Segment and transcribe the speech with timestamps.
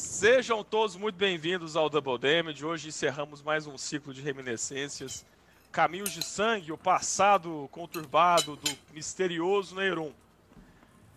[0.00, 2.64] Sejam todos muito bem-vindos ao Double Damage.
[2.64, 5.24] Hoje encerramos mais um ciclo de reminiscências.
[5.70, 10.12] Caminhos de sangue, o passado conturbado do misterioso Neyron.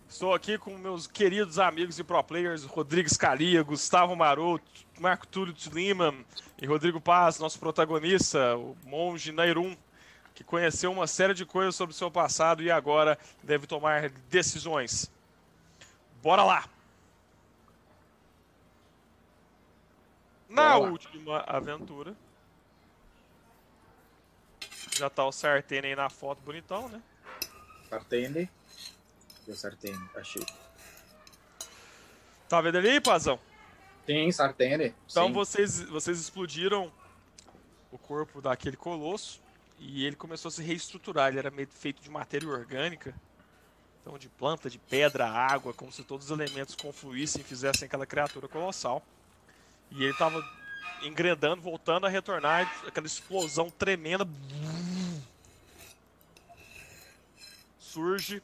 [0.08, 4.64] Estou aqui com meus queridos amigos e pro players Rodrigo Scalia, Gustavo Maroto,
[5.00, 6.14] Marco Túlio Lima
[6.62, 9.76] e Rodrigo Paz, nosso protagonista, o monge Nairum,
[10.36, 15.10] que conheceu uma série de coisas sobre o seu passado e agora deve tomar decisões.
[16.22, 16.77] Bora lá!
[20.48, 22.16] Na última aventura,
[24.96, 27.02] já tá o Sartene aí na foto bonitão, né?
[27.88, 28.50] Sartene.
[29.46, 30.44] O Sartene, achei.
[32.48, 33.38] Tá vendo ali, Pazão?
[34.06, 34.94] Sim, Sartene.
[35.10, 35.32] Então sim.
[35.32, 36.90] vocês, vocês explodiram
[37.92, 39.40] o corpo daquele colosso
[39.78, 41.28] e ele começou a se reestruturar.
[41.28, 43.14] Ele era meio feito de matéria orgânica,
[44.00, 48.06] então de planta, de pedra, água, como se todos os elementos confluíssem e fizessem aquela
[48.06, 49.02] criatura colossal.
[49.90, 50.44] E ele estava
[51.02, 54.26] engredando, voltando a retornar, aquela explosão tremenda.
[57.78, 58.42] Surge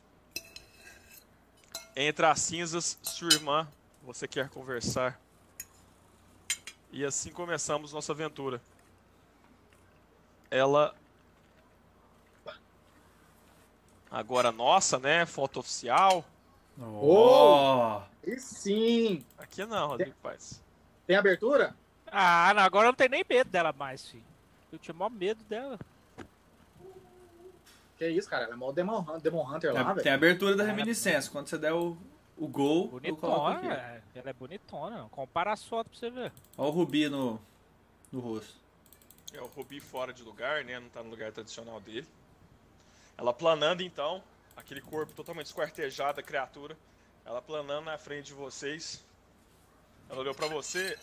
[1.97, 3.69] entre as cinzas, sua irmã,
[4.03, 5.21] você quer conversar.
[6.91, 8.61] E assim começamos nossa aventura.
[10.51, 10.95] Ela.
[14.11, 15.27] Agora nossa, né?
[15.27, 16.25] Foto oficial.
[16.81, 18.01] Oh!
[18.25, 19.25] E sim!
[19.39, 20.64] Aqui não, Rodrigo Paz.
[21.07, 21.75] Tem abertura?
[22.11, 24.25] Ah, não, agora eu não tenho nem medo dela mais, filho.
[24.73, 25.79] Eu tinha maior medo dela.
[27.99, 28.45] Que isso, cara?
[28.45, 30.03] Ela é mó Demon, Demon Hunter lá, Tem, velho.
[30.03, 31.31] tem a abertura da reminiscência.
[31.31, 31.97] Quando você der o,
[32.37, 33.17] o gol, eu.
[33.17, 34.03] Bonitona, é.
[34.15, 34.99] ela é bonitona.
[34.99, 35.09] não.
[35.09, 36.33] Compara as fotos pra você ver.
[36.57, 37.41] Olha o rubi no,
[38.11, 38.65] no rosto.
[39.33, 40.79] É o Rubi fora de lugar, né?
[40.79, 42.07] Não tá no lugar tradicional dele.
[43.19, 44.23] Ela planando então,
[44.57, 46.77] aquele corpo totalmente esquartejado da criatura.
[47.25, 49.05] Ela planando na frente de vocês.
[50.09, 50.99] Ela olhou pra você,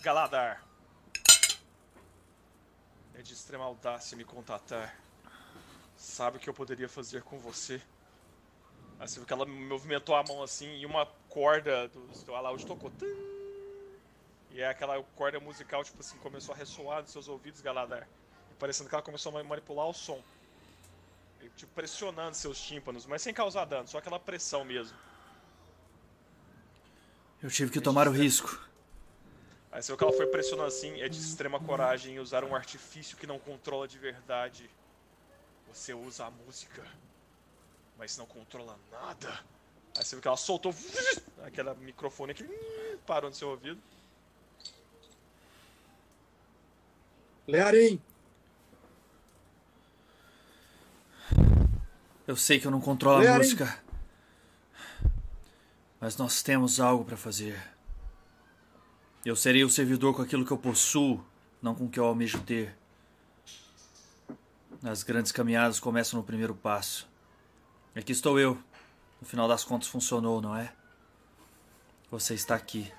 [0.00, 0.64] Galadar.
[3.14, 4.96] É de extrema audácia me contatar.
[5.96, 7.80] Sabe o que eu poderia fazer com você?
[8.98, 12.66] Aí você viu que ela movimentou a mão assim e uma corda do seu alaúde
[12.66, 12.90] tocou.
[12.90, 13.06] Tum!
[14.50, 18.06] E é aquela corda musical, tipo assim, começou a ressoar nos seus ouvidos, Galadar.
[18.50, 20.22] E parecendo que ela começou a manipular o som.
[21.40, 24.96] E, tipo, pressionando seus tímpanos, mas sem causar dano, só aquela pressão mesmo.
[27.42, 28.56] Eu tive que tomar o risco.
[29.72, 33.16] Aí você viu que ela foi pressionando assim, é de extrema coragem usar um artifício
[33.16, 34.70] que não controla de verdade.
[35.72, 36.84] Você usa a música,
[37.98, 39.28] mas não controla nada.
[39.96, 40.72] Aí você viu que ela soltou
[41.44, 42.44] aquele microfone que
[43.04, 43.80] parou no seu ouvido.
[47.48, 48.00] Learim!
[52.24, 53.81] Eu sei que eu não controlo a música.
[56.02, 57.62] Mas nós temos algo pra fazer.
[59.24, 61.24] Eu serei o servidor com aquilo que eu possuo,
[61.62, 62.76] não com o que eu almejo ter.
[64.82, 67.08] As grandes caminhadas começam no primeiro passo.
[67.94, 68.60] Aqui estou eu.
[69.20, 70.74] No final das contas funcionou, não é?
[72.10, 72.92] Você está aqui.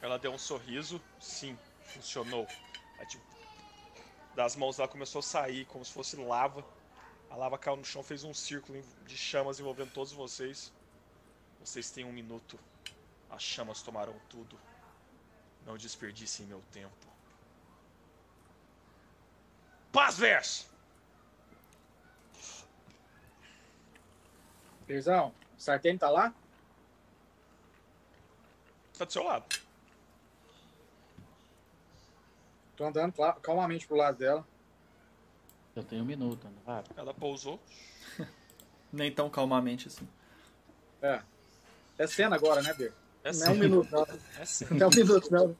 [0.00, 2.46] Ela deu um sorriso, sim, funcionou.
[3.00, 3.24] Aí, tipo,
[4.36, 6.64] das mãos dela começou a sair como se fosse lava.
[7.28, 10.72] A lava caiu no chão, fez um círculo de chamas envolvendo todos vocês.
[11.64, 12.60] Vocês têm um minuto.
[13.30, 14.60] As chamas tomarão tudo.
[15.64, 16.92] Não desperdicem meu tempo.
[19.90, 20.70] Paz verso!
[24.86, 26.34] Pirzão, Sartene tá lá?
[28.98, 29.46] Tá do seu lado.
[32.76, 34.46] Tô andando calmamente pro lado dela.
[35.74, 36.84] Eu tenho um minuto, não vai?
[36.96, 37.58] Ela pousou.
[38.92, 40.06] Nem tão calmamente assim.
[41.00, 41.22] É.
[41.98, 42.92] É cena agora, né, Ber?
[43.22, 44.06] É Não é um minuto, não.
[44.38, 44.66] É sim.
[44.70, 45.56] Não é um minuto, não.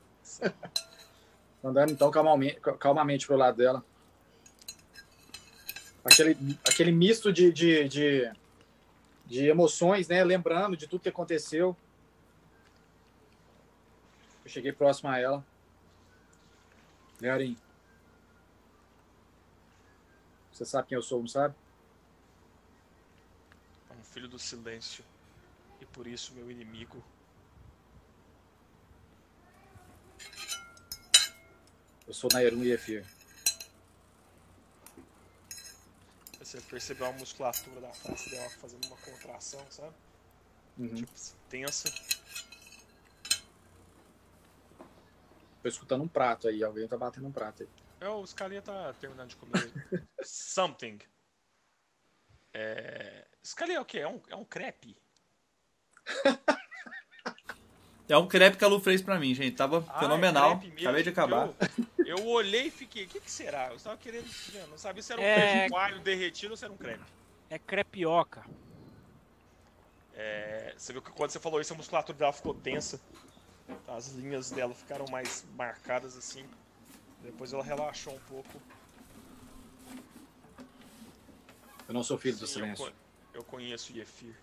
[1.62, 3.84] Andando então calmamente, calmamente pro lado dela.
[6.04, 6.36] Aquele,
[6.68, 8.32] aquele misto de, de, de,
[9.24, 10.22] de emoções, né?
[10.22, 11.74] Lembrando de tudo que aconteceu.
[14.44, 15.44] Eu cheguei próximo a ela.
[17.18, 17.56] Learim.
[20.52, 21.54] Você sabe quem eu sou, não sabe?
[23.90, 25.02] É um filho do silêncio.
[25.84, 27.04] E por isso meu inimigo.
[32.06, 33.04] Eu sou Nairun Yefir.
[36.38, 39.94] Você percebeu a musculatura da face dela fazendo uma contração, sabe?
[40.78, 40.94] Uhum.
[40.94, 41.12] Tipo,
[41.50, 41.92] tensa.
[45.62, 46.64] Tô escutando um prato aí.
[46.64, 47.68] Alguém tá batendo um prato aí.
[48.00, 49.70] É, o Scalia tá terminando de comer
[50.24, 50.98] something.
[52.54, 53.26] É...
[53.44, 53.98] Scalia é o quê?
[53.98, 55.03] É um, é um crepe?
[56.06, 56.54] É
[58.14, 59.56] É um crepe que a Lu fez pra mim, gente.
[59.56, 60.50] Tava Ah, fenomenal.
[60.52, 60.80] é crepe mesmo.
[60.88, 61.48] Acabei de acabar.
[61.98, 63.68] Eu, eu olhei e fiquei, o que, que será?
[63.70, 64.26] Eu estava querendo.
[64.54, 65.50] eu Não sabia se era um É.
[65.50, 67.02] crepe com alho derretido ou se era um crepe.
[67.48, 68.44] É crepioca.
[70.14, 73.00] É, você viu que quando você falou isso, a musculatura dela ficou tensa.
[73.88, 76.44] As linhas dela ficaram mais marcadas assim.
[77.22, 78.60] Depois ela relaxou um pouco.
[81.88, 82.86] Eu não sou filho do Sim, eu, silêncio.
[82.86, 82.92] co-
[83.32, 84.34] eu conheço o Yefir.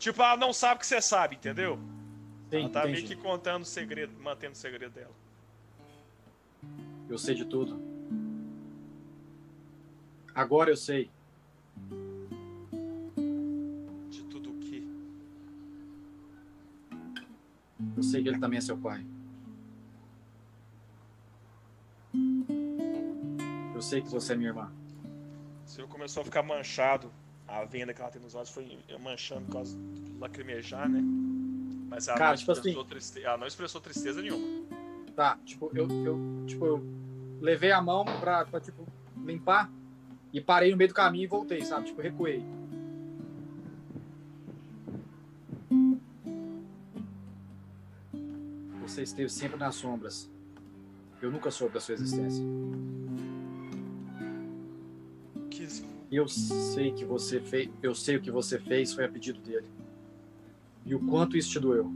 [0.00, 1.78] Tipo, ela não sabe o que você sabe, entendeu?
[2.48, 2.94] Sim, ela tá entendi.
[2.94, 5.14] meio que contando o segredo, mantendo o segredo dela.
[7.06, 7.78] Eu sei de tudo.
[10.34, 11.10] Agora eu sei.
[14.08, 14.88] De tudo o que.
[17.94, 19.04] Eu sei que ele também é seu pai.
[23.74, 24.72] Eu sei que você é minha irmã.
[25.66, 27.12] O senhor começou a ficar manchado.
[27.50, 31.00] A venda que ela tem nos olhos foi manchando por causa do lacrimejar, né?
[31.88, 33.24] Mas ela, Cara, não, tipo expressou triste...
[33.24, 34.64] ela não expressou tristeza nenhuma.
[35.16, 36.84] Tá, tipo, eu, eu, tipo, eu
[37.40, 38.86] levei a mão pra, pra, tipo,
[39.16, 39.68] limpar
[40.32, 41.86] e parei no meio do caminho e voltei, sabe?
[41.86, 42.44] Tipo, recuei.
[48.82, 50.30] Você esteve sempre nas sombras.
[51.20, 52.44] Eu nunca soube da sua existência.
[56.16, 59.68] Eu sei que você fez, eu sei o que você fez foi a pedido dele.
[60.84, 61.90] E o quanto isso te doeu.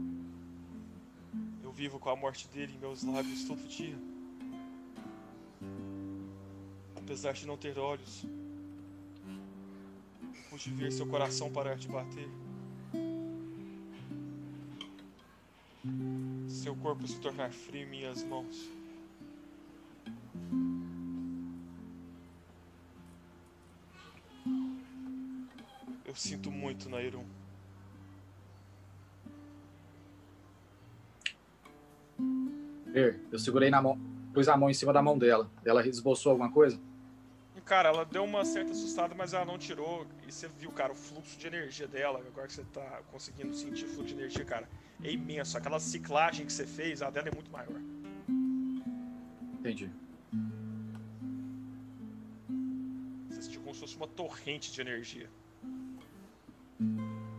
[1.61, 3.95] Eu vivo com a morte dele em meus lábios todo dia.
[6.95, 8.25] Apesar de não ter olhos,
[10.49, 12.29] pude ver seu coração parar de bater.
[16.47, 18.74] Seu corpo se tornar frio em minhas mãos.
[26.15, 27.25] Eu sinto muito, Nairon.
[33.29, 33.99] Eu segurei na mão,
[34.33, 35.51] pus a mão em cima da mão dela.
[35.65, 36.79] Ela esboçou alguma coisa?
[37.65, 40.07] Cara, ela deu uma certa assustada, mas ela não tirou.
[40.25, 42.23] E você viu, cara, o fluxo de energia dela.
[42.25, 44.69] Agora que você tá conseguindo sentir o fluxo de energia, cara,
[45.03, 45.57] é imenso.
[45.57, 47.81] Aquela ciclagem que você fez, a dela é muito maior.
[49.59, 49.91] Entendi.
[53.27, 55.29] Você sentiu como se fosse uma torrente de energia.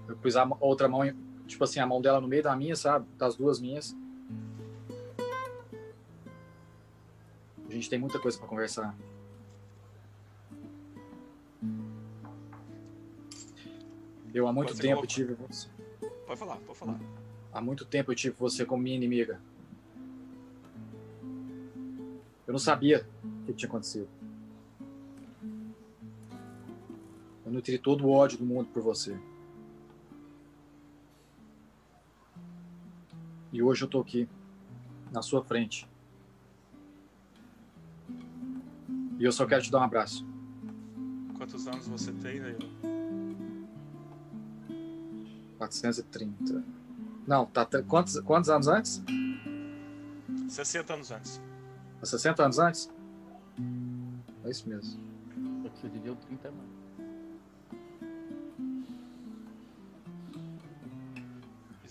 [0.09, 1.03] Eu pus a outra mão,
[1.47, 3.07] tipo assim, a mão dela no meio da minha, sabe?
[3.19, 3.97] Das duas minhas.
[7.69, 8.95] A gente tem muita coisa pra conversar.
[14.33, 15.69] Eu há muito Pode tempo tive você.
[16.27, 17.01] Pode falar, pode falar.
[17.53, 19.41] Há muito tempo eu tive você como minha inimiga.
[22.47, 24.09] Eu não sabia o que tinha acontecido.
[27.47, 29.17] Eu nutri todo o ódio do mundo por você.
[33.53, 34.29] E hoje eu tô aqui,
[35.13, 35.89] na sua frente.
[39.17, 40.27] E eu só quero te dar um abraço.
[41.37, 42.57] Quantos anos você tem, né?
[45.57, 46.65] 430.
[47.29, 47.65] Não, tá.
[47.87, 49.01] Quantos, quantos anos antes?
[50.49, 51.41] 60 anos antes.
[52.03, 52.91] 60 anos antes?
[54.45, 55.01] É isso mesmo.
[55.63, 56.86] Só que você viveu 30 anos.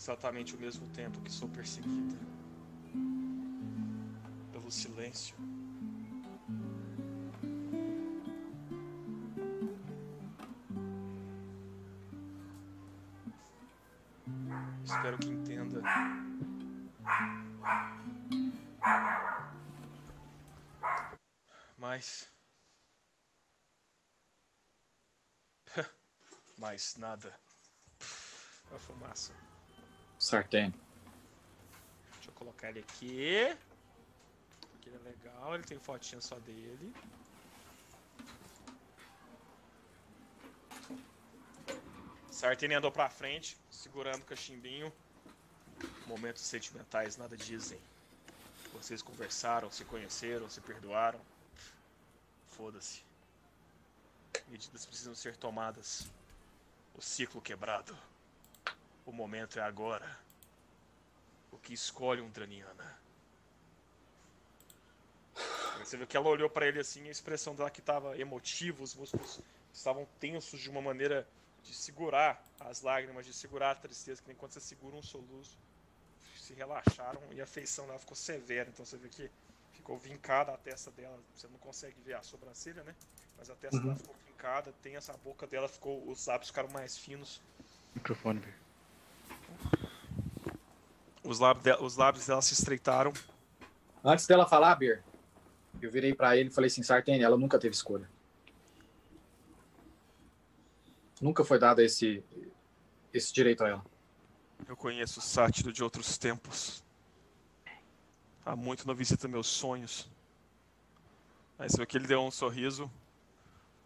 [0.06, 2.16] Exatamente o mesmo tempo que sou perseguida.
[4.52, 5.35] Pelo silêncio.
[14.83, 15.81] Espero que entenda.
[21.80, 22.30] Mas.
[26.59, 27.33] Mais nada.
[28.71, 29.33] A fumaça.
[30.26, 30.74] Sartén.
[32.14, 33.44] Deixa eu colocar ele aqui.
[34.74, 36.92] Aqui ele é legal, ele tem fotinha só dele.
[42.32, 44.92] Sartini andou pra frente, segurando o cachimbinho.
[46.08, 47.80] Momentos sentimentais nada dizem.
[48.74, 51.22] Vocês conversaram, se conheceram, se perdoaram.
[52.48, 53.04] Foda-se.
[54.48, 56.08] Medidas precisam ser tomadas.
[56.96, 57.96] O ciclo quebrado.
[59.06, 60.19] O momento é agora
[61.52, 62.97] o que escolhe um Draniana.
[65.80, 68.95] Você viu que ela olhou pra ele assim, a expressão dela que estava emotiva, os
[68.95, 69.40] músculos
[69.74, 71.28] estavam tensos de uma maneira
[71.62, 75.57] de segurar as lágrimas, de segurar a tristeza, que nem quando você segura um soluço,
[76.40, 78.69] se relaxaram e a feição dela ficou severa.
[78.69, 79.31] Então você vê que
[79.71, 82.95] ficou vincada a testa dela, você não consegue ver a sobrancelha, né?
[83.38, 83.83] Mas a testa Uhum.
[83.83, 87.42] dela ficou vincada, tem essa boca dela, ficou, os lábios ficaram mais finos.
[87.95, 88.65] Microfone, velho.
[91.26, 93.12] Os lábios, de- os lábios dela se estreitaram.
[94.04, 95.04] Antes dela falar, Ber,
[95.82, 98.08] eu virei pra ele e falei assim, Sartene, ela nunca teve escolha.
[101.20, 102.24] Nunca foi dado esse,
[103.14, 103.86] esse direito a ela.
[104.68, 106.84] Eu conheço o sátiro de outros tempos.
[108.46, 110.08] Há muito não visita meus sonhos.
[111.58, 112.92] Aí você viu que ele deu um sorriso.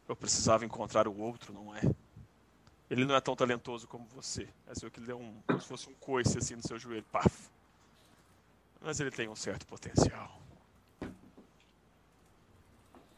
[0.08, 1.82] Eu precisava encontrar o outro, não é?
[2.90, 4.50] Ele não é tão talentoso como você.
[4.68, 5.42] Você viu que ele deu um.
[5.46, 7.06] como se fosse um coice assim no seu joelho.
[7.12, 7.50] Paf.
[8.82, 10.42] Mas ele tem um certo potencial.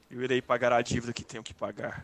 [0.09, 2.03] Eu irei pagar a dívida que tenho que pagar.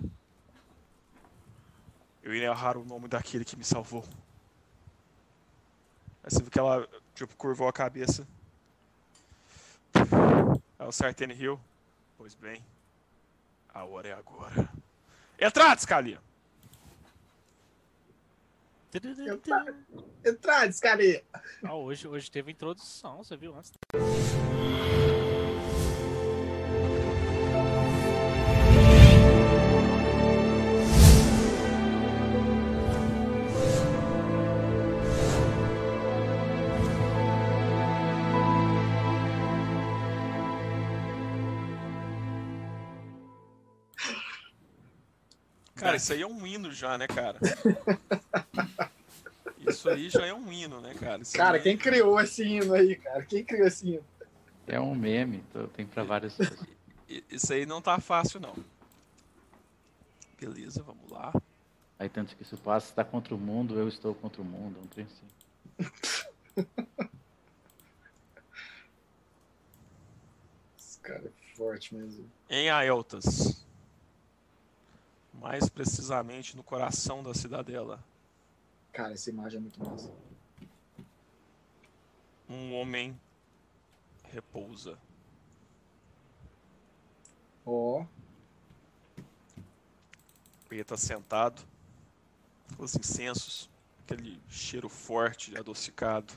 [2.23, 4.05] Eu irei honrar o nome daquele que me salvou.
[6.23, 8.25] Aí você viu que ela, tipo, curvou a cabeça.
[10.79, 11.59] Aí o Sartene riu.
[12.17, 12.63] Pois bem,
[13.73, 14.69] a hora é agora.
[15.39, 16.26] Entrada, Scalia!
[20.25, 21.23] Entrar, descareia.
[21.63, 23.71] Ah, hoje, hoje teve introdução, você viu antes.
[45.75, 47.39] Cara, isso aí é um hino já, né, cara?
[49.67, 51.21] Isso aí já é um hino, né, cara?
[51.21, 53.25] Isso Cara, aí- quem criou esse hino aí, cara?
[53.25, 54.05] Quem criou esse hino?
[54.65, 55.43] É um meme,
[55.73, 56.37] tem pra várias.
[57.29, 58.53] Isso aí não tá fácil, não.
[60.39, 61.33] Beleza, vamos lá.
[61.97, 64.77] Aí tanto que isso passa, está contra o mundo, eu estou contra o mundo.
[64.77, 65.25] é Um trem assim.
[70.77, 72.29] Esse cara é forte mesmo.
[72.49, 73.65] Em Aeltas.
[75.33, 78.03] Mais precisamente no coração da cidadela.
[78.97, 80.11] Cara, essa imagem é muito massa.
[82.49, 83.15] Um homem
[84.23, 84.97] repousa.
[87.63, 88.03] Ó,
[90.71, 91.61] Ele tá sentado,
[92.79, 93.69] os incensos,
[94.03, 96.33] aquele cheiro forte, adocicado.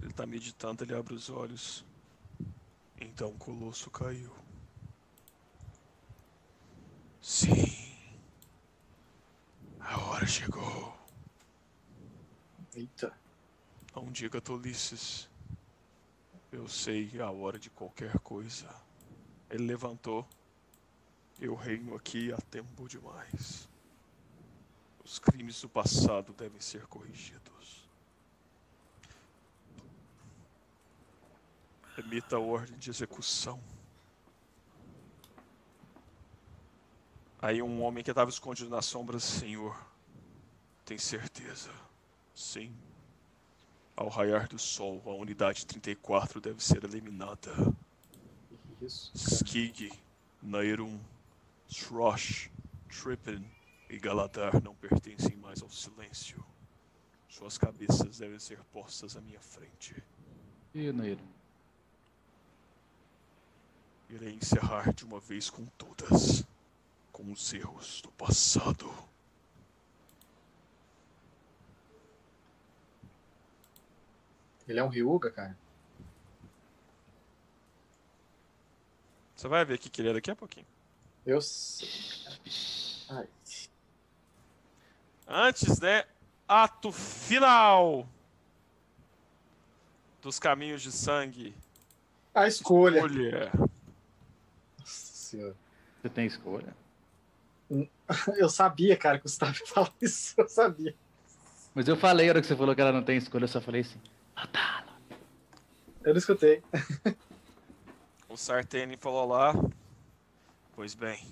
[0.00, 1.84] Ele tá meditando, ele abre os olhos.
[3.00, 4.32] Então o colosso caiu.
[7.20, 7.71] Sim.
[9.84, 10.96] A hora chegou.
[12.74, 13.12] eita.
[13.94, 15.28] Não diga tolices.
[16.50, 18.68] Eu sei a hora de qualquer coisa.
[19.50, 20.26] Ele levantou.
[21.40, 23.68] Eu reino aqui há tempo demais.
[25.04, 27.88] Os crimes do passado devem ser corrigidos.
[31.98, 33.60] Emita a ordem de execução.
[37.42, 39.76] Aí um homem que estava escondido nas sombras, senhor.
[40.84, 41.72] Tem certeza?
[42.32, 42.72] Sim.
[43.96, 47.52] Ao raiar do sol, a unidade 34 deve ser eliminada.
[48.80, 49.10] Isso.
[49.16, 49.92] Skig,
[50.40, 51.00] Nairum,
[51.68, 52.48] Shrosh,
[52.88, 53.44] Trippin
[53.90, 56.44] e Galadar não pertencem mais ao silêncio.
[57.28, 60.00] Suas cabeças devem ser postas à minha frente.
[60.72, 61.24] E Neiro?
[64.08, 66.44] Irei encerrar de uma vez com todas,
[67.12, 68.92] com os erros do passado.
[74.66, 75.58] Ele é um Ryuga, cara.
[79.36, 80.66] Você vai ver o que ele é daqui a pouquinho.
[81.26, 81.88] Eu sei.
[83.10, 83.28] Ai.
[85.26, 86.04] Antes, né?
[86.46, 88.08] Ato final
[90.20, 91.54] dos caminhos de sangue.
[92.34, 93.02] A escolha.
[93.02, 93.52] Olha.
[94.78, 95.56] Nossa senhora.
[96.00, 96.81] Você tem escolha?
[98.36, 100.34] Eu sabia, cara, que o Gustavo ia falar isso.
[100.38, 100.94] Eu sabia.
[101.74, 103.60] Mas eu falei, a hora que você falou que ela não tem escolha, eu só
[103.60, 103.98] falei assim.
[106.04, 106.62] Eu não escutei.
[108.28, 109.52] O Sartene falou lá.
[110.74, 111.22] Pois bem,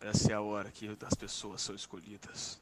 [0.00, 2.60] essa é a hora que as pessoas são escolhidas.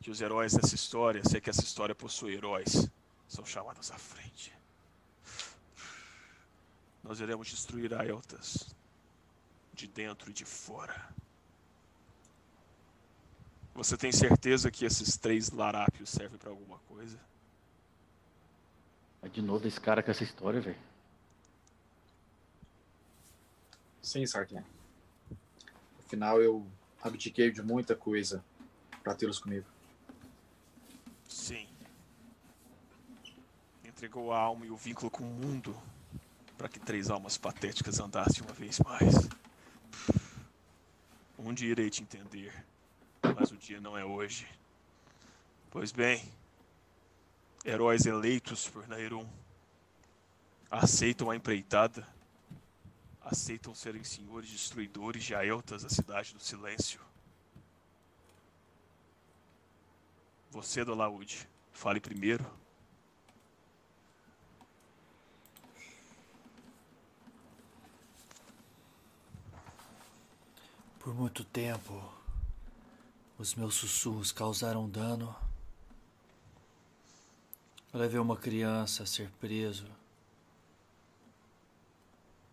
[0.00, 2.88] Que os heróis dessa história, sei que essa história possui heróis,
[3.26, 4.52] são chamados à frente.
[7.02, 8.72] Nós iremos destruir Aeltas,
[9.74, 11.12] de dentro e de fora.
[13.74, 17.18] Você tem certeza que esses três larápios servem para alguma coisa?
[19.20, 20.78] Mas de novo esse cara com essa história, velho.
[24.02, 24.66] Sim, Sartene.
[25.30, 26.66] No final eu
[27.02, 28.44] abdiquei de muita coisa
[29.02, 29.66] pra tê-los comigo.
[31.28, 31.66] Sim.
[33.84, 35.74] Entregou a alma e o vínculo com o mundo
[36.58, 39.14] para que três almas patéticas andassem uma vez mais.
[41.38, 42.52] Um dia irei te entender,
[43.36, 44.46] mas o dia não é hoje.
[45.70, 46.22] Pois bem,
[47.64, 49.28] heróis eleitos por Nairum
[50.70, 52.06] aceitam a empreitada,
[53.20, 57.00] aceitam serem senhores destruidores de Aeltas, a cidade do silêncio.
[60.50, 62.44] Você, Dolaúde, fale primeiro.
[70.98, 72.21] Por muito tempo,
[73.42, 75.34] os meus sussurros causaram dano.
[77.92, 79.90] Eu levei uma criança a ser preso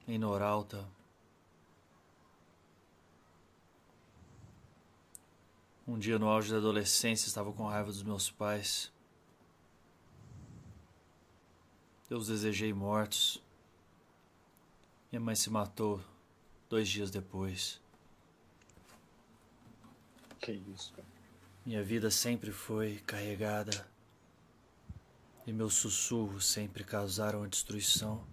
[0.08, 0.90] em Noralta.
[5.88, 8.92] Um dia no auge da adolescência estava com raiva dos meus pais.
[12.10, 13.40] Eu os desejei mortos.
[15.12, 16.02] Minha mãe se matou
[16.68, 17.80] dois dias depois.
[20.40, 21.08] Que isso, cara.
[21.66, 23.88] Minha vida sempre foi carregada
[25.46, 28.26] e meus sussurros sempre causaram a destruição.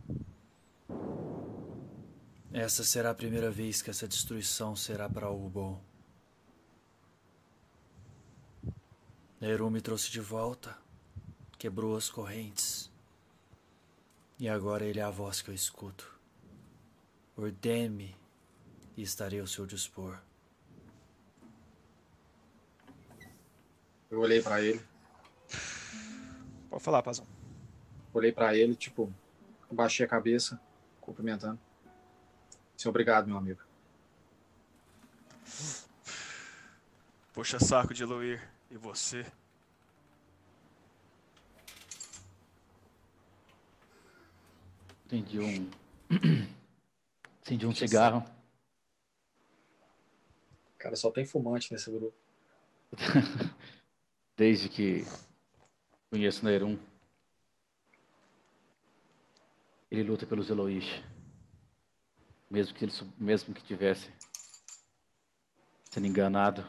[2.52, 5.82] Essa será a primeira vez que essa destruição será para algo bom.
[9.40, 10.76] Nehru me trouxe de volta,
[11.58, 12.90] quebrou as correntes.
[14.38, 16.18] E agora ele é a voz que eu escuto.
[17.36, 18.16] Ordene-me
[18.96, 20.18] e estarei ao seu dispor.
[24.10, 24.80] Eu olhei pra ele,
[26.70, 27.26] Pode falar, Pazão.
[28.12, 29.12] olhei pra ele, tipo,
[29.70, 30.60] baixei a cabeça,
[31.00, 31.58] cumprimentando.
[32.76, 33.62] Sim, obrigado, meu amigo.
[37.32, 38.42] Puxa saco de Eloir.
[38.70, 39.24] E você?
[45.06, 45.70] Acendi um.
[47.44, 48.24] Acendi um cigarro.
[50.78, 52.16] Cara, só tem fumante nesse grupo.
[54.36, 55.04] Desde que
[56.10, 56.78] conheço Nairum.
[59.90, 60.84] Ele luta pelos Eloís.
[62.50, 64.10] Mesmo que ele mesmo que tivesse
[65.96, 66.62] sendo enganado.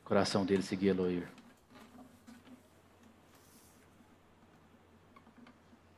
[0.00, 1.28] O coração dele seguia Eloir.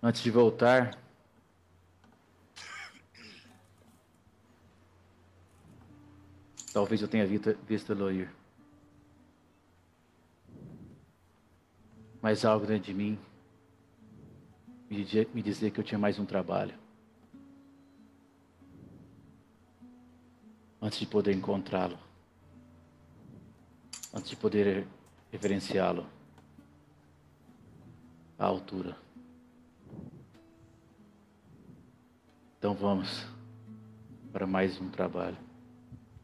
[0.02, 0.98] Antes de voltar,
[6.72, 8.39] talvez eu tenha visto, visto Eloir.
[12.20, 13.18] Mas algo dentro de mim
[14.90, 16.74] me dizia, me que eu tinha mais um trabalho.
[20.82, 21.98] Antes de poder encontrá-lo.
[24.12, 24.86] Antes de poder
[25.30, 26.06] reverenciá-lo.
[28.38, 28.96] À altura.
[32.58, 33.26] Então vamos
[34.32, 35.36] para mais um trabalho.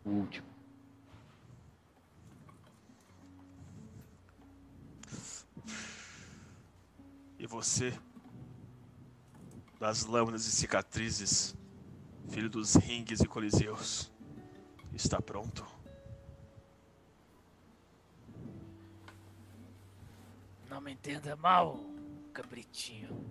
[0.04, 0.45] O último.
[7.38, 7.92] E você?
[9.78, 11.54] Das lâminas e cicatrizes,
[12.30, 14.10] filho dos ringues e coliseus.
[14.94, 15.66] Está pronto?
[20.70, 21.78] Não me entenda mal,
[22.32, 23.24] cabritinho.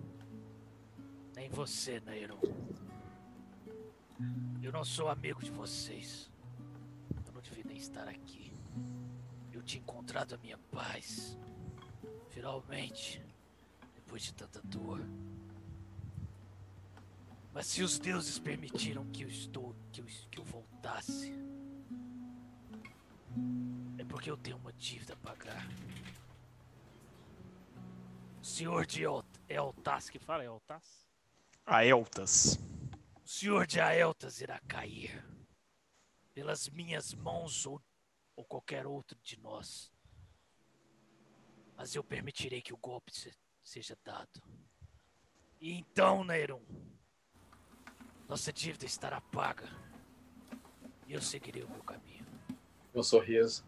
[1.34, 2.40] Nem você, Nairon.
[4.62, 6.30] Eu não sou amigo de vocês.
[7.26, 8.52] Eu não devia nem estar aqui.
[9.52, 11.36] Eu tinha encontrado a minha paz.
[12.30, 13.22] Finalmente,
[14.06, 15.00] depois de tanta dor.
[17.52, 21.32] Mas se os deuses permitiram que eu estou, que eu, que eu voltasse,
[23.98, 25.66] é porque eu tenho uma dívida a pagar.
[28.40, 31.06] O senhor de El- Eltas, que fala Eltas?
[31.64, 32.58] Aeltas.
[33.24, 35.24] O senhor de Aeltas irá cair
[36.32, 37.82] pelas minhas mãos ou,
[38.36, 39.90] ou qualquer outro de nós.
[41.74, 43.34] Mas eu permitirei que o golpe se-
[43.66, 44.40] seja dado.
[45.60, 46.62] E então, Neyron,
[48.28, 49.68] nossa dívida estará paga.
[51.06, 52.24] E eu seguirei o meu caminho.
[52.94, 53.64] Meu sorriso.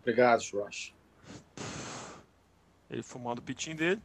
[0.00, 0.94] Obrigado, Josh.
[2.90, 4.02] Ele fumando o pitinho dele.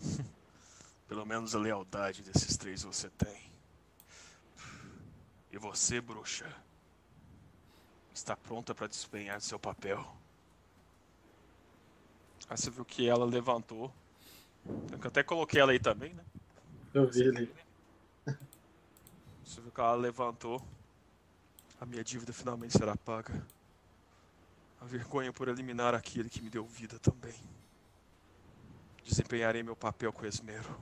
[1.08, 3.52] Pelo menos a lealdade desses três você tem.
[5.50, 6.46] E você, bruxa,
[8.20, 10.06] está pronta para desempenhar seu papel.
[12.48, 13.92] Ah, você viu que ela levantou.
[14.66, 16.24] Eu até coloquei ela aí também, né?
[16.92, 17.52] Eu vi ele.
[19.44, 20.62] Você viu que ela levantou.
[21.80, 23.46] A minha dívida finalmente será paga.
[24.80, 27.34] A vergonha por eliminar aquele que me deu vida também.
[29.02, 30.78] Desempenharei meu papel com esmero.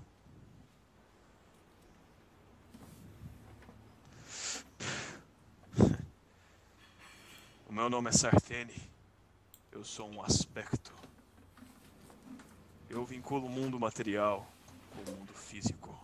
[7.70, 8.74] Meu nome é Sartene.
[9.70, 10.92] Eu sou um aspecto.
[12.88, 14.50] Eu vinculo o mundo material
[14.90, 15.94] com o mundo físico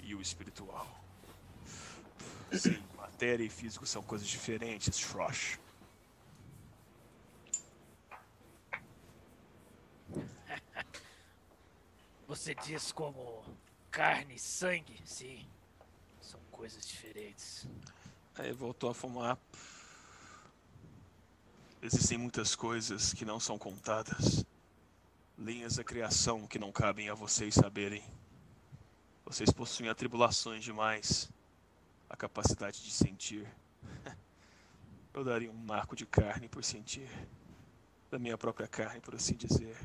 [0.00, 0.86] e o espiritual.
[2.52, 5.58] Sim, matéria e físico são coisas diferentes, Shrosh.
[12.26, 13.44] Você diz como
[13.90, 15.00] carne e sangue?
[15.04, 15.48] Sim.
[16.20, 17.66] São coisas diferentes.
[18.34, 19.38] Aí voltou a fumar.
[21.82, 24.44] Existem muitas coisas que não são contadas.
[25.38, 28.02] Linhas da criação que não cabem a vocês saberem.
[29.24, 31.30] Vocês possuem atribulações demais.
[32.08, 33.48] A capacidade de sentir.
[35.14, 37.08] Eu daria um marco de carne por sentir.
[38.10, 39.76] Da minha própria carne, por assim dizer.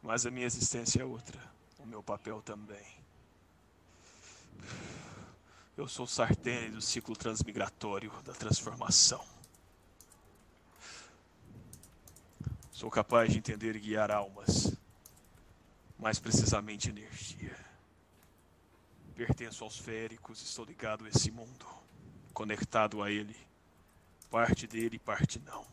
[0.00, 1.40] Mas a minha existência é outra.
[1.76, 2.86] O meu papel também.
[5.76, 9.33] Eu sou Sartene do ciclo transmigratório da transformação.
[12.84, 14.76] Sou capaz de entender e guiar almas,
[15.98, 17.56] mais precisamente energia.
[19.14, 21.64] Pertenço aos féricos, estou ligado a esse mundo,
[22.34, 23.34] conectado a ele,
[24.30, 25.64] parte dele e parte não.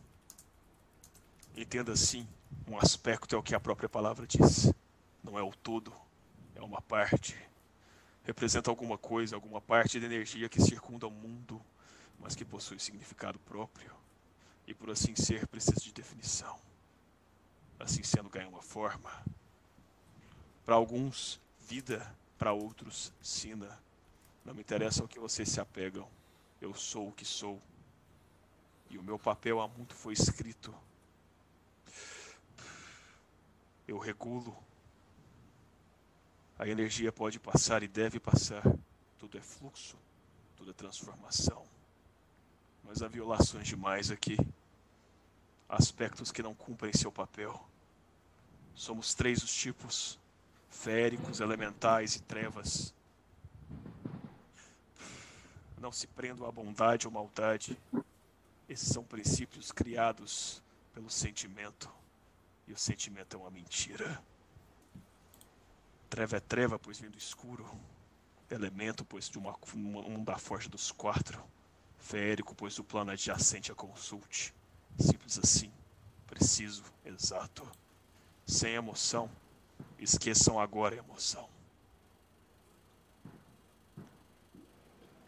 [1.54, 2.26] Entenda assim,
[2.66, 4.72] um aspecto é o que a própria palavra diz,
[5.22, 5.94] não é o todo,
[6.56, 7.36] é uma parte.
[8.24, 11.62] Representa alguma coisa, alguma parte da energia que circunda o mundo,
[12.18, 13.92] mas que possui significado próprio.
[14.66, 16.71] E por assim ser, precisa de definição
[17.82, 19.12] assim sendo ganha uma forma.
[20.66, 23.80] Para alguns, vida, para outros, sina.
[24.44, 26.08] Não me interessa o que vocês se apegam.
[26.60, 27.62] Eu sou o que sou.
[28.90, 30.74] E o meu papel há muito foi escrito.
[33.88, 34.56] Eu regulo.
[36.60, 38.64] A energia pode passar e deve passar.
[39.18, 39.98] Tudo é fluxo,
[40.56, 41.66] tudo é transformação.
[42.84, 44.38] Mas há violações demais aqui.
[45.70, 47.71] Aspectos que não cumprem seu papel.
[48.76, 50.20] Somos três os tipos:
[50.70, 52.94] féricos, elementais e trevas.
[55.80, 57.78] Não se prendam à bondade ou maldade.
[58.70, 60.62] Esses são princípios criados
[60.94, 61.92] pelo sentimento.
[62.68, 64.22] E o sentimento é uma mentira.
[66.10, 67.68] Treva é treva, pois vem do escuro.
[68.50, 71.44] Elemento, pois de uma, um da forja dos quatro.
[71.98, 74.54] Férico, pois o plano adjacente a consulte.
[75.00, 75.72] Simples assim.
[76.28, 77.70] Preciso, exato
[78.46, 79.30] sem emoção.
[80.00, 81.48] Esqueçam agora a emoção.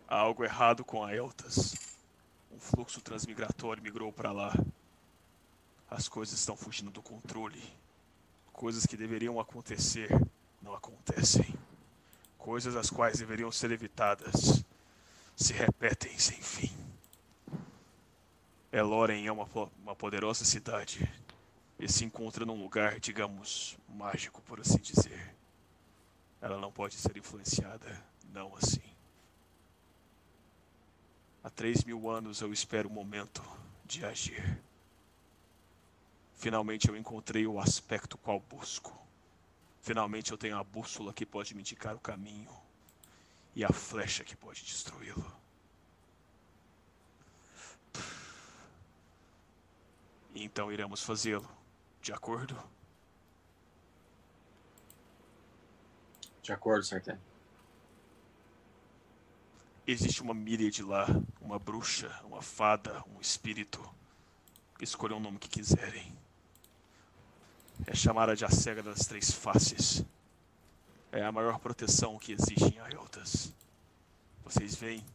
[0.07, 1.73] Há algo errado com a Eltas.
[2.51, 4.53] Um fluxo transmigratório migrou para lá.
[5.89, 7.61] As coisas estão fugindo do controle.
[8.51, 10.09] Coisas que deveriam acontecer
[10.61, 11.53] não acontecem.
[12.37, 14.63] Coisas as quais deveriam ser evitadas
[15.35, 16.71] se repetem sem fim.
[18.71, 19.47] Eloren é uma,
[19.83, 21.11] uma poderosa cidade
[21.83, 25.35] e se encontra num lugar, digamos, mágico, por assim dizer.
[26.39, 28.81] Ela não pode ser influenciada, não assim.
[31.43, 33.43] Há três mil anos eu espero o momento
[33.83, 34.61] de agir.
[36.35, 38.97] Finalmente eu encontrei o aspecto qual busco.
[39.81, 42.51] Finalmente eu tenho a bússola que pode me indicar o caminho
[43.53, 45.35] e a flecha que pode destruí-lo.
[50.33, 51.62] Então iremos fazê-lo.
[52.03, 52.61] De acordo?
[56.41, 57.17] De acordo, Sartén.
[59.87, 61.05] Existe uma míriade lá,
[61.39, 63.81] uma bruxa, uma fada, um espírito.
[64.81, 66.13] Escolham o nome que quiserem.
[67.87, 70.03] É chamada de a cega das três faces.
[71.09, 73.53] É a maior proteção que existe em Aeltas.
[74.43, 75.05] Vocês veem,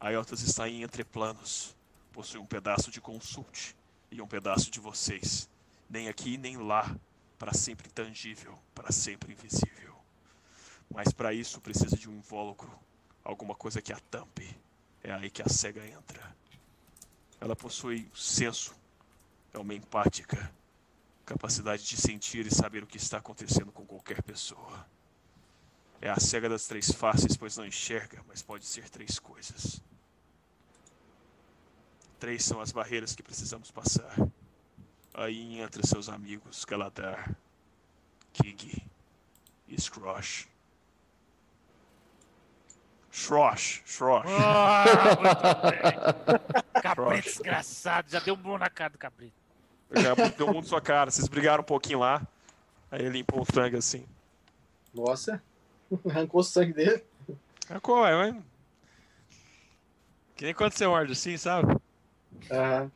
[0.00, 1.76] Aeltas está em entreplanos.
[2.10, 3.76] Possui um pedaço de consulte
[4.10, 5.48] e um pedaço de vocês
[5.88, 6.94] nem aqui nem lá,
[7.38, 9.96] para sempre tangível, para sempre invisível.
[10.92, 12.70] Mas para isso precisa de um invólucro,
[13.22, 14.56] alguma coisa que a tampe.
[15.02, 16.36] É aí que a cega entra.
[17.40, 18.74] Ela possui senso,
[19.54, 20.52] é uma empática,
[21.24, 24.86] capacidade de sentir e saber o que está acontecendo com qualquer pessoa.
[26.00, 29.80] É a cega das três faces, pois não enxerga, mas pode ser três coisas.
[32.18, 34.16] Três são as barreiras que precisamos passar.
[35.18, 37.34] Aí entre seus amigos Galadar,
[38.32, 38.86] Kig
[39.66, 40.46] e Scrosh.
[43.10, 44.26] Shrosh, Shrosh.
[44.28, 44.84] Ah,
[46.80, 49.34] cabrito desgraçado, já deu um bom na cara do cabrito.
[49.92, 51.10] Já deu um mundo na sua cara.
[51.10, 52.24] Vocês brigaram um pouquinho lá.
[52.88, 54.06] Aí ele limpou o sangue assim.
[54.94, 55.42] Nossa,
[56.08, 57.02] arrancou o sangue dele.
[57.68, 58.40] Arrancou, é, mas...
[60.36, 61.76] Que nem quando você morde assim, sabe?
[62.52, 62.92] Aham.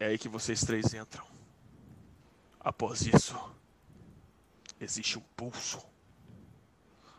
[0.00, 1.26] É aí que vocês três entram.
[2.58, 3.38] Após isso,
[4.80, 5.78] existe um pulso.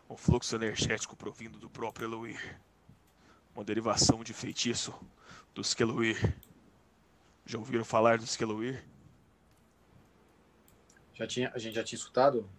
[0.10, 2.60] Um fluxo energético provindo do próprio Eloir.
[3.54, 4.92] Uma derivação de feitiço
[5.54, 6.36] dos Keloir.
[7.46, 8.84] Já ouviram falar dos Keloir?
[11.14, 12.50] Já tinha, a gente já tinha escutado?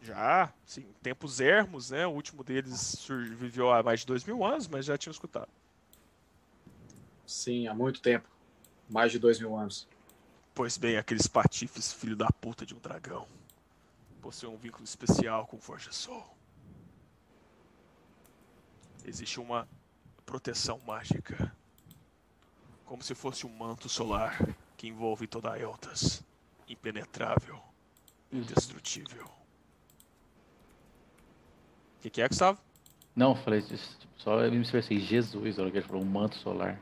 [0.00, 0.86] Já, sim.
[1.02, 2.06] Tempos ermos, né?
[2.06, 3.04] O último deles
[3.36, 5.50] viveu há mais de dois mil anos, mas já tinha escutado.
[7.26, 8.31] Sim, há muito tempo.
[8.92, 9.88] Mais de dois mil anos.
[10.54, 13.26] Pois bem, aqueles patifes, filho da puta de um dragão,
[14.20, 16.36] possuem um vínculo especial com o Forja Sol.
[19.02, 19.66] Existe uma
[20.26, 21.56] proteção mágica,
[22.84, 24.36] como se fosse um manto solar
[24.76, 26.22] que envolve toda a Eltas,
[26.68, 27.58] impenetrável,
[28.30, 29.24] indestrutível.
[31.96, 32.60] O que, que é, Gustavo?
[33.16, 36.78] Não, falei isso, tipo, só me expressei Jesus, hora que ele falou um manto solar.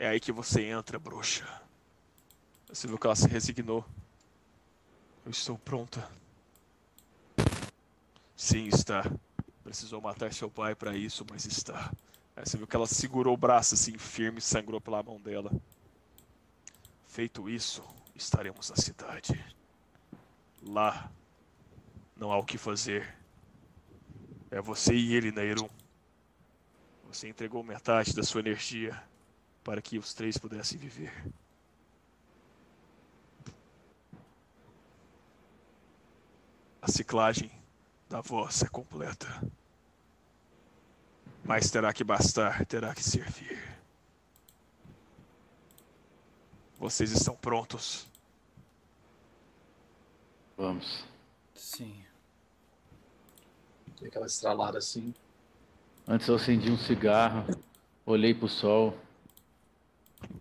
[0.00, 1.44] É aí que você entra, bruxa.
[2.68, 3.84] Você viu que ela se resignou.
[5.24, 6.08] Eu estou pronta.
[8.36, 9.02] Sim, está.
[9.64, 11.92] Precisou matar seu pai para isso, mas está.
[12.36, 15.50] Aí você viu que ela segurou o braço assim firme e sangrou pela mão dela.
[17.08, 17.82] Feito isso,
[18.14, 19.44] estaremos na cidade.
[20.62, 21.10] Lá
[22.16, 23.16] não há o que fazer.
[24.48, 25.68] É você e ele, Nairum.
[27.08, 28.96] Você entregou metade da sua energia
[29.68, 31.12] para que os três pudessem viver.
[36.80, 37.50] A ciclagem
[38.08, 39.28] da voz é completa.
[41.44, 43.78] Mas terá que bastar, terá que servir.
[46.78, 48.06] Vocês estão prontos?
[50.56, 51.04] Vamos.
[51.54, 52.06] Sim.
[54.00, 55.12] E aquela estralada assim.
[56.06, 57.44] Antes eu acendi um cigarro,
[58.06, 59.07] olhei pro sol.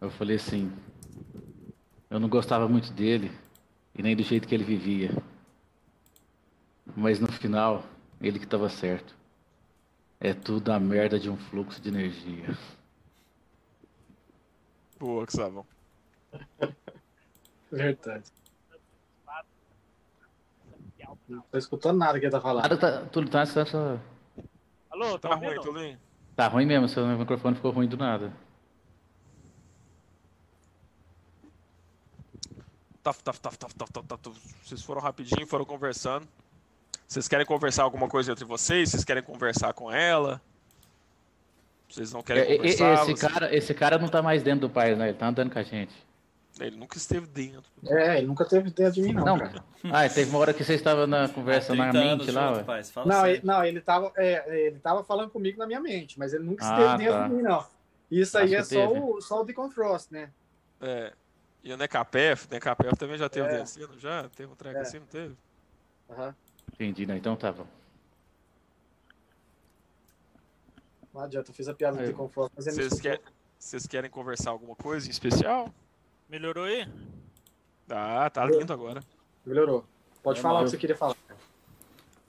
[0.01, 0.71] Eu falei assim,
[2.09, 3.31] eu não gostava muito dele
[3.95, 5.11] e nem do jeito que ele vivia.
[6.95, 7.83] Mas no final,
[8.21, 9.15] ele que estava certo.
[10.19, 12.57] É tudo a merda de um fluxo de energia.
[14.99, 15.65] Boa, Gustavo.
[17.71, 18.31] Verdade.
[21.27, 22.63] Não tô escutando nada que ele tá falando.
[22.63, 23.99] Nada tá, tudo tá, só, só-
[24.89, 25.55] Alô, Tá tá ruim?
[25.55, 25.99] Tolinho?
[26.35, 28.31] tá ruim mesmo, seu microfone ficou ruim do nada.
[33.07, 34.37] Taf, taf, taf, taf, taf, taf, taf, taf.
[34.65, 36.27] Vocês foram rapidinho, foram conversando.
[37.07, 38.89] Vocês querem conversar alguma coisa entre vocês?
[38.89, 40.41] Vocês querem conversar com ela?
[41.89, 42.93] Vocês não querem É, conversar?
[42.95, 45.07] esse, Você- cara, esse cara não tá mais dentro do pai, né?
[45.07, 45.93] Ele tá andando com a gente.
[46.59, 47.63] Ele nunca esteve dentro.
[47.85, 49.63] É, ele nunca teve dentro de mim, não, Não, cara.
[49.89, 52.65] Ah, teve uma hora que você estava na conversa na 30 anos mente lá, junto,
[52.65, 56.33] pai, Não ele, não, ele tava, é, ele tava falando comigo na minha mente, mas
[56.33, 57.27] ele nunca Ah, esteve dentro tá.
[57.29, 57.65] de mim, não.
[58.11, 60.29] Isso aí Acho é que só o, só o Deacon Frost, né?
[60.81, 61.13] É.
[61.67, 63.57] E o Necapef, o Necapef também já teve É.
[63.59, 64.29] descendo, já?
[64.29, 64.81] Teve um treco É.
[64.83, 65.35] assim, não teve?
[66.09, 66.33] Aham.
[66.71, 67.17] Entendi, né?
[67.17, 67.67] Então tá bom.
[71.13, 71.97] Não adianta, eu fiz a piada.
[71.97, 73.19] Deacon Frost, mas ele não Vocês, escutou.
[73.25, 75.73] quer, vocês querem conversar alguma coisa em especial?
[76.29, 76.87] Melhorou aí?
[77.89, 79.03] Ah, tá lindo agora.
[79.45, 79.85] Melhorou.
[80.23, 81.17] Pode Eu falar o que você queria falar.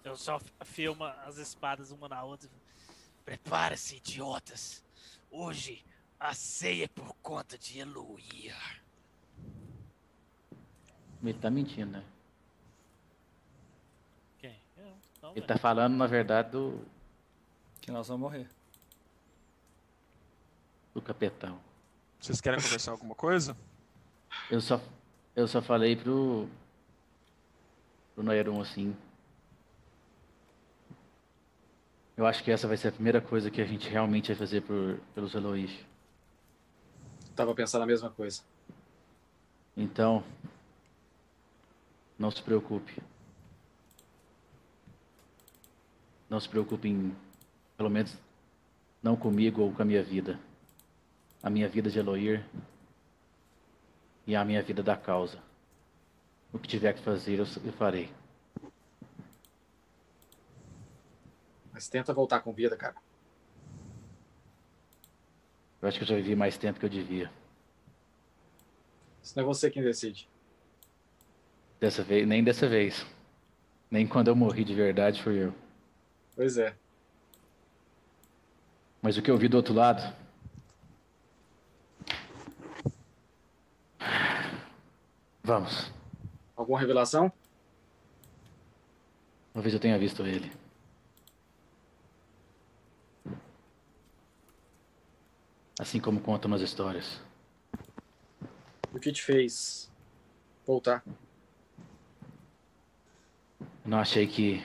[0.03, 2.51] Eu só filmo as espadas uma na outra.
[3.25, 4.83] Prepara-se, idiotas.
[5.31, 5.85] Hoje
[6.19, 8.83] a ceia é por conta de Eloir.
[11.23, 12.05] Ele tá mentindo, né?
[14.39, 14.57] Quem?
[14.77, 14.85] Eu?
[15.23, 15.47] Não, Ele velho.
[15.47, 16.81] tá falando, na verdade, do,
[17.81, 18.49] Que nós vamos morrer.
[20.95, 21.59] do capetão.
[22.21, 23.57] Vocês querem conversar alguma coisa?
[24.51, 24.81] Eu só,
[25.37, 26.49] eu só falei pro.
[28.15, 28.97] pro Noeron assim.
[32.17, 34.63] Eu acho que essa vai ser a primeira coisa que a gente realmente vai fazer
[34.63, 35.71] por, pelos Eloís.
[37.37, 38.43] Tava pensando a mesma coisa.
[39.77, 40.25] Então.
[42.19, 43.01] Não se preocupe.
[46.29, 47.17] Não se preocupe em.
[47.77, 48.17] Pelo menos.
[49.01, 50.39] Não comigo ou com a minha vida.
[51.43, 52.45] A minha vida de Eloir.
[54.27, 55.41] E a minha vida da causa.
[56.53, 58.11] O que tiver que fazer, eu, eu farei.
[61.73, 62.97] Mas tenta voltar com vida, cara.
[65.81, 67.31] Eu acho que eu já vivi mais tempo que eu devia.
[69.23, 70.29] Isso não é você quem decide.
[71.81, 73.07] Dessa vez, nem dessa vez.
[73.91, 75.55] Nem quando eu morri de verdade foi eu.
[76.35, 76.75] Pois é.
[79.01, 80.15] Mas o que eu vi do outro lado?
[85.43, 85.91] Vamos.
[86.57, 87.33] Alguma revelação?
[89.55, 90.53] Talvez eu tenha visto ele.
[95.79, 97.21] Assim como contam as histórias.
[98.93, 99.91] O que te fez
[100.67, 101.05] voltar?
[103.89, 104.63] Não achei que,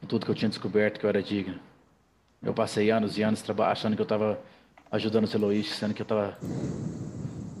[0.00, 1.60] com tudo que eu tinha descoberto, que eu era digno.
[2.42, 4.42] Eu passei anos e anos achando que eu estava
[4.90, 6.36] ajudando os Eloís, sendo que eu estava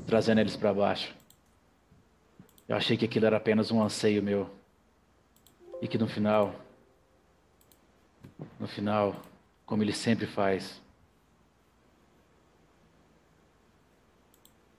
[0.08, 1.14] trazendo eles para baixo.
[2.66, 4.50] Eu achei que aquilo era apenas um anseio meu.
[5.80, 6.52] E que no final,
[8.58, 9.22] no final,
[9.64, 10.82] como ele sempre faz,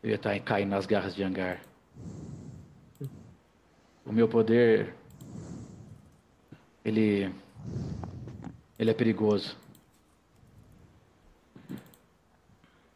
[0.04, 1.62] eu ia estar caindo nas garras de Angar.
[4.06, 4.94] O meu poder,
[6.84, 7.34] ele,
[8.78, 9.58] ele é perigoso.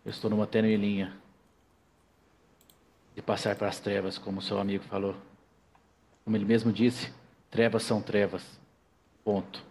[0.06, 1.12] Eu estou numa tênue linha
[3.16, 5.16] de passar para as trevas, como seu amigo falou.
[6.24, 7.12] Como ele mesmo disse,
[7.50, 8.44] trevas são trevas.
[9.24, 9.64] Ponto.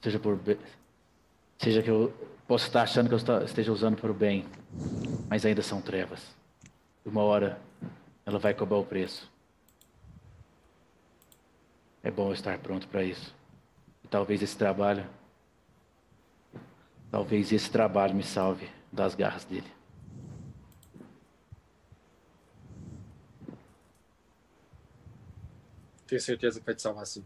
[0.00, 0.40] Seja por
[1.58, 2.10] seja que eu
[2.48, 4.46] possa estar achando que eu esteja usando para o bem,
[5.28, 6.34] mas ainda são trevas.
[7.04, 7.60] Uma hora
[8.30, 9.30] ela vai cobrar o preço.
[12.02, 13.34] É bom estar pronto para isso.
[14.04, 15.04] E talvez esse trabalho,
[17.10, 19.70] talvez esse trabalho me salve das garras dele.
[26.06, 27.24] Tenho certeza que vai te salvar sim.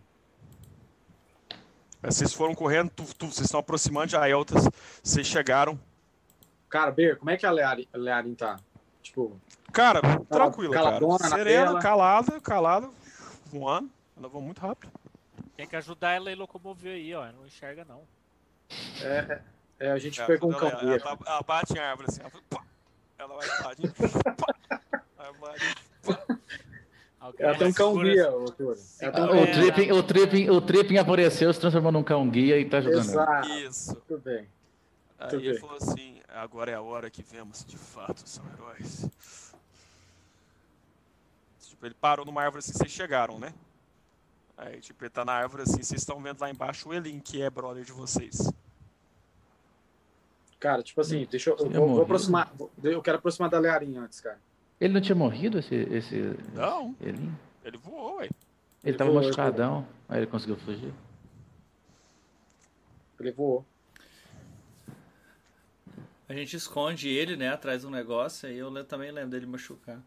[2.03, 4.69] Aí Vocês foram correndo, tu, tu, vocês estão aproximando de Aeltas,
[5.03, 5.79] vocês chegaram.
[6.69, 8.59] Cara, Ber, como é que a Learin tá?
[9.03, 9.41] Tipo,
[9.75, 10.85] Cara, tranquila, cara.
[10.87, 12.89] caladona na Serena, calada, calada,
[13.47, 13.91] voando.
[14.17, 14.93] Ela voa muito rápido.
[15.57, 17.27] Tem que ajudar ela a locomover aí, ó.
[17.33, 18.03] Não enxerga, não.
[19.03, 19.41] é,
[19.81, 21.19] é, a gente É, pegou um quando ela, cão ela, guia.
[21.27, 22.65] ela bate em árvore assim, ela, fala, pá.
[23.19, 23.83] ela vai bate,
[24.37, 24.55] pá.
[25.41, 25.77] Bate.
[27.39, 28.77] Ela tem um cão guia, Arthur.
[29.01, 29.47] Ela um O.
[29.53, 33.11] Tripping, o, tripping, o Tripping apareceu, se transformou num cão guia e tá ajudando.
[33.11, 33.23] ela.
[33.41, 33.95] Exato, Isso.
[34.07, 34.47] tudo bem.
[35.19, 35.61] Aí Tudo ele bem.
[35.61, 39.09] falou assim, agora é a hora que vemos se de fato são heróis.
[41.85, 43.53] Tipo, ele parou numa árvore assim, vocês chegaram, né?
[44.57, 47.43] Aí, tipo, ele tá na árvore assim, vocês estão vendo lá embaixo o Elin, que
[47.43, 48.51] é brother de vocês.
[50.59, 51.57] Cara, tipo assim, deixa eu.
[51.59, 52.51] Eu, vou, vou aproximar.
[52.83, 54.41] Eu quero aproximar da Learin antes, cara.
[54.81, 55.75] Ele não tinha morrido, esse.
[55.75, 57.31] esse Não, Ele,
[57.63, 58.25] ele voou, ué.
[58.25, 58.35] ele
[58.85, 60.93] Ele tava voou, machucadão, aí ele conseguiu fugir.
[63.21, 63.65] Ele voou.
[66.27, 70.01] A gente esconde ele, né, atrás um negócio, aí eu também lembro dele machucar.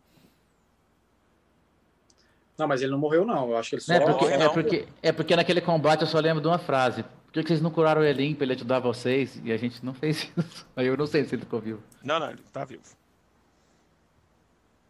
[2.57, 3.51] Não, mas ele não morreu, não.
[3.51, 3.93] Eu acho que ele só.
[3.93, 7.03] É porque, morre, é, porque, é porque naquele combate eu só lembro de uma frase.
[7.03, 9.39] Por que que vocês não curaram o Elim pra ele ajudar vocês?
[9.43, 10.67] E a gente não fez isso.
[10.75, 11.83] Aí eu não sei se ele ficou vivo.
[12.03, 12.81] Não, não, ele tá vivo.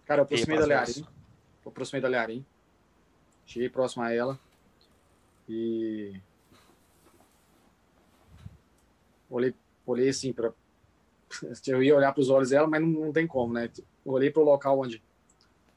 [0.06, 1.06] Cara, eu aproximei da Learin.
[1.66, 2.46] Eu aproximei da Learin.
[3.46, 4.40] Cheguei próximo a ela.
[5.50, 6.22] E.
[9.30, 9.54] Olhei,
[9.86, 10.54] olhei assim pra.
[11.68, 13.70] Eu ia olhar pros olhos dela, mas não, não tem como, né?
[14.06, 15.04] Olhei pro local onde,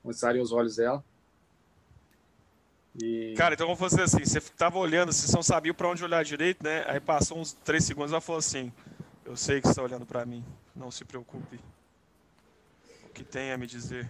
[0.04, 1.04] onde estariam os olhos dela.
[3.02, 3.34] E.
[3.36, 6.62] Cara, então vamos fazer assim, você tava olhando, vocês não sabiam pra onde olhar direito,
[6.62, 6.84] né?
[6.86, 8.72] Aí passou uns três segundos, ela falou assim,
[9.24, 11.58] eu sei que você tá olhando pra mim, não se preocupe.
[13.04, 14.08] O que tem a me dizer?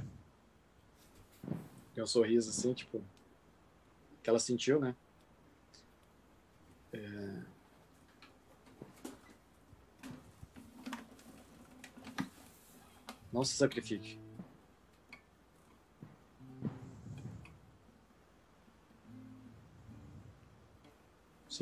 [1.95, 3.03] Tem um sorriso assim, tipo.
[4.23, 4.95] Que ela sentiu, né?
[6.93, 7.51] É...
[13.33, 14.20] Não se sacrifique.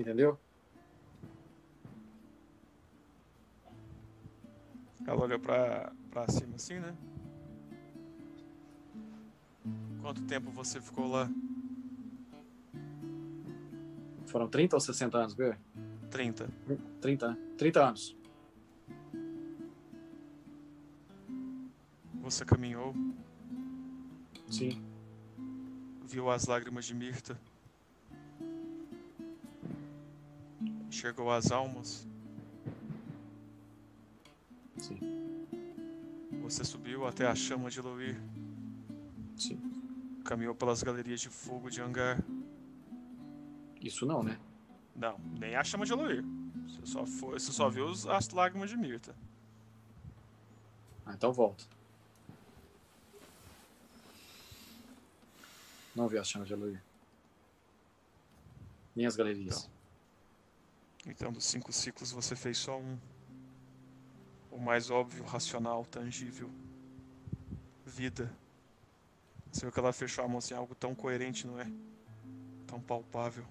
[0.01, 0.39] Entendeu?
[5.07, 6.95] Ela olhou pra, pra cima assim, né?
[10.01, 11.31] Quanto tempo você ficou lá?
[14.27, 15.59] Foram 30 ou 60 anos, Ber?
[16.11, 16.49] 30.
[17.01, 17.37] 30, né?
[17.57, 18.17] 30 anos.
[22.21, 22.95] Você caminhou,
[24.51, 24.85] Sim.
[26.05, 27.41] viu as lágrimas de Mirta.
[30.89, 32.07] Enxergou as almas.
[34.79, 34.99] Sim.
[36.43, 38.21] Você subiu até a chama de Loir.
[39.37, 39.61] Sim.
[40.25, 42.23] Caminhou pelas galerias de fogo de Angar.
[43.81, 44.39] Isso não, né?
[44.97, 46.25] Não, nem a chama de Loir.
[46.67, 49.15] Você só, foi, você só viu as lágrimas de Mirta.
[51.05, 51.65] Ah, então volta.
[55.99, 56.79] Não vi as chamas de Eloy.
[58.95, 59.59] Nem as galerias.
[59.65, 59.71] Então,
[61.33, 62.99] dos cinco ciclos, você fez só um.
[64.51, 66.51] O mais óbvio, racional, tangível.
[67.85, 68.33] Vida.
[69.51, 71.67] Você viu que ela fechou a mão assim, algo tão coerente, não é?
[72.67, 73.45] Tão palpável.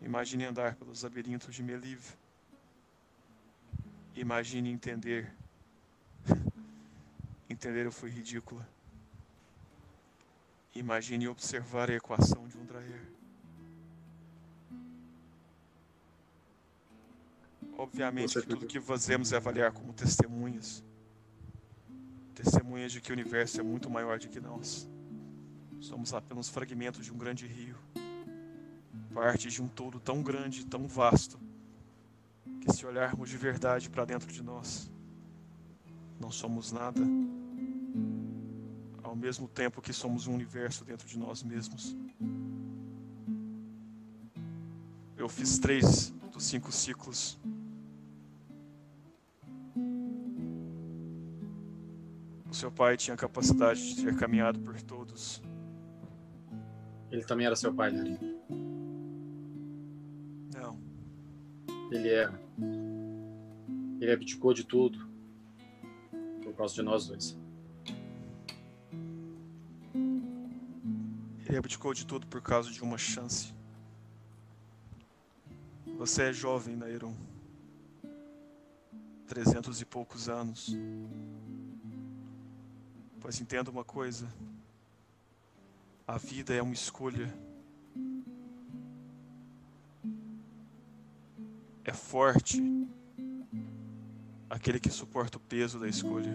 [0.00, 2.16] Imagine andar pelos labirintos de Meliv.
[4.14, 5.34] Imagine entender.
[7.50, 8.66] entender eu fui ridícula.
[10.74, 13.17] Imagine observar a equação de um Draer.
[17.78, 20.84] Obviamente que tudo que fazemos é avaliar como testemunhas.
[22.34, 24.88] Testemunhas de que o universo é muito maior do que nós.
[25.80, 27.76] Somos apenas fragmentos de um grande rio.
[29.14, 31.38] Parte de um todo tão grande tão vasto
[32.60, 34.90] que se olharmos de verdade para dentro de nós,
[36.18, 37.00] não somos nada.
[39.04, 41.96] Ao mesmo tempo que somos um universo dentro de nós mesmos.
[45.16, 47.38] Eu fiz três dos cinco ciclos.
[52.50, 55.42] O seu pai tinha a capacidade de ter caminhado por todos.
[57.10, 58.18] Ele também era seu pai, Larry.
[60.54, 60.78] Não,
[61.90, 62.40] Ele era.
[64.00, 64.98] Ele abdicou de tudo.
[66.42, 67.38] Por causa de nós dois.
[71.48, 73.54] ele abdicou de tudo por causa de uma chance.
[75.96, 77.14] Você é jovem, Nairon.
[79.26, 80.76] Trezentos e poucos anos.
[83.20, 84.28] Pois entenda uma coisa.
[86.06, 87.32] A vida é uma escolha.
[91.84, 92.62] É forte
[94.48, 96.32] aquele que suporta o peso da escolha.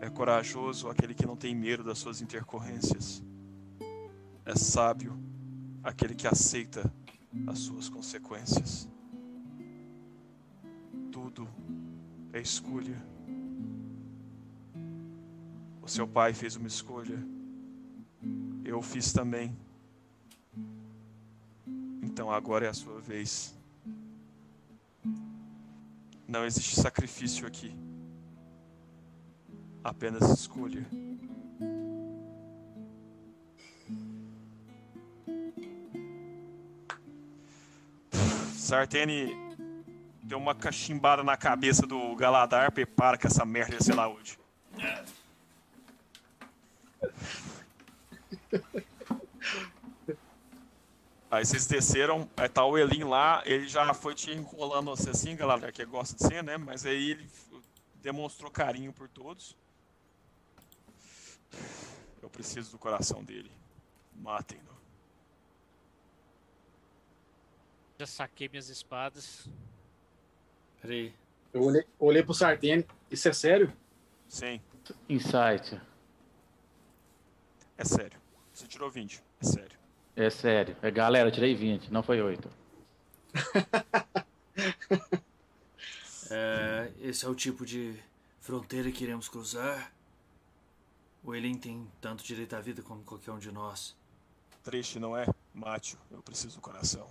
[0.00, 3.22] É corajoso aquele que não tem medo das suas intercorrências.
[4.44, 5.18] É sábio
[5.82, 6.92] aquele que aceita
[7.46, 8.88] as suas consequências.
[11.10, 11.48] Tudo
[12.32, 13.15] é escolha.
[15.86, 17.16] O seu pai fez uma escolha.
[18.64, 19.56] Eu fiz também.
[22.02, 23.54] Então agora é a sua vez.
[26.26, 27.72] Não existe sacrifício aqui.
[29.84, 30.84] Apenas escolha.
[38.56, 39.36] Sartene
[40.20, 44.36] deu uma cachimbada na cabeça do Galadar, prepara que essa merda ia ser lá hoje.
[51.30, 55.34] Aí vocês desceram, aí tá o Elin lá, ele já foi te enrolando você assim,
[55.34, 56.56] Galadar, que gosta de ser, né?
[56.56, 57.28] Mas aí ele
[58.00, 59.56] demonstrou carinho por todos.
[62.22, 63.50] Eu preciso do coração dele.
[64.14, 64.76] Matem-no.
[67.98, 69.48] Já saquei minhas espadas.
[70.80, 71.12] Peraí.
[71.52, 72.86] Eu olhei, olhei pro Sartene.
[73.10, 73.72] Isso é sério?
[74.28, 74.60] Sim,
[75.08, 75.80] Insight.
[77.78, 78.20] É sério.
[78.52, 79.78] Você tirou 20, é sério.
[80.14, 80.76] É sério.
[80.80, 82.50] É, galera, eu tirei 20, não foi 8.
[86.28, 87.94] É, esse é o tipo de
[88.40, 89.92] fronteira que iremos cruzar?
[91.22, 93.96] O Elin tem tanto direito à vida como qualquer um de nós.
[94.64, 95.26] Triste, não é?
[95.54, 97.08] Mate-o, eu preciso do coração.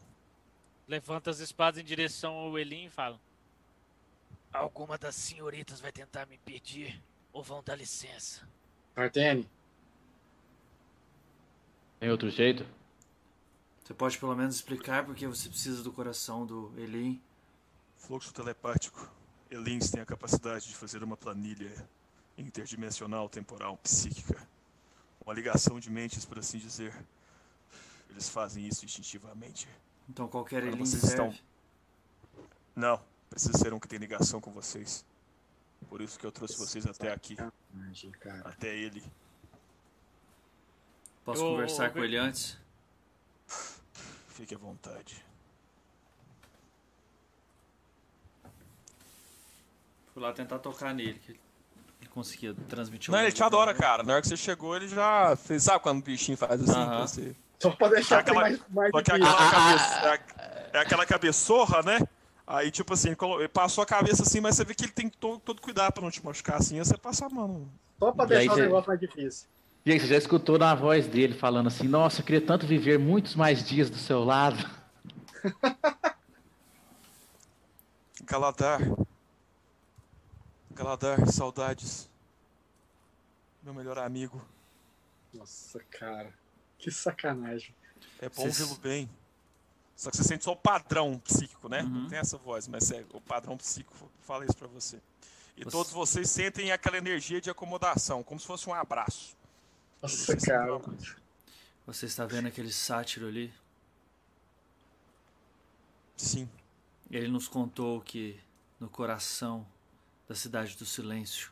[0.87, 3.19] Levanta as espadas em direção ao Elin e fala:
[4.51, 7.01] Alguma das senhoritas vai tentar me impedir
[7.33, 8.47] ou vão dar licença.
[8.93, 9.49] Sartene,
[12.05, 12.63] Tem outro jeito?
[13.83, 17.19] Você pode pelo menos explicar por que você precisa do coração do Elin?
[17.97, 19.11] Fluxo telepático.
[19.49, 21.73] Elins tem a capacidade de fazer uma planilha
[22.37, 24.47] interdimensional, temporal, psíquica.
[25.25, 26.93] Uma ligação de mentes, por assim dizer.
[28.11, 29.67] Eles fazem isso instintivamente.
[30.07, 31.29] Então qualquer Elin vocês serve.
[31.29, 31.43] estão-
[32.75, 33.01] Não,
[33.31, 35.03] precisa ser um que tem ligação com vocês.
[35.89, 37.51] Por isso que eu trouxe vocês até aqui, cara.
[38.45, 39.03] até ele.
[41.25, 42.57] Posso Eu- conversar eu- com ele antes?
[44.29, 45.25] Fique à vontade.
[50.13, 54.03] Fui lá tentar tocar nele, que ele conseguia transmitir Não, ele te adora, cara.
[54.03, 55.63] Na hora que você chegou, ele já fez.
[55.63, 56.71] Sabe quando o bichinho faz assim?
[56.71, 57.01] Aham.
[57.01, 57.35] com Você...
[57.59, 59.37] Só pra deixar Aquela- mais, mais Só que é difícil.
[59.37, 59.95] aquela, cabeça,
[60.73, 61.99] é, é aquela cabeçorra, né?
[62.45, 63.09] Aí, tipo assim,
[63.39, 66.03] ele passou a cabeça assim, mas você vê que ele tem todo, todo cuidado pra
[66.03, 67.67] não te machucar assim, aí você passa a mão.
[67.97, 69.47] Só pra E deixar aí o você- negócio mais difícil.
[69.85, 73.35] Gente, você já escutou na voz dele falando assim: Nossa, eu queria tanto viver muitos
[73.35, 74.57] mais dias do seu lado.
[78.23, 78.79] Galadar.
[80.71, 82.09] Galadar, saudades.
[83.61, 84.41] Meu melhor amigo.
[85.33, 86.33] Nossa, cara.
[86.79, 87.73] Que sacanagem.
[88.19, 89.09] É bom Vocês- vê-lo bem.
[89.95, 91.81] Só que você sente só o padrão psíquico, né?
[91.83, 91.89] Uhum.
[91.89, 94.99] Não tem essa voz, mas é o padrão psíquico fala isso pra você.
[95.55, 99.37] E Você- todos vocês sentem aquela energia de acomodação, como se fosse um abraço.
[100.05, 100.81] Nossa, um cara.
[101.87, 103.51] Você está vendo aquele sátiro ali?
[106.15, 106.47] Sim.
[107.09, 108.39] Ele nos contou que
[108.79, 109.65] no coração
[110.27, 111.51] da cidade do silêncio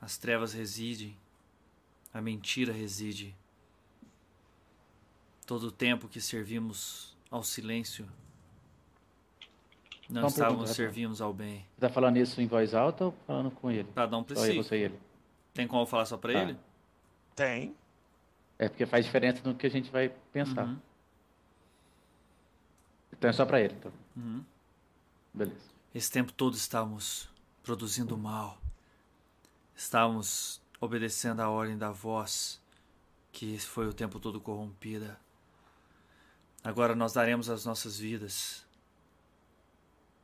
[0.00, 1.16] as trevas residem,
[2.12, 3.34] a mentira reside.
[5.46, 8.08] Todo o tempo que servimos ao silêncio,
[10.08, 11.64] não estávamos pergunta, servimos ao bem.
[11.74, 13.88] Você tá falando isso em voz alta ou falando com ele?
[13.94, 14.62] Cada um Só eu, precisa.
[14.62, 14.98] você e ele.
[15.54, 16.40] Tem como falar só pra Tá.
[16.42, 16.58] ele?
[17.38, 17.76] Tem.
[18.58, 20.66] É porque faz diferença no que a gente vai pensar.
[20.66, 20.80] Uhum,
[23.12, 23.74] Então é só pra ele.
[23.74, 23.92] Então.
[24.16, 24.44] uhum.
[25.32, 25.70] Beleza.
[25.94, 27.28] Esse tempo todo estávamos
[27.62, 28.58] produzindo mal.
[29.76, 32.60] Estávamos obedecendo a ordem da voz,
[33.30, 35.16] que foi o tempo todo corrompida.
[36.64, 38.66] Agora nós daremos as nossas vidas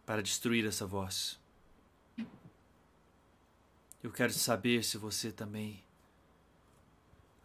[0.05, 1.39] para destruir essa voz.
[4.03, 5.84] Eu quero saber se você também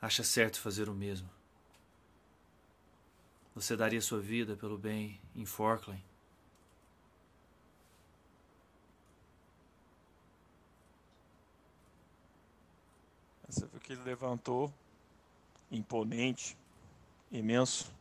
[0.02, 1.30] acha certo fazer o mesmo.
[3.56, 6.04] Você daria sua vida pelo bem em Forkland?
[13.50, 14.72] Você viu que ele levantou,
[15.72, 16.56] imponente,
[17.32, 17.92] imenso.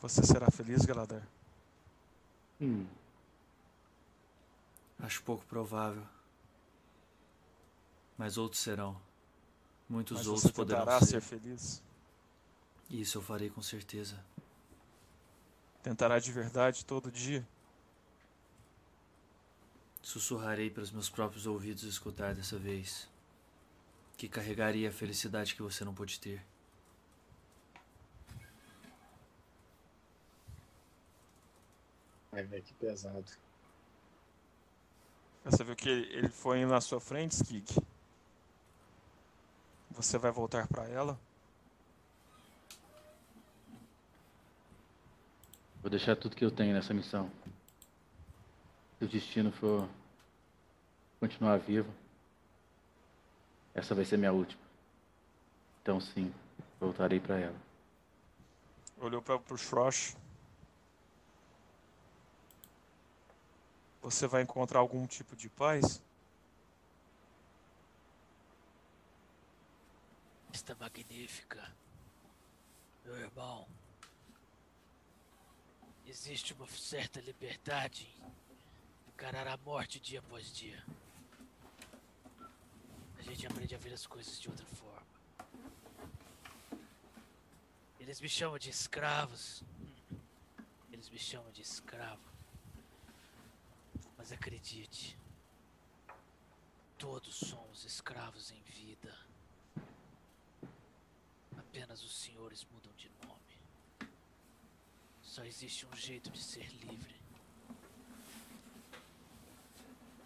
[0.00, 1.26] Você será feliz, Galadar?
[2.60, 2.86] Hum.
[5.00, 6.06] Acho pouco provável.
[8.18, 9.00] Mas outros serão.
[9.88, 11.06] Muitos Mas outros você poderão tentará ser.
[11.06, 11.82] ser feliz?
[12.90, 14.22] Isso eu farei com certeza.
[15.82, 17.46] Tentará de verdade todo dia?
[20.02, 23.08] Sussurrarei para os meus próprios ouvidos escutar dessa vez.
[24.16, 26.44] Que carregaria a felicidade que você não pôde ter.
[32.32, 33.24] Ai, velho, que pesado.
[35.44, 37.74] Você viu que ele foi na sua frente, Skig?
[39.98, 41.18] Você vai voltar pra ela?
[45.82, 47.28] Vou deixar tudo que eu tenho nessa missão.
[48.96, 49.88] Se o destino for
[51.18, 51.92] continuar vivo,
[53.74, 54.62] essa vai ser minha última.
[55.82, 56.32] Então sim,
[56.78, 57.56] voltarei pra ela.
[58.98, 60.16] Olhou para pro Shrosh.
[64.00, 66.00] Você vai encontrar algum tipo de paz?
[70.58, 71.72] Está magnífica.
[73.04, 73.68] Meu irmão.
[76.04, 80.84] Existe uma certa liberdade em encarar a morte dia após dia.
[83.18, 85.06] A gente aprende a ver as coisas de outra forma.
[88.00, 89.62] Eles me chamam de escravos.
[90.90, 92.32] Eles me chamam de escravo.
[94.16, 95.16] Mas acredite,
[96.98, 99.27] todos somos escravos em vida.
[101.70, 103.60] Apenas os senhores mudam de nome.
[105.22, 107.14] Só existe um jeito de ser livre.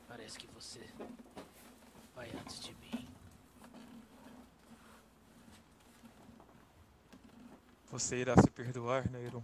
[0.07, 0.81] Parece que você
[2.15, 3.09] vai antes de mim.
[7.91, 9.43] Você irá se perdoar, Neiron?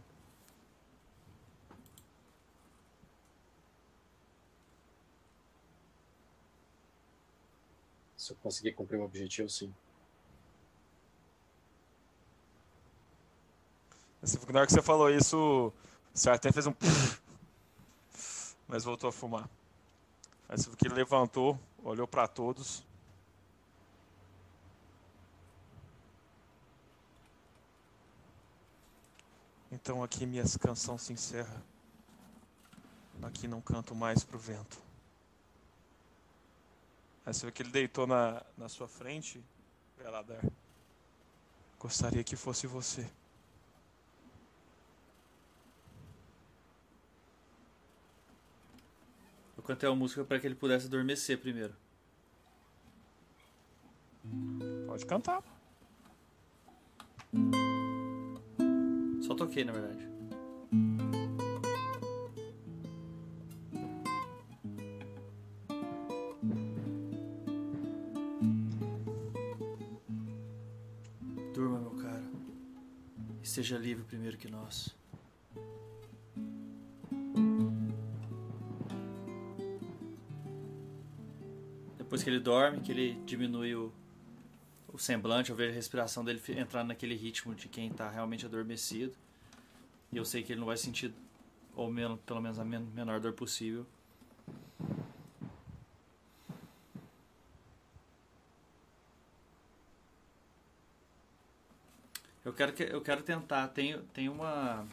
[8.16, 9.68] Se eu conseguir cumprir o objetivo, sim.
[9.68, 9.74] Você
[13.96, 14.07] viu que
[14.52, 15.72] na hora que você falou isso,
[16.12, 16.74] você até fez um.
[18.66, 19.48] Mas voltou a fumar.
[20.48, 22.84] Aí você que ele levantou, olhou para todos.
[29.70, 31.62] Então aqui minha canção se encerra.
[33.22, 34.78] Aqui não canto mais pro vento.
[37.26, 39.44] Aí você viu que ele deitou na, na sua frente,
[39.98, 40.42] Galadar.
[41.78, 43.08] Gostaria que fosse você.
[49.68, 51.74] Cantei a música para que ele pudesse adormecer primeiro.
[54.86, 55.42] Pode cantar.
[59.20, 60.08] Só toquei, na verdade.
[71.52, 72.24] Durma, meu caro.
[73.42, 74.96] E seja livre primeiro que nós.
[82.18, 83.92] Depois que ele dorme, que ele diminui o,
[84.92, 89.14] o semblante, eu vejo a respiração dele entrando naquele ritmo de quem tá realmente adormecido.
[90.10, 91.14] E eu sei que ele não vai sentir,
[91.76, 93.86] ou menos, pelo menos a men- menor dor possível.
[102.44, 103.68] Eu quero, que, eu quero tentar.
[103.68, 104.84] Tem, tem uma.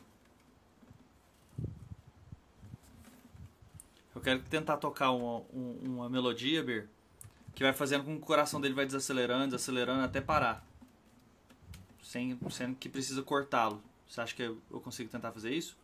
[4.13, 6.88] Eu quero tentar tocar uma, um- uma melodia, Ber,
[7.56, 10.64] que vai fazendo com que o coração dele vai desacelerando, desacelerando até parar.
[12.03, 13.82] Sem, sendo que precisa cortá-lo.
[14.08, 15.78] Você acha que eu eu consigo tentar fazer isso?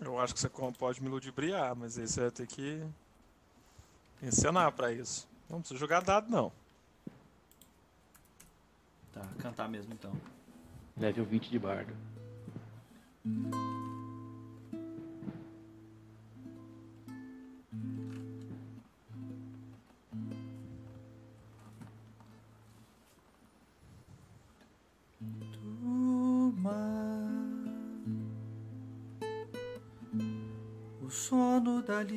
[0.00, 2.80] Eu acho que você pode me ludibriar, mas aí você vai ter que
[4.22, 5.28] encenar pra isso.
[5.50, 6.52] Não precisa jogar dado, não.
[9.12, 10.12] Tá, cantar mesmo então.
[10.96, 11.96] Level 20 de bardo.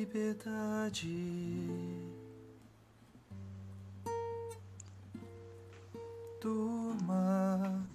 [0.02, 1.08] Liberdade.
[6.40, 7.86] Durma,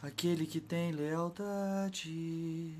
[0.00, 2.72] aquele que tem lealdade.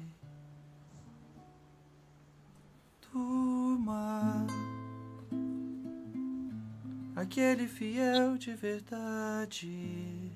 [3.13, 4.47] Durma,
[7.17, 10.31] aquele fiel de verdade.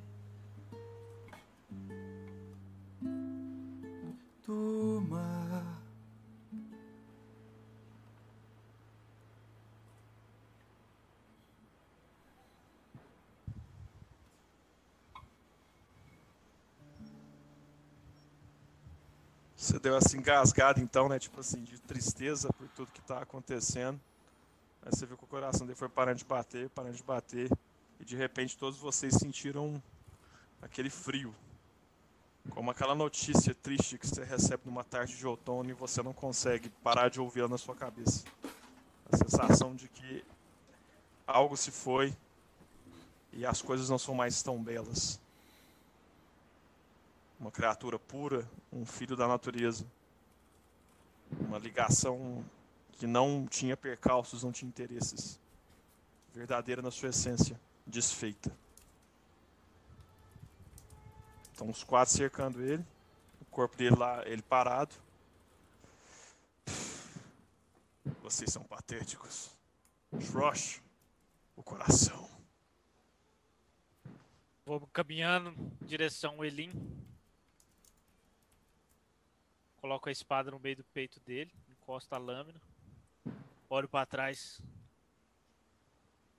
[19.83, 21.19] Deu essa engasgada então, né?
[21.19, 24.01] Tipo assim, de tristeza por tudo que tá acontecendo.
[24.83, 27.51] Aí você viu que o coração dele foi parando de bater, parando de bater.
[28.01, 29.83] E de repente todos vocês sentiram
[30.63, 31.35] aquele frio.
[32.51, 36.69] Como aquela notícia triste que você recebe numa tarde de outono e você não consegue
[36.83, 38.25] parar de ouvi-la na sua cabeça.
[39.13, 40.25] A sensação de que
[41.27, 42.17] algo se foi
[43.33, 45.21] e as coisas não são mais tão belas.
[47.43, 49.85] Uma criatura pura, um filho da natureza.
[51.41, 52.45] Uma ligação
[52.93, 55.41] que não tinha percalços, não tinha interesses.
[56.33, 58.57] Verdadeira na sua essência, desfeita.
[61.53, 62.87] Então os quatro cercando ele,
[63.41, 64.95] o corpo dele lá, ele parado.
[68.23, 69.51] Vocês são patéticos.
[70.21, 70.81] Shrosh,
[71.57, 72.31] o coração.
[74.65, 75.51] Vou caminhando
[75.83, 76.71] em direção ao Elim.
[79.83, 82.61] Coloco a espada no meio do peito dele, encosto a lâmina.
[83.69, 84.61] Olho pra trás.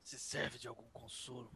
[0.01, 1.51] Se serve de algum consolo.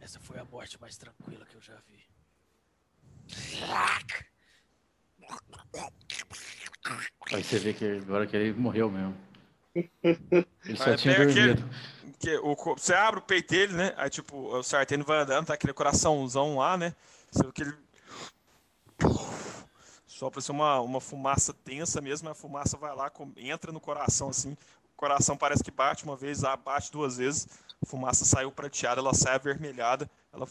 [0.00, 2.08] Essa foi a morte mais tranquila que eu já vi.
[7.30, 9.14] Aí você vê que agora que ele morreu mesmo.
[9.74, 11.70] Ele só Aí tinha aquele- dormido.
[12.18, 13.92] que o, você abre o peito dele, né?
[13.98, 16.94] Aí, tipo, o Sarteno vai andando, tá aquele coraçãozão lá, né?
[17.30, 17.87] Você vê que ele.
[20.06, 24.52] Sopra assim uma, uma fumaça tensa mesmo, a fumaça vai lá, entra no coração assim.
[24.92, 27.46] O coração parece que bate uma vez, bate duas vezes.
[27.80, 30.48] A fumaça saiu prateada, ela sai avermelhada, ela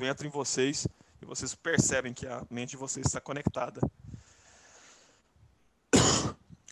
[0.00, 0.88] entra em vocês
[1.22, 3.80] e vocês percebem que a mente de vocês está conectada.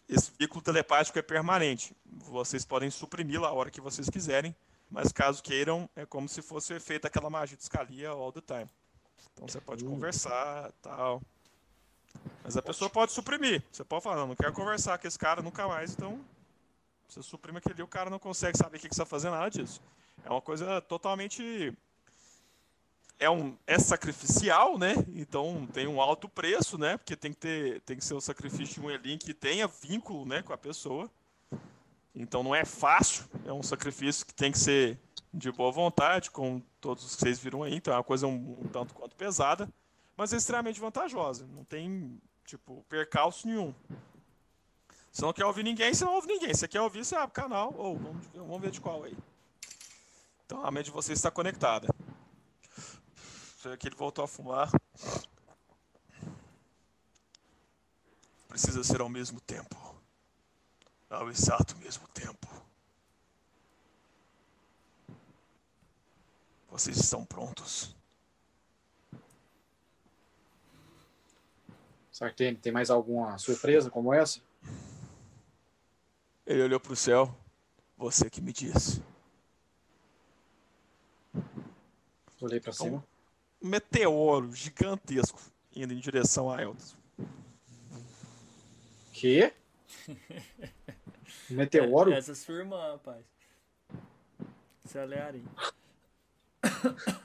[0.09, 1.97] Esse vínculo telepático é permanente.
[2.05, 4.55] Vocês podem suprimi-lo a hora que vocês quiserem,
[4.91, 8.41] mas caso queiram, é como se fosse o efeito daquela magia de Scalia all the
[8.41, 8.69] time.
[9.33, 11.23] Então você pode conversar tal.
[12.43, 13.63] Mas a pessoa pode suprimir.
[13.73, 16.25] Você pode falar, não, não quero conversar com esse cara nunca mais, então
[17.09, 19.51] você suprime aquele o cara não consegue saber o que que você está fazendo, nada
[19.51, 19.81] disso.
[20.25, 21.73] É uma coisa totalmente.
[23.19, 24.95] É, um, é sacrificial, né?
[25.15, 26.97] Então tem um alto preço, né?
[26.97, 30.27] Porque tem que, ter, tem que ser o sacrifício de um Elin que tenha vínculo
[30.27, 31.09] né, com a pessoa.
[32.15, 34.99] Então não é fácil, é um sacrifício que tem que ser
[35.33, 37.75] de boa vontade, como todos vocês viram aí.
[37.75, 39.67] Então é uma coisa um, um tanto quanto pesada,
[40.15, 41.47] mas é extremamente vantajosa.
[41.47, 43.75] Não tem, tipo, percalço nenhum.
[45.11, 46.53] Você não quer ouvir ninguém, você não ouve ninguém.
[46.53, 47.73] Você quer ouvir, você abre o canal.
[47.79, 49.17] Ou vamos, vamos ver de qual aí.
[50.45, 51.89] Então a mente de vocês está conectada.
[53.63, 54.71] Vê que ele voltou a fumar.
[58.47, 59.75] Precisa ser ao mesmo tempo.
[61.09, 62.47] Ao exato mesmo tempo.
[66.75, 67.95] Vocês estão prontos.
[72.11, 74.41] Sartene, tem mais alguma surpresa como essa?
[76.45, 77.33] Ele olhou para o céu.
[77.97, 79.01] Você que me disse.
[82.41, 83.05] Olhei pra Então, cima.
[83.63, 85.41] Um meteoro gigantesco
[85.77, 86.97] indo em direção a Elton.
[89.13, 89.53] Que?
[91.51, 92.11] Um meteoro?
[92.13, 93.25] Essa é sua irmã, rapaz.
[94.85, 95.05] Isso é.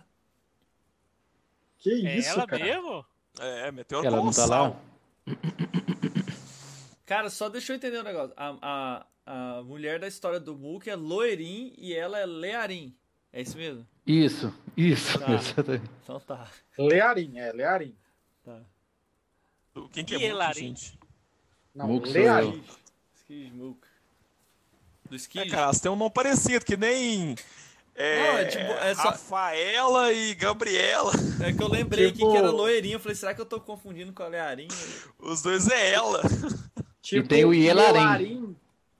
[1.79, 2.63] Que É isso, ela cara?
[2.63, 3.05] mesmo?
[3.39, 4.75] É, meteoro Ela não tá lá?
[7.05, 8.33] Cara, só deixa eu entender um negócio.
[8.37, 12.95] A, a, a mulher da história do Mook é Loerin e ela é Learim.
[13.31, 13.87] É isso mesmo?
[14.05, 15.17] Isso, isso.
[15.17, 15.31] Tá.
[15.33, 15.89] exatamente.
[16.03, 16.47] Então tá.
[16.77, 17.95] Learim, é, Learim.
[18.43, 18.59] tá.
[19.93, 20.75] Quem que é E Elarim?
[20.75, 20.99] gente?
[21.73, 22.63] Não, Mook sou Learim.
[23.15, 23.87] Skid Mook.
[25.09, 25.49] Do É, Skid?
[25.49, 27.35] cara, elas têm um nome parecido, que nem...
[28.01, 31.11] É, Não, é tipo, é só- Rafaela e Gabriela.
[31.45, 32.91] É que eu lembrei Tipo- que era Loerin.
[32.91, 34.69] Eu falei, será que eu tô confundindo com a Learim?
[35.19, 36.21] Os dois é ela.
[37.01, 37.97] Tipo, tem o Ielarim.
[37.99, 38.55] Learim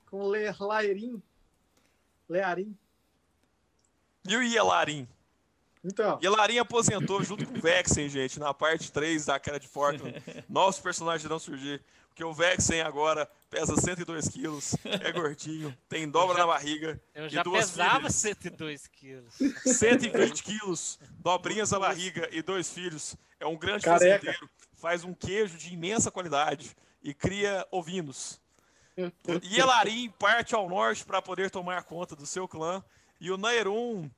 [0.10, 1.22] Com Learim.
[2.28, 2.78] Learim.
[4.28, 5.08] E o Ielarim?
[5.84, 10.22] Então, Ielarim aposentou junto com o Vexen, gente, na parte 3 da cara de Fortnite.
[10.50, 11.82] Novos personagens irão surgir.
[12.20, 17.30] Porque o Vexen agora pesa 102 quilos, é gordinho, tem dobra na barriga, Eu E
[17.30, 18.15] já duas pesava filhas.
[18.15, 19.36] 102 quilos.
[19.63, 23.15] 120 quilos, dobrinhas na barriga e dois filhos.
[23.39, 28.41] É um grande fazendeiro, faz um queijo de imensa qualidade e cria ovinos.
[29.41, 32.84] E Elarim parte ao norte para poder tomar conta do seu clã.
[33.17, 34.09] E o Nairun.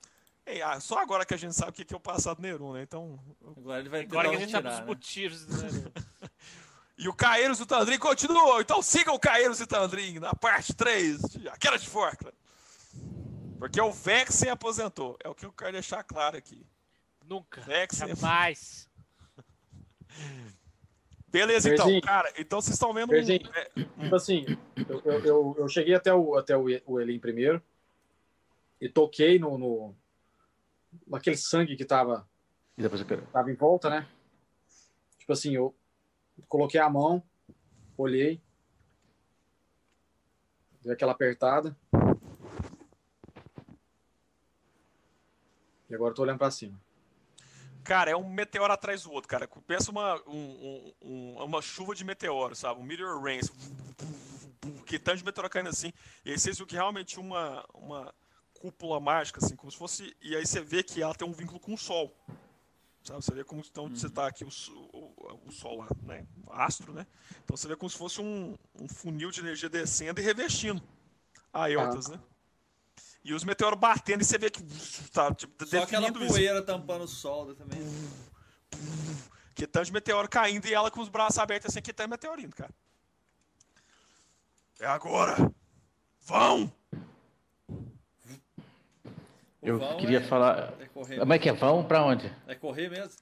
[0.43, 2.73] Ei, ah, só agora que a gente sabe o que é o passado do Nairun,
[2.73, 2.81] né?
[2.81, 3.19] Então.
[3.55, 4.85] Agora ele vai Agora que a gente sabe os né?
[4.85, 5.45] motivos.
[5.45, 5.91] Né?
[7.01, 8.61] E o Caeiros e o Tandrin continuam.
[8.61, 12.37] Então sigam o Caeiros e o Tandrin na parte 3, de Aquela de Forkland.
[13.57, 15.17] Porque o Vexen aposentou.
[15.23, 16.63] É o que eu quero deixar claro aqui.
[17.27, 17.59] Nunca.
[17.61, 18.07] Vexen.
[18.09, 18.87] Jamais.
[21.27, 22.03] Beleza, então, Berzinho.
[22.03, 22.31] cara.
[22.37, 23.11] Então vocês estão vendo.
[23.11, 23.69] Um, é,
[24.03, 24.45] tipo assim,
[24.87, 27.59] eu, eu, eu, cheguei até o, até o, o Elim primeiro
[28.79, 29.95] e toquei no, no
[31.07, 32.27] naquele sangue que tava,
[32.77, 33.25] E depois eu quero.
[33.33, 34.07] tava em volta, né?
[35.17, 35.73] Tipo assim, eu
[36.47, 37.23] coloquei a mão,
[37.97, 38.41] olhei,
[40.81, 41.75] dei aquela apertada.
[45.89, 46.79] E agora eu tô olhando pra cima.
[47.83, 49.47] Cara, é um meteoro atrás do outro, cara.
[49.67, 52.79] Pensa uma, um- um- um- uma chuva de meteoro, sabe?
[52.79, 53.41] Um meteor rain.
[54.85, 55.91] Que tanto de meteoro caindo assim.
[56.23, 58.13] E aí vocês viram que realmente uma, uma
[58.59, 60.15] cúpula mágica, assim, como se fosse.
[60.21, 62.15] E aí você vê que ela tem um vínculo com o Sol.
[63.03, 63.23] Sabe?
[63.23, 66.25] Você vê como então, você tá aqui, o, Sol- o, o Sol lá, né?
[66.51, 67.07] Astro, né?
[67.43, 70.81] Então você vê como se fosse um, um funil de energia descendo e revestindo
[71.51, 72.19] a Eltas, né?
[73.23, 74.63] E os meteoros batendo e você vê que
[75.11, 76.33] tá tipo, Só aquela definindo isso.
[76.33, 77.79] poeira tampando o sol também.
[79.53, 82.41] Que tanto de meteoro caindo e ela com os braços abertos assim, que tá meteoro
[82.41, 82.73] indo, cara.
[84.79, 85.35] É agora!
[86.21, 86.71] Vão!
[89.62, 90.74] O Eu vão queria é- falar.
[90.80, 91.53] É correr, Como é que é?
[91.53, 92.32] Vão pra onde?
[92.47, 93.16] é correr mesmo?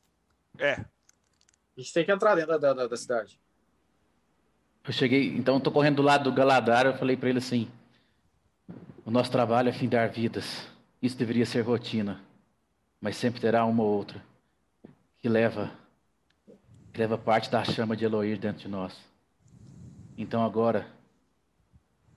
[0.58, 0.86] É, A
[1.78, 3.40] gente tem que entrar dentro da, da, da cidade.
[4.84, 7.70] Eu cheguei, então eu tô correndo do lado do Galadar, eu falei pra ele assim:
[9.06, 10.68] O nosso trabalho é findar vidas.
[11.02, 12.22] Isso deveria ser rotina,
[13.00, 14.22] mas sempre terá uma ou outra
[15.20, 15.72] que leva
[16.92, 18.98] que leva parte da chama de Eloir dentro de nós.
[20.18, 20.88] Então agora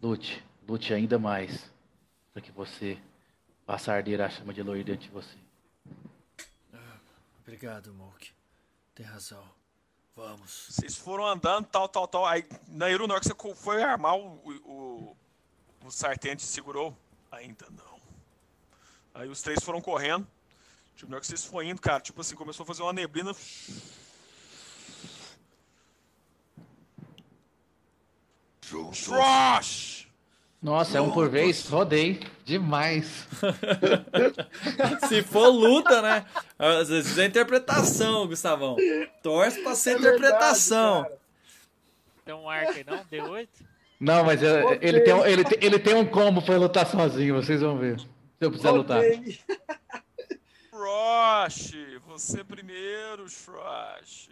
[0.01, 1.71] lute, lute ainda mais
[2.33, 2.99] para que você
[3.75, 5.37] arder a chama de Eloir dentro de você.
[7.41, 8.31] Obrigado, Mook.
[8.95, 9.45] Tem razão.
[10.15, 10.67] Vamos.
[10.69, 12.27] vocês foram andando, tal, tal, tal.
[12.27, 15.17] Aí, na Iru, na hora que você foi armar o, o,
[15.85, 16.97] o sartente segurou.
[17.31, 18.01] Ainda não.
[19.15, 20.27] Aí os três foram correndo.
[20.95, 23.33] Tipo, na hora que vocês foram indo, cara, tipo assim, começou a fazer uma neblina.
[28.61, 30.02] Frosh!
[30.63, 33.27] Nossa, é um por vez, rodei demais.
[35.09, 36.25] Se for luta, né?
[36.57, 38.77] Às vezes é interpretação, Gustavão.
[39.23, 41.05] Torce pra ser interpretação.
[42.25, 43.05] Tem um arco aí, não?
[43.07, 43.49] D8?
[43.99, 44.79] Não, mas é- Ok.
[44.83, 47.99] ele, tem, um- ele, tem, ele tem um combo pra lutar sozinho, vocês vão ver.
[47.99, 48.07] Se
[48.41, 49.01] eu precisar lutar.
[50.71, 51.73] Frosh!
[52.07, 54.31] Você primeiro, Frosh.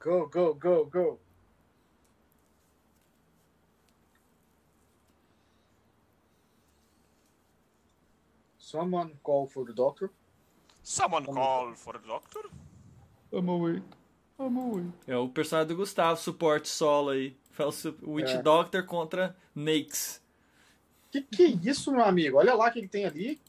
[0.00, 1.20] Go, go, go, go.
[8.66, 10.10] Someone call for the doctor.
[10.82, 12.50] Someone call for the doctor?
[13.32, 13.84] I'm awake.
[14.40, 14.92] I'm awake.
[15.06, 17.36] É o personagem do Gustavo, suporte solo aí.
[17.52, 18.42] Faz o Witch É.
[18.42, 20.20] Doctor contra Nakes.
[21.12, 22.38] Que que é isso, meu amigo?
[22.38, 23.40] Olha lá o que, que tem ali.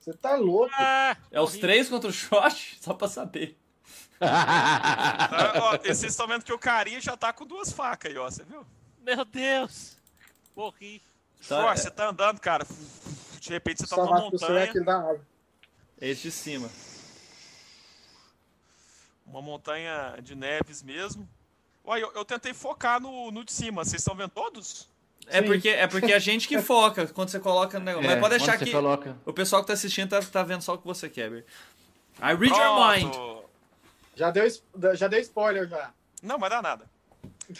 [0.00, 0.72] Você tá louco.
[0.74, 1.14] Ah!
[1.30, 2.78] É os três contra o Shot?
[2.80, 3.58] Só pra saber.
[4.18, 8.16] Ah, ó, e vocês estão vendo que o carinha já tá com duas facas aí,
[8.16, 8.30] ó.
[8.30, 8.64] Você viu?
[9.02, 9.98] Meu Deus!
[10.56, 11.02] Morri.
[11.46, 12.66] Tá, é- você tá andando, cara.
[13.46, 14.38] De repente você tá Só numa montanha.
[14.46, 15.20] select da árvore.
[16.00, 16.68] Esse de cima.
[19.26, 21.28] Uma montanha de neves mesmo.
[21.84, 23.84] Olha, eu, eu tentei focar no, no de cima.
[23.84, 24.88] Vocês estão vendo todos?
[25.28, 25.46] É Sim.
[25.46, 28.08] porque, é porque a gente que foca quando você coloca no negócio.
[28.08, 29.16] É, Mas pode deixar que coloca.
[29.24, 31.30] o pessoal que tá assistindo tá, tá vendo só o que você quer.
[31.32, 33.12] I read your mind.
[33.12, 33.44] Pronto.
[34.14, 34.44] Já deu,
[34.94, 35.92] já deu spoiler já.
[36.22, 36.88] Não, vai dar nada.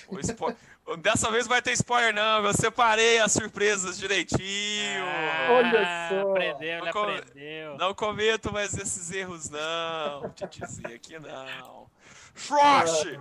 [0.09, 0.55] O spo-
[1.01, 2.45] Dessa vez vai ter spoiler, não.
[2.45, 5.05] Eu separei as surpresas direitinho.
[5.51, 6.31] Olha só.
[6.31, 7.77] Aprendeu, Não co- aprendeu.
[7.77, 10.21] Não cometo mais esses erros, não.
[10.21, 11.91] Vou te dizer que não.
[12.35, 13.19] Frost!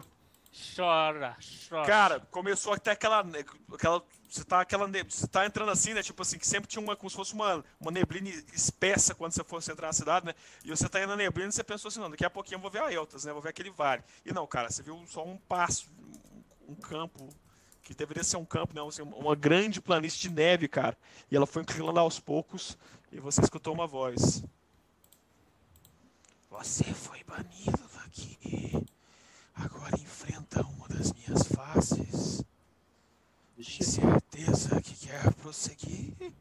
[0.76, 1.36] Chora,
[1.68, 1.86] chora.
[1.86, 3.26] Cara, começou até aquela.
[3.74, 6.04] aquela você tá, aquela você tá entrando assim, né?
[6.04, 9.44] Tipo assim, que sempre tinha uma, como se fosse uma, uma neblina espessa quando você
[9.44, 10.34] fosse entrar na cidade, né?
[10.64, 12.62] E você tá indo na neblina e você pensou assim, não, daqui a pouquinho eu
[12.62, 13.32] vou ver a Eltas, né?
[13.34, 14.04] Vou ver aquele vale.
[14.26, 15.88] E não, cara, você viu só um passo,
[16.68, 17.30] um, um campo,
[17.86, 20.98] que deveria ser um campo, não, assim, uma grande planície de neve, cara.
[21.30, 22.76] E ela foi inclinando aos poucos
[23.12, 24.44] e você escutou uma voz.
[26.50, 28.84] Você foi banido daqui.
[29.54, 32.44] Agora enfrenta uma das minhas faces.
[33.56, 36.34] Tem certeza que quer prosseguir?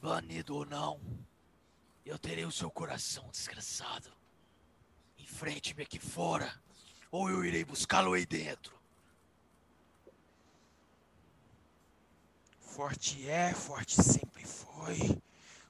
[0.00, 0.98] Banido ou não,
[2.06, 4.10] eu terei o seu coração desgraçado.
[5.18, 6.50] Enfrente-me aqui fora,
[7.10, 8.72] ou eu irei buscá-lo aí dentro.
[12.60, 15.18] Forte é, forte sempre foi.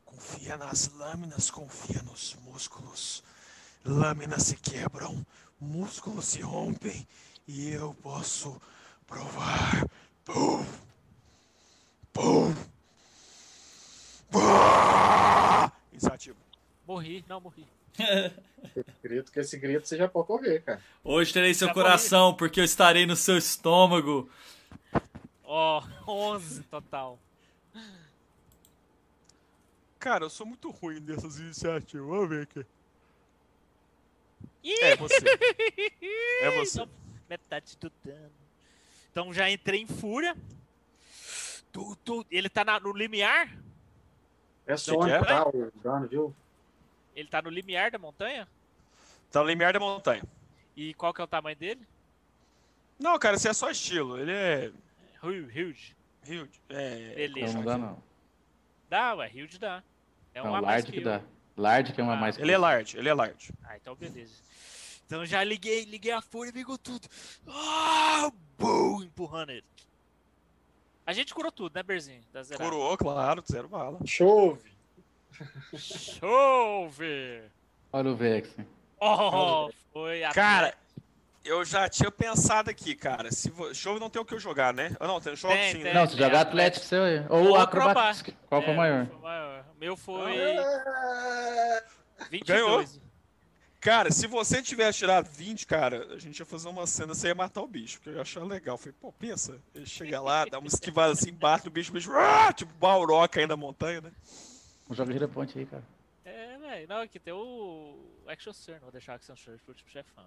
[0.04, 3.22] Confia nas lâminas, confia nos músculos.
[3.84, 5.24] Lâminas se quebram,
[5.58, 7.06] músculos se rompem
[7.48, 8.60] e eu posso
[9.06, 9.88] provar.
[10.24, 10.64] Pum!
[12.12, 12.54] Pum!
[14.30, 14.90] Pum!
[16.86, 17.64] Morri, não morri.
[19.02, 20.82] Grito, que esse grito você já pode correr, cara.
[21.02, 24.28] Hoje terei seu Já coração, porque eu estarei no seu estômago.
[25.44, 27.18] Ó, 11 total.
[29.98, 32.06] Cara, eu sou muito ruim dessas iniciativas.
[32.08, 32.66] Vamos ver aqui.
[34.62, 34.80] Ih!
[34.82, 35.14] É você.
[36.42, 36.78] É você.
[36.78, 36.88] Só
[37.28, 38.30] Metade do dano.
[39.12, 40.36] Então já entrei em fúria.
[41.70, 43.56] Tu, tu, ele tá na- no limiar?
[44.66, 45.20] É que Sonic, é?
[45.20, 46.34] O dano, viu?
[47.14, 48.46] Ele tá no limiar da montanha?
[49.30, 50.22] Tá no limiar da montanha.
[50.76, 51.86] E qual que é o tamanho dele?
[52.98, 54.18] Não, cara, esse é só estilo.
[54.18, 54.72] Ele é.
[55.22, 55.96] Hu- Huge.
[56.22, 56.60] Huge.
[56.68, 57.14] É.
[57.14, 57.54] Beleza.
[57.54, 58.02] Não, não dá, não.
[58.88, 59.82] Dá, ué, huge dá.
[60.34, 61.20] É Não, uma a mais large que que dá.
[61.56, 63.52] Large que é uma Ah, mais Ele é large, ele é large.
[63.64, 64.32] Ah, então beleza.
[65.06, 67.08] Então já liguei, liguei a fúria e pegou tudo.
[67.48, 69.64] Ah, boom, empurrando ele.
[71.06, 72.22] A gente curou tudo, né, Berzinho?
[72.56, 73.98] Curou, claro, zero bala.
[74.06, 74.70] Chove.
[75.76, 77.42] Chove!
[77.92, 78.48] Olha o Vex.
[79.00, 80.74] Oh, foi a Cara,
[81.44, 83.32] eu já tinha pensado aqui, cara.
[83.32, 83.74] Se vo...
[83.74, 84.94] Show não tem o que eu jogar, né?
[85.00, 85.84] Ah, não, tem show Tem, sim, tem.
[85.84, 85.94] né?
[85.94, 87.24] Não, se jogar Atlético, seu aí.
[87.28, 88.34] Ou Acrobatics.
[88.48, 89.06] Qual foi É, o maior?
[89.06, 89.64] Foi o maior.
[89.74, 91.84] O meu foi É,
[92.30, 93.00] 22.
[93.80, 97.34] Cara, se você tivesse tirado 20, cara, a gente ia fazer uma cena, você ia
[97.34, 98.76] matar o bicho, que eu ia achar legal.
[98.76, 102.12] Falei, pô, pensa, ele chega lá, dá uma esquivada assim, bate no bicho, o bicho,
[102.12, 104.12] ah, tipo, Balroca aí na montanha, né?
[104.90, 105.82] Joga gira ponte aí, cara.
[106.24, 106.88] É, velho.
[106.88, 108.80] Não, aqui tem o Action Surge.
[108.80, 110.24] Vou deixar o Action Surge pro último chefão.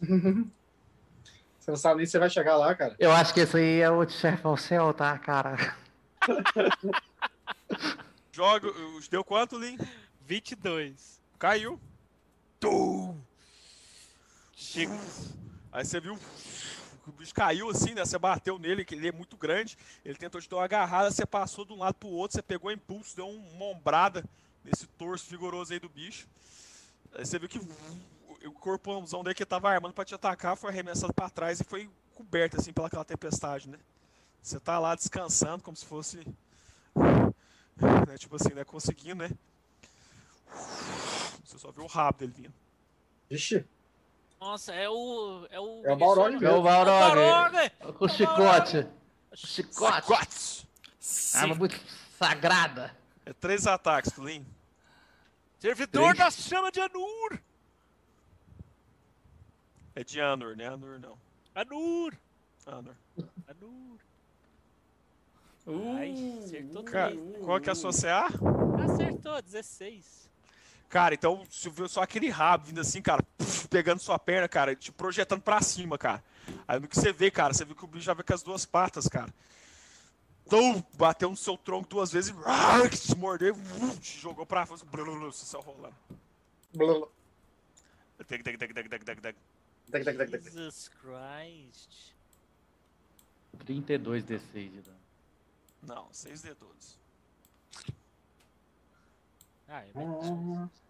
[1.58, 2.94] Você não sabe nem se você vai chegar lá, cara.
[2.98, 5.56] Eu acho que esse aí é o chefão seu, tá, cara?
[8.30, 9.78] Joga, os- deu quanto, Lin?
[10.20, 11.22] 22.
[11.38, 11.80] Caiu.
[12.60, 13.18] Tum!
[14.54, 14.92] Chega.
[15.72, 16.18] Aí você viu,
[17.10, 18.04] o bicho caiu assim, né?
[18.04, 19.76] Você bateu nele, que ele é muito grande.
[20.04, 22.70] Ele tentou te dar uma agarrada, você passou de um lado pro outro, você pegou
[22.72, 24.24] impulso, deu um- uma ombrada
[24.64, 26.26] nesse torso vigoroso aí do bicho.
[27.14, 27.58] Aí você viu que
[28.46, 31.88] o corpãozão dele que tava armando pra te atacar foi arremessado pra trás e foi
[32.14, 33.78] coberto assim pelaquela tempestade, né?
[34.42, 36.18] Você tá lá descansando como se fosse.
[38.06, 38.64] né, tipo assim, né?
[38.64, 39.30] Conseguindo, né?
[41.44, 42.54] Você só viu o rabo dele vindo.
[43.28, 43.64] Vixe,
[44.44, 45.46] Nossa, é o.
[45.50, 45.82] É o.
[45.86, 46.46] É o Balrog mesmo.
[46.46, 47.16] É o Balrog.
[47.16, 47.70] Balrog!
[47.94, 48.86] Com o chicote.
[49.32, 50.02] Chicote.
[50.02, 50.68] Quatro!
[51.34, 51.80] Arma muito
[52.18, 52.94] sagrada.
[53.24, 54.44] É três ataques, Tulin.
[55.58, 57.40] Servidor da chama de Anur!
[59.94, 60.66] É de Anur, né?
[60.66, 61.16] Anur não.
[61.54, 62.12] Anur!
[62.66, 62.94] Anur.
[63.48, 63.98] Anur!
[65.66, 67.44] Uh, Ai, acertou Cara, três.
[67.46, 68.26] qual que é a sua CA?
[68.84, 70.23] Acertou, 16.
[70.94, 73.20] Cara, então você viu só aquele rabo vindo assim, cara,
[73.68, 76.22] pegando sua perna, cara, te projetando pra cima, cara.
[76.68, 78.44] Aí no que você vê, cara, você viu que o bicho já veio com as
[78.44, 79.34] duas patas, cara.
[80.46, 84.66] Então, bateu no seu tronco duas vezes e ah, te mordeu, uh, te jogou pra
[84.66, 85.96] fora, você saiu rolando.
[90.30, 90.44] tac.
[90.44, 92.14] Jesus Christ.
[93.58, 94.98] 32 D6 de dano.
[95.82, 96.54] Não, 6D12.
[99.68, 100.83] Ah, é bem.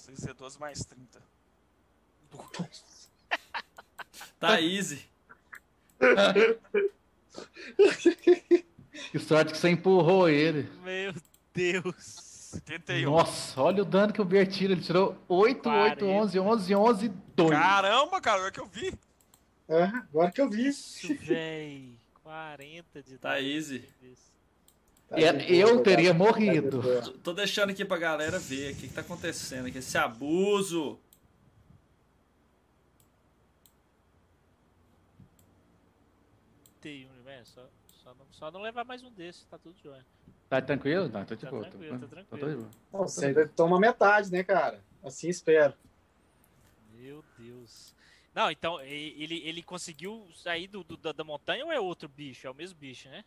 [0.00, 1.20] 6D12 mais 30.
[4.38, 5.04] Tá easy.
[9.12, 10.68] Que sorte que você empurrou ele.
[10.82, 11.14] Meu
[11.54, 12.52] Deus.
[12.68, 13.10] 81.
[13.10, 14.72] Nossa, olha o dano que o Ber tira.
[14.72, 17.50] Ele tirou 8, 8, 11, 11, 11, 2.
[17.50, 18.92] Caramba, cara, agora que eu vi.
[19.68, 20.66] É, agora que eu vi.
[20.68, 21.96] Isso, véi.
[22.22, 23.46] 40 de Tá dano.
[23.46, 23.88] easy.
[25.18, 26.18] Eu boa, teria tá?
[26.18, 26.70] morrido.
[26.82, 27.18] Tá de boa.
[27.22, 29.78] Tô- deixando aqui pra galera ver o que, que tá acontecendo aqui.
[29.78, 30.98] Esse abuso.
[36.80, 37.66] Tem um, velho, só,
[38.02, 40.04] só, não, só não levar mais um desses, tá tudo jóia.
[40.48, 41.08] Tá tranquilo?
[41.08, 41.64] Não, tô de Tá boa.
[41.64, 42.40] tô- tranquilo, tá tô- tranquilo.
[42.40, 42.70] tô de boa.
[42.92, 44.82] Não, Você ainda toma metade, né, cara?
[45.04, 45.74] Assim espero.
[46.92, 47.94] Meu Deus.
[48.34, 52.46] Não, então, ele, ele conseguiu sair do, do- da, da montanha ou é outro bicho?
[52.46, 53.24] É o mesmo bicho, né?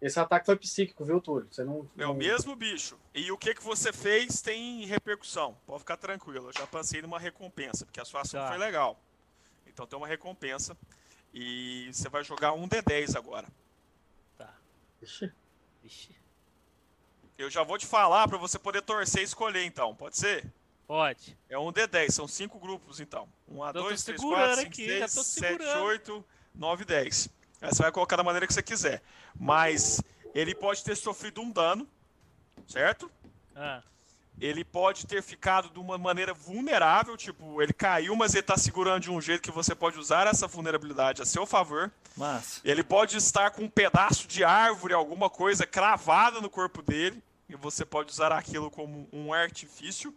[0.00, 1.48] Esse ataque foi psíquico, viu, Túlio?
[1.50, 1.88] Você não.
[1.98, 2.96] É o não- mesmo bicho.
[3.12, 5.56] E o que, que você fez tem repercussão.
[5.66, 6.48] Pode ficar tranquilo.
[6.48, 8.48] Eu já passei numa recompensa, porque a sua ação Tá.
[8.48, 8.98] foi legal.
[9.66, 10.76] Então tem uma recompensa.
[11.34, 13.48] E você vai jogar um D10 agora.
[14.36, 14.54] Tá.
[15.02, 15.32] Ixi,
[15.82, 16.16] Vixe.
[17.36, 19.94] Eu já vou te falar pra você poder torcer e escolher, então.
[19.94, 20.44] Pode ser?
[20.86, 21.36] Pode.
[21.48, 23.28] É um D10, são cinco grupos, então.
[23.48, 26.24] 1 a tô 2, 3, segurando 4, 5, aqui, 6, já tô 7, segurando.
[27.60, 27.62] 8, 9, 10.
[27.62, 29.02] Aí você vai colocar da maneira que você quiser.
[29.38, 30.00] Mas
[30.34, 31.86] ele pode ter sofrido um dano,
[32.66, 33.10] certo?
[33.54, 33.82] Ah,
[34.40, 39.02] Ele pode ter ficado de uma maneira vulnerável, tipo, ele caiu, mas ele tá segurando
[39.02, 41.90] de um jeito que você pode usar essa vulnerabilidade a seu favor.
[42.16, 42.60] Massa.
[42.64, 47.56] Ele pode estar com um pedaço de árvore, alguma coisa cravada no corpo dele, e
[47.56, 50.14] você pode usar aquilo como um artifício,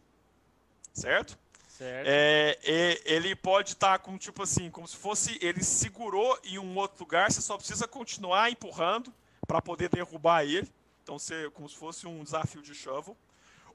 [0.94, 1.36] certo?
[1.82, 2.08] Certo.
[2.08, 2.58] É,
[3.06, 5.38] ele pode estar com, tipo assim, como se fosse.
[5.42, 9.14] Ele segurou em um outro lugar, você só precisa continuar empurrando
[9.48, 10.72] para poder derrubar ele.
[11.04, 13.18] Então, você, como se fosse um desafio de shovel.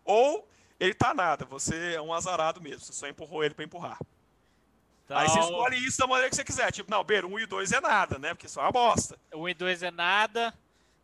[0.05, 0.49] Ou
[0.79, 3.99] ele tá nada, você é um azarado mesmo, você só empurrou ele para empurrar.
[5.09, 6.71] Aí você Então, escolhe isso da maneira que você quiser.
[6.73, 8.35] Tipo, não, Beira, 1 e 2 é nada, né?
[8.35, 9.19] Porque isso é uma bosta.
[9.33, 10.55] 1 e 2 é nada.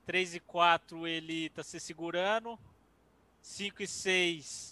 [0.07, 2.59] 3 e 4 ele tá se segurando.
[3.41, 4.72] 5 e 6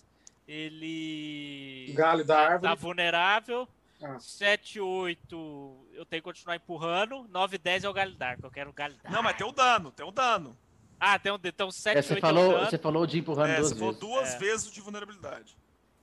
[0.50, 2.76] ele Galho da tá árvore.
[2.76, 3.68] vulnerável.
[4.02, 4.18] Ah.
[4.18, 7.26] 7 e 8 eu tenho que continuar empurrando.
[7.28, 8.46] 9 e 10 é o galho d'arco.
[8.46, 9.12] Eu quero o galho d'arco.
[9.12, 10.56] Não, mas tem o dano, tem o dano.
[10.98, 12.70] Ah, tem um então 7 É, e você, 8 é o falou, dano.
[12.70, 14.00] você falou de empurrando É, duas você falou vezes.
[14.08, 14.38] duas É.
[14.38, 15.56] vezes de vulnerabilidade.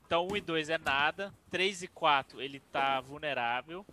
[0.05, 1.33] Então 1 e 2 é nada.
[1.51, 3.85] 3 e 4 ele tá vulnerável.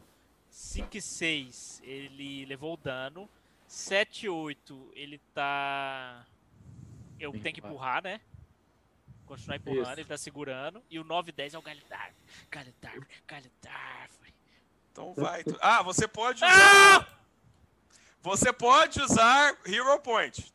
[0.51, 3.29] 5 e 6 ele levou o dano.
[3.67, 6.25] 7 e 8 ele tá.
[7.19, 8.21] Eu tenho que empurrar, né?
[9.27, 10.01] Continuar empurrando, Isso.
[10.01, 10.83] ele tá segurando.
[10.91, 12.15] E o 9 e 10 é o d'árvore,
[13.27, 14.35] galho d'árvore.
[14.93, 15.43] Então vai.
[15.43, 16.49] tu- Ah, você pode Ah!
[16.49, 17.21] usar.
[18.23, 20.53] Você pode usar Hero Point.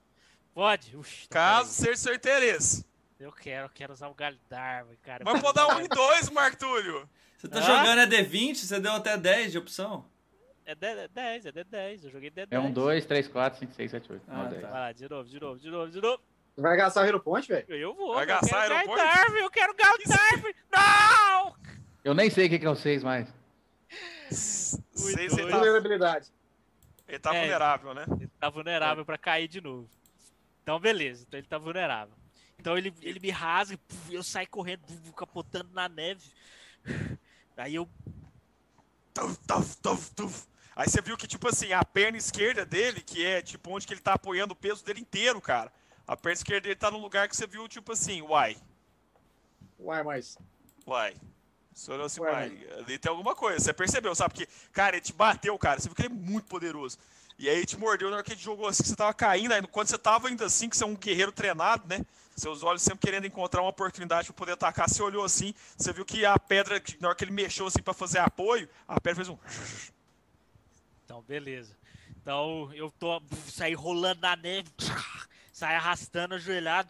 [0.54, 0.96] Pode?
[0.98, 2.86] Ux, então Caso seja seu interesse.
[3.20, 5.24] Eu quero, eu quero usar o galho d'árvore, cara.
[5.26, 7.08] Mas pode dar um em dois, Marco Túlio.
[7.38, 7.62] Você tá Ah?
[7.62, 8.56] jogando é D20?
[8.56, 10.06] Você deu até 10 de opção?
[10.66, 12.04] É D- é 10, é D10.
[12.06, 12.48] Eu joguei D10.
[12.52, 14.24] É um, dois, três, quatro, cinco, seis, sete, oito.
[14.28, 14.62] Ah, nove, dez.
[14.62, 14.70] tá.
[14.70, 16.24] Vai lá, de novo, de novo, de novo, de novo.
[16.60, 17.66] Você vai gastar o Hero Point, velho?
[17.74, 18.16] Eu vou.
[18.16, 18.98] Vai gastar aeroporto?
[18.98, 20.56] galho d'árvore, eu quero d'árvore.
[20.70, 21.56] Não!
[22.04, 23.30] Eu nem sei o que, que é o seis mais.
[24.30, 25.50] Seis, Ui, ele dois.
[25.52, 26.28] tá, Vulnerabilidade.
[27.08, 27.40] ele tá É.
[27.40, 28.04] vulnerável, né?
[28.12, 29.90] Ele tá vulnerável pra cair de novo.
[30.62, 31.24] Então, beleza.
[31.26, 32.14] Então ele tá vulnerável.
[32.60, 33.80] Então ele, ele me rasga,
[34.12, 34.82] eu saio correndo,
[35.16, 36.30] capotando na neve.
[37.56, 37.88] Aí eu.
[39.14, 40.48] Tuf, tuf, tuf, tuf.
[40.76, 43.94] Aí você viu que, tipo assim, a perna esquerda dele, que é tipo onde que
[43.94, 45.72] ele tá apoiando o peso dele inteiro, cara.
[46.10, 48.58] A perna esquerda dele tá num lugar que você viu, tipo assim, uai,
[49.78, 50.40] Uai, mas.
[50.88, 51.16] uai.
[51.72, 53.60] Você olhou assim, uai, ali tem alguma coisa.
[53.60, 54.34] Você percebeu, sabe?
[54.34, 55.80] Porque, cara, ele te bateu, cara.
[55.80, 56.98] Você viu que ele é muito poderoso.
[57.38, 59.52] E aí ele te mordeu na hora que ele jogou assim, que você tava caindo.
[59.54, 62.04] Aí quando você tava ainda assim, que você é um guerreiro treinado, né?
[62.36, 64.90] Seus olhos sempre querendo encontrar uma oportunidade pra poder atacar.
[64.90, 67.84] Você olhou assim, você viu que a pedra, que- na hora que ele mexeu assim
[67.84, 69.38] pra fazer apoio, a pedra fez um.
[71.06, 71.78] Então, beleza.
[72.22, 73.22] Então eu tô.
[73.48, 74.70] Saí rolando na neve,
[75.60, 76.90] saí arrastando, ajoelhado.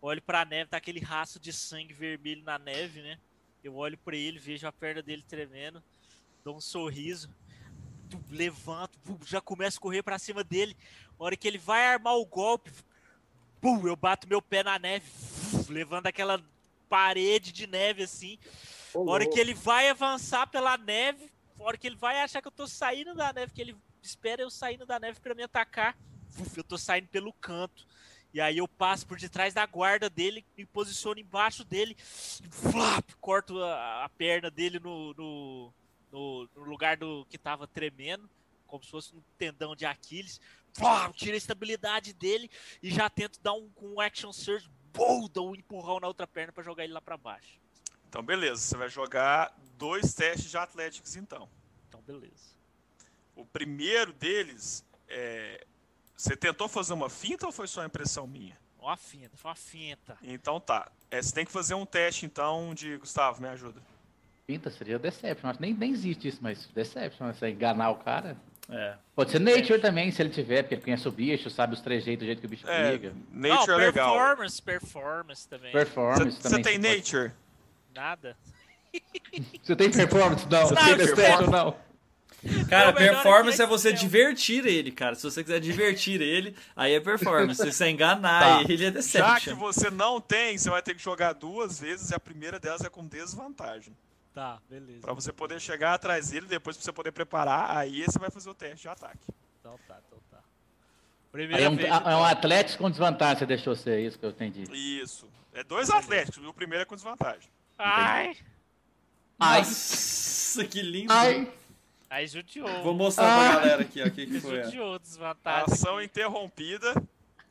[0.00, 3.18] Olho pra neve, tá aquele rastro de sangue vermelho na neve, né?
[3.62, 5.82] Eu olho pra ele, vejo a perna dele tremendo,
[6.44, 7.28] dou um sorriso,
[8.30, 10.76] levanto, já começo a correr pra cima dele.
[11.18, 12.70] A hora que ele vai armar o golpe,
[13.60, 15.10] pum, eu bato meu pé na neve,
[15.68, 16.42] levando aquela
[16.88, 18.38] parede de neve assim.
[18.94, 22.48] A hora que ele vai avançar pela neve, a hora que ele vai achar que
[22.48, 25.94] eu tô saindo da neve, que ele espera eu saindo da neve pra me atacar,
[26.38, 27.86] uf, eu tô saindo pelo canto.
[28.32, 33.10] E aí eu passo por detrás da guarda dele, me posiciono embaixo dele, e flap,
[33.20, 35.74] corto a, a perna dele no, no,
[36.12, 38.30] no- no lugar do que tava tremendo,
[38.68, 40.40] como se fosse um tendão de Aquiles.
[40.72, 42.48] Flap, tiro a estabilidade dele
[42.80, 46.52] e já tento dar um, com um action surge, boom, um empurrão na outra perna
[46.52, 47.58] pra jogar ele lá pra baixo.
[48.08, 48.60] Então, beleza.
[48.62, 51.48] Você vai jogar dois testes de Athletics, então.
[51.88, 52.54] Então, beleza.
[53.34, 55.66] O primeiro deles, é...
[56.20, 58.54] você tentou fazer uma finta ou foi só impressão minha?
[58.78, 60.18] Ó a finta, foi uma finta.
[60.22, 60.90] Então tá.
[61.10, 62.98] É, você tem que fazer um teste então de.
[62.98, 63.80] Gustavo, me ajuda.
[64.46, 65.48] Pinta seria Deception.
[65.48, 68.36] Acho que nem, nem existe isso, mas Deception, você enganar o cara.
[68.68, 68.96] É.
[69.16, 72.22] Pode ser Nature também, se ele tiver, porque ele conhece o bicho, sabe os trejeitos,
[72.22, 73.14] o jeito que o bicho É, briga.
[73.32, 74.12] Nature Não, é legal.
[74.14, 75.72] performance, performance também.
[75.72, 76.62] Performance Você também.
[76.62, 77.32] tem você pode- Nature?
[77.94, 78.36] Nada.
[79.62, 80.46] Você tem performance?
[80.48, 81.16] Não, você Não, tem performance.
[81.16, 81.50] Deception?
[81.50, 81.89] Não.
[82.68, 85.14] Cara, É performance que é você divertir ele, cara.
[85.14, 87.60] Se você quiser divertir ele, aí é performance.
[87.62, 88.62] Se você enganar Tá.
[88.62, 89.56] ele, é Já que deception.
[89.56, 92.88] você não tem, você vai ter que jogar duas vezes e a primeira delas é
[92.88, 93.94] com desvantagem.
[94.32, 95.00] Tá, beleza.
[95.00, 98.48] Pra você poder chegar atrás dele, depois pra você poder preparar, aí você vai fazer
[98.48, 99.18] o teste de ataque.
[99.60, 100.38] Então tá, então tá.
[100.38, 100.42] Aí
[101.32, 101.88] Primeira é um, vez.
[101.88, 102.24] é um.
[102.24, 104.62] Atlético com desvantagem, você deixou ser isso que eu entendi.
[104.72, 105.28] Isso.
[105.52, 107.50] É dois atléticos, e o primeiro é com desvantagem.
[107.76, 108.36] Ai!
[109.38, 111.12] Nossa, que lindo.
[111.12, 111.50] Ai,
[112.10, 112.82] Aí judiou.
[112.82, 114.64] Vou mostrar pra galera aqui, ó, o que, que foi.
[114.64, 115.72] Judiou, desvantagem.
[115.72, 116.92] Ação interrompida.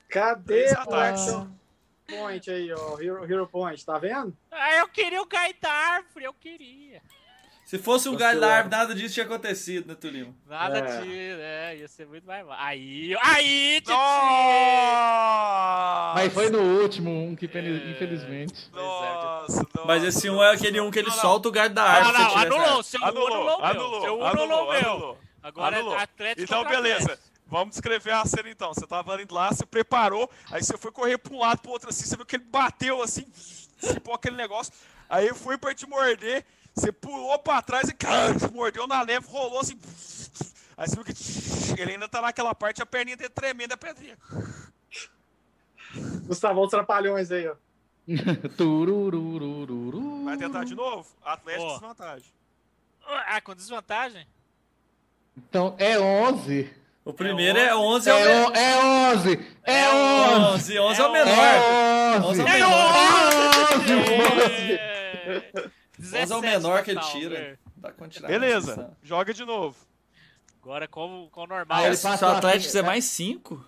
[0.10, 1.48] Cadê o action
[2.10, 3.00] point aí, ó?
[3.00, 4.36] Hero, Hero Point, tá vendo?
[4.52, 7.02] Ah, eu queria o Gai da árvore, eu queria.
[7.70, 10.36] Se fosse um galho da árvore, nada disso tinha acontecido, né, Tulino?
[10.48, 11.02] Nada É.
[11.02, 11.16] de.
[11.40, 12.44] É, ia ser muito mais.
[12.58, 13.92] Aí, aí, Titi!
[14.80, 16.14] Nossa!
[16.16, 17.92] mas foi no último um que É.
[17.92, 18.72] infelizmente.
[18.74, 21.22] Nossa, nossa, Mas esse um é aquele um que ele Não, não.
[21.22, 22.18] solta o galho da Ah, árvore.
[22.18, 22.84] não, se você tiver anulou.
[22.84, 23.66] Seu anulou, Anulou, o meu.
[23.68, 24.90] anulou, Seu um anulou, anulou o meu.
[24.92, 25.18] anulou.
[25.44, 25.96] Agora Anulou.
[26.00, 27.04] é Atlético Então, beleza.
[27.04, 27.30] Atlético.
[27.46, 28.74] Vamos descrever a cena então.
[28.74, 31.90] Você tava indo lá, você preparou, aí você foi correr pra um lado pro outro
[31.92, 33.28] assim, você viu que ele bateu assim,
[33.78, 34.74] cipou aquele negócio,
[35.08, 36.44] aí foi pra te morder,
[36.76, 39.80] você pulou pra trás e cara, mordeu na leve, rolou assim.
[40.78, 41.14] Aí você viu que
[41.82, 44.18] ele ainda tá naquela parte, a perninha dele tremendo a pedrinha.
[46.26, 47.56] Gustavão os trapalhões aí, ó.
[48.58, 50.24] Turururururu.
[50.26, 51.06] Vai tentar de novo?
[51.24, 51.74] Atlético Ó.
[51.74, 52.32] desvantagem.
[53.06, 54.28] Ah, com desvantagem?
[55.38, 56.72] Então é 11.
[57.04, 58.78] O primeiro é 11, é o É, o- é
[59.16, 59.56] 11.
[59.64, 60.80] É 11.
[60.80, 62.30] 11, 11 é o É menor.
[62.30, 62.44] 11 é 11.
[62.44, 62.70] o É menor.
[64.80, 65.54] É.
[65.66, 65.72] 11
[66.14, 67.40] é o menor que ele total, tira.
[67.52, 67.58] né?
[67.78, 69.78] Dá quantidade Beleza, joga de novo.
[70.62, 71.78] Agora com, com o normal.
[71.78, 73.66] Ah, ele passa o Atlético é mais 5.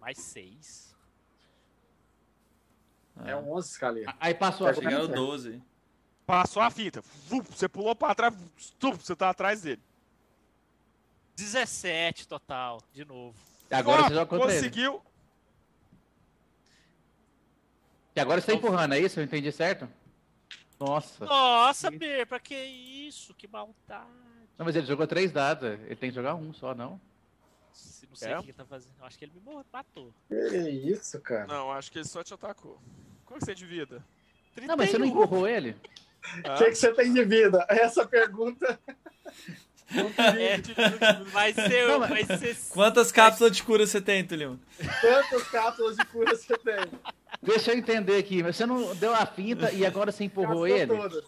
[0.00, 0.94] Mais seis.
[3.24, 4.14] É um 11, Scalia.
[4.18, 5.14] Aí passou a Chegaram fita.
[5.14, 5.62] 12.
[6.26, 7.02] Passou a fita.
[7.28, 8.34] Vup, Você pulou pra trás,
[8.80, 9.80] vup, você tá atrás dele.
[11.36, 13.36] 17 total, de novo.
[13.70, 14.56] Agora Ó, você joga contra ele.
[14.56, 15.02] Conseguiu.
[18.16, 19.18] E agora você tá empurrando, é isso?
[19.18, 19.88] Eu entendi certo?
[20.84, 21.24] Nossa.
[21.24, 23.32] Nossa, Ber, pra que isso?
[23.34, 24.06] Que maldade.
[24.58, 25.68] Não, mas ele jogou três dados.
[25.68, 27.00] Ele tem que jogar um só, não?
[27.72, 28.38] Se- Não sei É?
[28.38, 28.92] o que ele tá fazendo.
[29.00, 30.12] Eu acho que ele me matou.
[30.28, 30.34] Que
[30.68, 31.46] isso, cara?
[31.46, 32.78] Não, acho que ele só te atacou.
[33.24, 34.04] Qual que você é de vida?
[34.66, 35.70] Não, mas você não empurrou ele?
[35.72, 37.66] O Ah, que, que você tem de vida?
[37.68, 38.78] Essa pergunta.
[40.38, 40.56] É,
[41.30, 44.58] vai ser, Não, vai ser Quantas cápsulas de cura você tem, Tulino?
[45.00, 46.76] Quantas cápsulas de cura você tem?
[47.44, 48.42] Deixa eu entender aqui.
[48.42, 50.86] Mas você não deu a finta e agora você empurrou Gastou ele?
[50.86, 51.24] todas.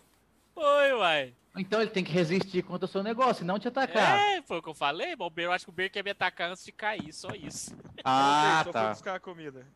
[0.54, 1.34] Foi, uai.
[1.58, 4.18] Então ele tem que resistir contra o seu negócio e não te atacar.
[4.18, 6.04] É, foi o que eu falei, mas o Ber, eu acho que o Ber quer
[6.04, 7.74] me atacar antes de cair, só isso.
[8.04, 8.90] Ah, só tá.
[8.90, 9.66] buscar a comida.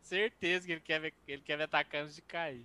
[0.00, 2.64] Certeza que ele quer, me, ele quer me atacar antes de cair.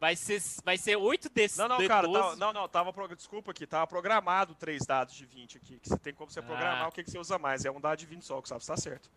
[0.00, 1.58] Vai ser, vai ser 8 desses.
[1.58, 2.18] Não, não, de cara, 12.
[2.20, 5.88] tava, não, não, tava, pro- desculpa aqui, tava programado três dados de 20 aqui, que
[5.88, 6.42] você tem como você Ah.
[6.42, 8.64] programar o que, que você usa mais, é um dado de 20 só, que sabe,
[8.64, 9.08] você tá certo.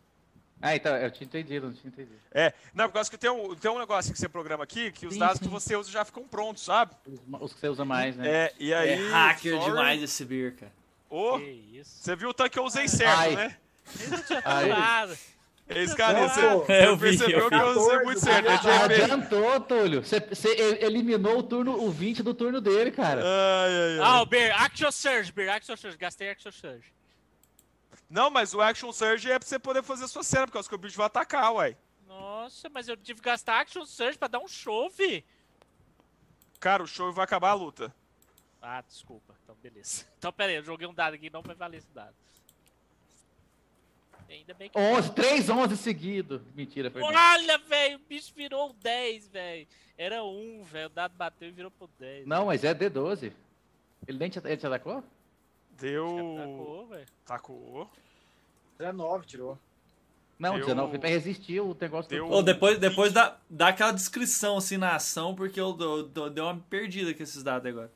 [0.66, 2.18] Ah, então, eu tinha entendido, não tinha entendido.
[2.34, 5.06] É, não, por causa que tem um, tem um negócio que você programa aqui, que
[5.06, 5.46] os Sim, dados sim.
[5.46, 6.94] que você usa já ficam prontos, sabe?
[7.06, 8.28] Os, os que você usa mais, né?
[8.28, 8.90] É, e aí...
[8.90, 10.72] é hacker sorry, demais esse beer, cara.
[11.08, 11.46] Ô, Que
[11.80, 12.00] isso.
[12.02, 13.36] você viu o tanque que eu usei certo, Ai.
[13.36, 13.58] né?
[14.00, 15.18] Ele não tinha falado.
[15.68, 18.52] Esse cara, você, É, eu vi, percebeu eu que eu usei 14, muito certo.
[18.64, 19.02] GP?
[19.04, 20.04] Adiantou, Túlio.
[20.04, 23.22] Você, você eliminou o turno, o 20 do turno dele, cara.
[23.24, 24.00] Ai, ai, ai.
[24.02, 25.98] Ah, o Ber, Action Surge, Ber, Action Surge.
[25.98, 26.95] Gastei Action Surge.
[28.10, 30.76] Não, mas o Action Surge é pra você poder fazer sua cena, por causa que
[30.76, 31.78] o bicho vai atacar, uai.
[32.08, 35.26] Nossa, mas eu tive que gastar Action Surge pra dar um chove.
[36.60, 37.94] Cara, o show vai acabar a luta.
[38.62, 39.36] Ah, desculpa.
[39.44, 40.06] Então, beleza.
[40.18, 42.16] Então, pera aí, eu joguei um dado aqui, não vai valer esse dado.
[44.28, 44.78] Ainda bem que...
[44.80, 46.44] 11, 3 11 seguido.
[46.56, 47.02] Mentira, foi.
[47.04, 49.68] Olha, velho, o bicho virou um 10, velho.
[49.96, 52.26] Era um, velho, o dado bateu e virou pro 10.
[52.26, 53.32] Não, mas é D12.
[54.08, 55.04] Ele nem te, ele te atacou?
[55.80, 56.38] Deu.
[56.38, 57.06] Atacou, velho.
[57.26, 57.90] Tacou.
[58.78, 59.58] 19 tirou.
[60.38, 62.34] Não, Deu- 19 foi pra resistir o negócio Deu- do...
[62.34, 66.46] Ô, depois depois dá, dá aquela descrição assim na ação, porque eu dou, dou- deu
[66.46, 67.92] uma perdida com esses dados agora.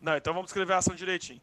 [0.00, 1.40] Não, então vamos escrever a ação direitinho.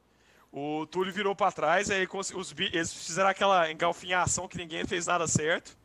[0.51, 5.27] O Túlio virou pra trás, aí os, eles fizeram aquela engalfinhação que ninguém fez nada
[5.27, 5.77] certo.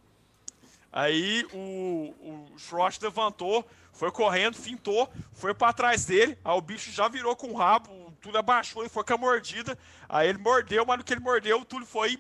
[0.91, 2.15] Aí o,
[2.53, 6.39] o Shrosh levantou, foi correndo, fintou, foi pra trás dele.
[6.43, 9.19] Aí o bicho já virou com o rabo, o Túlio abaixou e foi com a
[9.19, 9.79] mordida.
[10.09, 12.19] Aí ele mordeu, mas no que ele mordeu, o Túlio foi.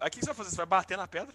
[0.00, 0.50] Aí o que você vai fazer?
[0.50, 1.34] Você vai bater na pedra?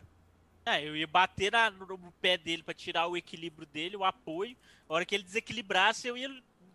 [0.66, 4.06] É, eu ia bater na- no, no pé dele pra tirar o equilíbrio dele, o
[4.06, 4.56] apoio.
[4.88, 6.30] A hora que ele desequilibrasse, eu ia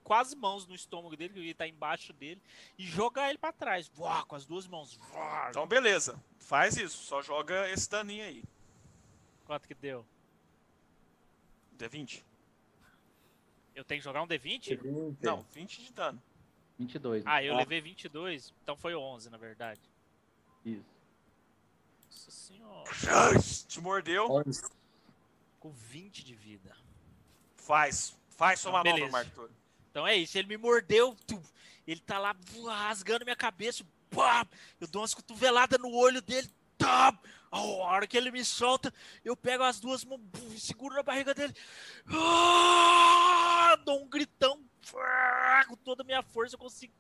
[0.05, 2.41] com as mãos no estômago dele, que eu ia estar embaixo dele,
[2.79, 3.89] e jogar ele pra trás.
[3.89, 4.95] Voar, com as duas mãos.
[5.11, 5.49] Voar.
[5.51, 8.45] Então beleza, faz isso, só joga esse daninho aí.
[9.47, 10.05] Quanto que deu?
[11.79, 12.23] D20?
[13.75, 14.79] Eu tenho que jogar um D20?
[15.23, 16.23] Não, 20 de dano.
[16.79, 17.25] 22.
[17.25, 17.31] né?
[17.31, 17.59] Ah, eu Ah.
[17.59, 19.81] levei 22, então foi 11, na verdade.
[20.65, 20.85] Isso.
[22.11, 22.91] Nossa senhora.
[23.69, 24.27] Te mordeu,
[25.61, 26.77] Com 20 de vida.
[27.57, 28.17] faz.
[28.31, 29.13] Faz sua Então, manobra, beleza.
[29.13, 29.51] Marco.
[29.91, 31.43] Então é isso, ele me mordeu, tu,
[31.87, 32.37] ele tá lá
[32.67, 34.47] rasgando minha cabeça, pá,
[34.79, 36.47] eu dou umas cotoveladas no olho dele,
[36.77, 37.19] tá,
[37.51, 38.93] a hora que ele me solta,
[39.25, 40.21] eu pego as duas mãos,
[40.59, 41.55] seguro na barriga dele,
[42.09, 44.63] ah, dou um gritão,
[45.69, 46.93] com toda a minha força eu consigo,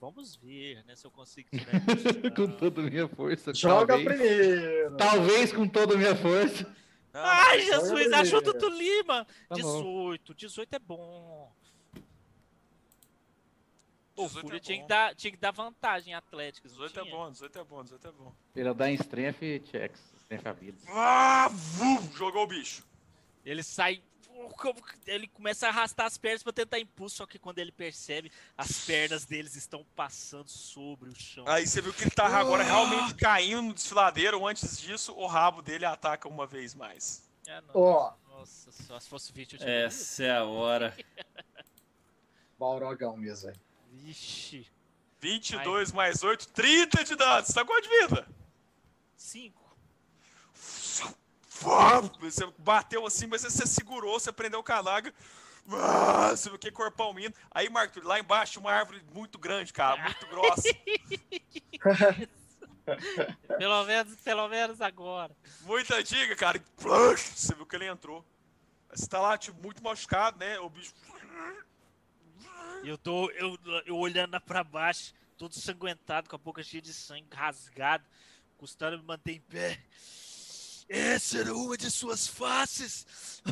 [0.00, 2.30] vamos ver, né, se eu consigo tirar isso.
[2.34, 3.54] com toda a minha força.
[3.54, 4.96] Joga talvez, primeiro.
[4.96, 6.64] talvez com toda a minha força.
[7.12, 9.82] Não, Ai, joga Jesus, ajuda o Tulima, Tá bom.
[9.82, 11.52] 18, 18 é bom.
[14.16, 16.66] O 18 Fúria é tinha, que dar, tinha que dar vantagem atlética.
[16.68, 18.32] 18 é bom, 18 é bom, 18 é bom.
[18.54, 20.00] Ele dá em strength checks.
[20.22, 20.88] Strength abilities.
[20.88, 22.82] Ah, vum, jogou o bicho.
[23.44, 24.02] Ele sai.
[25.06, 28.84] Ele começa a arrastar as pernas pra tentar impulso, só que quando ele percebe, as
[28.84, 31.44] pernas deles estão passando sobre o chão.
[31.46, 34.46] Aí você viu que ele tá agora realmente caindo no desfiladeiro.
[34.46, 37.22] Antes disso, o rabo dele ataca uma vez mais.
[37.48, 37.80] Ah, não.
[37.80, 39.86] Ó, Nossa, só se fosse vídeo eu tinha morrido.
[39.86, 40.96] Essa é a hora.
[42.58, 43.60] Balrogão mesmo, velho.
[43.92, 44.66] Vixe.
[45.20, 47.14] 22 mais 8, 30 de.
[47.14, 48.28] Você tá com de vida?
[49.16, 49.66] 5.
[52.20, 55.12] Você bateu assim, mas você segurou, você prendeu o calaga.
[56.30, 57.34] Você viu que corpão lindo.
[57.50, 60.68] Aí, Marco, lá embaixo, uma árvore muito grande, cara, muito grossa.
[63.58, 65.36] Pelo menos, pelo menos agora.
[65.62, 66.62] Muito antiga, cara.
[66.76, 68.24] plush, Você viu que ele entrou.
[68.92, 70.58] Você tá lá, tipo, muito machucado, né?
[70.60, 70.94] O bicho.
[72.84, 77.26] Eu tô eu, eu olhando pra baixo, todo sanguentado, com a boca cheia de sangue,
[77.34, 78.04] rasgado,
[78.56, 79.80] custando me manter em pé.
[80.88, 83.42] Essa era uma de suas faces.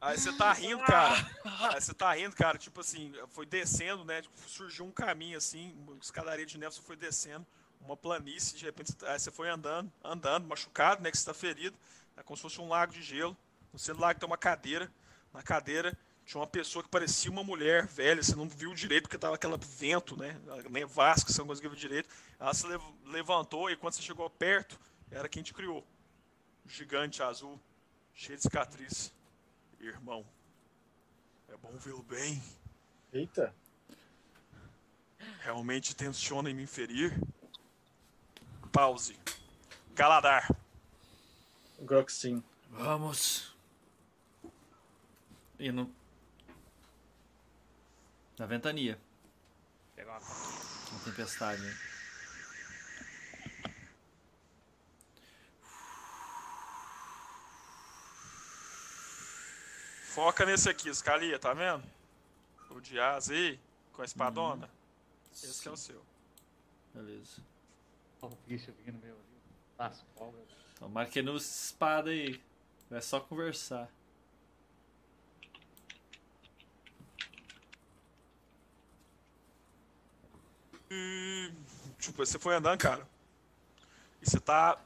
[0.00, 1.30] Aí você tá rindo, cara.
[1.74, 2.56] Aí você tá rindo, cara.
[2.58, 4.22] Tipo assim, foi descendo, né?
[4.22, 7.46] Tipo, surgiu um caminho assim, uma escadaria de neve, você foi descendo,
[7.80, 11.10] uma planície, de repente aí você foi andando, andando, machucado, né?
[11.10, 11.76] Que você tá ferido.
[12.16, 13.36] É como se fosse um lago de gelo.
[13.72, 14.90] No centro do lago tem uma cadeira.
[15.32, 19.18] Na cadeira tinha uma pessoa que parecia uma mulher velha, você não viu direito porque
[19.18, 20.38] tava aquele vento, né?
[20.70, 22.08] Nevasca, você não conseguia ver direito.
[22.38, 24.78] Ela se lev- levantou e quando você chegou perto,
[25.12, 25.86] era quem te criou.
[26.64, 27.60] Um gigante azul,
[28.14, 29.12] cheio de cicatriz.
[29.78, 30.26] Irmão,
[31.48, 32.42] é bom vê-lo bem.
[33.12, 33.54] Eita.
[35.40, 37.20] Realmente tenciona em me ferir?
[38.72, 39.18] Pause.
[39.94, 40.48] Galadar.
[41.80, 42.42] Groxin.
[42.70, 43.54] Vamos.
[45.58, 45.92] E no.
[48.38, 48.98] Na ventania.
[49.94, 50.28] Pegar uma
[50.90, 51.91] Uma tempestade, né?
[60.12, 61.82] Foca nesse aqui, Scalia, tá vendo?
[62.68, 63.58] O de asa aí,
[63.94, 64.68] com a espadona.
[65.32, 66.02] Esse que é o seu.
[66.92, 67.40] Beleza.
[68.20, 69.40] Ó, o bicho vindo meu ali.
[69.78, 70.44] As cobras.
[70.74, 72.38] Então marquei no espada aí.
[72.90, 73.88] É só conversar.
[80.90, 81.50] E,
[81.98, 83.08] tipo, você foi andando, cara.
[84.20, 84.78] E você tá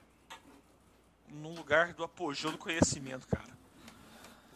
[1.29, 3.56] num lugar do apogeu do conhecimento, cara.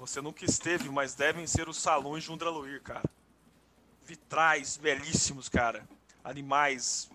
[0.01, 3.05] Você nunca esteve, mas devem ser os salões de Undraloir, cara.
[4.02, 5.86] Vitrais belíssimos, cara.
[6.24, 7.10] Animais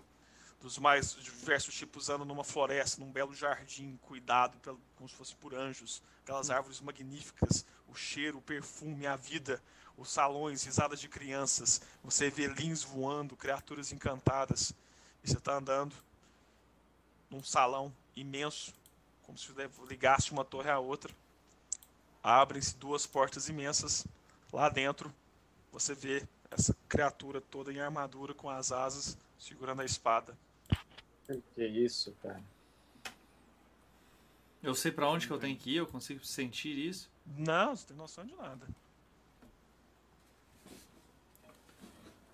[0.60, 5.34] dos mais diversos tipos andam numa floresta, num belo jardim, cuidado pelo, como se fosse
[5.34, 6.00] por anjos.
[6.22, 9.60] Aquelas árvores magníficas, o cheiro, o perfume, a vida,
[9.96, 11.80] os salões, risadas de crianças.
[12.04, 14.72] Você vê lins voando, criaturas encantadas.
[15.24, 15.92] E você está andando
[17.28, 18.72] num salão imenso,
[19.24, 19.52] como se
[19.88, 21.12] ligasse uma torre à outra.
[22.26, 24.04] Abrem-se duas portas imensas.
[24.52, 25.14] Lá dentro,
[25.70, 30.36] você vê essa criatura toda em armadura com as asas, segurando a espada.
[31.54, 32.42] Que isso, cara.
[34.60, 37.08] Eu sei pra onde que eu tenho que ir, eu consigo sentir isso.
[37.24, 38.66] Não, você tem noção de nada.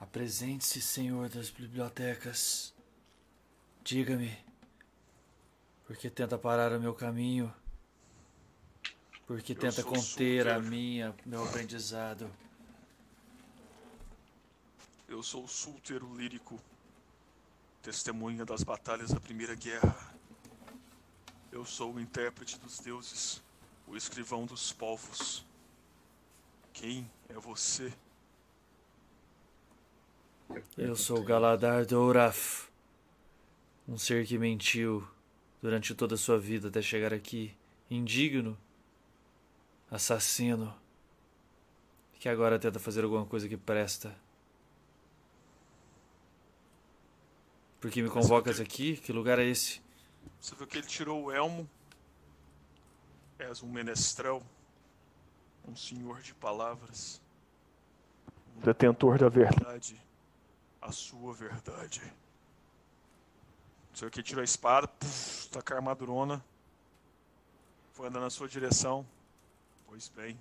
[0.01, 2.73] Apresente-se, senhor das bibliotecas.
[3.85, 4.35] Diga-me,
[5.86, 7.52] por que tenta parar o meu caminho?
[9.32, 12.30] Porque tenta conter a minha, meu aprendizado.
[15.09, 16.60] Eu sou o súltero lírico,
[17.80, 20.14] testemunha das batalhas da Primeira Guerra.
[21.50, 23.42] Eu sou o intérprete dos deuses,
[23.86, 25.42] o escrivão dos povos.
[26.74, 27.90] Quem é você?
[30.76, 32.68] Eu sou Galadar Douraf,
[33.88, 35.09] um ser que mentiu
[35.62, 37.56] durante toda a sua vida até chegar aqui,
[37.90, 38.59] indigno,
[39.93, 40.74] assassino,
[42.19, 44.16] que agora tenta fazer alguma coisa que presta.
[47.78, 48.97] Por que me convocas aqui?
[48.97, 49.82] Que lugar é esse?
[50.40, 51.69] Você viu que ele tirou o elmo?
[53.39, 54.43] És um menestrel,
[55.69, 57.20] um senhor de palavras,
[58.56, 60.01] um detentor da verdade,
[60.81, 62.01] a sua verdade.
[63.93, 66.43] Você viu que ele tirou a espada, puf, tá com a armadurona,
[67.90, 69.05] foi andando na sua direção.
[69.93, 70.39] Pois bem,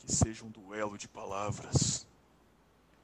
[0.00, 2.04] que seja um duelo de palavras.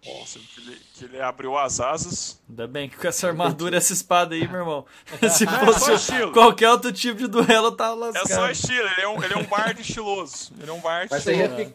[0.03, 2.43] Viu que ele, que ele abriu as asas.
[2.49, 4.85] Ainda bem que com essa armadura e essa espada aí, meu irmão.
[5.31, 6.33] Se é só fosse estilo.
[6.33, 8.29] qualquer outro tipo de duelo, eu tava É lascado.
[8.29, 10.53] só estilo, ele é um, ele é um bardo estiloso.
[10.61, 11.75] Ele é um bardo Vai ser estiloso.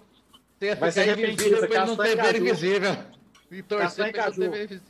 [0.60, 2.98] ia Vai ser pra ele não ter ver invisível.
[3.50, 4.52] E torcer Castanha pra ele não ter caju.
[4.52, 4.84] ver invisível.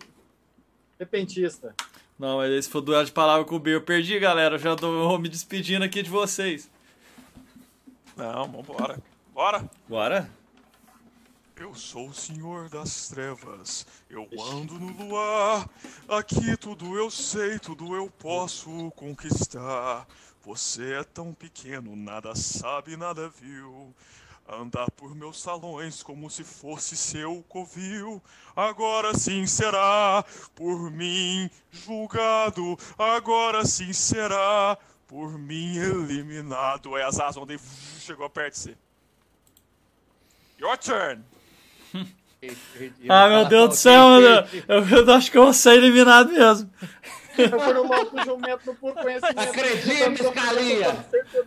[1.00, 1.76] repentista.
[2.18, 3.74] Não, mas esse foi o duelo de palavra com o Bir.
[3.74, 4.56] Eu perdi, galera.
[4.56, 6.68] Eu já tô me despedindo aqui de vocês.
[8.18, 9.00] Não, vambora.
[9.32, 9.70] Bora.
[9.88, 10.30] Bora?
[11.56, 15.70] Eu sou o senhor das trevas, eu ando no luar.
[16.10, 20.08] Aqui tudo eu sei, tudo eu posso conquistar.
[20.44, 23.94] Você é tão pequeno, nada sabe, nada viu.
[24.50, 28.20] Andar por meus salões como se fosse seu covil.
[28.56, 30.26] Agora sim será
[30.56, 32.78] por mim julgado.
[32.98, 34.76] Agora sim será
[35.08, 36.98] por mim eliminado.
[36.98, 37.60] É as asas onde
[38.00, 38.78] chegou perto de você.
[40.60, 41.24] Your turn.
[43.10, 44.48] Ah, meu Deus do céu, mano.
[44.68, 46.72] Eu, eu acho que eu vou ser eliminado mesmo.
[47.36, 49.38] Eu fui no puro conhecimento.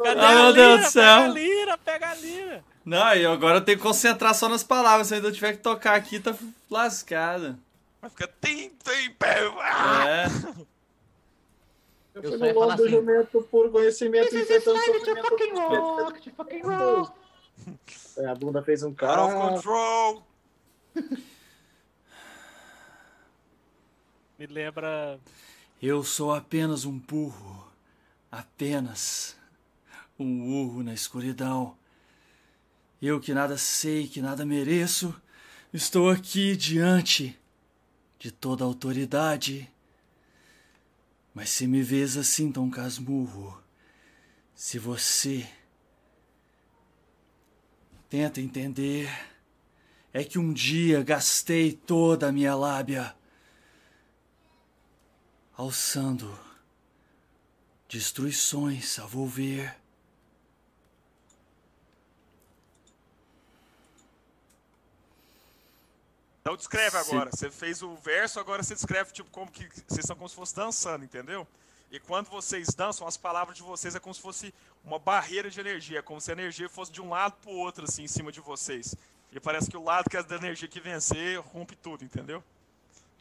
[0.05, 1.16] Ah, meu Deus do céu.
[1.16, 2.65] Pega a lira, pega a lira.
[2.85, 5.07] Não, e agora eu tenho que concentrar só nas palavras.
[5.07, 6.35] Se eu ainda tiver que tocar aqui, tá
[6.69, 7.57] lascado.
[8.01, 9.45] Vai ficar tem, tem, pé.
[10.07, 10.27] É.
[12.15, 12.93] Eu Eu só ia no falar do assim.
[12.93, 14.35] jumento no puro conhecimento.
[14.37, 15.81] Enfrentando fucking sofrimento.
[15.81, 17.12] rock, fucking rock.
[18.19, 19.49] É, A bunda fez um Out of cara.
[19.51, 20.27] control.
[24.39, 25.19] Me lembra.
[25.82, 27.66] Eu sou apenas um burro.
[28.31, 29.37] Apenas
[30.19, 31.77] um urro na escuridão.
[33.03, 35.15] Eu que nada sei, que nada mereço,
[35.73, 37.39] estou aqui diante
[38.19, 39.69] de toda a autoridade.
[41.35, 43.62] Mas se me vês assim tão casmurro,
[44.55, 45.48] se você
[48.09, 49.09] tenta entender,
[50.12, 53.15] é que um dia gastei toda a minha lábia
[55.57, 56.39] alçando
[57.89, 59.80] destruições a volver.
[66.41, 67.31] Então descreve agora.
[67.33, 70.55] Você fez o verso, agora você descreve tipo como que vocês são como se fosse
[70.55, 71.47] dançando, entendeu?
[71.91, 74.55] E quando vocês dançam, as palavras de vocês é como se fosse
[74.85, 77.85] uma barreira de energia, é como se a energia fosse de um lado pro outro
[77.85, 78.95] assim em cima de vocês.
[79.33, 82.43] E parece que o lado que é da energia que vencer rompe tudo, entendeu?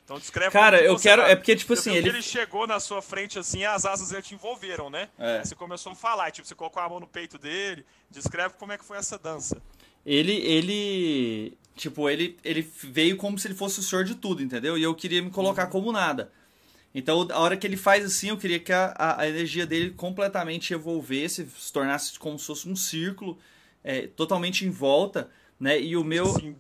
[0.06, 1.30] Então descreve Cara, eu quero- tá.
[1.30, 4.34] é porque, tipo assim, ele- ele chegou na sua frente assim, as asas dele te
[4.34, 5.08] envolveram, né?
[5.20, 5.44] É.
[5.44, 7.86] Você começou a falar, tipo, você colocou a mão no peito dele.
[8.10, 9.62] Descreve como é que foi essa dança.
[10.10, 14.76] Ele, ele, tipo, ele, ele veio como se ele fosse o senhor de tudo, entendeu?
[14.76, 16.31] E eu queria me colocar como nada.
[16.95, 19.91] Então, a hora que ele faz assim, eu queria que a, a, a energia dele
[19.91, 23.38] completamente evolvesse, se tornasse como se fosse um círculo,
[23.84, 25.30] é, totalmente em volta,
[25.60, 25.80] né?
[25.80, 26.56] E o meu, Assim,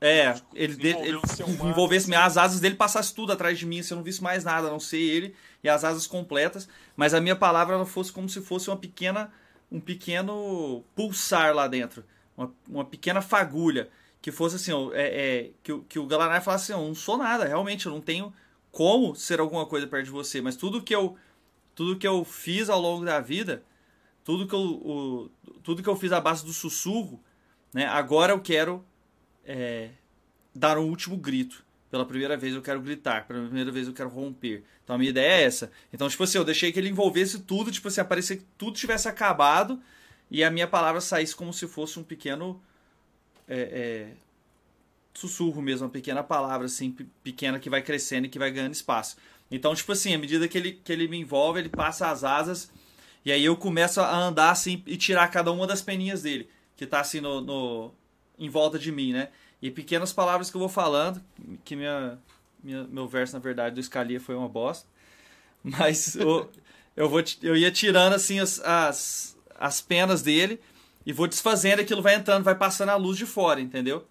[0.00, 2.24] é, ele, de, envolveu ele mar, envolvesse assim.
[2.26, 4.70] as asas dele passasse tudo atrás de mim, se eu não visse mais nada, a
[4.72, 5.32] não ser ele
[5.62, 9.32] e as asas completas, mas a minha palavra ela fosse como se fosse uma pequena,
[9.70, 12.04] um pequeno pulsar lá dentro,
[12.36, 13.88] uma, uma pequena fagulha,
[14.20, 17.16] que fosse assim, é, é, que, o- que o Galanar falasse assim, eu não sou
[17.18, 18.32] nada, realmente, eu não tenho
[18.72, 21.16] como ser alguma coisa perto de você, mas tudo que eu,
[21.74, 23.62] tudo que eu fiz ao longo da vida,
[24.24, 25.30] tudo que eu, o,
[25.62, 27.20] tudo que eu fiz à base do sussurro,
[27.72, 28.84] né, agora eu quero
[29.44, 29.90] é,
[30.54, 31.62] dar um último grito.
[31.90, 34.64] Pela primeira vez eu quero gritar, pela primeira vez eu quero romper.
[34.82, 35.70] Então a minha ideia é essa.
[35.92, 39.06] Então, tipo assim, eu deixei que ele envolvesse tudo, tipo assim, parecia que tudo tivesse
[39.08, 39.80] acabado
[40.38, 42.62] e a minha palavra saísse como se fosse um pequeno
[43.48, 44.16] é, é,
[45.14, 48.72] sussurro mesmo, uma pequena palavra assim, pe- pequena que vai crescendo e que vai ganhando
[48.72, 49.16] espaço.
[49.50, 52.70] Então, tipo assim, à medida que ele, que ele me envolve, ele passa as asas
[53.24, 56.86] E aí eu começo a andar assim e tirar cada uma das peninhas dele, que
[56.86, 57.92] tá assim no, no
[58.38, 59.30] em volta de mim, né?
[59.62, 61.22] E pequenas palavras que eu vou falando,
[61.64, 62.18] que minha,
[62.62, 64.88] minha meu verso na verdade do Scalia foi uma bosta.
[65.64, 66.50] Mas eu,
[66.96, 70.60] eu vou eu ia tirando assim as, as as penas dele
[71.06, 74.06] e vou desfazendo, aquilo vai entrando, vai passando a luz de fora, entendeu?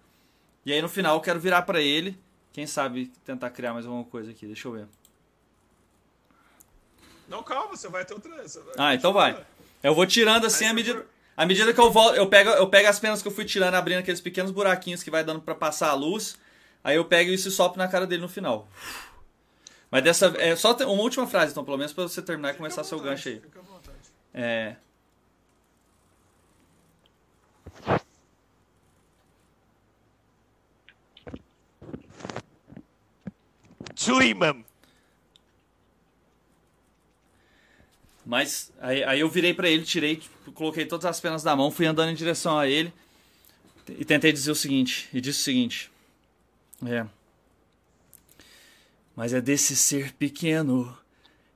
[0.64, 2.18] E aí no final eu quero virar pra ele,
[2.52, 4.86] quem sabe tentar criar mais alguma coisa aqui, deixa eu ver.
[7.28, 8.30] Não, calma, você vai ter outra.
[8.30, 8.46] vai-
[8.78, 9.44] Ah, então vai.
[9.82, 11.06] Eu vou tirando assim Aí você medida,
[11.36, 13.74] à medida que eu volto, eu pego, eu pego as penas que eu fui tirando,
[13.74, 16.38] abrindo aqueles pequenos buraquinhos que vai dando pra passar a luz.
[16.82, 18.68] Aí eu pego isso e sopro na cara dele no final.
[19.90, 22.82] Mas dessa é só uma última frase, então, pelo menos pra você terminar e começar
[22.82, 23.40] à seu vontade, gancho aí.
[23.40, 23.96] Fica à vontade.
[24.34, 24.76] É,
[33.94, 34.64] Tliman.
[38.26, 41.70] Mas aí, aí eu virei pra ele, tirei, tipo, coloquei todas as penas da mão,
[41.70, 42.92] fui andando em direção a ele
[43.88, 45.90] e tentei dizer o seguinte, e disse o seguinte:
[46.86, 47.06] É.
[49.14, 50.96] Mas é desse ser pequeno,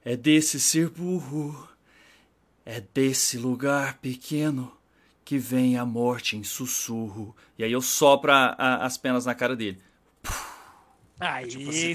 [0.05, 1.69] é desse ser burro,
[2.65, 4.71] é desse lugar pequeno
[5.25, 7.35] que vem a morte em sussurro.
[7.59, 9.81] E aí eu sopro a- a- as penas na cara dele.
[11.21, 11.95] Aí, Tipo assim,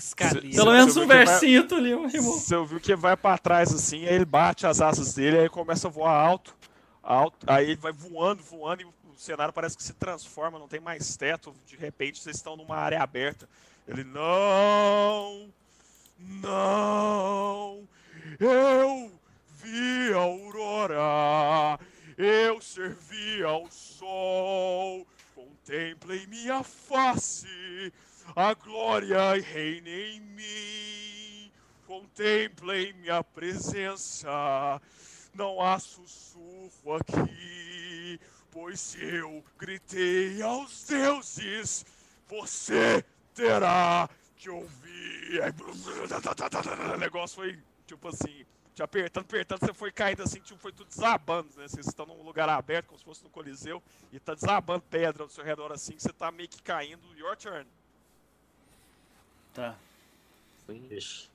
[0.53, 2.33] Pelo menos um que vai- versinho ali, rimou.
[2.39, 5.87] Você ouviu que vai pra trás assim, aí ele bate as asas dele, aí começa
[5.87, 6.53] a voar alto,
[7.01, 10.79] alto, aí ele vai voando, voando e o cenário parece que se transforma, não tem
[10.81, 13.47] mais teto, de repente vocês estão numa área aberta.
[13.87, 15.47] Ele não,
[16.19, 17.87] não,
[18.39, 19.11] eu
[19.61, 21.79] vi a aurora,
[22.17, 27.47] eu servi ao sol, contemplem minha face,
[28.35, 31.51] a glória reina em mim.
[31.85, 34.81] Contemplem minha presença,
[35.33, 38.19] não há sussurro aqui,
[38.49, 41.85] pois eu gritei aos deuses,
[42.27, 45.41] você terá que ouvir.
[46.93, 50.87] O negócio foi tipo assim, te apertando, apertando, você foi caindo assim, tipo, foi tudo
[50.87, 51.67] desabando, né?
[51.67, 55.29] Vocês estão num lugar aberto, como se fosse no Coliseu, e tá desabando pedra ao
[55.29, 57.01] seu redor assim, que você tá meio que caindo.
[57.17, 57.67] Your turn.
[59.53, 59.75] Tá.
[60.89, 61.29] Ixi.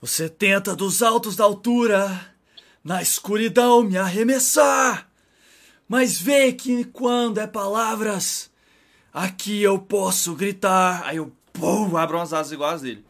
[0.00, 2.34] Você tenta dos altos da altura,
[2.82, 5.08] na escuridão me arremessar.
[5.88, 8.50] Mas vê que quando é palavras,
[9.14, 11.04] aqui eu posso gritar.
[11.04, 13.04] Aí eu pum, abro umas asas iguais dele.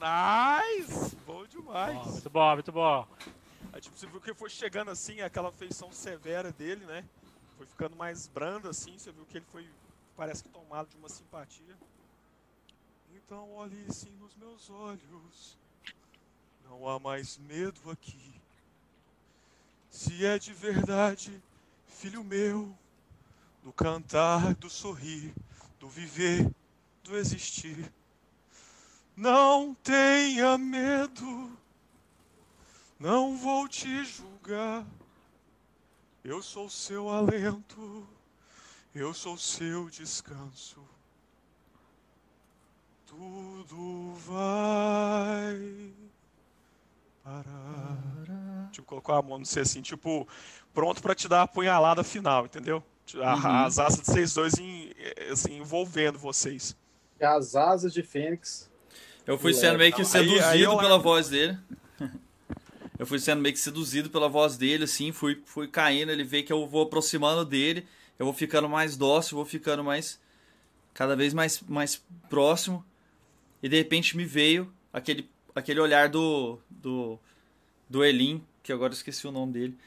[0.00, 1.16] Nice!
[1.26, 1.98] Bom demais.
[1.98, 3.08] Ó, muito bom, muito bom.
[3.72, 7.04] Aí, tipo, você viu que foi chegando assim, aquela feição severa dele, né?
[7.56, 9.68] Foi ficando mais brando assim, você viu que ele foi,
[10.16, 11.76] parece que tomado de uma simpatia.
[13.14, 15.58] Então olhe sim nos meus olhos.
[16.64, 18.34] Não há mais medo aqui.
[19.90, 21.42] Se é de verdade,
[21.86, 22.76] filho meu,
[23.62, 25.34] do cantar, do sorrir,
[25.80, 26.50] do viver,
[27.02, 27.92] do existir.
[29.16, 31.50] Não tenha medo.
[32.98, 34.86] Não vou te julgar.
[36.26, 38.04] Eu sou seu alento.
[38.92, 40.82] Eu sou seu descanso.
[43.06, 45.92] Tudo vai
[47.22, 48.68] parar.
[48.72, 50.26] Tipo, colocou a mão no você assim, tipo,
[50.74, 52.82] pronto pra te dar a punhalada final, entendeu?
[53.22, 53.46] A- Uhum.
[53.66, 54.90] As asas de vocês dois em-
[55.30, 56.76] assim, envolvendo vocês.
[57.20, 58.68] As asas de Fênix.
[59.24, 61.56] Eu fui sendo meio que aí- seduzido aí eu pela voz dele.
[62.98, 66.42] Eu fui sendo meio que seduzido pela voz dele, assim, fui, fui caindo, ele vê
[66.42, 67.86] que eu vou aproximando dele,
[68.18, 70.18] eu vou ficando mais dócil, vou ficando mais.
[70.94, 72.84] cada vez mais, mais próximo.
[73.62, 76.58] E de repente me veio aquele, aquele olhar do.
[76.70, 77.18] do.
[77.88, 79.78] do Elim, que agora eu esqueci o nome dele,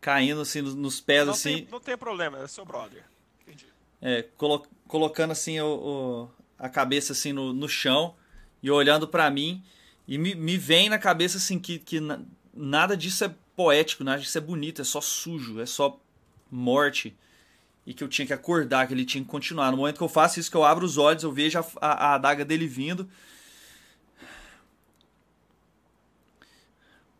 [0.00, 1.54] caindo assim nos, nos pés, Não, assim.
[1.58, 3.04] tem, não tem problema, é seu brother.
[3.42, 3.66] Entendi.
[4.00, 8.14] É, colo- colocando assim o, o- a cabeça assim no, no chão
[8.62, 9.62] e olhando pra mim
[10.08, 12.20] e me, me vem na cabeça assim que, que na-
[12.56, 16.00] nada disso é poético, nada disso é bonito, é só sujo, é só
[16.50, 17.16] morte
[17.86, 19.70] e que eu tinha que acordar, que ele tinha que continuar.
[19.70, 21.92] No momento que eu faço isso, que eu abro os olhos, eu vejo a, a,
[21.92, 23.08] a adaga dele vindo.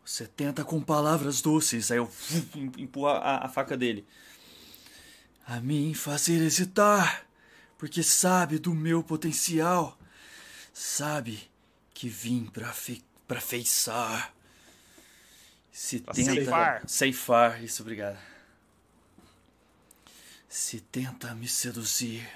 [0.05, 2.11] Você tenta com palavras doces, aí eu
[2.79, 4.07] empurro a, a faca dele
[5.47, 7.25] a mim fazer hesitar,
[7.79, 9.97] porque sabe do meu potencial,
[10.75, 11.49] sabe
[11.95, 14.35] que vim pra, fe pra feiçar.
[15.79, 16.89] Se Pra tenta ceifar.
[16.89, 18.19] ceifar, isso, obrigado.
[20.49, 22.27] Se tenta me seduzir,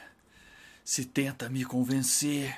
[0.85, 2.55] se tenta me convencer,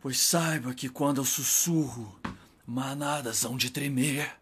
[0.00, 2.18] Pois saiba que quando eu sussurro,
[2.66, 4.34] manadas hão de tremer.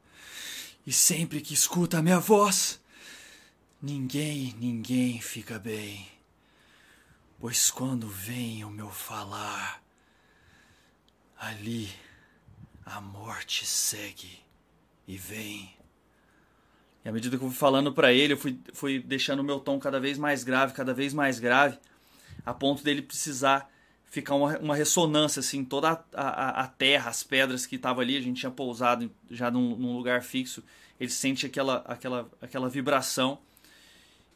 [0.87, 2.81] E sempre que escuta a minha voz,
[3.83, 6.09] ninguém, ninguém fica bem.
[7.41, 9.83] Pois quando vem o meu falar,
[11.37, 11.93] ali
[12.87, 14.48] a morte segue
[15.09, 15.75] e vem.
[17.03, 19.59] E à medida que eu fui falando pra ele, eu fui, fui deixando o meu
[19.59, 21.79] tom cada vez mais grave, cada vez mais grave,
[22.45, 23.73] a ponto dele precisar
[24.05, 28.17] ficar uma, uma ressonância, assim, toda a, a, a terra, as pedras que estavam ali,
[28.17, 30.63] a gente tinha pousado já num, num lugar fixo,
[31.01, 33.39] ele sente aquela, aquela, aquela vibração.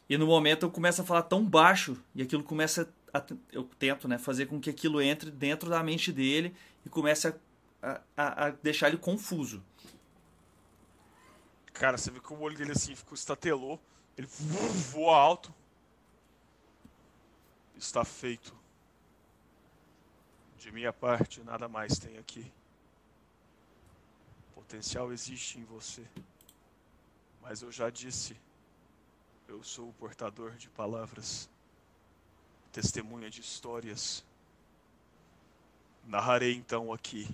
[0.09, 4.07] E no momento eu começo a falar tão baixo e aquilo começa a, eu tento
[4.07, 6.53] né, fazer com que aquilo entre dentro da mente dele
[6.85, 7.27] e comece
[7.81, 9.63] a, a, a deixar ele confuso.
[11.73, 13.79] Cara, você viu que o olho dele assim ficou estatelou.
[14.17, 15.53] Ele voa alto.
[17.75, 18.55] Está feito.
[20.57, 22.49] De minha parte, nada mais tem aqui.
[24.55, 26.05] Potencial existe em você.
[27.41, 28.37] Mas eu já disse,
[29.49, 31.49] eu sou o portador de palavras,
[32.71, 34.23] testemunha de histórias.
[36.05, 37.27] Narrarei então aqui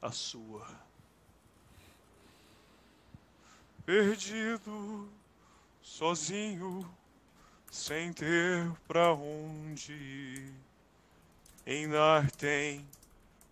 [0.00, 0.66] a sua.
[3.84, 5.08] Perdido,
[5.82, 6.88] sozinho,
[7.68, 10.54] sem ter pra onde ir.
[11.66, 12.86] Em Nartem,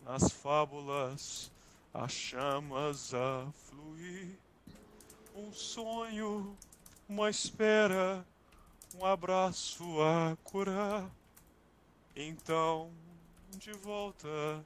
[0.05, 1.51] nas fábulas,
[1.93, 4.39] as chamas a fluir.
[5.35, 6.57] Um sonho,
[7.09, 8.25] uma espera,
[8.95, 11.11] um abraço a curar.
[12.15, 12.93] Então,
[13.57, 14.65] de volta,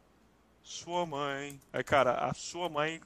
[0.63, 1.59] sua mãe.
[1.73, 3.01] Aí, cara, a sua mãe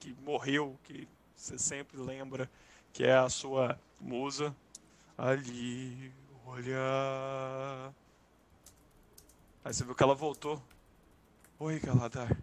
[0.00, 1.06] que morreu, que
[1.36, 2.50] você sempre lembra,
[2.92, 4.54] que é a sua musa,
[5.16, 6.12] ali
[6.46, 7.92] olhar.
[9.64, 10.62] Aí você viu que ela voltou.
[11.58, 12.36] Oi, Galadar.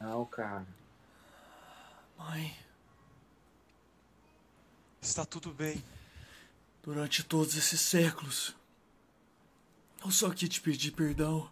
[0.00, 0.66] Não, cara.
[2.18, 2.56] Mãe,
[5.00, 5.82] Está tudo bem.
[6.82, 8.54] durante todos esses séculos,
[10.04, 11.50] eu só quis te pedir perdão.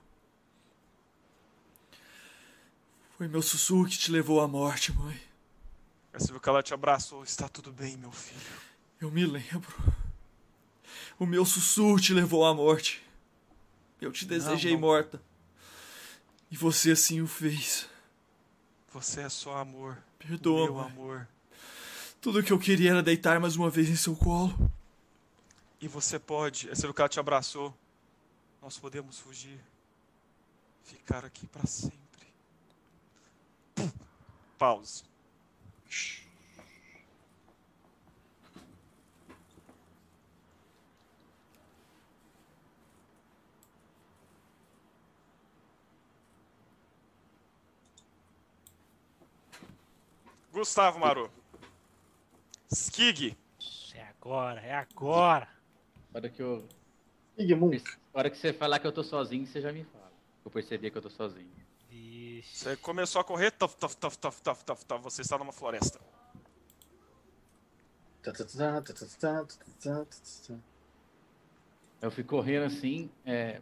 [3.19, 5.21] Foi meu sussurro que te levou à morte, mãe.
[6.13, 7.25] Aí você viu que ela te abraçou.
[7.25, 8.41] Está tudo bem, meu filho.
[9.01, 9.75] Eu me lembro.
[11.19, 13.03] O meu sussurro te levou à morte.
[14.01, 14.81] Eu te desejei não.
[14.81, 15.21] morta.
[16.49, 17.89] E você assim o fez.
[18.93, 19.99] Você é só amor.
[20.17, 20.87] Perdoa, meu mãe.
[20.87, 21.29] amor.
[22.21, 24.71] Tudo que eu queria era deitar mais uma vez em seu colo.
[25.81, 26.69] E você pode.
[26.69, 27.77] Que ela te abraçou.
[28.63, 29.59] Nós podemos fugir.
[30.85, 32.08] Ficar aqui para sempre.
[34.59, 35.05] Pause.
[50.53, 51.31] Gustavo Maru.
[52.73, 53.37] Skig.
[53.95, 55.49] É agora, é agora.
[56.13, 56.69] A hora que eu.
[58.13, 60.11] A hora que você falar que eu tô sozinho, você já me fala.
[60.45, 61.58] Eu percebi que eu tô sozinho.
[62.43, 66.01] Você começou a correr, tuf, tuf, tuf, tuf, tuf, tuf, tuf, você está numa floresta.
[72.01, 73.11] Eu fui correndo assim.
[73.25, 73.61] é,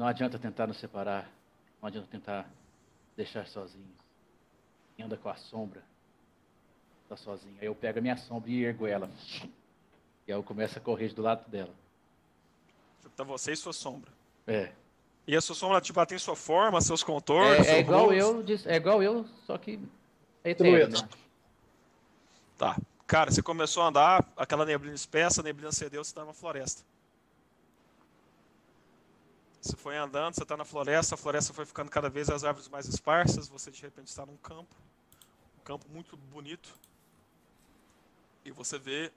[0.00, 1.30] Não adianta tentar nos separar.
[1.82, 2.50] Não adianta tentar
[3.14, 4.00] deixar sozinhos.
[4.96, 5.82] Quem anda com a sombra
[7.06, 7.54] tá sozinho.
[7.60, 9.10] Aí eu pego a minha sombra e ergo ela.
[10.26, 11.74] E aí eu começo a correr do lado dela.
[13.14, 14.10] Tá você e sua sombra.
[14.50, 14.72] É.
[15.28, 17.58] E a sua sombra, tipo, ela tem sua forma, seus contornos.
[17.58, 18.16] É, é seu igual rosto.
[18.16, 19.78] eu, é igual eu, só que
[20.42, 21.02] é eterno, Druida.
[21.02, 21.08] né?
[22.58, 22.76] Tá.
[23.06, 26.82] Cara, você começou a andar, aquela neblina espessa, a neblina cedeu, você tá numa floresta.
[29.60, 32.68] Você foi andando, você tá na floresta, a floresta foi ficando cada vez as árvores
[32.68, 34.74] mais esparsas, você de repente está num campo.
[35.60, 36.74] Um campo muito bonito.
[38.44, 39.12] E você vê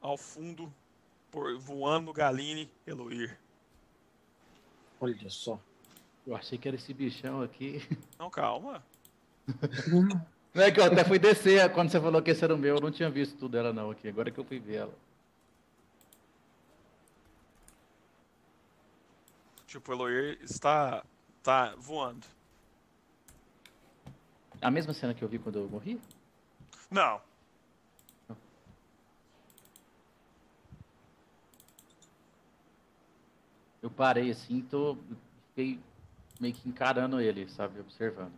[0.00, 0.72] ao fundo,
[1.30, 3.36] por, voando no Galine, Eloir.
[5.04, 5.60] Olha só.
[6.26, 7.82] Eu achei que era esse bichão aqui.
[8.18, 8.82] Não, calma.
[10.54, 12.76] Não é que eu até fui descer quando você falou que esse era o meu,
[12.76, 14.08] eu não tinha visto tudo dela não aqui.
[14.08, 14.94] Agora que eu fui ver ela.
[19.66, 21.04] Tipo, o Eloir está,
[21.36, 22.24] está voando.
[24.62, 26.00] A mesma cena que eu vi quando eu morri?
[26.90, 27.20] Não.
[33.84, 34.96] Eu parei assim, tô
[35.50, 35.78] fiquei
[36.40, 38.32] meio que encarando ele, sabe, observando.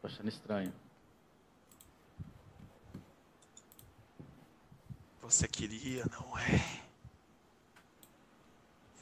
[0.00, 0.72] Tô achando estranho.
[5.20, 6.86] Você queria, não é?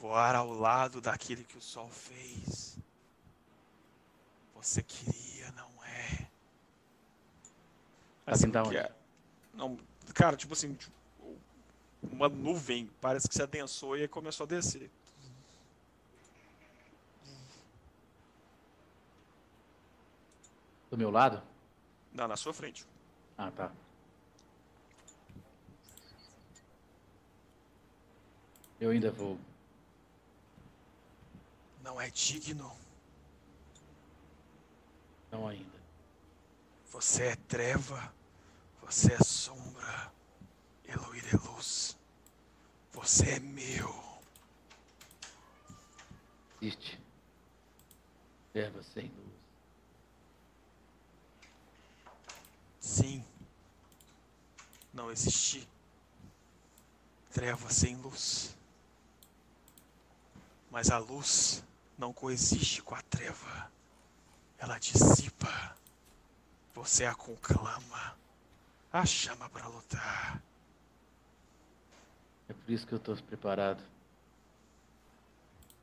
[0.05, 2.77] voar ao lado daquele que o sol fez.
[4.53, 6.27] Você queria, não é?
[8.25, 8.77] Assim da que onde?
[8.77, 8.91] é-
[9.53, 9.77] Não,
[10.13, 10.91] cara, tipo assim, tipo,
[12.11, 14.89] uma nuvem parece que se adensou e aí começou a descer.
[20.89, 21.41] Do meu lado?
[22.13, 22.85] Não, na sua frente.
[23.37, 23.71] Ah, tá.
[28.79, 29.37] Eu ainda vou.
[31.81, 32.71] Não é digno.
[35.31, 35.79] Não ainda.
[36.91, 38.13] Você é treva.
[38.81, 40.13] Você é sombra.
[40.85, 41.94] Eloir é luz.
[42.95, 43.93] Você é meu.
[46.61, 46.97] Existe.
[48.53, 49.33] Erva sem luz.
[52.79, 53.25] Sim.
[54.93, 55.67] Não existi.
[57.31, 58.55] Treva sem luz.
[60.71, 61.61] Mas a luz
[61.97, 63.69] não coexiste com a treva.
[64.57, 65.77] Ela dissipa.
[66.73, 68.17] Você a conclama.
[68.91, 70.41] A chama para lutar.
[72.47, 73.83] É por isso que eu estou preparado.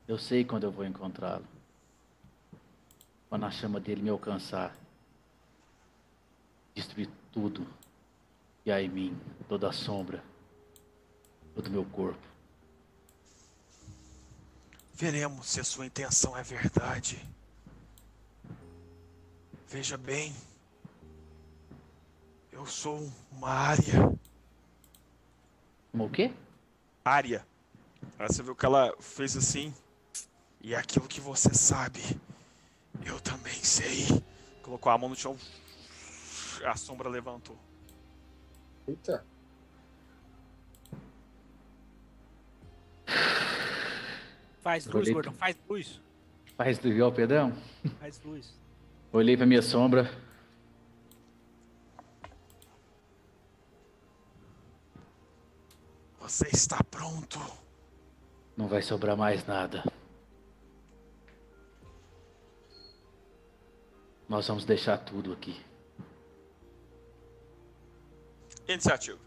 [0.07, 1.45] Eu sei quando eu vou encontrá-lo.
[3.29, 4.75] Quando a chama dele me alcançar.
[6.75, 7.67] Destruir tudo.
[8.65, 10.23] E aí em mim, toda a sombra.
[11.55, 12.27] Todo o meu corpo.
[14.93, 17.19] Veremos se a sua intenção é verdade.
[19.67, 20.35] Veja bem.
[22.51, 24.17] Eu sou uma área.
[25.91, 26.31] Como o quê?
[27.03, 27.45] Área.
[28.19, 29.73] Aí você viu que ela fez assim.
[30.61, 31.99] E é aquilo que você sabe,
[33.05, 34.07] eu também sei.
[34.61, 35.37] Colocou a mão no chão.
[36.65, 37.57] A sombra levantou.
[38.87, 39.25] Eita.
[44.61, 46.01] Faz luz, Olhei- gordão, faz luz.
[46.55, 47.51] Faz do igual pedão?
[47.99, 48.53] Faz luz.
[49.11, 50.09] Olhei pra minha sombra.
[56.33, 57.39] Você está pronto.
[58.57, 59.83] Não vai sobrar mais nada.
[64.27, 65.63] Nós vamos deixar tudo aqui.
[68.67, 69.19] Iniciativa.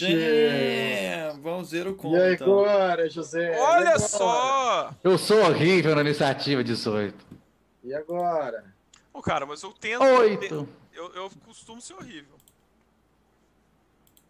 [0.00, 2.16] Damn, vamos ver o E conto.
[2.16, 2.60] aí, então.
[2.64, 3.54] agora, José?
[3.54, 3.98] E Olha agora?
[3.98, 4.94] só!
[5.04, 7.14] Eu sou horrível na iniciativa 18.
[7.84, 8.64] E agora?
[9.12, 10.02] Ô, cara, mas eu tento.
[10.02, 10.66] Oito.
[10.94, 12.34] Eu, eu costumo ser horrível.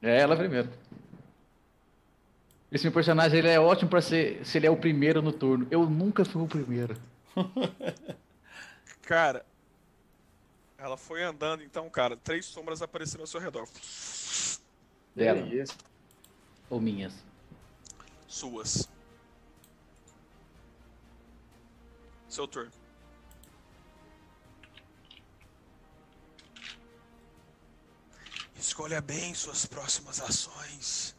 [0.03, 0.69] É ela primeiro.
[2.73, 5.69] Esse meu personagem ele é ótimo pra ser se ele é o primeiro no turno.
[5.70, 6.97] Eu nunca fui o primeiro.
[9.03, 9.45] Cara,
[10.79, 13.69] ela foi andando, então, cara, três sombras apareceram ao seu redor.
[15.15, 15.41] Dela.
[15.41, 15.77] Isso?
[16.70, 17.12] Ou minhas.
[18.27, 18.89] Suas.
[22.29, 22.82] Seu turno.
[28.63, 31.17] Escolha bem suas próximas ações.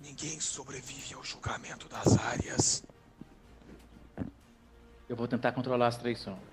[0.00, 2.84] Ninguém sobrevive ao julgamento das áreas.
[5.08, 6.48] Eu vou tentar controlar as três sombras.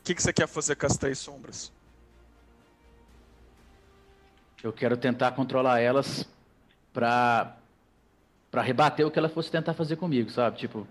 [0.00, 1.72] O que, que você quer fazer com as três sombras?
[4.64, 6.28] Eu quero tentar controlar elas
[6.92, 7.56] pra,
[8.50, 10.58] pra rebater o que ela fosse tentar fazer comigo, sabe?
[10.58, 10.88] Tipo,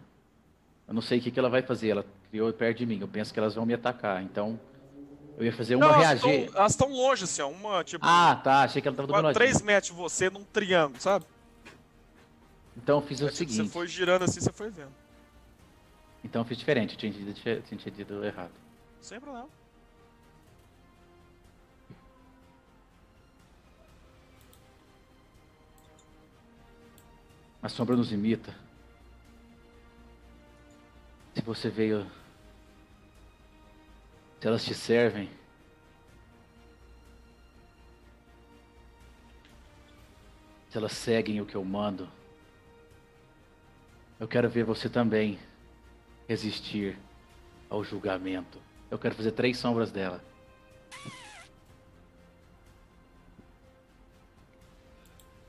[0.87, 1.89] eu não sei o que, que ela vai fazer.
[1.89, 2.97] Ela criou perto de mim.
[2.99, 4.23] Eu penso que elas vão me atacar.
[4.23, 4.59] Então,
[5.37, 6.49] eu ia fazer uma Não, reagir.
[6.55, 7.49] Elas estão longe, assim, ó.
[7.49, 8.63] Uma, tipo, Ah, tá.
[8.63, 9.53] Achei que ela tava do meu quatro, ladinho.
[9.53, 11.25] três metros de você num triângulo, sabe?
[12.77, 13.67] Então eu fiz o É, tipo, seguinte.
[13.67, 14.93] Você foi girando assim, você foi vendo.
[16.23, 16.93] Então eu fiz diferente.
[16.93, 17.11] Eu tinha
[17.61, 18.51] tinha entendido errado.
[19.01, 19.49] Sem problema.
[27.61, 28.55] A sombra nos imita.
[31.35, 32.05] Se você veio.
[34.41, 35.29] Se elas te servem.
[40.67, 42.09] Se elas seguem o que eu mando.
[44.19, 45.37] Eu quero ver você também
[46.27, 46.97] resistir
[47.69, 48.59] ao julgamento.
[48.89, 50.23] Eu quero fazer três sombras dela.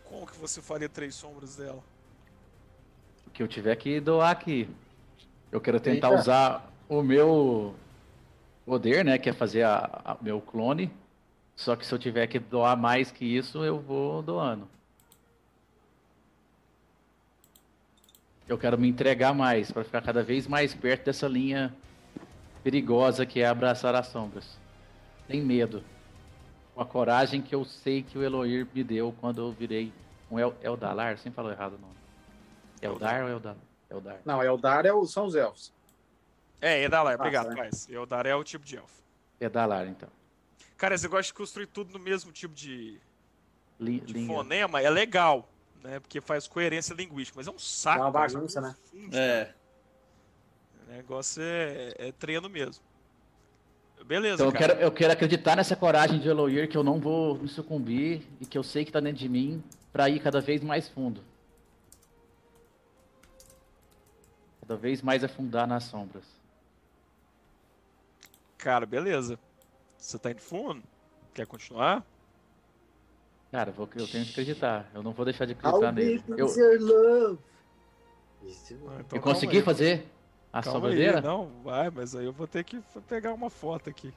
[0.05, 1.82] Como que você faria três sombras dela?
[3.27, 4.69] O que eu tiver que doar aqui.
[5.51, 6.20] Eu quero tentar Eita.
[6.20, 7.74] usar o meu
[8.72, 9.18] poder, né?
[9.18, 10.90] Que é fazer a, a- meu clone.
[11.54, 14.66] Só que se eu tiver que doar mais que isso, eu vou doando.
[18.48, 21.74] Eu quero me entregar mais para ficar cada vez mais perto dessa linha
[22.64, 24.58] perigosa que é abraçar as sombras.
[25.26, 25.84] Sem medo.
[26.74, 29.92] Com a coragem que eu sei que o Eloir me deu quando eu virei
[30.30, 31.18] um El Eldalar.
[31.18, 31.92] Sempre falo errado o nome.
[32.80, 33.56] Eldar ou Eldar?
[33.90, 34.18] Eldar.
[34.24, 35.71] Não, Eldar é o, são os elfos.
[36.62, 37.56] É, Edalar, Ah, obrigado, tá.
[37.56, 37.89] Paz.
[37.90, 39.02] Eldar é o tipo de elfo.
[39.40, 40.09] Edalar, então.
[40.76, 43.01] Cara, você gosta de construir tudo no mesmo tipo de,
[43.80, 45.48] Li, de fonema, é legal,
[45.82, 45.98] né?
[45.98, 47.98] Porque faz coerência linguística, mas é um saco.
[47.98, 48.76] É uma cara, bagunça, né?
[48.93, 49.52] confunde, É.
[50.86, 52.82] O negócio é, é treino mesmo.
[54.05, 54.68] Beleza, Então eu cara.
[54.74, 58.47] quero, eu quero acreditar nessa coragem de Eloir que eu não vou me sucumbir e
[58.47, 59.62] que eu sei que tá dentro de mim
[59.93, 61.22] pra ir cada vez mais fundo.
[64.60, 66.24] Cada vez mais afundar nas sombras.
[68.62, 69.39] Cara, beleza.
[69.98, 70.82] Você tá indo fundo?
[71.34, 72.06] Quer continuar?
[73.51, 74.89] Cara, eu, vou, eu tenho que acreditar.
[74.94, 76.24] Eu não vou deixar de I'll acreditar be nele.
[76.28, 76.47] Eu,
[76.80, 77.39] love.
[78.44, 79.62] Ah, então eu consegui aí.
[79.62, 80.06] fazer
[80.52, 81.18] a Calma sobradeira?
[81.18, 84.14] aí, não, vai, mas aí eu vou ter que pegar uma foto aqui.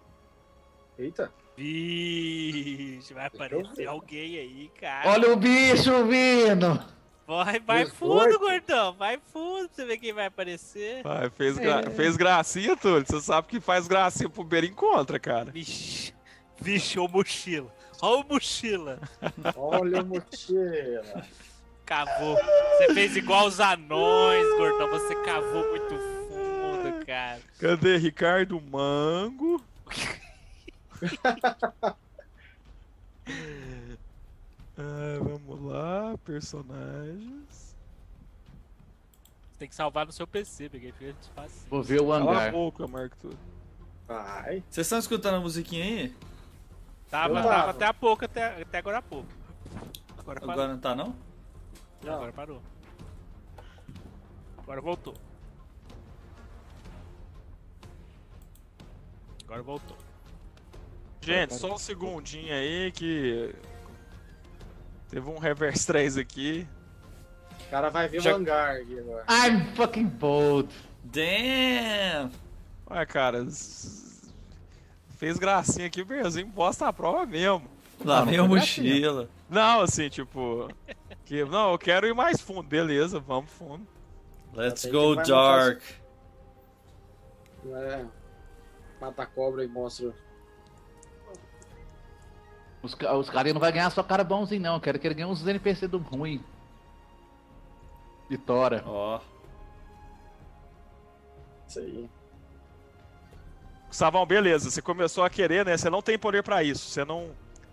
[0.98, 1.32] Eita.
[1.58, 3.88] Vixe, vai aparecer ver.
[3.88, 5.10] alguém aí, cara.
[5.10, 6.80] Olha o bicho vindo!
[7.28, 8.94] Vai, vai fundo, gordão.
[8.94, 11.02] Vai fundo pra você ver quem vai aparecer.
[11.04, 11.90] Vai, fez, gra- É.
[11.90, 13.04] fez gracinha, Túlio.
[13.08, 15.50] Você sabe que faz gracinha pro beira encontra, cara.
[15.52, 16.14] Vixe,
[16.60, 17.74] vixe, ô mochila.
[18.02, 19.00] Ó o mochila.
[19.56, 21.26] Olha a mochila.
[21.86, 22.36] Cavou.
[22.78, 24.90] Você fez igual os anões, gordão.
[24.90, 25.96] Você cavou muito
[26.30, 27.40] fundo, cara.
[27.60, 29.64] Cadê Ricardo Mango?
[34.78, 37.76] Ah, vamos lá, personagens.
[39.58, 41.70] Tem que salvar no seu PC, porque fica fácil.
[41.70, 43.30] Vou ver o Cala a boca, Marco.
[44.08, 44.64] Vai.
[44.70, 46.16] Vocês estão escutando a musiquinha aí?
[47.10, 47.72] Tava, tava tava.
[47.72, 49.30] até há pouco, até, até agora há pouco.
[50.18, 50.54] Agora parou.
[50.54, 51.16] Agora não tá, não?
[52.02, 52.62] Agora parou.
[54.58, 55.14] Agora voltou.
[59.46, 59.98] Agora voltou.
[61.22, 63.56] Gente, só um segundinho aí que.
[65.16, 66.68] Teve um reverse 3 aqui.
[67.68, 69.24] O cara vai ver Já- o hangar aqui agora.
[69.30, 70.68] I'm fucking bold.
[71.06, 72.32] Damn!
[72.92, 73.48] Ué, cara.
[75.12, 77.66] Fez gracinha aqui, Berzinho, bosta a prova mesmo.
[78.04, 79.30] Lá vem não a mochila.
[79.50, 80.68] Não, assim, tipo.
[81.24, 83.88] Que, não, eu quero ir mais fundo, beleza, vamos fundo.
[84.54, 85.82] Let's go dark.
[87.68, 88.06] É.
[89.00, 90.14] Mata a cobra e mostra.
[92.86, 94.76] Os, os caras não vão ganhar só cara bonzinho, não.
[94.76, 96.41] Eu quero que ele ganhe uns NPC do ruim.
[98.30, 98.84] Vitória.
[98.86, 99.20] Ó.
[101.68, 102.10] Isso aí.
[103.88, 105.76] Gustavão, beleza, você começou a querer, né?
[105.78, 106.90] Você não tem poder pra isso.
[106.90, 107.32] Você não.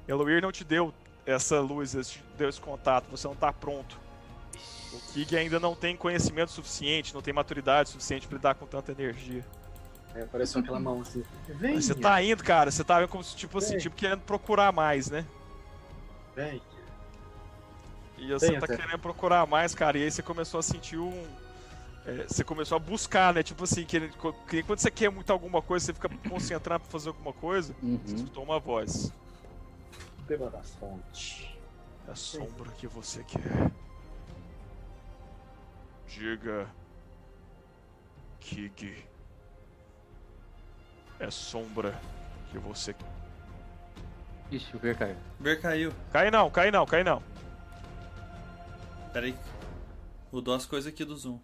[0.08, 0.92] Eloir não te deu
[1.24, 4.00] essa luz, esse, deu esse contato, você não tá pronto.
[4.92, 8.92] O Kig ainda não tem conhecimento suficiente, não tem maturidade suficiente pra lidar com tanta
[8.92, 9.44] energia.
[10.14, 11.22] É, apareceu aquela mão assim.
[11.48, 11.74] Vem.
[11.74, 15.10] Mas você tá indo, cara, você tá como se, tipo assim, tipo, querendo procurar mais,
[15.10, 15.26] né?
[16.34, 16.60] Vem.
[18.18, 18.76] E você Tem tá até.
[18.76, 21.26] querendo procurar mais, cara, e aí você começou a sentir um.
[22.06, 23.42] é, você começou a buscar, né?
[23.42, 24.08] Tipo assim, que,
[24.48, 27.86] que quando você quer muito alguma coisa, você fica concentrado pra fazer alguma coisa, você
[27.86, 28.02] Uhum.
[28.16, 29.12] escutou uma voz.
[30.26, 31.58] Pegou da fonte.
[32.06, 33.70] É a sombra que você quer.
[36.08, 36.68] Diga.
[38.40, 39.11] Kig.
[41.22, 41.96] É sombra
[42.50, 42.96] que você.
[44.50, 45.16] Ixi, o ver caiu.
[45.38, 45.92] Ber caiu.
[46.10, 47.22] Cai não, cai não, cai não.
[49.12, 49.36] Pera aí.
[50.32, 51.38] Mudou as coisas aqui do Zoom.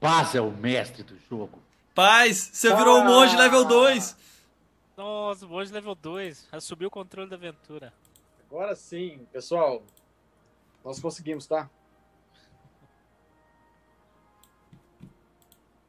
[0.00, 1.62] Paz é o mestre do jogo.
[1.94, 4.16] Paz, você virou um monge level 2.
[4.96, 6.48] Nossa, hoje level 2.
[6.50, 7.92] Já subiu o controle da aventura.
[8.50, 9.82] Agora sim, pessoal.
[10.82, 11.68] Nós conseguimos, tá?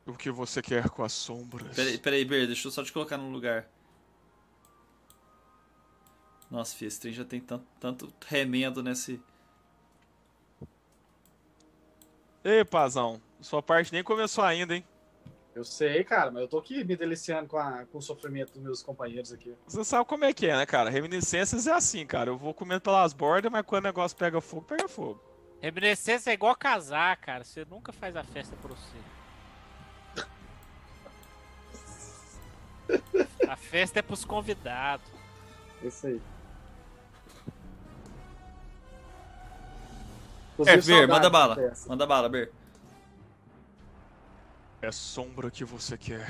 [0.07, 1.75] O que você quer com as sombras?
[1.75, 3.67] Pera aí, pera aí, Ber, deixa eu só te colocar no lugar.
[6.49, 9.21] Nossa, filho, esse trem já tem tanto, tanto remendo nesse.
[12.43, 14.83] Ei, Pazão, sua parte nem começou ainda, hein?
[15.53, 18.61] Eu sei, cara, mas eu tô aqui me deliciando com, a- com o sofrimento dos
[18.61, 19.53] meus companheiros aqui.
[19.67, 20.89] Você sabe como é que é, né, cara?
[20.89, 22.29] Reminiscências é assim, cara.
[22.29, 25.19] Eu vou comendo pelas bordas, mas quando o negócio pega fogo, pega fogo.
[25.59, 27.43] Reminiscência é igual casar, cara.
[27.43, 28.97] Você nunca faz a festa pra você.
[33.47, 35.05] A festa é pros convidados.
[35.81, 36.21] Isso aí.
[40.65, 41.55] É, Ber, manda bala.
[41.55, 41.89] festa.
[41.89, 42.51] Manda bala, Ber.
[44.81, 46.27] É sombra que você quer.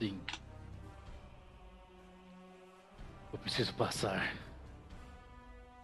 [0.00, 0.20] Sim.
[3.32, 4.32] Eu preciso passar.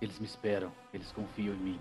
[0.01, 0.73] Eles me esperam.
[0.95, 1.81] Eles confiam em mim.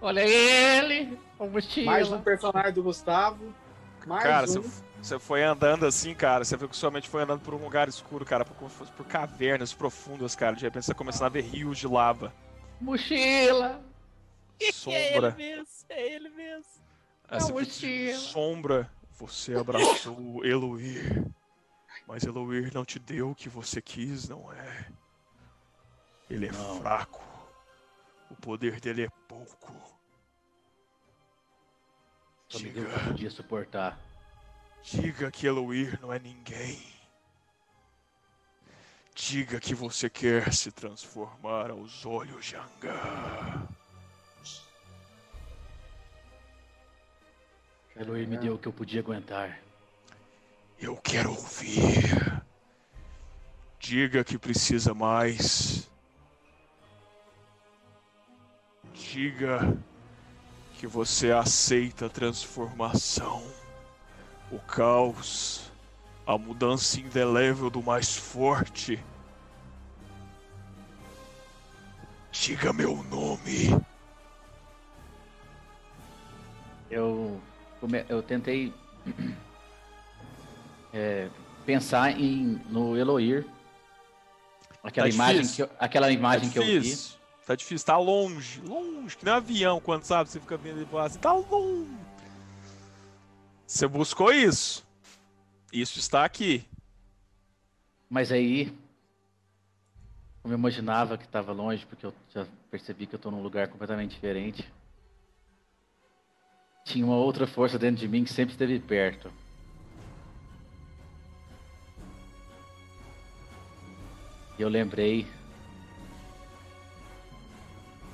[0.00, 1.18] Olha ele!
[1.38, 1.86] O mochila.
[1.92, 3.54] Mais um personagem do Gustavo.
[4.06, 4.62] Mais Cara, um.
[5.02, 6.44] você, foi andando assim, cara.
[6.44, 8.76] Você viu que sua mente foi andando por um lugar escuro, cara, por, como se
[8.76, 10.54] fosse por cavernas profundas, cara.
[10.54, 12.32] De repente você começando a ver rios de lava,
[12.80, 13.82] Mochila!
[14.58, 15.30] É ele sombra.
[15.32, 16.64] mesmo, é ele mesmo.
[17.28, 18.18] Aí você Não, viu mochila.
[18.18, 18.92] sombra.
[19.18, 21.26] Você abraçou Eloir.
[22.06, 24.86] Mas Eloir não te deu o que você quis, não é?
[26.30, 26.80] Ele é Não.
[26.80, 27.22] fraco.
[28.30, 29.74] O poder dele é pouco.
[32.48, 33.98] Só me deu o que eu Diga, podia suportar.
[34.82, 36.80] diga que Eloir não é ninguém.
[39.14, 43.66] Diga que você quer se transformar aos olhos de Angar.
[47.96, 49.58] Eloy me deu o que eu podia aguentar.
[50.78, 52.44] Eu quero ouvir.
[53.78, 55.88] Diga que precisa mais.
[58.92, 59.76] Diga
[60.78, 63.42] que você aceita a transformação,
[64.50, 65.72] o caos,
[66.26, 69.02] a mudança indelével do mais forte.
[72.30, 73.82] Diga meu nome.
[76.90, 77.40] Eu,
[78.08, 78.72] eu tentei
[80.92, 81.28] é,
[81.64, 83.46] pensar em, no Eloir.
[84.84, 85.64] Aquela Tá imagem, que difícil.
[85.64, 87.15] eu, aquela imagem tá que eu vi.
[87.46, 90.84] Tá difícil, tá longe, longe, que nem um avião, quando sabe, você fica vendo ele
[90.84, 91.96] voar assim, tá longe.
[93.64, 94.84] Você buscou isso.
[95.72, 96.66] Isso está aqui.
[98.10, 98.76] Mas aí,
[100.42, 104.16] eu imaginava que estava longe, porque eu já percebi que eu estou num lugar completamente
[104.16, 104.68] diferente,
[106.84, 109.30] tinha uma outra força dentro de mim que sempre esteve perto.
[114.58, 115.28] E eu lembrei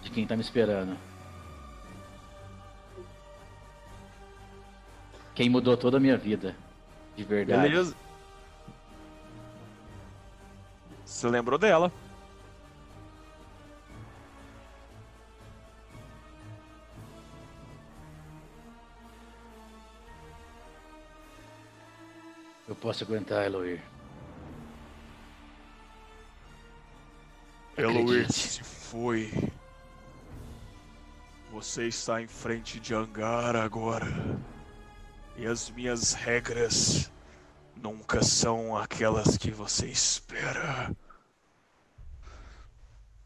[0.03, 0.99] de quem está me esperando.
[5.35, 6.55] Quem mudou toda a minha vida,
[7.17, 7.69] de verdade.
[7.69, 7.97] Beleza.
[11.07, 11.91] Você lembrou dela.
[22.69, 23.83] Eu posso aguentar, Eloir.
[27.77, 29.31] Eloir se foi.
[31.53, 34.07] Você está em frente de Angar agora.
[35.37, 37.13] E as minhas regras
[37.77, 40.97] nunca são aquelas que você espera.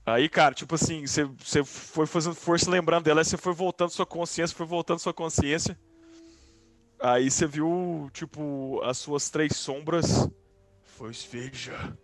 [0.05, 4.57] Aí, cara, tipo assim, você, foi fazendo força lembrando dela, você foi voltando sua consciência,
[4.57, 5.79] foi voltando sua consciência.
[6.99, 10.29] Aí você viu, tipo, as suas três sombras.
[10.99, 11.97] Pois veja,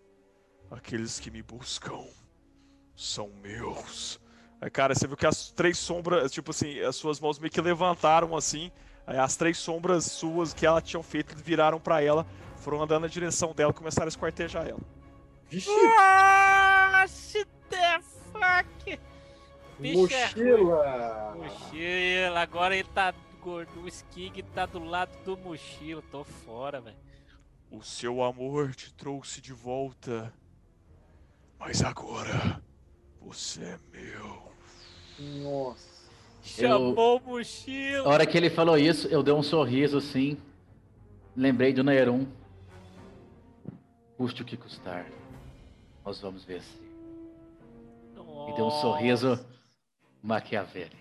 [0.71, 2.07] aqueles que me buscam
[2.95, 4.22] são meus.
[4.63, 7.59] Aí, cara, você viu que as três sombras, tipo assim, as suas mãos meio que
[7.59, 8.71] levantaram assim.
[9.05, 12.25] Aí as três sombras suas que ela tinha feito viraram pra ela,
[12.55, 14.79] foram andando na direção dela e começaram a esquartejar ela.
[15.49, 15.69] Vixe,
[15.99, 17.99] Ah, shit the
[18.31, 18.99] fuck!
[19.77, 21.35] Bicho é mochila.
[21.35, 23.81] Mochila, agora ele tá gordo.
[23.81, 26.01] O Skig tá do lado do mochila.
[26.09, 26.95] Tô fora, velho.
[27.69, 30.33] O seu amor te trouxe de volta.
[31.59, 32.63] Mas agora
[33.19, 34.52] você é meu.
[35.19, 35.93] Nossa.
[36.43, 38.07] Chamou o A mochila.
[38.09, 40.37] hora que ele falou isso, eu dei um sorriso assim.
[41.35, 42.27] Lembrei do Nerum.
[44.17, 45.05] Custe o que custar.
[46.05, 46.81] Nós vamos vencer.
[48.49, 49.39] E deu um sorriso
[50.21, 50.97] maquiavélico.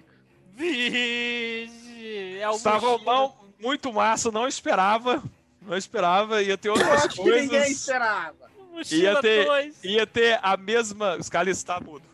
[0.52, 2.38] Vixe!
[2.38, 3.12] É o Estava mochila.
[3.12, 5.22] não, muito massa, não esperava.
[5.60, 7.70] Não esperava, ia ter outras que ninguém coisas.
[7.70, 8.50] esperava.
[8.72, 9.84] Mochila Ia ter- 2.
[9.84, 11.16] Ia ter a mesma.
[11.16, 12.04] Os caras está mudo.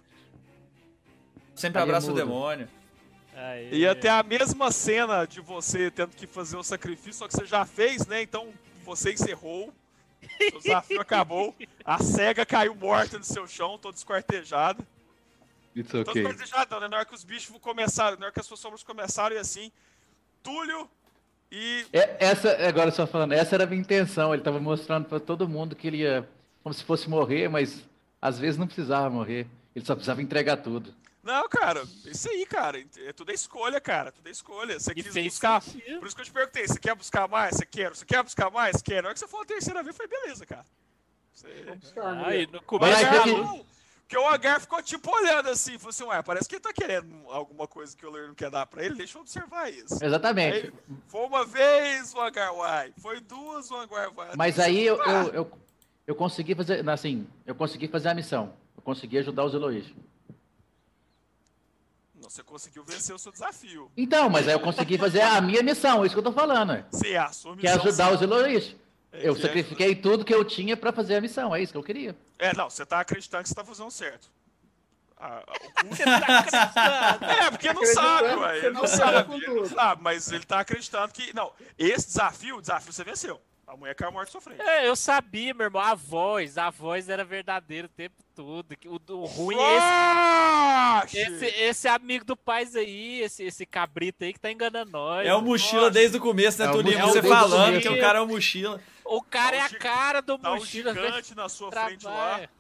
[1.59, 2.69] Sempre é abraça o demônio.
[3.35, 3.73] Aí.
[3.73, 7.47] Ia ter a mesma cena de você tendo que fazer o sacrifício, só que você
[7.47, 8.23] já fez, né?
[8.23, 8.53] Então
[8.85, 9.73] você encerrou.
[10.55, 11.55] O desafio acabou.
[11.85, 14.85] A cega caiu morta no seu chão, toda esquartejada.
[15.77, 16.89] It's Toda esquartejada, não, né?
[16.89, 19.71] Na hora que os bichos começaram, na hora que as suas sombras começaram, e assim,
[20.43, 20.89] Túlio
[21.51, 21.87] e.
[21.93, 24.33] É, essa, agora só falando, essa era a minha intenção.
[24.33, 26.29] Ele tava mostrando pra todo mundo que ele ia
[26.63, 27.85] como se fosse morrer, mas
[28.21, 29.47] às vezes não precisava morrer.
[29.75, 30.93] Ele só precisava entregar tudo.
[31.29, 32.83] Não, cara, isso aí, cara.
[33.05, 34.11] É tudo é escolha, cara.
[34.11, 34.81] Tudo é escolha.
[34.81, 35.61] Você E quis buscar.
[35.61, 35.99] sentido.
[35.99, 37.55] Por isso que eu te perguntei, você quer buscar mais?
[37.55, 37.91] Você quer?
[37.95, 38.81] Você quer buscar mais?
[38.81, 39.03] Quer?
[39.03, 40.65] Na hora que você falou a terceira vez, foi beleza, cara.
[41.35, 41.49] Você...
[42.25, 43.05] Aí, no começo.
[43.05, 43.63] É que- não,
[44.01, 47.15] porque o Agar ficou tipo olhando assim, falou assim, ué, parece que ele tá querendo
[47.29, 50.03] alguma coisa que o Ler não quer dar pra ele, deixa eu observar isso.
[50.03, 50.69] Exatamente.
[50.69, 50.73] Aí,
[51.09, 54.31] foi uma vez o Agar uai, foi duas o Agar uai.
[54.35, 55.53] Mas aí eu, eu, eu,
[56.07, 58.55] eu consegui fazer, assim, eu consegui fazer a missão.
[58.75, 59.85] Eu consegui ajudar os Eloís.
[62.29, 63.91] Você conseguiu vencer o seu desafio.
[63.97, 66.71] Então, mas aí eu consegui fazer a minha missão, isso que eu tô falando.
[66.71, 66.85] ué.
[66.91, 68.15] Você é a sua Que é missão, ajudar sim.
[68.15, 68.77] os Eloís.
[69.11, 71.79] É, Eu é- sacrifiquei tudo que eu tinha pra fazer a missão, é isso que
[71.79, 72.15] eu queria.
[72.39, 74.31] É, não, você tá acreditando que você tá fazendo certo.
[75.21, 75.43] Ah,
[75.85, 77.25] o Você tá acreditando?
[77.25, 78.59] É, porque não sabe, que ué.
[78.59, 81.35] Ele não sabe não sabe, mas ele tá acreditando que.
[81.35, 83.41] Não, esse desafio, o desafio você venceu.
[83.69, 84.63] A mulher caiu morta sofrendo.
[84.63, 88.75] É, eu sabia, meu irmão, a voz, a voz era verdadeira o tempo todo.
[88.75, 94.25] que O, o ruim é esse, esse, esse amigo do Paz aí, esse, esse cabrito
[94.25, 95.27] aí que tá enganando nós.
[95.27, 95.91] É o mochila Nossa.
[95.93, 96.99] desde o começo, né, É o Tulinho?
[96.99, 98.81] mochila Você falando que o cara é o mochila.
[99.05, 100.95] O cara é Tá a um gi- cara do Tá um mochila.
[100.95, 101.07] velho.
[101.07, 102.13] gigante na sua frente lá.
[102.13, 102.51] Trabalha.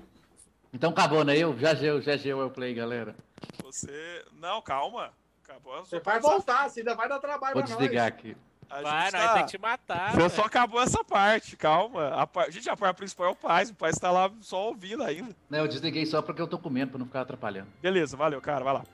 [0.74, 1.39] Então acabou, né?
[1.39, 3.16] Eu, já geu, já geu eu play, galera.
[3.64, 4.24] Você.
[4.35, 5.10] Não, calma.
[5.43, 8.12] Acabou a Você vai voltar, você ainda vai dar trabalho Vou pra desligar nós.
[8.12, 8.36] aqui.
[8.70, 10.12] A Vai, gente nós tá- tem que te matar.
[10.15, 12.09] Você só acabou essa parte, calma.
[12.09, 12.51] A par...
[12.51, 13.70] Gente, a parte principal é o Paz.
[13.70, 15.35] O Paz tá lá só ouvindo ainda.
[15.49, 17.69] Não, eu desliguei só porque eu tô comendo pra não ficar atrapalhando.
[17.81, 18.62] Beleza, valeu, cara.
[18.65, 18.85] Vai lá.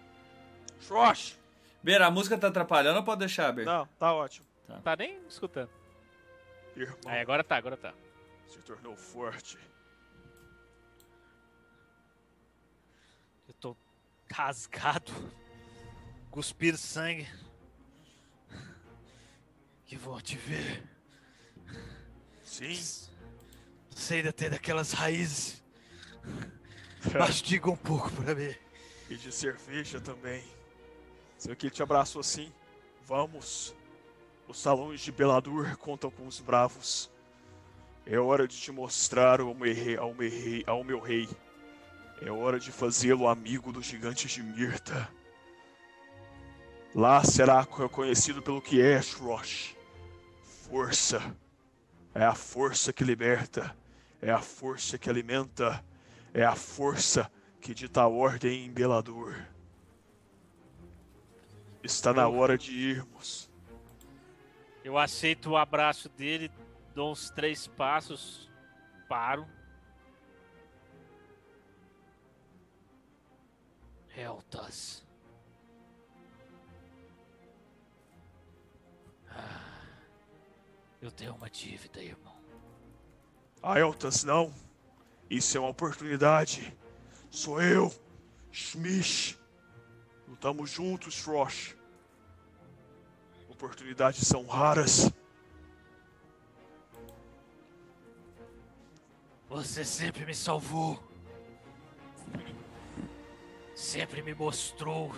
[0.80, 1.36] Xox!
[1.82, 3.64] Beira, a música tá atrapalhando ou pode deixar, Ber?
[3.66, 4.46] Não, tá ótimo.
[4.82, 5.68] Tá nem escutando.
[6.76, 7.92] Irmão, Aí, agora tá, agora tá.
[8.48, 9.58] se tornou forte.
[13.46, 13.76] Eu tô
[14.32, 15.12] rasgado,
[16.30, 17.28] cuspir sangue.
[19.86, 20.82] Que vou te ver.
[22.42, 22.78] Sim.
[23.90, 25.62] Sei ainda ter daquelas raízes.
[27.18, 28.54] Mastiga um pouco pra mim.
[29.10, 30.42] e de cerveja também.
[31.36, 32.52] Seu que te abraçou assim.
[33.06, 33.74] Vamos.
[34.48, 37.10] Os salões de Beladur contam com os bravos.
[38.06, 41.28] É hora de te mostrar ao meu rei, ao meu rei, ao meu rei.
[42.20, 45.10] É hora de fazê-lo amigo dos gigantes de Mirta.
[46.94, 49.74] Lá será reconhecido pelo que é Shrosh.
[50.70, 51.20] Força.
[52.14, 53.76] É a força que liberta.
[54.22, 55.84] É a força que alimenta.
[56.32, 57.28] É a força
[57.60, 59.34] que dita a ordem em Beladur.
[61.82, 63.50] Está na hora de irmos.
[64.84, 66.50] Eu aceito o abraço dele,
[66.94, 68.50] dou uns três passos,
[69.08, 69.46] paro.
[74.16, 75.03] Heltas.
[81.04, 82.34] Eu tenho uma dívida, irmão.
[83.62, 84.52] Aeltas, não.
[85.28, 86.76] Isso é uma oportunidade.
[87.30, 87.94] Sou eu,
[88.50, 89.38] Schmish.
[90.26, 91.76] Lutamos juntos, Frosh.
[93.48, 95.10] Oportunidades são raras.
[99.48, 101.02] Você sempre me salvou.
[103.74, 105.14] Sempre me mostrou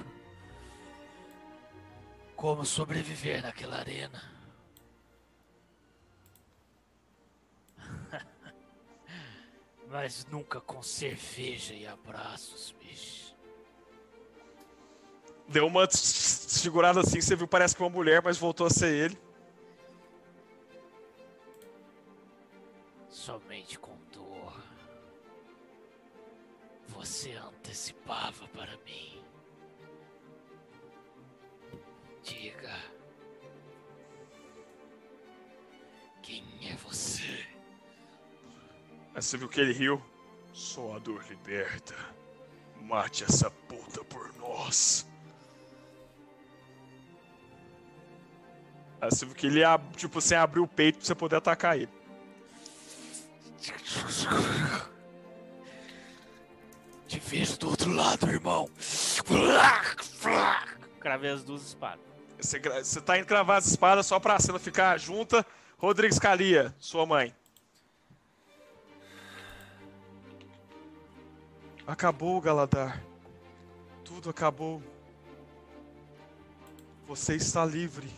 [2.34, 4.35] como sobreviver naquela arena.
[9.96, 13.34] Mas nunca com cerveja e abraços, bicho.
[15.48, 19.18] Deu uma segurada assim, você viu, parece que uma mulher, mas voltou a ser ele.
[23.08, 24.62] Somente com dor.
[26.88, 29.24] Você antecipava para mim.
[32.22, 32.76] Diga.
[36.22, 37.45] Quem é você?
[39.16, 40.00] Aí você viu que ele riu.
[40.52, 41.94] Só a dor liberta.
[42.82, 45.06] Mate essa puta por nós.
[49.00, 49.62] Aí você viu que ele,
[49.96, 51.88] tipo, sem abrir o peito pra você poder atacar ele.
[57.08, 58.68] Te vejo do outro lado, irmão.
[61.00, 62.04] Cravei as duas espadas.
[62.38, 65.44] Você, você tá indo cravar as espadas só pra cena ficar junta.
[65.78, 67.34] Rodrigues Calia, sua mãe.
[71.86, 73.02] Acabou, Galadar.
[74.04, 74.82] Tudo acabou.
[77.06, 78.10] Você está livre.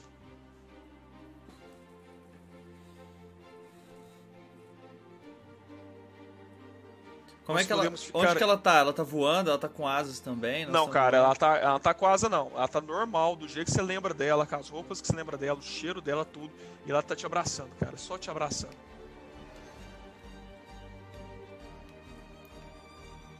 [7.45, 7.83] Como é que ela.
[7.97, 8.75] ficar- Onde que ela tá?
[8.75, 9.49] Ela tá voando?
[9.49, 10.67] Ela tá com asas também?
[10.67, 11.25] Nós Não, cara, voando?
[11.27, 12.51] ela tá, ela tá com asa não.
[12.55, 15.39] Ela tá normal, do jeito que você lembra dela, com as roupas que você lembra
[15.39, 16.51] dela, o cheiro dela, tudo.
[16.87, 17.97] E ela tá te abraçando, cara.
[17.97, 18.77] Só te abraçando.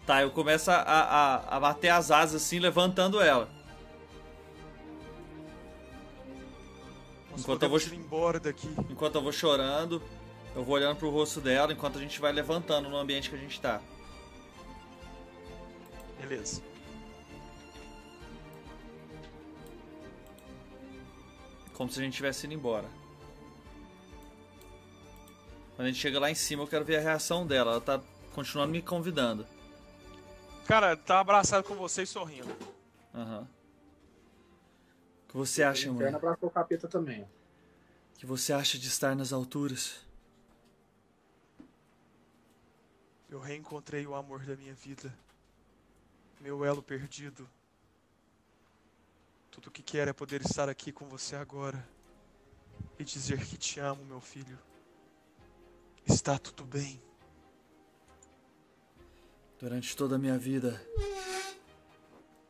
[0.09, 3.47] Tá, eu começo a, a, a bater as asas assim, levantando ela.
[7.37, 8.75] Enquanto eu vou- embora daqui.
[8.89, 10.03] Enquanto eu vou chorando,
[10.57, 13.39] eu vou olhando pro rosto dela enquanto a gente vai levantando no ambiente que a
[13.39, 13.83] gente tá.
[16.19, 16.63] Beleza.
[21.75, 22.89] Como se a gente tivesse indo embora.
[25.77, 27.73] Quando a gente chega lá em cima, eu quero ver a reação dela.
[27.73, 28.01] Ela tá
[28.35, 29.47] continuando me convidando.
[30.69, 32.55] Cara, tá abraçado com você e sorrindo.
[33.15, 33.49] Aham.
[35.25, 36.15] O que você acha, O mano?
[36.15, 37.23] abraçou o capeta também.
[37.23, 40.07] O que você acha de estar nas alturas?
[43.31, 45.11] Eu reencontrei o amor da minha vida.
[46.39, 47.49] Meu elo perdido.
[49.51, 51.83] Tudo o que quero é poder estar aqui com você agora.
[52.99, 54.59] E dizer que te amo, meu filho.
[56.05, 57.01] Está tudo bem.
[59.61, 60.81] Durante toda a minha vida,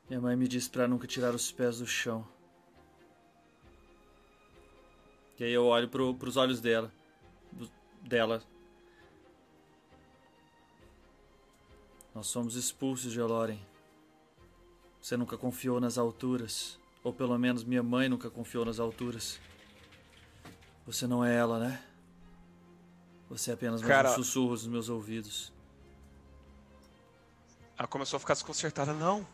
[0.08, 2.26] minha mãe me disse pra nunca tirar os pés do chão.
[5.38, 6.92] E aí eu olho pro, pros olhos dela.
[8.02, 8.42] dela.
[12.14, 13.20] Nós somos expulsos de.
[15.00, 16.78] Você nunca confiou nas alturas.
[17.02, 19.40] Ou pelo menos minha mãe nunca confiou nas alturas.
[20.84, 21.82] Você não é ela, né?
[23.30, 25.52] Você é apenas mais Cara- um sussurro nos meus ouvidos.
[27.78, 28.92] Ela começou a ficar desconcertada.
[28.92, 29.26] Não.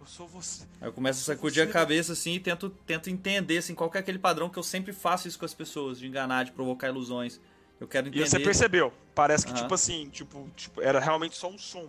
[0.00, 0.64] Eu sou você.
[0.80, 1.70] Aí eu começo a Sou sacudir você.
[1.70, 4.62] a cabeça assim e tento, tento entender assim, qual que é aquele padrão que eu
[4.62, 7.40] sempre faço isso com as pessoas, de enganar, de provocar ilusões.
[7.80, 8.28] Eu quero E entender.
[8.28, 8.92] você percebeu.
[9.14, 9.62] Parece que, Aham.
[9.62, 11.88] tipo assim, tipo, tipo, era realmente só um som.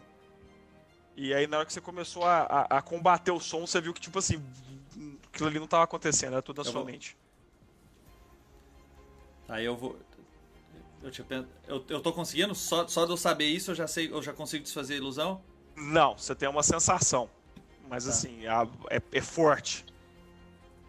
[1.17, 3.93] E aí, na hora que você começou a, a, a combater o som, você viu
[3.93, 4.41] que, tipo assim,
[5.33, 7.17] aquilo ali não tava acontecendo, era tudo na Eu sua vou- mente.
[9.47, 9.97] Aí eu vou.
[11.03, 11.11] Eu,
[11.67, 12.55] eu, eu tô conseguindo?
[12.55, 15.41] Só, só de eu saber isso eu já sei, eu já consigo desfazer a ilusão?
[15.75, 17.29] Não, você tem uma sensação.
[17.89, 18.09] Mas Tá.
[18.11, 19.85] assim, a- é, é forte.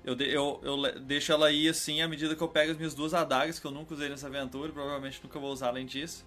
[0.05, 2.95] Eu, de- eu, eu deixo ela ir assim à medida que eu pego as minhas
[2.95, 6.25] duas adagas, que eu nunca usei nessa aventura, e provavelmente nunca vou usar além disso.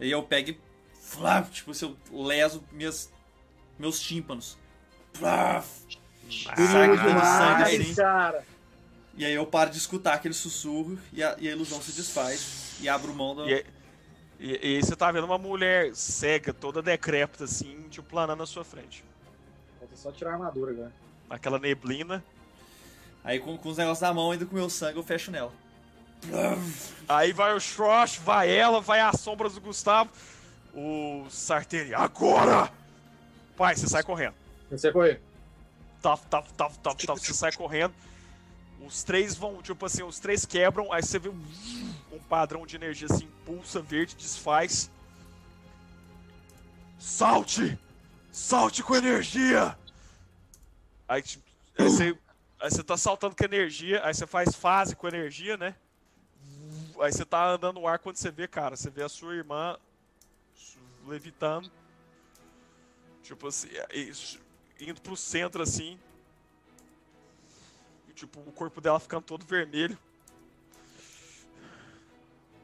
[0.00, 0.60] E aí eu pego e.
[0.94, 3.12] Flap, tipo, se eu leso minhas,
[3.78, 4.56] meus tímpanos.
[6.48, 7.94] Aquele sangue Ai, assim.
[7.94, 8.46] cara.
[9.14, 12.76] E aí eu paro de escutar aquele sussurro e a, e a ilusão se desfaz.
[12.80, 13.46] E abro mão do.
[13.48, 13.64] E, aí-
[14.42, 18.46] e, e aí você tá vendo uma mulher cega, toda decrépita, assim, tipo, planando na
[18.46, 19.04] sua frente.
[19.78, 20.92] Falta só tirar a armadura agora.
[21.28, 22.24] Naquela neblina.
[23.22, 25.52] Aí com, com os negócios na mão, ainda com o meu sangue, eu fecho nela.
[27.08, 30.10] Aí vai o Shrosh, vai ela, vai as sombras do Gustavo.
[30.74, 32.68] O Sarteni, agora!
[33.56, 34.34] Pai, você sai correndo.
[34.72, 35.20] Você correr.
[36.00, 37.94] Taf, taf, taf, taf, taf, você sai correndo.
[38.84, 41.40] Os três vão, tipo assim, os três quebram, aí você vê um,
[42.12, 44.90] um padrão de energia assim, pulsa verde, desfaz.
[46.98, 47.78] Salte!
[48.30, 49.76] Salte com energia!
[51.08, 51.44] Aí, tipo,
[51.78, 52.18] aí você,
[52.60, 55.74] aí você tá saltando com energia, aí você faz fase com energia, né?
[57.00, 59.76] Aí você tá andando no ar quando você vê, cara, você vê a sua irmã
[61.06, 61.70] levitando.
[63.22, 64.12] Tipo assim, e-
[64.80, 65.98] indo pro centro assim.
[68.08, 69.98] E, tipo, o corpo dela ficando todo vermelho.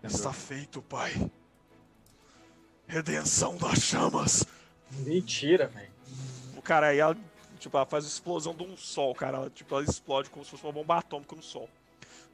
[0.09, 1.31] Está feito, pai.
[2.87, 4.45] Redenção das chamas.
[4.91, 5.91] Mentira, velho.
[6.57, 7.17] O cara aí, ela,
[7.61, 9.37] tipo, ela faz a explosão de um sol, cara.
[9.37, 11.69] Ela, tipo, ela explode como se fosse uma bomba atômica no sol.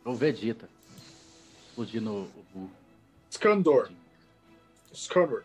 [0.05, 0.69] O Vegeta.
[1.69, 2.71] Explodindo o Buu.
[3.31, 3.91] Scandor.
[4.95, 5.43] Scandor.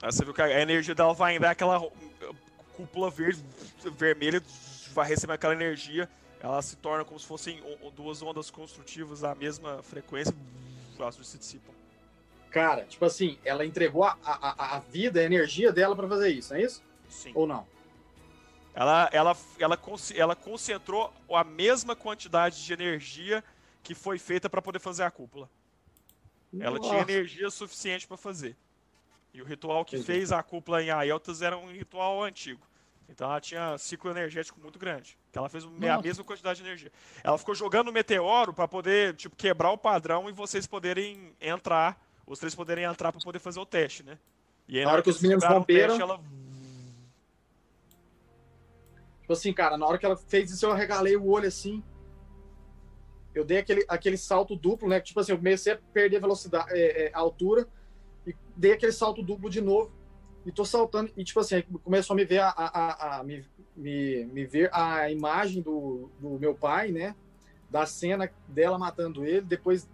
[0.00, 1.78] Aí você viu que a energia dela vai em dar aquela
[2.74, 3.44] cúpula verde,
[3.98, 4.42] vermelha,
[4.94, 6.08] vai receber aquela energia.
[6.40, 7.60] Ela se torna como se fossem
[7.94, 10.34] duas ondas construtivas da mesma frequência.
[10.98, 11.72] Elas se dissipam.
[12.50, 16.52] Cara, tipo assim, ela entregou a, a, a- vida, a energia dela pra fazer isso,
[16.52, 16.82] não é isso?
[17.08, 17.32] Sim.
[17.34, 17.66] Ou não?
[18.74, 19.78] Ela, ela, ela,
[20.14, 23.42] ela concentrou a mesma quantidade de energia
[23.82, 25.50] que foi feita para poder fazer a cúpula.
[26.58, 27.10] Ela tinha Nossa.
[27.12, 28.56] energia suficiente para fazer.
[29.34, 30.06] E o ritual que Entendi.
[30.06, 32.66] fez a cúpula em Aeltas era um ritual antigo.
[33.08, 35.16] Então ela tinha ciclo energético muito grande.
[35.32, 36.02] Que ela fez o- a Nossa.
[36.02, 36.92] mesma quantidade de energia.
[37.24, 41.98] Ela ficou jogando o meteoro para poder tipo quebrar o padrão e vocês poderem entrar,
[42.26, 44.18] os três poderem entrar para poder fazer o teste, né?
[44.68, 46.20] E aí, Na hora que os eles meninos romperam- teste, ela
[49.22, 51.82] Tipo assim, cara, na hora que ela fez isso, eu arregalei o olho assim.
[53.34, 55.00] Eu dei aquele, aquele salto duplo, né?
[55.00, 57.68] Tipo assim, eu comecei a perder velocidade, é, é, altura,
[58.26, 59.92] e dei aquele salto duplo de novo.
[60.48, 63.44] E tô saltando, e tipo assim, começou a me ver a, a, a- a- me,
[63.76, 67.14] me, me ver a imagem do, do meu pai, né?
[67.68, 69.86] Da cena dela matando ele, depois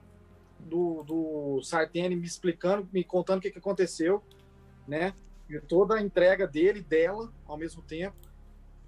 [0.61, 4.23] do, do Sartene me explicando, me contando o que, que aconteceu,
[4.87, 5.13] né?
[5.51, 8.17] E toda a entrega dele e dela ao mesmo tempo.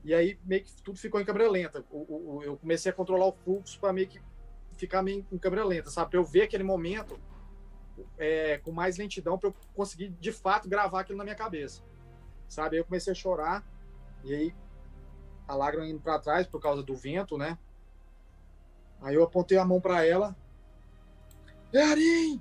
[0.04, 1.84] E aí meio que tudo ficou em câmera lenta.
[1.90, 4.20] O- o- eu comecei a controlar o fluxo para meio que
[4.76, 6.10] ficar meio em câmera lenta, sabe?
[6.12, 7.18] Pra eu ver aquele momento
[8.18, 11.82] é, com mais lentidão para eu conseguir de fato gravar aquilo na minha cabeça,
[12.48, 12.76] sabe?
[12.76, 13.64] Aí eu comecei a chorar
[14.24, 14.54] e aí
[15.46, 17.58] a lágrima indo para trás por causa do vento, né?
[19.00, 20.36] Aí eu apontei a mão para ela.
[21.72, 22.40] Learim!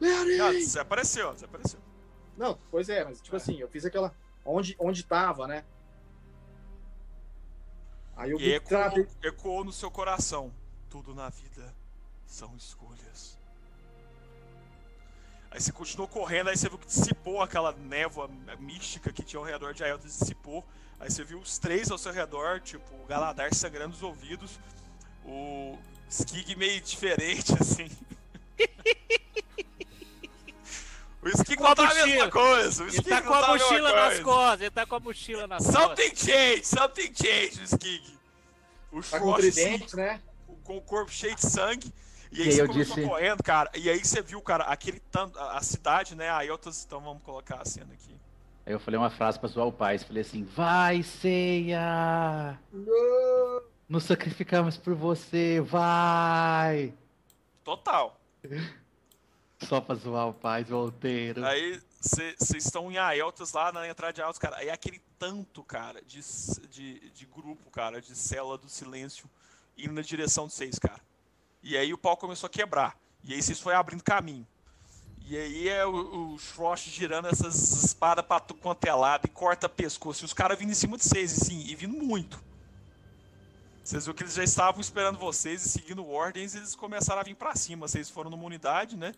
[0.00, 0.40] Learim!
[0.40, 1.80] Ah, desapareceu, desapareceu.
[2.36, 4.14] Não, pois é, mas tipo assim, eu fiz aquela.
[4.44, 5.64] Onde, onde tava, né?
[8.16, 10.52] Aí eu E ecoou, ecoou no seu coração.
[10.88, 11.74] Tudo na vida
[12.26, 13.38] são escolhas.
[15.52, 19.44] Aí você continuou correndo, aí você viu que dissipou aquela névoa mística que tinha ao
[19.44, 20.64] redor de Aeltas, dissipou.
[20.98, 24.58] Aí você viu os três ao seu redor, tipo, o Galadar sangrando os ouvidos,
[25.26, 25.76] o
[26.10, 27.90] Skig meio diferente, assim.
[31.22, 32.06] o Skig Com a não tá a mochila.
[32.06, 32.82] mesma coisa.
[32.84, 34.94] O Ele Skig tá não com a tá mesma mochila nas costas, ele tá com
[34.94, 35.82] a mochila nas costas.
[35.82, 38.18] Something changed, something changed, o Skig.
[38.90, 40.20] O Tá com assim, tridente, né?
[40.64, 41.92] com o corpo cheio de sangue.
[42.32, 43.70] E aí E aí você eu começou disse- correndo, cara.
[43.74, 45.38] E aí você viu, cara, aquele tanto.
[45.38, 46.30] A, cidade, né?
[46.30, 46.84] A Eltas.
[46.84, 48.18] Então vamos colocar a cena aqui.
[48.64, 49.98] Aí eu falei uma frase pra zoar o pai.
[49.98, 52.58] Falei assim: Vai, ceia!
[52.72, 53.62] Não.
[53.88, 56.94] Nos sacrificamos por você, vai!
[57.62, 58.18] Total.
[59.60, 61.44] Só pra zoar o pai, volteiro.
[61.44, 64.56] Aí vocês estão em Aeltas lá na entrada de Aeltas, cara.
[64.56, 66.20] Aí aquele tanto, cara, de,
[66.68, 69.28] de, de grupo, cara, de célula do silêncio
[69.78, 71.00] indo na direção de vocês, cara.
[71.62, 72.96] E aí o pau começou a quebrar.
[73.22, 74.46] E aí vocês foram abrindo caminho.
[75.24, 79.28] E aí é o, o Frost girando essas espadas pra tu quanto é lado e
[79.28, 80.24] corta pescoço.
[80.24, 82.42] E os caras vindo em cima de vocês, e sim, e vindo muito.
[83.84, 87.34] Vocês viram que eles já estavam esperando vocês e seguindo ordens, eles começaram a vir
[87.34, 87.86] pra cima.
[87.88, 89.14] Vocês foram numa unidade, né?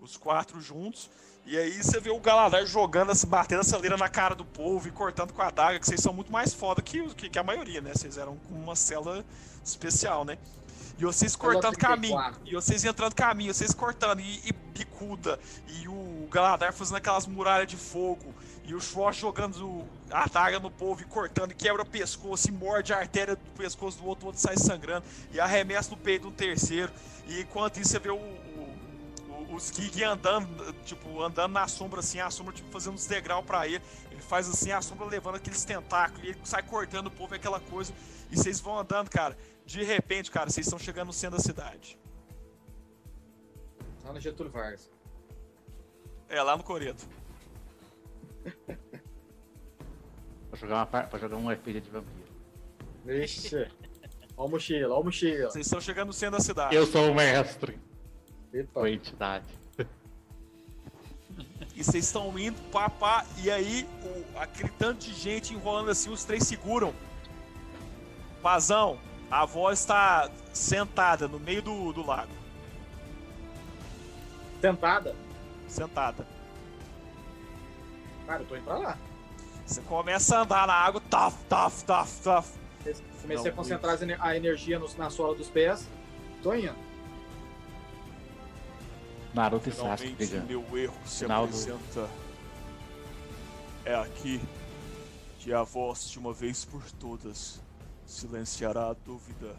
[0.00, 1.10] Os quatro juntos.
[1.44, 4.90] E aí você vê o Galadar jogando, batendo essa leira na cara do povo e
[4.90, 7.80] cortando com a adaga, que vocês são muito mais foda que, que, que a maioria,
[7.80, 7.92] né?
[7.94, 9.24] Vocês eram com uma cela
[9.64, 10.38] especial, né?
[10.98, 11.78] E vocês cortando 34.
[11.78, 17.26] caminho, e vocês entrando caminho, vocês cortando, e, e picuda, e o Galadar fazendo aquelas
[17.26, 21.82] muralhas de fogo, e o Schwartz jogando a adaga no povo e cortando, e quebra
[21.82, 25.38] o pescoço, e morde a artéria do pescoço do outro, o outro sai sangrando, e
[25.38, 26.90] arremessa no peito do terceiro,
[27.26, 28.78] e enquanto isso você vê o, o,
[29.28, 33.44] o, o Skig andando, tipo, andando na sombra assim, a sombra tipo, fazendo uns degraus
[33.44, 37.10] pra ele, ele faz assim, a sombra levando aqueles tentáculos, e ele sai cortando o
[37.10, 37.92] povo, é aquela coisa,
[38.30, 39.36] e vocês vão andando, cara,
[39.66, 41.98] de repente, cara, vocês estão chegando no centro da cidade.
[44.04, 44.88] Lá no Getúlio Vargas.
[46.28, 47.06] É, lá no Coreto.
[50.48, 52.32] Pra jogar, uma, pra jogar um RPG de vampiro.
[53.04, 53.68] Vixe.
[54.36, 55.50] Ó a mochila, ó a mochila.
[55.50, 56.74] Vocês estão chegando no centro da cidade.
[56.74, 57.78] Eu sou o mestre.
[58.54, 58.80] Epa.
[58.80, 59.46] Foi entidade.
[61.74, 66.08] E vocês estão indo, pá, pá, e aí o, aquele tanto de gente enrolando assim,
[66.08, 66.94] os três seguram.
[68.40, 68.98] Pazão,
[69.30, 72.30] a avó está sentada no meio do, do lago.
[74.60, 75.14] Sentada.
[75.68, 76.26] Sentada.
[78.26, 78.98] Cara, eu tô indo pra lá.
[79.64, 82.48] Você começa a andar na água, taf, taf, taf, taf.
[83.22, 85.88] Comecei Não, a concentrar ener- a energia nos- na sola dos pés.
[86.42, 86.74] Tô indo.
[89.34, 90.46] Naruto e Sasuke brigando.
[90.46, 92.08] meu erro se Final do- apresenta.
[93.84, 94.40] É aqui
[95.40, 97.60] que a voz de uma vez por todas
[98.06, 99.56] silenciará a dúvida,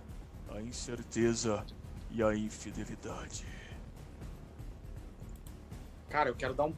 [0.50, 1.66] a incerteza
[2.10, 3.46] e a infidelidade.
[6.10, 6.74] Cara, eu quero dar um.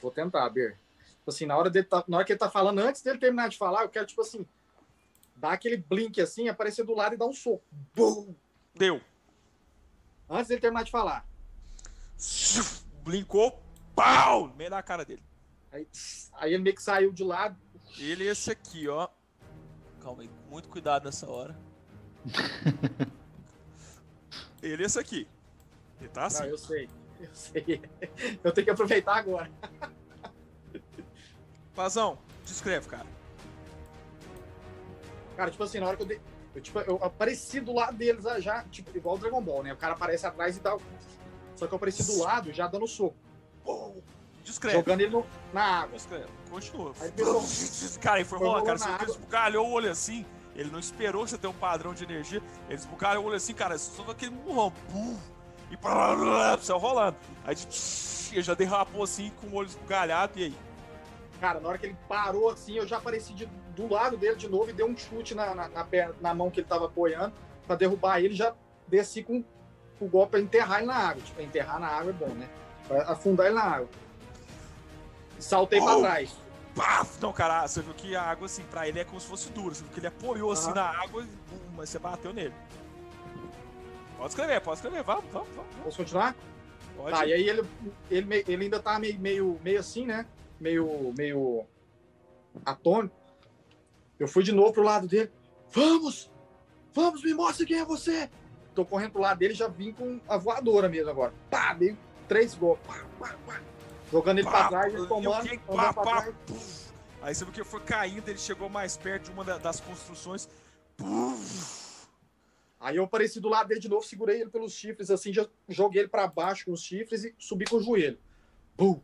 [0.00, 0.78] Vou tentar, Ber.
[1.18, 3.48] Tipo assim, na hora, dele tá- na hora que ele tá falando, antes dele terminar
[3.48, 4.46] de falar, eu quero, tipo assim,
[5.36, 7.64] dar aquele blink assim, aparecer do lado e dar um soco.
[7.94, 8.34] Bum!
[8.74, 9.00] Deu.
[10.28, 11.26] Antes dele terminar de falar.
[13.04, 13.60] Blinkou,
[13.94, 14.46] pau!
[14.48, 15.22] No meio da cara dele.
[15.72, 15.86] Aí,
[16.34, 17.56] aí ele meio que saiu de lado.
[17.98, 19.08] Ele é esse aqui, ó.
[20.02, 21.56] Calma aí, muito cuidado nessa hora.
[24.60, 25.28] Ele é esse aqui.
[26.00, 26.42] Ele tá assim.
[26.42, 26.88] Não, eu sei.
[27.20, 27.82] Eu sei.
[28.42, 29.48] Eu tenho que aproveitar agora.
[31.74, 33.06] Pazão, descreve, cara.
[35.36, 36.20] Cara, tipo assim, na hora que eu dei.
[36.54, 39.72] Eu, tipo, eu apareci do lado deles já, já, tipo, igual o Dragon Ball, né?
[39.72, 40.76] O cara aparece atrás e dá.
[41.54, 43.16] Só que eu apareci do lado já dando soco.
[43.64, 44.02] Pum!
[44.42, 44.76] Descreve.
[44.76, 45.96] Jogando ele no- na água.
[45.96, 46.26] Descreve.
[46.50, 46.92] Continua.
[47.00, 47.42] Aí pegou-
[48.00, 48.78] Cara, ele foi rolando, cara.
[48.78, 49.06] Você água.
[49.08, 50.26] esbugalhou o olho assim.
[50.54, 52.42] Ele não esperou você ter um padrão de energia.
[52.68, 53.78] Ele esbugalhou o olho assim, cara.
[53.78, 54.70] Só aquele murrão.
[54.90, 55.16] Pum,
[55.70, 57.16] e blá, blá, blá, céu rolando.
[57.44, 57.56] Aí
[58.32, 60.32] ele já derrapou assim com o olho esbugalhado.
[60.38, 60.54] E aí?
[61.40, 64.48] Cara, na hora que ele parou assim, eu já apareci de- do lado dele de
[64.48, 67.32] novo e dei um chute na, na, na perna, na mão que ele tava apoiando
[67.66, 68.34] pra derrubar ele.
[68.34, 68.54] Já
[68.86, 69.42] desci com
[70.00, 71.22] o golpe pra enterrar ele na água.
[71.22, 72.48] Tipo, enterrar na água é bom, né?
[72.86, 73.88] Pra afundar ele na água.
[75.42, 76.00] Saltei pra Oh!
[76.00, 76.34] trás.
[76.74, 77.18] Paf!
[77.20, 79.74] Não, cara, você viu que a água, assim, pra ele é como se fosse dura.
[79.74, 80.74] Você viu que ele apoiou assim Aham.
[80.74, 82.54] na água, e, pum, mas você bateu nele.
[84.16, 85.02] Pode escrever, pode escrever.
[85.02, 85.74] Vamos, vamos, vamos.
[85.84, 86.34] Posso continuar?
[86.96, 87.10] Pode.
[87.10, 87.62] Tá, e aí ele,
[88.10, 90.26] ele, meio- ele ainda tá meio, meio, meio assim, né?
[90.60, 91.66] Meio, meio
[92.64, 93.14] atônito.
[94.18, 95.30] Eu fui de novo pro lado dele.
[95.72, 96.30] Vamos!
[96.94, 98.30] Vamos, me mostra quem é você!
[98.74, 101.34] Tô correndo pro lado dele e já vim com a voadora mesmo agora.
[101.50, 101.96] Pá, dei
[102.28, 102.86] três golpes.
[102.86, 103.60] Pá, pá, pá.
[104.12, 106.34] Jogando ele pra Pá, trás, e ele tomando, pá, pra pá, trás.
[106.46, 106.92] puf.
[107.22, 109.80] Aí você viu que ele foi caindo, ele chegou mais perto de uma da- das
[109.80, 110.48] construções.
[112.78, 116.02] Aí eu apareci do lado dele de novo, segurei ele pelos chifres, assim, já joguei
[116.02, 118.18] ele para baixo com os chifres e subi com o joelho.
[118.76, 119.00] Bum!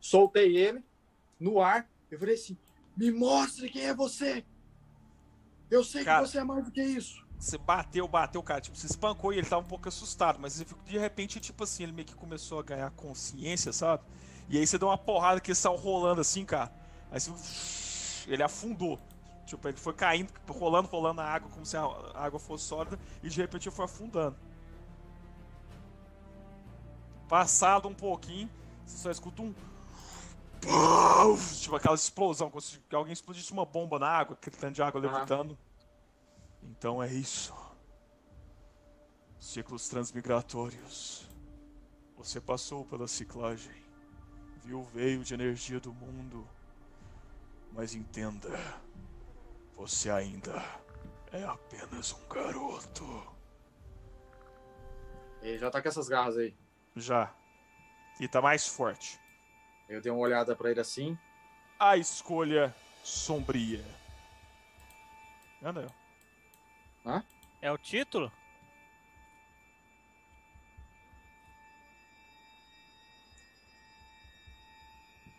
[0.00, 0.82] Soltei ele
[1.38, 1.88] no ar.
[2.10, 2.56] Eu falei assim:
[2.96, 4.44] me mostre quem é você!
[5.70, 7.24] Eu sei Cara, que você é mais do que isso.
[7.38, 8.60] Você bateu, bateu, cara.
[8.60, 11.92] Tipo, você espancou e ele tava um pouco assustado, mas de repente, tipo assim, ele
[11.92, 14.02] meio que começou a ganhar consciência, sabe?
[14.50, 16.72] E aí você deu uma porrada que saiu rolando assim, cara.
[17.10, 18.30] Aí você...
[18.30, 18.98] ele afundou.
[19.46, 21.82] Tipo, ele foi caindo, rolando, rolando na água, como se a
[22.14, 24.36] água fosse sólida, e de repente ele foi afundando.
[27.28, 28.50] Passado um pouquinho,
[28.84, 29.54] você só escuta um.
[31.58, 35.00] Tipo aquela explosão, como se alguém explodisse uma bomba na água, aquele tanto de água
[35.00, 35.56] levantando.
[36.62, 37.54] Então é isso.
[39.38, 41.28] Ciclos transmigratórios.
[42.16, 43.89] Você passou pela ciclagem.
[44.70, 46.46] Viu o veio de energia do mundo.
[47.72, 48.56] Mas entenda.
[49.74, 50.64] Você ainda
[51.32, 53.04] é apenas um garoto.
[55.42, 56.54] Ele já tá com essas garras aí.
[56.94, 57.34] Já.
[58.20, 59.18] E tá mais forte.
[59.88, 61.18] Eu dei uma olhada pra ele assim.
[61.76, 62.72] A escolha
[63.02, 63.84] sombria.
[65.64, 67.22] Anda eu.
[67.60, 68.30] É o título?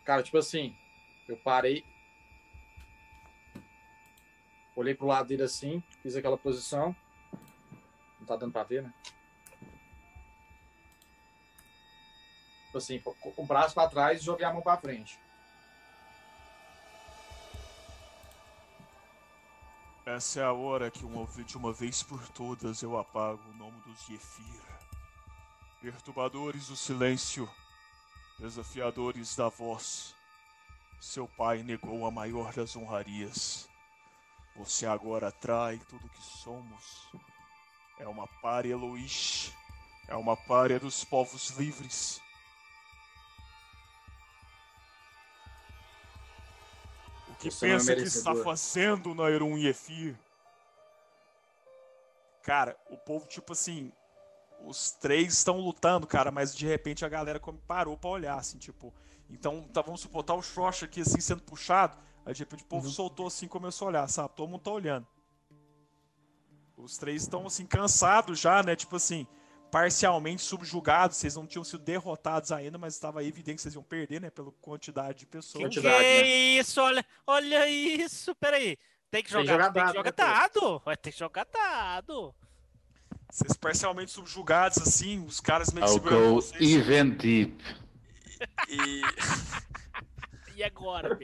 [0.03, 0.75] Cara, tipo assim,
[1.27, 1.85] eu parei.
[4.75, 6.95] Olhei pro lado dele assim, fiz aquela posição.
[8.19, 8.93] Não tá dando pra ver, né?
[12.65, 15.19] Tipo assim, com o braço pra trás e joguei a mão pra frente.
[20.05, 23.79] Essa é a hora que uma, de uma vez por todas eu apago o nome
[23.81, 24.61] dos Yefir.
[25.79, 27.49] Perturbadores do silêncio,
[28.41, 30.15] desafiadores da voz.
[30.99, 33.69] Seu pai negou a maior das honrarias.
[34.55, 37.07] Você agora trai tudo que somos.
[37.99, 39.53] É uma párea Eloish.
[40.07, 42.19] É uma párea dos povos livres.
[47.29, 50.17] O que é pensa que está fazendo na Erun Yefir?
[52.41, 53.93] Cara, o povo, tipo assim,
[54.65, 58.93] os três estão lutando, cara, mas de repente a galera parou pra olhar, assim, tipo.
[59.29, 62.67] Então, tá, vamos supor, tá o Shrosh aqui, assim, sendo puxado, aí de repente o
[62.67, 64.35] povo soltou assim e começou a olhar, sabe?
[64.35, 65.07] Todo mundo tá olhando.
[66.75, 68.75] Os três estão, assim, cansados já, né?
[68.75, 69.25] Tipo assim,
[69.71, 74.19] parcialmente subjugados, vocês não tinham sido derrotados ainda, mas estava evidente que vocês iam perder,
[74.19, 74.29] né?
[74.29, 75.63] Pela quantidade de pessoas.
[75.63, 76.27] Que, Quantidade, que né?
[76.27, 76.81] isso?
[76.81, 78.35] Olha, olha isso.
[78.35, 78.77] Peraí.
[79.09, 80.79] Tem que Tem que jogar, jogar tem que jogar né, dado.
[80.79, 82.35] Vai ter que jogar dado.
[83.31, 86.61] Vocês parcialmente subjugados, assim, os caras meio que segurando go vocês.
[86.61, 87.63] even deep.
[88.67, 89.01] E
[90.57, 91.17] E agora,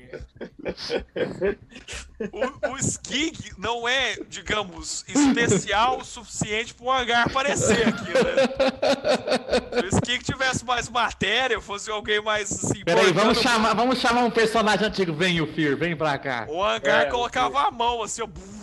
[2.32, 9.82] o, o Skig não é, digamos, especial o suficiente para um hangar aparecer aqui, né?
[9.82, 12.84] Se o Skig tivesse mais matéria, fosse alguém mais assim.
[12.84, 15.14] Peraí, vamos chamar, vamos chamar um personagem antigo.
[15.14, 16.48] Vem, o Fear, vem pra cá.
[16.50, 18.57] O hangar É, colocava a mão assim, ó, buf,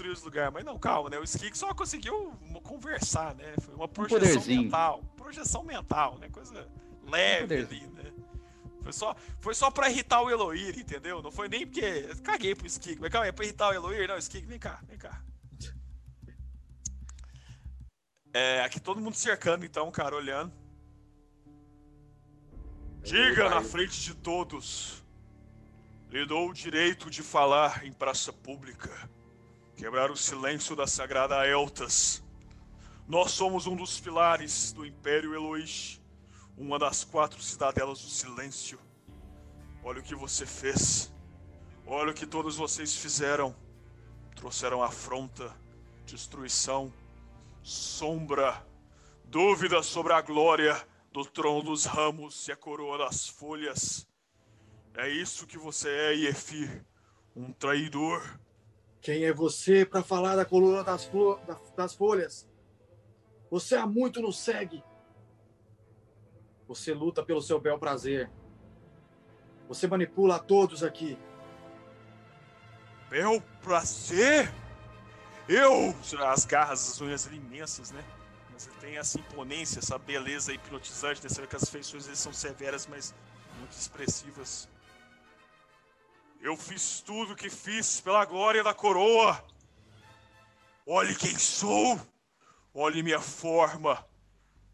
[0.00, 0.52] destruía os lugares.
[0.52, 1.18] Mas não, calma, né?
[1.18, 2.32] O Skig só conseguiu
[2.62, 3.54] conversar, né?
[3.60, 4.62] Foi uma projeção poderzinho.
[4.62, 5.02] mental.
[5.16, 6.28] Projeção mental, né?
[6.30, 6.68] Coisa
[7.04, 7.90] leve poderzinho.
[7.96, 8.12] ali, né?
[8.82, 11.22] Foi só, foi só pra irritar o Eloir, entendeu?
[11.22, 12.08] Não foi nem porque.
[12.24, 12.98] Caguei pro Skig.
[13.00, 14.08] Mas calma aí, é pra irritar o Eloir?
[14.08, 15.22] Não, Skig, vem cá, vem cá.
[18.32, 20.52] É, aqui todo mundo cercando, então, cara, olhando.
[23.02, 25.02] Diga na frente de todos.
[26.10, 28.90] Lhe dou o direito de falar em praça pública.
[29.80, 32.22] Quebrar o silêncio da sagrada Eltas.
[33.08, 36.02] Nós somos um dos pilares do Império Eloish.
[36.54, 38.78] Uma das quatro cidadelas do silêncio.
[39.82, 41.10] Olha o que você fez.
[41.86, 43.56] Olha o que todos vocês fizeram.
[44.36, 45.50] Trouxeram afronta,
[46.04, 46.92] destruição,
[47.62, 48.62] sombra,
[49.24, 50.76] dúvidas sobre a glória
[51.10, 54.06] do trono dos ramos e a coroa das folhas.
[54.94, 56.84] É isso que você é, Yefir.
[57.34, 58.38] Um traidor.
[59.00, 62.48] Quem é você para falar da coluna das, flo- da- das folhas?
[63.50, 64.84] Você há muito nos segue.
[66.68, 68.30] Você luta pelo seu bel prazer.
[69.68, 71.18] Você manipula a todos aqui.
[73.08, 74.52] Bel prazer?
[75.48, 75.94] Eu!
[76.28, 78.04] As garras, as unhas imensas, né?
[78.56, 81.28] Você tem essa imponência, essa beleza hipnotizante, né?
[81.34, 83.14] Vê que as feições são severas, mas
[83.58, 84.68] muito expressivas.
[86.42, 89.44] Eu fiz tudo o que fiz pela glória da coroa.
[90.86, 92.00] Olhe quem sou.
[92.72, 94.02] Olhe minha forma.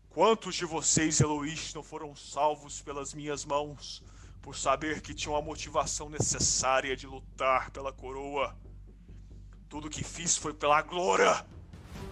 [0.09, 4.02] Quantos de vocês, Eloís, não foram salvos pelas minhas mãos,
[4.40, 8.56] por saber que tinham a motivação necessária de lutar pela coroa?
[9.68, 11.44] Tudo que fiz foi pela glória.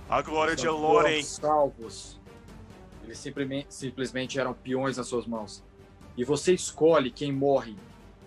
[0.08, 1.22] A glória de Eloren.
[1.22, 2.20] salvos.
[3.04, 5.62] Eles simplesmente, simplesmente eram peões nas suas mãos.
[6.16, 7.76] E você escolhe quem morre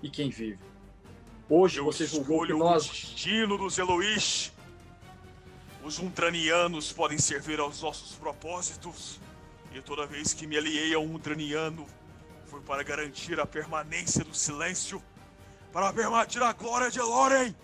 [0.01, 0.76] e quem vive.
[1.49, 2.85] Hoje Eu você julgou que nós.
[2.85, 4.51] o destino dos Eloish.
[5.81, 9.17] Os Undranianos podem servir aos nossos propósitos.
[9.73, 11.85] E toda vez que me aliei a um Undraniano,
[12.47, 15.01] foi para garantir a permanência do silêncio.
[15.71, 17.55] Para permitir a glória de Eloren.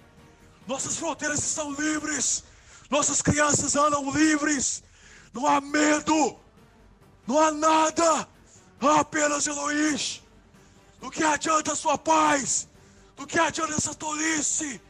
[0.66, 2.46] Nossas fronteiras estão livres.
[2.90, 4.82] Nossas crianças andam livres.
[5.34, 6.38] Não há medo.
[7.28, 8.30] Não há nada.
[8.80, 10.24] Há apenas Eloish.
[11.02, 12.70] Do que adianta a sua paz?
[13.16, 14.82] Do que adianta essa tolice?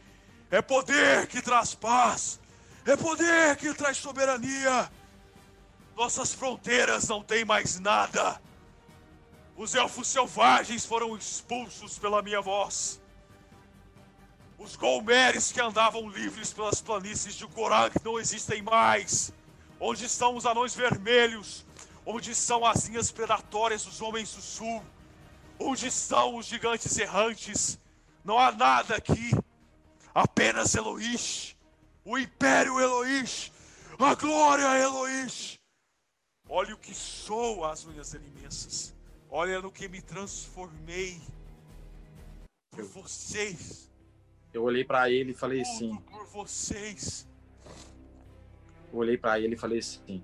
[0.50, 2.40] É poder que traz paz.
[2.86, 4.90] É poder que traz soberania.
[5.96, 8.40] Nossas fronteiras não têm mais nada.
[9.56, 13.00] Os elfos selvagens foram expulsos pela minha voz.
[14.58, 19.32] Os golmeres que andavam livres pelas planícies de Gorang não existem mais.
[19.78, 21.64] Onde estão os anões vermelhos?
[22.06, 24.82] Onde estão as linhas predatórias dos homens do sul?
[25.58, 27.78] Onde estão os gigantes errantes?
[28.24, 29.30] Não há nada aqui.
[30.14, 31.56] Apenas Eloish.
[32.04, 33.52] O Império Eloish.
[33.98, 35.60] A glória Eloish.
[36.48, 38.94] Olha o que sou as unhas imensas.
[39.28, 41.20] Olha no que me transformei.
[42.70, 43.90] Por vocês.
[44.52, 45.96] Eu olhei pra ele e falei assim.
[46.10, 47.28] por vocês.
[48.92, 50.22] Eu olhei pra ele e falei assim.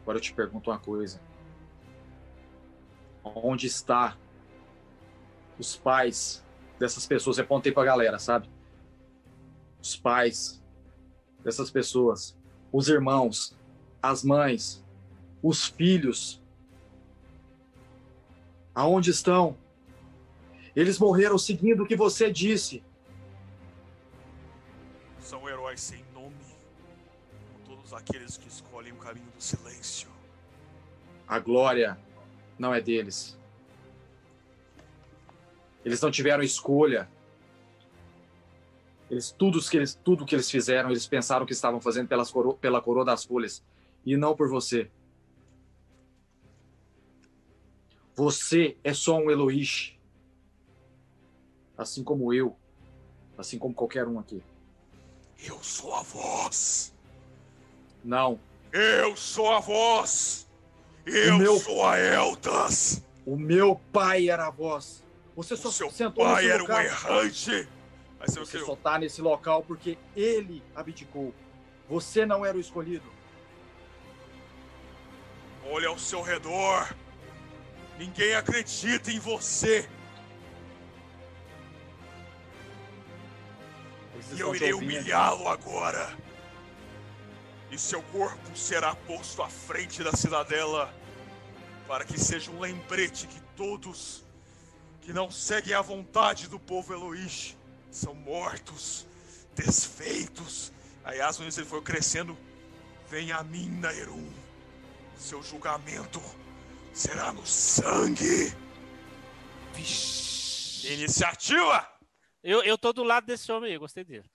[0.00, 1.20] Agora eu te pergunto uma coisa.
[3.22, 4.16] Onde está
[5.60, 6.42] os pais
[6.78, 7.36] dessas pessoas?
[7.36, 8.48] Eu apontei pra galera, sabe?
[9.80, 10.60] Os pais
[11.44, 12.36] dessas pessoas,
[12.72, 13.56] os irmãos,
[14.02, 14.84] as mães,
[15.42, 16.42] os filhos.
[18.74, 19.56] Aonde estão?
[20.74, 22.82] Eles morreram seguindo o que você disse.
[25.18, 26.34] São heróis sem nome.
[27.66, 30.08] Como todos aqueles que escolhem o caminho do silêncio.
[31.26, 31.98] A glória
[32.58, 33.39] não é deles.
[35.84, 37.08] Eles não tiveram escolha.
[39.10, 42.54] Eles tudo que eles tudo que eles fizeram, eles pensaram que estavam fazendo pelas coro,
[42.54, 43.62] pela coroa das folhas
[44.06, 44.90] e não por você.
[48.14, 49.98] Você é só um Eloish.
[51.76, 52.54] Assim como eu,
[53.38, 54.42] assim como qualquer um aqui.
[55.42, 56.94] Eu sou a voz.
[58.04, 58.38] Não,
[58.72, 60.46] Eu sou a voz.
[61.04, 63.02] Eu meu- sou a Eldas.
[63.26, 65.02] o meu pai era a voz.
[65.36, 66.82] Você só O seu sentou pai nesse era um local.
[66.84, 67.68] errante.
[68.18, 71.34] Mas Você só tá nesse local porque ele abdicou.
[71.88, 73.10] Você não era o escolhido.
[75.66, 76.94] Olha ao seu redor.
[77.98, 79.88] Ninguém acredita em você.
[84.14, 86.16] Eles E eu irei humilhá-lo agora.
[87.70, 90.92] E seu corpo será posto à frente da cidadela
[91.86, 94.24] para que seja um lembrete que todos
[95.02, 97.56] que não seguem a vontade do povo Eloish
[97.90, 99.06] são mortos,
[99.54, 100.72] desfeitos.
[101.04, 102.36] Aí as unhas ele foi crescendo.
[103.08, 104.30] Vem a mim, Naerum.
[105.16, 106.20] Seu julgamento
[106.92, 108.54] será no sangue.
[110.84, 111.86] Iniciativa!
[112.42, 114.30] Eu, eu tô do lado desse homem aí, gostei dele.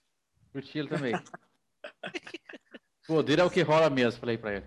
[0.52, 1.12] Curti ele também.
[3.06, 4.66] Poder é o que rola mesmo, falei pra ele.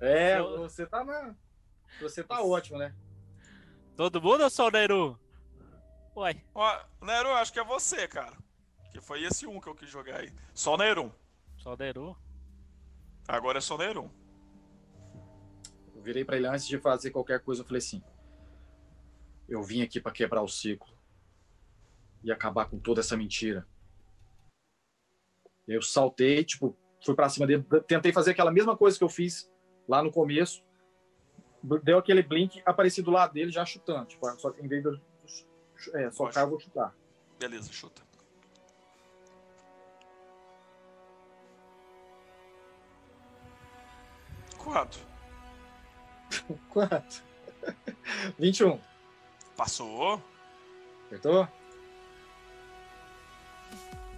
[0.00, 1.34] É, Eu- você tá na.
[2.00, 2.94] Você tá ótimo, né?
[3.96, 5.18] Todo mundo ou só o Nairu?
[6.16, 8.36] Uai, Ó, Nero, acho que é você, cara.
[8.92, 10.32] Que foi esse um que eu quis jogar aí.
[10.52, 11.10] Só Nerum.
[11.56, 12.16] só Nairu.
[13.26, 14.08] Agora é só Nerum.
[15.94, 18.02] Eu virei pra ele antes de fazer qualquer coisa, eu falei assim:
[19.48, 20.96] Eu vim aqui pra quebrar o ciclo
[22.22, 23.66] e acabar com toda essa mentira.
[25.66, 29.50] Eu saltei, tipo, fui pra cima dele, tentei fazer aquela mesma coisa que eu fiz
[29.88, 30.62] lá no começo.
[31.82, 34.06] Deu aquele blink, apareci do lado dele já chutando.
[34.06, 35.00] Tipo, só que em vez de
[35.92, 36.94] é, socar, eu vou chutar.
[37.38, 38.02] Beleza, chuta.
[44.58, 44.98] Quanto?
[46.70, 47.22] Quanto?
[48.38, 48.80] 21.
[49.56, 50.22] Passou.
[51.06, 51.46] Acertou?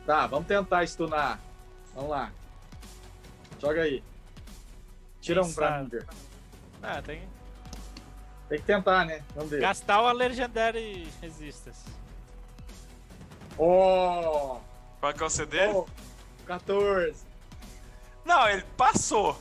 [0.07, 1.41] Tá, vamos tentar stunar.
[1.95, 2.33] Vamos lá.
[3.59, 4.05] Joga aí.
[5.21, 5.91] Tira Quem um pra mim.
[6.83, 7.29] Ah, tem
[8.49, 9.23] Tem que tentar, né?
[9.35, 9.61] Vamos ver.
[9.61, 11.81] gastar uma Legendary Resistance.
[13.59, 14.59] Oh!
[15.01, 15.67] Qual que é o CD?
[15.69, 15.87] oh
[16.47, 17.15] 14.
[18.25, 19.37] Não, ele passou.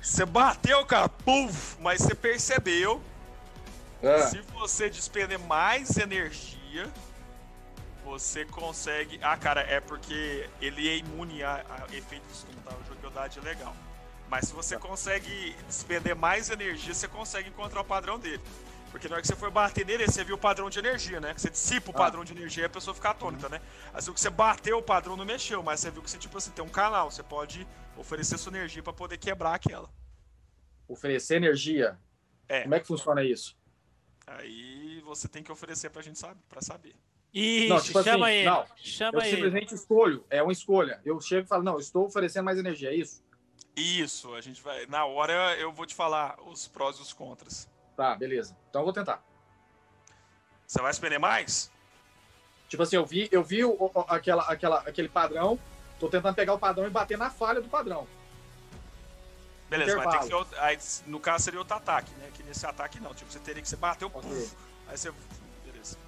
[0.00, 3.02] Você bateu, cara, puf, mas você percebeu.
[4.02, 6.90] Ah, Se você despender mais energia,
[8.04, 9.18] você consegue.
[9.22, 12.72] Ah, cara, é porque ele é imune a, a efeitos stun, tá?
[12.76, 13.74] O jogabilidade é legal.
[14.28, 18.42] Mas se você consegue despender mais energia, você consegue encontrar o padrão dele.
[18.90, 21.34] Porque na hora que você for bater nele, você viu o padrão de energia, né?
[21.34, 21.98] Que você dissipa o Ah.
[21.98, 23.60] padrão de energia e a pessoa fica atônita, né?
[23.92, 26.16] Aí você viu que você bateu, o padrão não mexeu, mas você viu que você,
[26.18, 27.10] tipo assim, tem um canal.
[27.10, 29.90] Você pode oferecer sua energia pra poder quebrar aquela.
[30.86, 31.98] Oferecer energia.
[32.48, 32.62] É.
[32.62, 33.56] Como é que funciona isso?
[34.26, 36.94] Aí você tem que oferecer pra gente saber, pra saber.
[37.32, 38.44] Ixi, Não, tipo chama assim, ele.
[38.48, 38.66] não.
[38.76, 39.30] Chama Eu ele.
[39.36, 40.24] simplesmente escolho.
[40.30, 41.00] É uma escolha.
[41.04, 43.22] Eu chego e falo, não, eu estou oferecendo mais energia, é isso?
[43.76, 44.86] Isso, a gente vai.
[44.86, 47.68] Na hora eu vou te falar os prós e os contras.
[47.96, 48.56] Tá, beleza.
[48.70, 49.22] Então eu vou tentar.
[50.66, 51.70] Você vai expender mais?
[52.68, 55.58] Tipo assim, eu vi, eu vi o- o- aquela, aquela, aquele padrão,
[56.00, 58.06] tô tentando pegar o padrão e bater na falha do padrão.
[59.68, 60.26] Beleza, vai ter que ser.
[60.28, 60.44] Intervalo.
[60.44, 62.30] outro- Aí, no caso seria outro ataque, né?
[62.34, 63.14] Que nesse ataque não.
[63.14, 64.22] Tipo, você teria que você bateu, Ok.
[64.22, 64.56] puf,
[64.88, 65.12] aí você.
[65.64, 65.98] Beleza.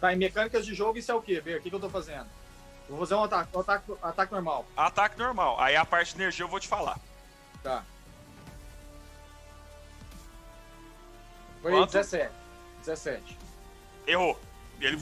[0.00, 1.58] Tá, em mecânicas de jogo, isso é o quê, Ber?
[1.58, 2.28] O que, que eu tô fazendo?
[2.88, 4.66] Vou fazer um ataque, um ataque, ataque normal.
[4.76, 5.60] Ataque normal.
[5.60, 6.98] Aí a parte de energia eu vou te falar.
[7.62, 7.82] Tá.
[11.62, 11.92] Foi Quanto?
[11.92, 12.30] 17.
[12.80, 13.38] 17.
[14.06, 14.38] Errou.
[14.80, 15.00] Ele.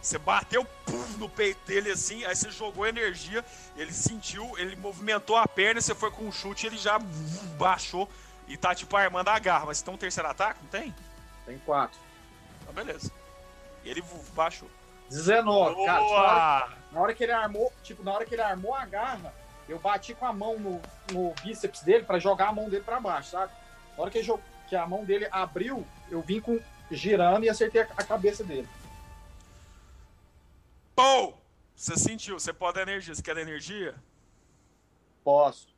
[0.00, 0.64] Você bateu
[1.18, 3.44] no peito dele assim, aí você jogou energia,
[3.76, 6.96] ele sentiu, ele movimentou a perna, você foi com um chute, ele já
[7.58, 8.08] baixou
[8.46, 9.66] e tá tipo armando a garra.
[9.66, 10.60] Mas tem um terceiro ataque?
[10.62, 10.94] Não tem?
[11.44, 11.98] Tem 4.
[12.62, 13.10] Então beleza.
[13.82, 14.70] E ele baixou.
[15.08, 15.84] 19.
[15.84, 18.74] Cara, tipo, na, hora, na hora que ele armou, tipo, na hora que ele armou
[18.74, 19.32] a garra,
[19.68, 20.80] eu bati com a mão no,
[21.12, 23.52] no bíceps dele pra jogar a mão dele pra baixo, sabe?
[23.96, 26.60] Na hora que, jog- que a mão dele abriu, eu vim com
[26.90, 28.68] girando e acertei a, a cabeça dele.
[30.94, 31.40] Pou!
[31.74, 33.14] Você sentiu, você pode dar energia.
[33.14, 33.94] Você quer dar energia?
[35.22, 35.74] Posso.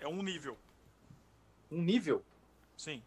[0.00, 0.56] É um nível.
[1.70, 2.22] Um nível?
[2.76, 3.02] Sim.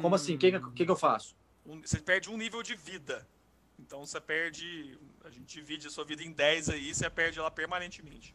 [0.00, 0.34] Como assim?
[0.34, 1.36] O que, que, que que eu faço?
[1.66, 3.26] Um- você perde um nível de vida.
[3.78, 4.98] Então você perde.
[5.24, 8.34] A gente divide a sua vida em 10 aí, você perde ela permanentemente.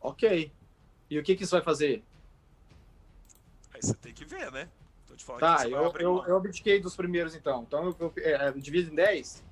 [0.00, 0.52] Ok.
[1.08, 2.02] E o que, que isso vai fazer?
[3.72, 4.68] Aí você tem que ver, né?
[5.06, 7.62] Tô te falando Tá, eu, eu, eu abdiquei dos primeiros então.
[7.62, 9.44] Então eu, eu, é, eu divido em 10?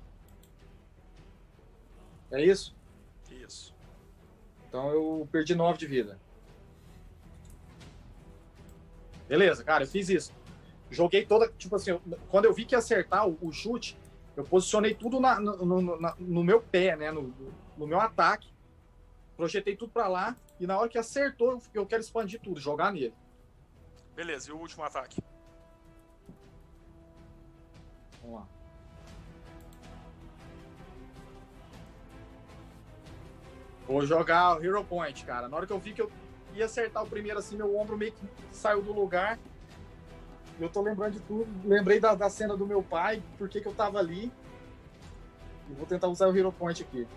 [2.31, 2.75] É isso?
[3.29, 3.75] Isso.
[4.67, 6.19] Então eu perdi 9 de vida.
[9.27, 10.33] Beleza, cara, eu fiz isso.
[10.91, 11.47] Joguei toda.
[11.57, 11.97] Tipo assim,
[12.29, 13.97] quando eu vi que ia acertar o, o chute,
[14.35, 17.09] eu posicionei tudo na- no, no- na- no meu pé, né?
[17.11, 17.33] No,
[17.77, 18.51] no meu ataque.
[19.37, 20.35] Projetei tudo pra lá.
[20.59, 23.13] E na hora que acertou, eu- eu quero expandir tudo, jogar nele.
[24.15, 25.21] Beleza, e o último ataque?
[28.21, 28.47] Vamos lá.
[33.87, 35.47] Vou jogar o Hero Point, cara.
[35.49, 36.11] Na hora que eu vi que eu
[36.53, 39.39] ia acertar o primeiro assim, meu ombro meio que saiu do lugar.
[40.61, 41.47] Eu tô lembrando de tudo.
[41.65, 44.31] Lembrei da, da cena do meu pai, por que que eu tava ali.
[45.67, 47.07] E vou tentar usar o Hero Point aqui.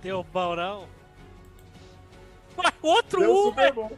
[0.00, 0.88] Deu bom, não?
[2.56, 3.90] Ué, outro Deu super bom.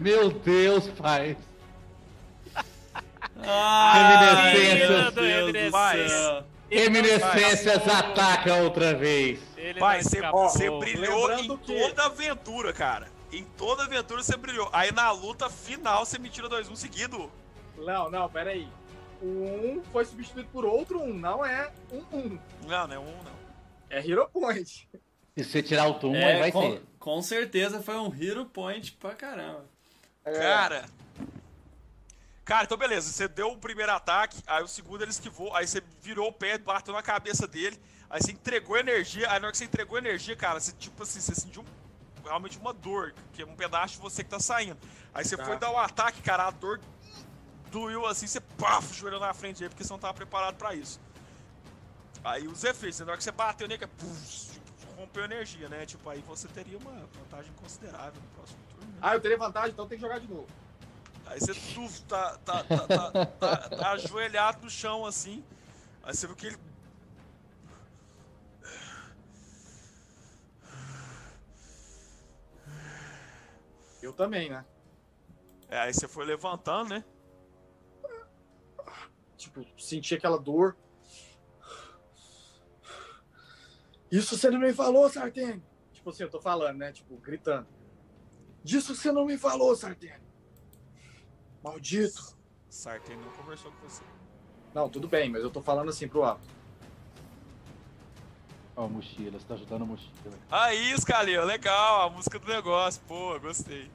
[0.00, 1.36] Meu Deus, pai.
[3.44, 5.22] Ah, Reminiscências, meu Deus do
[5.52, 6.44] reminiscências.
[6.72, 6.82] Céu.
[6.84, 9.40] Reminiscências ataca outra vez.
[9.56, 13.08] Ele Pai, você, você brilhou Lembrando em que- toda aventura, cara.
[13.32, 14.68] Em toda aventura você brilhou.
[14.72, 17.30] Aí na luta final você me tira 2-1 seguido.
[17.78, 18.68] Não, não, pera aí.
[19.22, 22.38] O 1 foi substituído por outro 1, não é um 1.
[22.66, 23.32] Não, não é um, não.
[23.88, 24.88] É Hero Point.
[25.36, 26.82] Se você tirar o tum, aí É, vai com, ser.
[26.98, 29.64] com certeza foi um hero point pra caramba.
[30.26, 30.84] É, Cara.
[32.44, 33.10] Cara, então beleza.
[33.12, 36.58] Você deu o primeiro ataque, aí o segundo ele esquivou, aí você virou o pé,
[36.58, 40.34] bateu na cabeça dele, aí você entregou energia, aí na hora que você entregou energia,
[40.36, 41.64] cara, você tipo assim, você sentiu
[42.24, 44.78] realmente uma dor, que é um pedaço de você que tá saindo.
[45.14, 45.44] Aí você Tá.
[45.44, 46.80] foi dar o ataque, cara, a dor
[47.70, 51.00] doeu assim, você paf, joelhou na frente dele, porque você não tava preparado pra isso.
[52.24, 55.84] Aí os efeitos, na hora que você bateu nele, que puf, tipo, rompeu energia, né?
[55.86, 58.92] Tipo, aí você teria uma vantagem considerável no próximo turno.
[58.92, 58.98] né?
[59.00, 60.46] Ah, eu teria vantagem, então tem que jogar de novo.
[61.32, 65.42] Aí você tuf, tá, tá, tá, tá, tá, tá ajoelhado no chão assim.
[66.02, 66.58] Aí você viu que ele.
[74.02, 74.62] Eu também, né?
[75.70, 77.04] É, aí você foi levantando, né?
[79.38, 80.76] Tipo, senti aquela dor.
[84.10, 85.64] Isso você não me falou, Sartene.
[85.94, 86.92] Tipo assim, eu tô falando, né?
[86.92, 87.66] Tipo, gritando.
[88.62, 90.21] Disso você não me falou, Sartene.
[91.62, 92.36] Maldito.
[92.68, 94.02] Sartén não conversou com você.
[94.74, 96.40] Não, tudo bem, mas eu tô falando assim pro alto.
[98.74, 100.10] Ó, mochila, você tá ajudando a mochila.
[100.50, 103.02] Aí, Scalia, legal, a música do negócio.
[103.06, 103.90] Pô, gostei.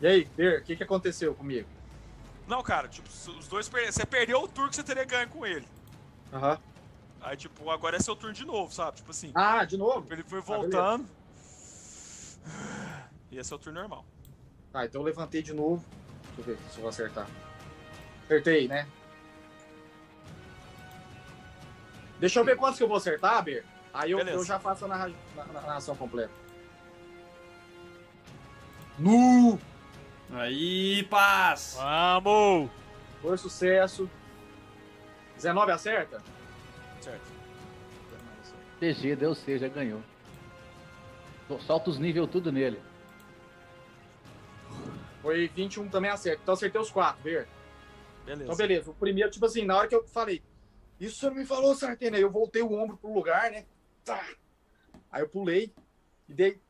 [0.00, 1.68] E aí, Ber, o que, que aconteceu comigo?
[2.46, 3.92] Não, cara, tipo, os dois perderam.
[3.92, 5.66] Você perdeu o turno que você teria ganho com ele.
[6.32, 6.58] Aham.
[7.20, 8.96] Aí, tipo, agora é seu turno de novo, sabe?
[8.96, 10.06] Tipo assim, Ah, de novo?
[10.12, 10.60] ele foi beleza.
[10.60, 11.08] voltando.
[13.30, 14.04] e esse é o turno normal.
[14.72, 15.84] Tá, então eu levantei de novo.
[16.36, 17.26] Deixa eu ver se eu vou acertar.
[18.24, 18.86] Acertei, né?
[22.18, 23.64] Deixa eu ver quantos que eu vou acertar, Ber.
[23.92, 26.32] Aí eu, eu já faço a narra- na- na- narração completa.
[28.98, 29.58] Nu!
[30.32, 31.76] Aí, paz!
[31.76, 32.70] Vamos!
[33.20, 34.08] Foi sucesso.
[35.36, 36.22] 19 acerta?
[37.00, 37.30] Certo.
[38.80, 40.02] TG, deu C, já ganhou.
[41.66, 42.80] Solta os níveis tudo nele.
[45.22, 46.42] Foi 21 também acerta.
[46.42, 47.48] Então acertei os quatro, Ber.
[48.24, 48.44] Beleza.
[48.44, 48.90] Então, beleza.
[48.90, 50.42] O primeiro, tipo assim, na hora que eu falei,
[51.00, 52.16] isso você não me falou, Sartena.
[52.16, 53.64] Aí eu voltei o ombro pro lugar, né?
[54.04, 54.24] Tá.
[55.10, 55.72] Aí eu pulei
[56.28, 56.60] e dei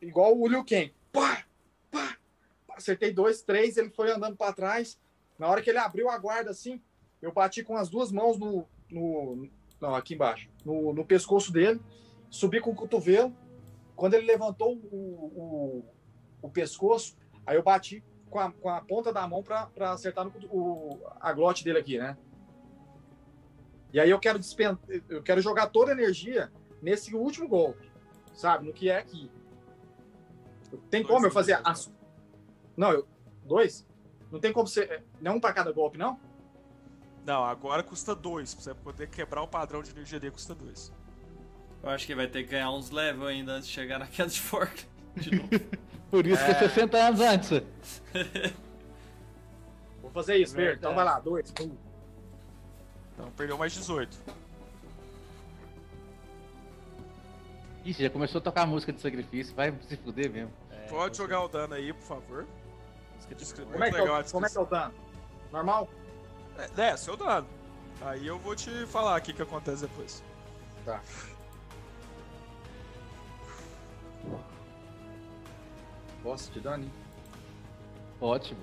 [0.00, 0.92] igual o Liu Kang.
[1.10, 1.44] Pá,
[1.90, 2.18] pá,
[2.66, 2.76] pá.
[2.76, 4.98] Acertei dois, três, ele foi andando pra trás.
[5.38, 6.80] Na hora que ele abriu a guarda assim,
[7.20, 8.66] eu bati com as duas mãos no.
[8.90, 9.48] no
[9.80, 10.48] não, aqui embaixo.
[10.64, 11.80] No, no pescoço dele.
[12.30, 13.34] Subi com o cotovelo.
[13.94, 15.84] Quando ele levantou o, o,
[16.42, 20.24] o pescoço, aí eu bati com a, com a ponta da mão pra, pra acertar
[20.24, 22.16] no, o, a glote dele aqui, né?
[23.92, 24.76] E aí eu quero dispen...
[25.08, 26.52] eu quero jogar toda a energia
[26.82, 27.90] nesse último golpe,
[28.32, 28.66] sabe?
[28.66, 29.30] No que é aqui.
[30.90, 31.60] Tem Dois como eu fazer.
[32.76, 33.06] Não, eu...
[33.44, 33.86] dois?
[34.32, 35.04] Não tem como ser.
[35.20, 36.18] Não um pra cada golpe, não?
[37.24, 38.52] Não, agora custa dois.
[38.52, 40.92] Pra você poder quebrar o padrão de energia dele, custa dois.
[41.80, 44.28] Eu acho que vai ter que ganhar uns level ainda antes de chegar na queda
[44.28, 44.82] de forca.
[45.16, 45.48] De novo.
[46.10, 47.62] Por isso que é 60 anos antes.
[50.00, 50.54] Vou fazer isso.
[50.54, 50.78] Verdade.
[50.78, 51.50] Então vai lá, dois.
[51.50, 51.70] Pum.
[53.12, 54.16] Então perdeu mais 18.
[57.84, 59.54] Ixi, já começou a tocar a música de sacrifício.
[59.54, 60.52] Vai se fuder mesmo.
[60.88, 62.46] Pode jogar o dano aí, por favor.
[63.16, 63.72] Música de script.
[63.72, 64.62] Como é, Muito que legal a eu, como é que descrição.
[64.62, 64.94] eu dano?
[65.52, 65.88] Normal?
[66.58, 67.46] É, é, seu dano.
[68.02, 70.22] Aí eu vou te falar aqui o que acontece depois.
[70.84, 71.00] Tá.
[76.24, 76.92] Posso te dano, hein?
[78.18, 78.60] Ótimo.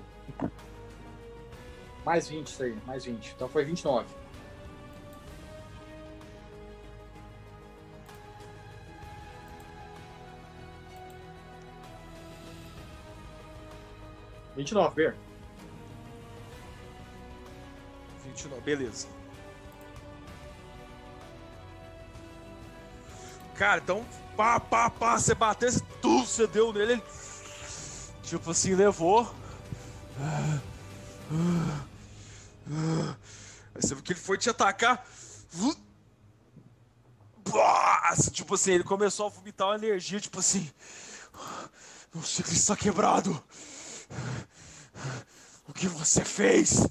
[2.04, 3.34] Mais 20 isso aí, mais 20.
[3.36, 4.04] Então foi 29.
[14.56, 15.16] Vinte e nove, Ber.
[18.24, 19.06] 29, beleza.
[23.54, 24.04] Cara, então,
[24.36, 27.02] pá, pá, pá, você bateu, você, você deu nele, ele,
[28.38, 29.30] tipo assim, levou.
[33.74, 35.06] Aí você viu que ele foi te atacar.
[37.44, 40.70] Pá, Tipo assim, ele começou a vomitar uma energia, tipo assim.
[42.14, 43.42] Meu ciclo está quebrado.
[45.68, 46.86] O que você fez?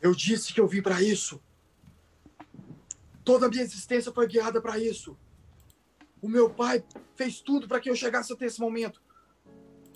[0.00, 1.40] Eu disse que eu vim pra isso.
[3.24, 5.16] Toda a minha existência foi guiada pra isso.
[6.20, 6.84] O meu pai
[7.16, 9.02] fez tudo pra que eu chegasse até esse momento.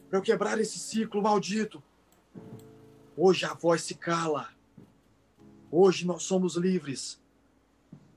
[0.09, 1.83] Pra eu quebrar esse ciclo maldito.
[3.17, 4.49] Hoje a voz se cala.
[5.70, 7.20] Hoje nós somos livres.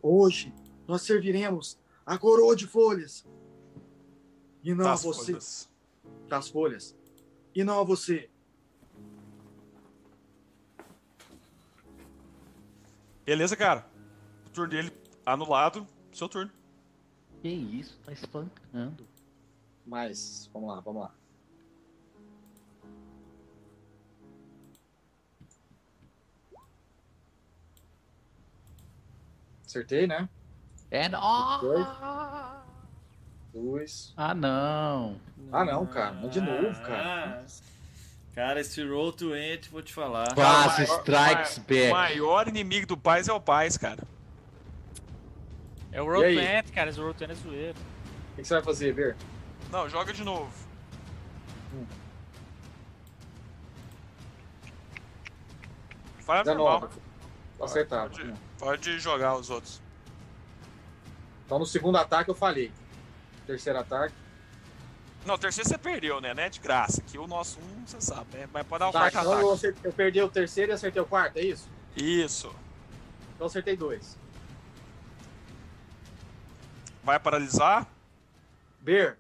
[0.02, 0.54] Hoje
[0.88, 3.26] nós serviremos a coroa de folhas.
[4.64, 5.70] E não Das a você folhas.
[6.28, 6.96] das folhas.
[7.54, 8.30] E não a você.
[13.26, 13.86] Beleza, cara.
[14.48, 14.92] O turno dele
[15.26, 15.86] anulado.
[16.12, 16.52] Seu turno.
[17.42, 19.08] Que isso, tá espancando.
[19.86, 21.16] Mas, vamos lá, vamos lá.
[29.72, 30.28] Acertei, né?
[30.90, 31.58] É nó.
[31.60, 31.88] Dois.
[33.54, 34.14] Dois.
[34.18, 35.16] Ah, não.
[35.50, 36.12] Ah, não, cara.
[36.12, 37.44] Não de novo, cara.
[37.46, 37.72] Ah,
[38.36, 40.34] Cara, esse Roll to Ent, vou te falar.
[40.36, 41.92] Pass maior- strikes O back.
[41.92, 44.04] maior inimigo do Paz é o Paz, cara.
[45.92, 46.06] É o?
[46.06, 46.90] Roll 20, cara.
[46.90, 47.78] Esse Roll 20 é zoeiro.
[47.80, 49.16] O que que você vai fazer, Ver?
[49.72, 50.52] Não, joga de novo.
[56.20, 56.80] Faz normal.
[56.88, 57.02] 19.
[57.62, 58.10] Acertado.
[58.18, 59.82] Pode, pode jogar os outros.
[61.46, 62.72] Então no segundo ataque eu falhei.
[63.48, 64.14] Terceiro ataque.
[65.26, 66.34] Não, o terceiro você perdeu, né?
[66.34, 67.02] Não é de graça.
[67.02, 68.48] Que o nosso um, você sabe, né?
[68.54, 69.44] Mas pode dar um Tá, quarto então ataque.
[69.46, 71.68] eu, acert- eu perdi o terceiro e acertei o quarto, é isso?
[71.96, 72.56] Isso.
[73.36, 74.18] Então acertei dois.
[77.04, 77.88] Vai paralisar?
[78.80, 79.18] Ber.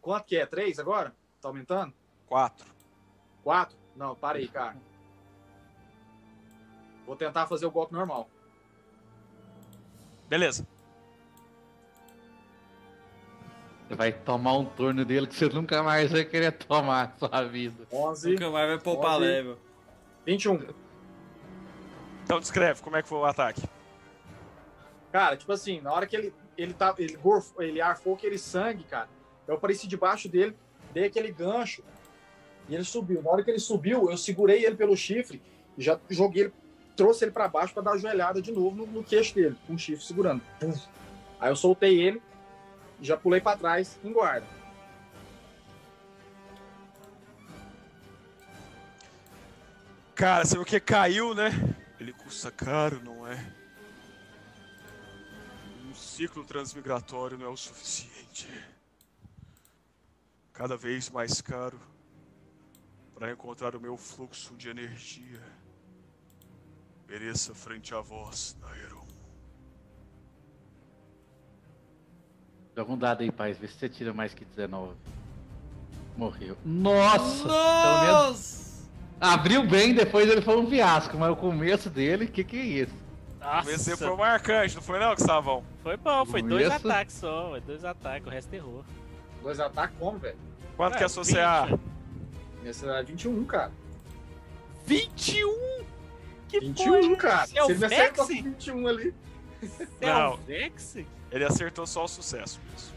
[0.00, 0.44] Quanto que é?
[0.46, 1.14] Três agora?
[1.40, 1.92] Tá aumentando?
[2.26, 2.66] Quatro.
[3.42, 3.76] Quatro?
[3.96, 4.76] Não, parei, cara.
[7.06, 8.28] Vou tentar fazer o golpe normal.
[10.28, 10.66] Beleza.
[13.86, 17.42] Você vai tomar um turno dele que você nunca mais vai querer tomar na sua
[17.44, 17.86] vida.
[17.92, 19.24] 11, Nunca mais vai poupar Pode.
[19.24, 19.58] level.
[20.26, 20.68] 21.
[22.24, 23.62] Então descreve como é que foi o ataque.
[25.12, 28.84] Cara, tipo assim, na hora que ele, ele, tá, ele, gorfou, ele arfou aquele sangue,
[28.84, 29.08] cara,
[29.46, 30.56] eu apareci debaixo dele,
[30.92, 31.84] dei aquele gancho
[32.68, 33.22] e ele subiu.
[33.22, 35.42] Na hora que ele subiu, eu segurei ele pelo chifre
[35.76, 36.52] e já joguei ele,
[36.96, 39.74] trouxe ele pra baixo pra dar a joelhada de novo no, no queixo dele, com
[39.74, 40.42] o chifre segurando.
[41.40, 42.22] Aí eu soltei ele
[43.00, 44.46] já pulei pra trás em guarda.
[50.14, 51.50] Cara, você viu que caiu, né?
[51.98, 53.52] Ele custa caro, não é?
[55.86, 58.48] Um ciclo transmigratório não é o suficiente.
[60.52, 61.80] Cada vez mais caro
[63.14, 65.42] para encontrar o meu fluxo de energia.
[67.06, 69.04] Pereça frente a vós, Naeron.
[72.76, 73.58] Joga um dado aí, paz.
[73.58, 74.94] Vê se você tira mais que 19.
[76.16, 76.56] Morreu.
[76.64, 77.44] Nossa!
[77.44, 78.64] Menos Nossa!
[79.20, 82.94] abriu bem, depois ele foi um fiasco, mas o começo dele, que que é isso?
[83.40, 85.62] Nossa, Esse foi marcante, não foi não, Gustavão?
[85.82, 86.88] foi bom, foi dois Começo.
[86.88, 88.84] ataques só, foi dois ataques, o resto errou.
[89.42, 90.38] Dois ataques como, velho?
[90.76, 91.66] Quanto É, que é a sua CA?
[91.66, 91.80] 20.
[92.62, 93.72] Nesse era 21, cara.
[94.86, 95.83] 21?
[96.60, 97.46] Que 21, cara.
[97.46, 98.44] Você é o Se ele acertou com Vex?
[98.44, 99.14] 21 ali.
[100.00, 100.34] É Não.
[100.34, 100.96] o Vex?
[101.32, 102.94] Ele acertou só o sucesso mesmo.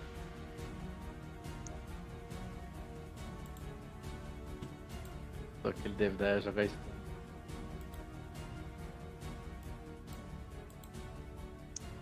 [5.63, 6.77] Só que ele deve dar, jogar isso.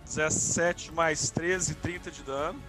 [0.04, 2.62] 17 mais 13, 30 de dano.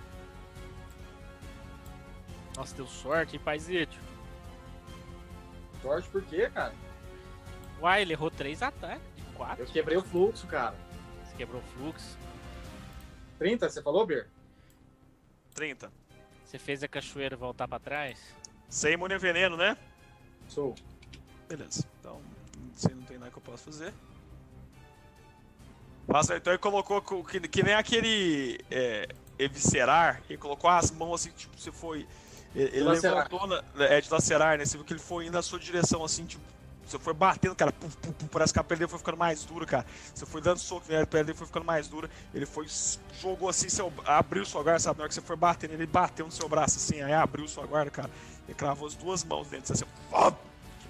[2.55, 3.95] Nossa, deu sorte, hein, paizito?
[5.81, 6.73] Sorte por quê, cara?
[7.81, 9.63] Uai, ele errou três ataques, de quatro.
[9.63, 10.75] Eu quebrei o fluxo, cara.
[11.25, 12.17] Você quebrou o fluxo.
[13.37, 14.27] 30, você falou, Ber?
[15.53, 15.91] 30.
[16.43, 18.19] Você fez a cachoeira voltar pra trás?
[18.69, 19.77] Sem imune veneno, né?
[20.47, 20.73] Sou.
[21.47, 21.85] Beleza.
[21.99, 22.19] Então,
[22.73, 23.93] se não tem nada que eu possa fazer.
[26.07, 31.21] Passa, então ele colocou co- que, que nem aquele é, eviscerar, ele colocou as mãos
[31.21, 32.07] assim, tipo, você foi.
[32.55, 34.65] Ele, ele levantou, na, é de lacerar, né?
[34.65, 36.43] Você viu que ele foi indo na sua direção assim, tipo.
[36.87, 39.43] Você foi batendo, cara, puf, puf, puf, parece que a pele dele foi ficando mais
[39.43, 39.85] dura, cara.
[40.15, 42.09] Você foi dando soco nele, a pele dele foi ficando mais dura.
[42.33, 42.65] Ele foi,
[43.19, 44.97] jogou assim, seu, abriu sua guarda, sabe?
[44.97, 47.65] Na hora que você foi batendo, ele bateu no seu braço assim, aí abriu sua
[47.65, 48.09] guarda, cara.
[48.47, 50.33] Ele cravou as duas mãos dentro, assim, pá,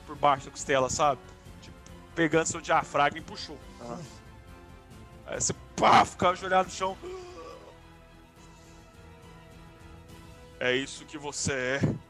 [0.06, 1.19] por baixo da costela, sabe?
[1.64, 1.76] Tipo,
[2.14, 3.58] pegando seu diafragma e puxou.
[5.26, 6.95] Aí você pá, fica ajoelhado no chão.
[10.59, 12.07] É isso que você é.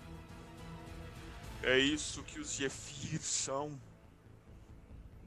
[1.68, 3.78] É isso que os Yefir são.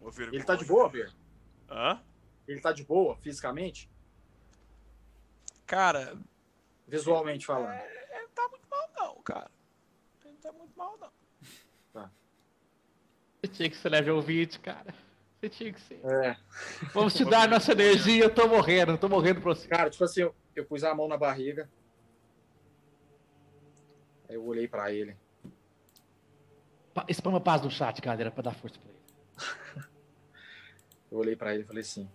[0.00, 0.38] Uma vergonha.
[0.38, 1.12] Ele tá de boa, Ber?
[1.68, 2.02] Hã?
[2.48, 3.90] Ele tá de boa, fisicamente?
[5.66, 6.16] Cara,
[6.88, 7.74] Visualmente falando.
[7.74, 9.50] ele não tá muito mal não, cara.
[10.24, 12.10] Ele não tá muito mal não.
[13.42, 14.94] Você tinha que ser level 20, cara.
[15.40, 16.00] Você tinha que ser.
[16.04, 16.36] É.
[16.94, 19.68] Vamos te dar nossa energia, eu tô morrendo, eu tô morrendo pra você.
[19.68, 21.70] Cara, tipo assim, eu, eu pus a mão na barriga.
[24.26, 25.16] Aí eu olhei pra ele.
[26.94, 29.00] Pa- Spama paz no chat, galera, pra dar força pra ele.
[31.10, 32.08] Eu olhei pra ele e falei assim.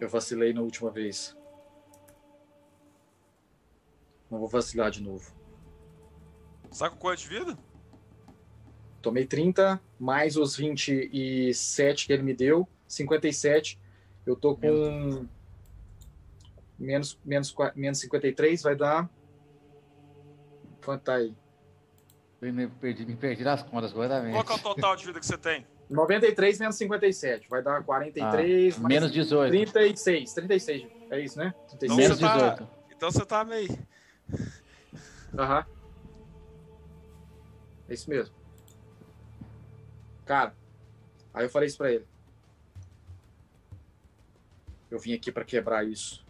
[0.00, 1.36] Eu vacilei na última vez.
[4.30, 5.32] Não vou vacilar de novo.
[6.70, 7.58] Sabe com quanto de vida?
[9.00, 13.78] Tomei 30, mais os 27 que ele me deu, 57.
[14.26, 15.26] Eu tô com
[16.78, 19.08] menos, menos, menos 53, vai dar.
[20.82, 21.36] Quanto tá aí?
[22.52, 24.32] Me perdi, me perdi nas contas, guardamente.
[24.34, 25.66] Qual que é o total de vida que você tem?
[25.88, 29.50] 93 menos 57, vai dar 43, mais Menos 18.
[29.50, 30.86] 36, 36.
[31.10, 31.54] É isso, né?
[31.78, 31.96] 36.
[31.96, 32.68] Menos Você tá- 18.
[32.96, 33.78] Então você tá meio.
[35.38, 35.66] Aham.
[37.88, 38.34] É isso mesmo.
[40.24, 40.54] Cara,
[41.32, 42.06] aí eu falei isso pra ele.
[44.90, 46.24] Eu vim aqui pra quebrar isso.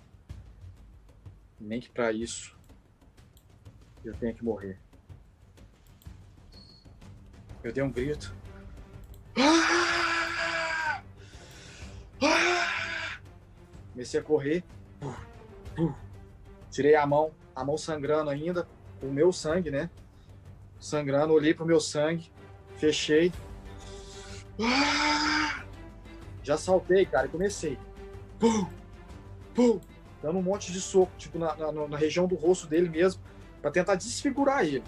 [1.60, 2.56] Nem que pra isso
[4.04, 4.78] eu tenha que morrer.
[7.64, 8.34] Eu dei um grito.
[13.90, 14.62] Comecei a correr.
[16.70, 18.68] Tirei a mão, a mão sangrando ainda,
[19.02, 19.88] o meu sangue, né?
[20.78, 22.30] Sangrando, olhei pro meu sangue,
[22.76, 23.32] fechei.
[26.42, 27.78] Já saltei, cara, e comecei.
[30.20, 33.22] Dando um monte de soco, tipo, na, na, na região do rosto dele mesmo,
[33.62, 34.84] pra tentar desfigurar ele.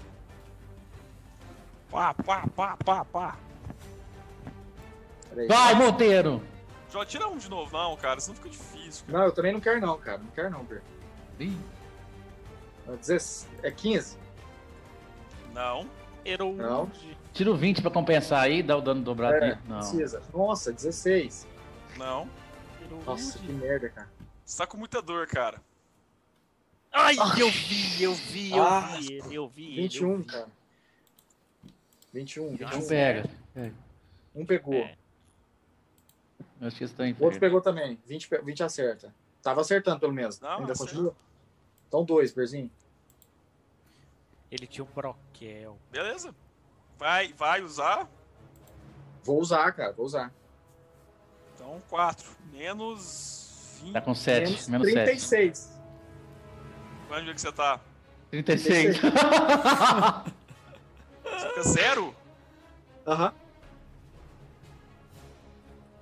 [1.91, 3.37] Pá, pá, pá, pá, pá.
[5.31, 5.49] Peraí.
[5.49, 6.43] Vai, Monteiro!
[6.91, 8.21] Já tira um de novo, não, cara.
[8.21, 9.05] Senão fica difícil.
[9.07, 9.19] cara.
[9.19, 10.19] Não, eu também não quero não, cara.
[10.19, 10.67] Não quero não.
[11.39, 11.57] Ih,
[12.87, 14.17] 16 É 15?
[15.53, 15.89] Não.
[16.25, 16.55] Erou.
[16.55, 16.91] Não.
[17.33, 19.37] Tira o 20 pra compensar aí, dá o dano dobrado.
[19.45, 19.59] É.
[19.67, 19.79] Não.
[19.79, 20.23] precisa.
[20.33, 21.47] Nossa, 16.
[21.97, 22.29] Não.
[23.05, 24.09] Nossa, que merda, cara.
[24.45, 25.61] Você tá com muita dor, cara.
[26.93, 29.83] Ai, eu vi, eu vi, eu Ah, vi ele, eu vi ele.
[29.83, 30.25] 21, eu vi.
[30.25, 30.49] cara.
[32.17, 32.57] 21.
[32.57, 32.87] 21 um é.
[32.87, 33.31] pega.
[33.55, 33.71] É.
[34.35, 34.75] Um pegou.
[34.75, 34.97] É.
[36.63, 37.15] Acho que está em.
[37.21, 37.99] Outro pegou também.
[38.07, 39.15] 20, 20 acerta.
[39.43, 40.41] Tava acertando, pelo menos.
[40.41, 41.15] Não, Ainda continua?
[41.87, 42.71] Então, dois, Berzinho.
[44.51, 45.79] Ele tinha um Proquel.
[45.91, 46.35] Beleza.
[46.99, 48.09] Vai, vai usar?
[49.23, 49.93] Vou usar, cara.
[49.93, 50.33] Vou usar.
[51.55, 52.31] Então, 4.
[52.51, 53.93] Menos 20.
[53.93, 54.41] Tá com 7.
[54.47, 55.59] Menos, menos 36.
[55.59, 55.77] Sete.
[57.11, 57.81] Onde é que você tá?
[58.31, 58.99] 36.
[58.99, 59.13] 36.
[61.63, 62.15] Zero.
[63.07, 63.29] Aham.
[63.29, 63.47] Uh.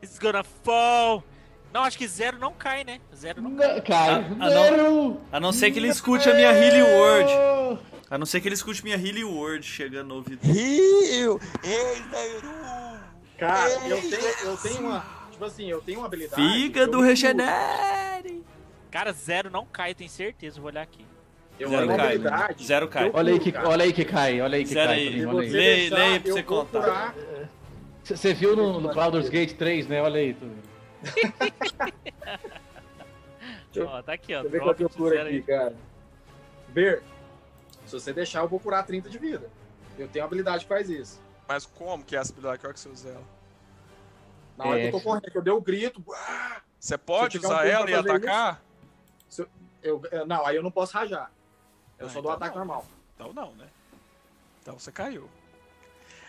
[0.03, 1.25] It's gonna fall.
[1.73, 3.01] Não, acho que zero não cai, né?
[3.17, 4.11] Zero não, não cai.
[4.11, 4.77] A, a zero.
[4.77, 7.33] Não, a não ser que ele escute a minha Healing Word.
[8.11, 10.41] A não ser que ele escute minha Healing Word chegando no ouvido.
[10.47, 11.41] Heal!
[11.65, 12.49] Ei, zero.
[13.39, 15.05] Cara, Ei, eu, tenho, eu tenho uma.
[15.33, 16.41] Tipo assim, eu tenho uma habilidade.
[16.41, 18.45] Fígado regenere!
[18.91, 20.61] Cara, zero não cai, tenho certeza.
[20.61, 21.05] Vou olhar aqui.
[21.59, 22.67] Eu Zero cai, habilidade.
[22.67, 23.11] Zero cai.
[23.15, 24.99] Olha aí, que, olha aí que cai, olha aí que Zero cai.
[24.99, 25.21] aí.
[25.21, 25.51] Se olha você aí.
[25.53, 27.15] Lê- deixar, lê aí pra você contar.
[28.03, 30.03] Você viu no, no Baldur's Gate 3, né?
[30.03, 30.37] Olha aí.
[33.75, 34.43] Eu- Ó, tá aqui, ó.
[34.43, 35.43] Deixa eu ver drop quanto eu de curo zero aqui, aí.
[35.43, 35.75] cara.
[36.69, 37.03] Ber,
[37.87, 39.51] se você deixar, eu vou curar 30 de vida.
[39.99, 41.21] Eu tenho habilidade que faz isso.
[41.49, 42.59] Mas como que é essa habilidade?
[42.61, 43.23] Que hora que você usa ela?
[44.57, 47.39] Na hora É, que eu tô correndo, que eu dei o grito, uá, Você pode
[47.39, 48.63] um usar tempo ela e atacar?
[49.83, 51.31] eu, eu- não, aí eu não posso rajar.
[51.99, 52.65] Eu Ah, só dou então ataque não.
[52.65, 52.87] normal.
[53.15, 53.67] Então não, né?
[54.63, 55.29] Então você caiu.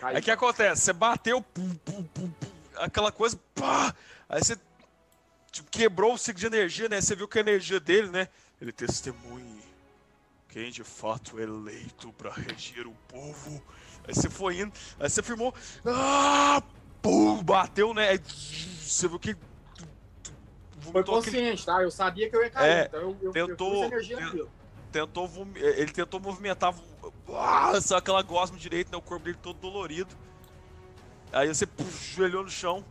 [0.01, 0.81] Aí, Aí o que acontece?
[0.81, 3.95] Você bateu, pum, pum, pum, pum, aquela coisa, pá!
[4.29, 4.57] Aí você
[5.51, 6.99] tipo, quebrou o ciclo de energia, né?
[7.01, 8.27] Você viu que a energia dele, né?
[8.61, 9.63] Ele testemunhe
[10.49, 13.61] quem de fato é eleito pra reger o povo.
[14.07, 15.53] Aí você foi indo, aí você firmou,
[15.85, 16.61] ah!
[17.01, 17.43] Pum!
[17.43, 18.09] Bateu, né?
[18.09, 19.33] Aí, você viu que.
[19.33, 21.81] Foi vomitou aquele- consciente, tá?
[21.81, 22.69] Eu sabia que eu ia cair.
[22.71, 24.51] É, então eu, eu, tentou- eu energia ten- naquilo.
[24.95, 26.73] Tentou vomi- ele tentou movimentar
[27.33, 28.97] ah, só aquela gosma direito, né?
[28.97, 30.15] O corpo dele todo dolorido.
[31.33, 31.67] Aí você
[32.15, 32.81] joelhou no chão.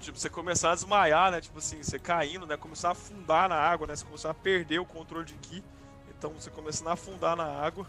[0.00, 1.40] Tipo, você começar a desmaiar, né?
[1.40, 2.56] Tipo assim, você caindo, né?
[2.56, 3.94] Começar a afundar na água, né?
[3.94, 5.62] Você começar a perder o controle de Ki.
[6.18, 7.86] Então você começando a afundar na água.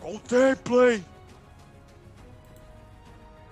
[0.00, 1.04] Contemplem!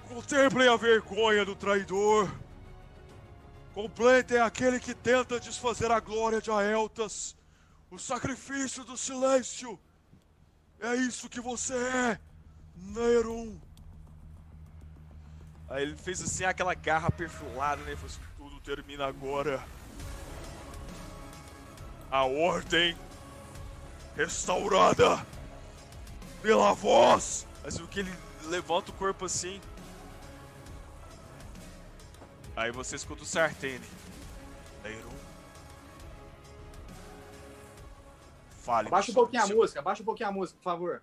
[0.08, 2.30] Contemplem a vergonha do traidor!
[3.74, 7.36] Completem aquele que tenta desfazer a glória de Aeltas.
[7.92, 9.78] O sacrifício do silêncio.
[10.80, 12.18] É isso que você é,
[12.74, 13.60] Nerum.
[15.68, 17.94] Aí ele fez assim aquela garra perfilada, né?
[17.94, 19.62] Falou assim, tudo termina agora.
[22.10, 22.96] A ordem
[24.16, 25.26] restaurada
[26.40, 27.46] pela voz.
[27.76, 29.60] Viu que ele levanta o corpo assim.
[32.56, 33.84] Aí você escuta o Sartene.
[34.82, 35.21] Neyron.
[38.62, 38.86] Fale.
[38.86, 41.02] Abaixa um pouquinho a música, abaixa um pouquinho a música, por favor.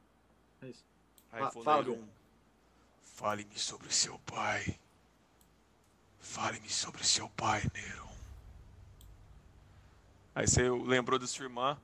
[0.62, 0.86] É isso.
[1.30, 2.08] Aí fala, Neyron,
[3.02, 4.80] Fale-me sobre seu pai.
[6.20, 8.10] Fale-me sobre seu pai, Neyron.
[10.34, 11.78] Aí você lembrou da sua irmã.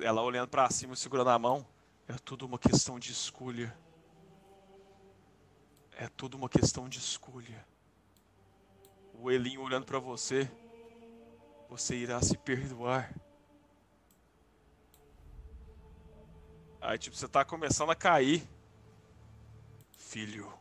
[0.00, 1.66] Ela olhando pra cima, segurando a mão.
[2.06, 3.76] É tudo uma questão de escolha.
[5.98, 7.66] É tudo uma questão de escolha.
[9.14, 10.48] O Elinho olhando pra você.
[11.68, 13.12] Você irá se perdoar.
[16.80, 18.48] Aí, tipo, você tá começando a cair.
[19.90, 20.52] Filho.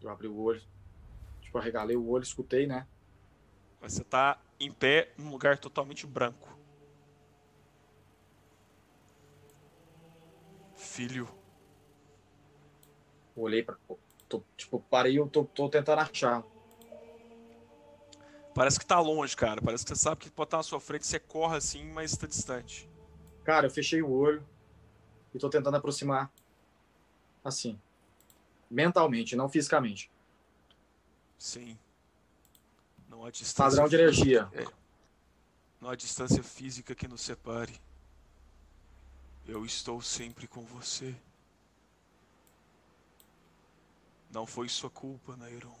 [0.00, 0.62] Eu abri o olho.
[1.40, 2.86] Tipo, arregalei o olho, escutei, né?
[3.80, 6.48] Mas você tá em pé num lugar totalmente branco.
[10.76, 11.28] Filho.
[13.34, 13.76] Olhei pra.
[14.28, 16.44] Tô, tipo, parei, eu tô, tô tentando achar.
[18.54, 19.60] Parece que tá longe, cara.
[19.60, 21.06] Parece que você sabe que pode estar na sua frente.
[21.06, 22.88] Você corre assim, mas tá distante.
[23.44, 24.44] Cara, eu fechei o olho
[25.34, 26.32] e tô tentando aproximar.
[27.44, 27.78] Assim.
[28.70, 30.10] Mentalmente, não fisicamente.
[31.38, 31.78] Sim.
[33.08, 33.62] Não há distância.
[33.64, 34.50] Padrão de energia.
[35.80, 37.78] Não há distância física que nos separe.
[39.46, 41.14] Eu estou sempre com você.
[44.30, 45.78] Não foi sua culpa, Nairon.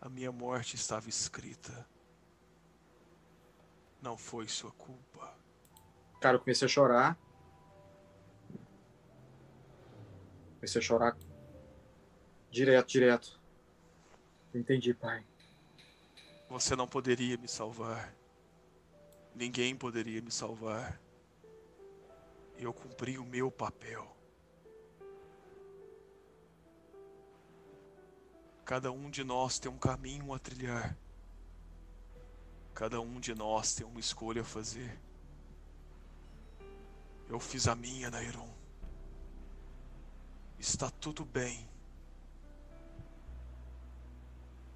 [0.00, 1.86] A minha morte estava escrita.
[4.02, 5.36] Não foi sua culpa.
[6.20, 7.18] Cara, eu comecei a chorar.
[10.54, 11.16] Comecei a chorar.
[12.50, 13.40] Direto, direto.
[14.54, 15.24] Entendi, pai.
[16.48, 18.14] Você não poderia me salvar.
[19.34, 21.00] Ninguém poderia me salvar.
[22.58, 24.16] Eu cumpri o meu papel.
[28.64, 30.96] Cada um de nós tem um caminho a trilhar.
[32.74, 34.98] Cada um de nós tem uma escolha a fazer.
[37.28, 38.48] Eu fiz a minha, Nairon.
[40.58, 41.68] Está tudo bem.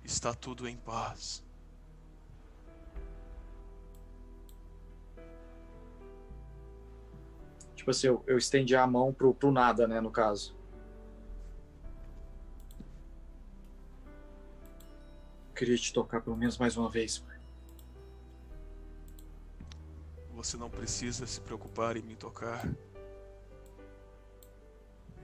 [0.04, 1.44] Está tudo em paz.
[7.74, 10.56] Tipo assim, eu, eu estendi a mão pro, pro nada, né, no caso.
[15.54, 17.22] Queria te tocar pelo menos mais uma vez.
[20.44, 22.68] Você não precisa se preocupar em me tocar.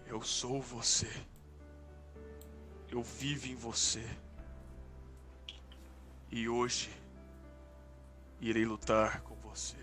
[0.07, 1.07] Eu sou você.
[2.91, 4.03] Eu vivo em você.
[6.31, 6.91] E hoje
[8.41, 9.77] irei lutar com você.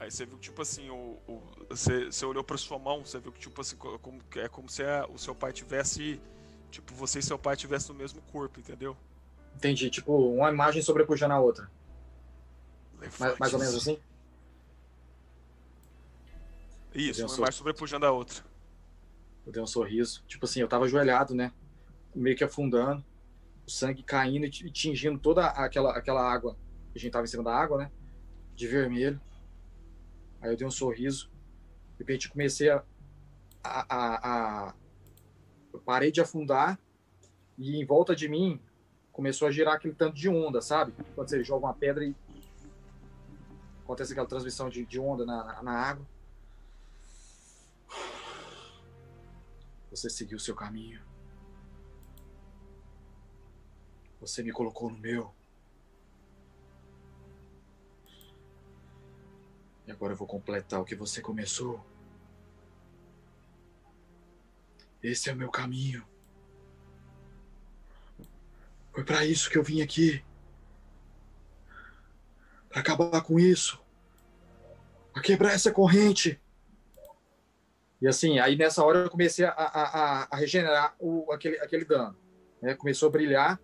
[0.00, 3.20] Aí você viu que, tipo assim, o, o- você, você olhou pra sua mão, você
[3.20, 6.18] viu que, tipo assim, co- como, é como se a- o seu pai tivesse.
[6.70, 8.96] Tipo, você e seu pai tivessem no mesmo corpo, entendeu?
[9.56, 11.70] Entendi, tipo, uma imagem sobrepujando a outra.
[13.18, 13.98] Mais, mais ou menos assim?
[16.94, 18.44] Isso, uma imagem sobrepujando a outra.
[19.46, 20.22] Eu dei um sorriso.
[20.26, 21.52] Tipo assim, eu tava ajoelhado, né?
[22.14, 23.04] Meio que afundando,
[23.66, 26.56] o sangue caindo e ti- tingindo toda aquela, aquela água.
[26.94, 27.90] A gente tava em cima da água, né?
[28.54, 29.20] De vermelho.
[30.40, 31.30] Aí eu dei um sorriso.
[31.96, 32.82] De repente comecei a.
[33.62, 34.74] a, a, a-
[35.72, 36.78] Eu parei de afundar
[37.56, 38.60] e em volta de mim
[39.18, 40.92] começou a girar aquele tanto de onda, sabe?
[41.16, 42.14] Quando você joga uma pedra e
[43.82, 46.06] acontece aquela transmissão de, de onda na, na água.
[49.90, 51.02] Você seguiu o seu caminho.
[54.20, 55.34] Você me colocou no meu.
[59.84, 61.84] E agora eu vou completar o que você começou.
[65.02, 66.06] Esse é o meu caminho.
[68.98, 70.24] Foi para isso que eu vim aqui.
[72.68, 73.80] Para acabar com isso.
[75.12, 76.40] Para quebrar essa corrente.
[78.02, 82.18] E assim, aí nessa hora eu comecei a, a, a, regenerar o, aquele, aquele dano.
[82.60, 82.74] né?
[82.74, 83.60] Começou a brilhar,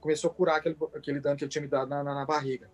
[0.00, 2.70] começou a curar aquele, aquele dano que ele tinha me dado na, na, na barriga.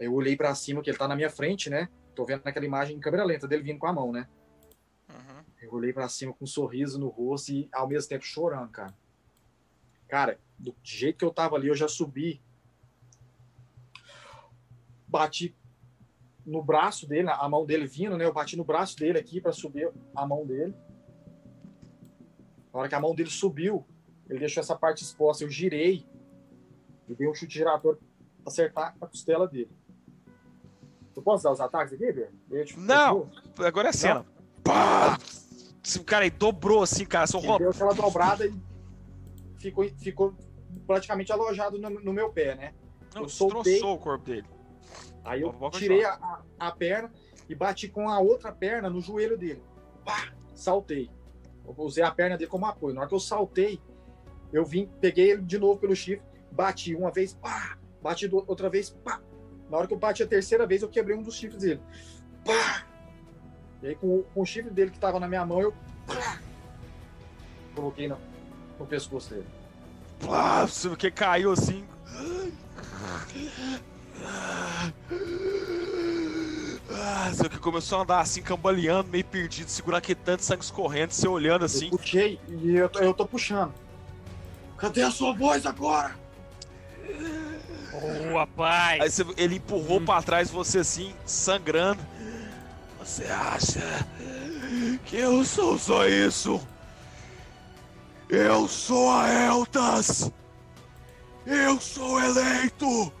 [0.00, 1.90] Eu olhei para cima, que ele tá na minha frente, né?
[2.14, 4.26] Tô vendo naquela imagem em câmera lenta dele vindo com a mão, né?
[5.10, 5.44] Uhum.
[5.60, 8.94] Eu olhei para cima com um sorriso no rosto e ao mesmo tempo chorando, cara.
[10.08, 12.40] Cara, do jeito que eu tava ali, eu já subi.
[15.08, 15.54] Bati
[16.44, 18.24] no braço dele, a mão dele vindo, né?
[18.24, 20.74] Eu bati no braço dele aqui para subir a mão dele.
[22.72, 23.84] Na hora que a mão dele subiu,
[24.28, 25.42] ele deixou essa parte exposta.
[25.44, 26.06] Eu girei
[27.08, 28.06] e dei um chute giratório pra
[28.46, 29.70] acertar a costela dele.
[31.14, 33.30] Eu posso dar os ataques aqui, te- Não.
[33.58, 34.26] Agora é a cena.
[34.62, 35.18] Pá!
[35.82, 37.26] Esse cara aí dobrou assim, cara.
[37.38, 38.54] Ele deu aquela dobrada e
[39.56, 40.34] ficou, ficou
[40.86, 42.74] praticamente alojado no, no meu pé, né?
[43.14, 43.80] Não, eu soltei.
[43.82, 44.46] o corpo dele.
[45.24, 47.12] Aí eu tirei a, a, perna
[47.48, 49.62] e bati com a outra perna no joelho dele.
[50.04, 50.32] Pá!
[50.54, 51.10] Saltei.
[51.66, 52.94] Eu usei a perna dele como apoio.
[52.94, 53.80] Na hora que eu saltei,
[54.52, 57.76] eu vim, peguei ele de novo pelo chifre, bati uma vez, pá!
[58.00, 59.20] Bati outra vez, pá!
[59.68, 61.80] Na hora que eu bati a terceira vez, eu quebrei um dos chifres dele.
[62.44, 62.86] Pá!
[63.82, 65.72] E aí, com, o- com o chifre dele que tava na minha mão, eu
[66.06, 66.40] pá!
[67.74, 68.16] coloquei no,
[68.78, 69.46] no pescoço dele.
[70.20, 70.66] Plá,
[70.98, 71.84] que caiu assim.
[76.98, 81.12] Ah, que começou a andar assim, cambaleando, meio perdido, segurando aquele tanto de sangue escorrendo,
[81.12, 81.86] você olhando assim.
[81.86, 83.72] Eu puxei e eu, eu tô puxando.
[84.78, 86.14] Cadê a sua voz agora?
[88.30, 89.00] Boa, pai!
[89.00, 92.00] Aí você, ele empurrou pra trás você assim, sangrando.
[92.98, 94.06] Você acha
[95.04, 96.60] que eu sou só isso?
[98.28, 100.32] Eu sou a Eltas!
[101.46, 103.12] Eu sou eleito!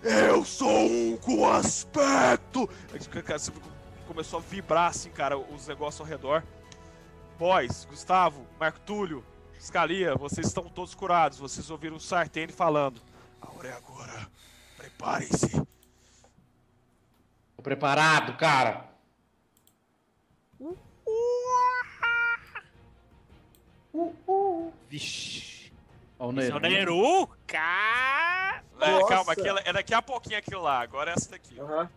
[0.00, 2.68] Eu sou um com aspecto!
[3.24, 3.52] Cara, Você
[4.06, 6.44] começou a vibrar assim, cara, os negócios ao redor.
[7.36, 9.24] Boys, Gustavo, Marco Túlio,
[9.60, 11.38] Scalia, vocês estão todos curados.
[11.38, 13.00] Vocês ouviram o Sartene falando.
[13.40, 14.28] A hora é agora.
[14.76, 15.50] Preparem-se.
[17.56, 18.88] Tô preparado, cara.
[24.88, 25.72] Vixe!
[26.18, 26.94] Ó, o Esse é o Neru.
[26.94, 28.62] Neru, cara!
[28.80, 30.80] É, calma, aquela, é daqui a pouquinho aquilo lá.
[30.80, 31.58] Agora é essa daqui.
[31.58, 31.88] Aham.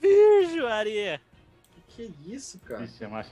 [0.00, 1.20] Virgem Maria!
[1.72, 2.84] Que que é isso, cara?
[2.84, 3.30] Ixi, é macho.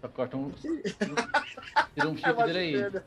[0.00, 0.50] Só corta um.
[0.50, 3.02] Tira um É uma dele aí.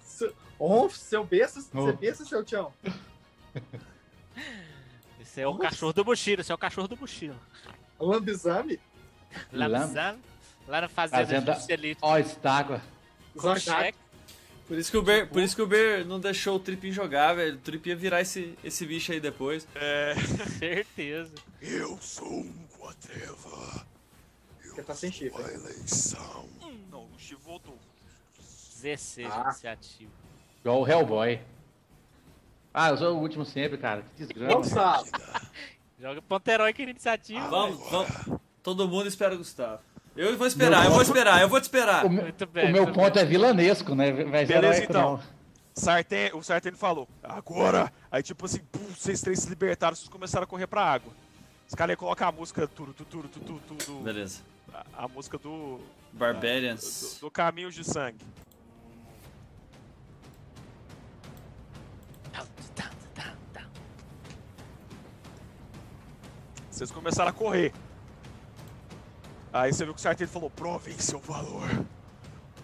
[0.00, 0.34] Seu-
[0.90, 2.72] seu besta, você besta, seu tchão.
[5.20, 7.36] Esse é o cachorro do mochila, esse é o cachorro do mochila.
[7.98, 8.80] Lambizame?
[9.52, 10.18] Lambizame,
[10.68, 12.00] lá na fazenda, Fazenda- de Juscelito.
[12.02, 12.82] Ó, estágua.
[14.66, 17.34] Por isso que o Ber, por isso que o Ber não deixou o Trip jogar,
[17.34, 17.54] velho.
[17.54, 19.66] O Trip ia virar esse, esse bicho aí depois.
[19.76, 20.14] É.
[20.58, 21.32] Certeza.
[21.62, 23.86] Eu sou um Quatreva.
[24.62, 25.40] Porque tá sem chifre.
[25.42, 26.48] eleição.
[26.90, 27.78] Não, o Chivo voltou.
[28.82, 29.42] 16 Ah.
[29.46, 30.10] iniciativa.
[30.60, 31.40] Igual o Hellboy.
[32.74, 34.04] Ah, eu sou o último sempre, cara.
[34.16, 34.26] Que.
[34.34, 35.06] Gustavo.
[36.00, 37.48] Joga Panteróica na iniciativa.
[37.48, 38.40] Vamos, vamos.
[38.62, 39.80] Todo mundo espera o Gustavo.
[40.16, 42.04] Eu vou esperar, eu vou esperar, eu vou te esperar.
[42.06, 42.68] O, meu- Muito bem.
[42.70, 43.22] o meu muito ponto bem.
[43.22, 44.12] é vilanesco, né?
[44.24, 45.16] Vai Beleza, então.
[45.16, 45.20] não.
[45.74, 47.92] Sartén, o Sartén falou, agora!
[48.10, 51.12] Aí tipo assim, pum, vocês três se libertaram, vocês começaram a correr pra água.
[51.68, 54.40] Os caras iam colocar a música turu, tu, turu, tu, tu, tu, do, Beleza.
[54.72, 55.80] a, a música do, do,
[56.14, 57.18] Barbarians.
[57.20, 58.24] do Caminhos de Sangue.
[66.70, 67.72] Vocês começaram a correr.
[69.52, 71.68] Aí você viu que o Sartén falou, provem seu valor.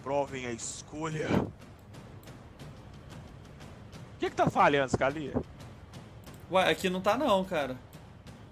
[0.03, 1.27] Provem a escolha.
[1.35, 1.51] O
[4.19, 5.33] que que tá falhando, Scalia?
[6.51, 7.73] Ué, aqui não tá não, cara.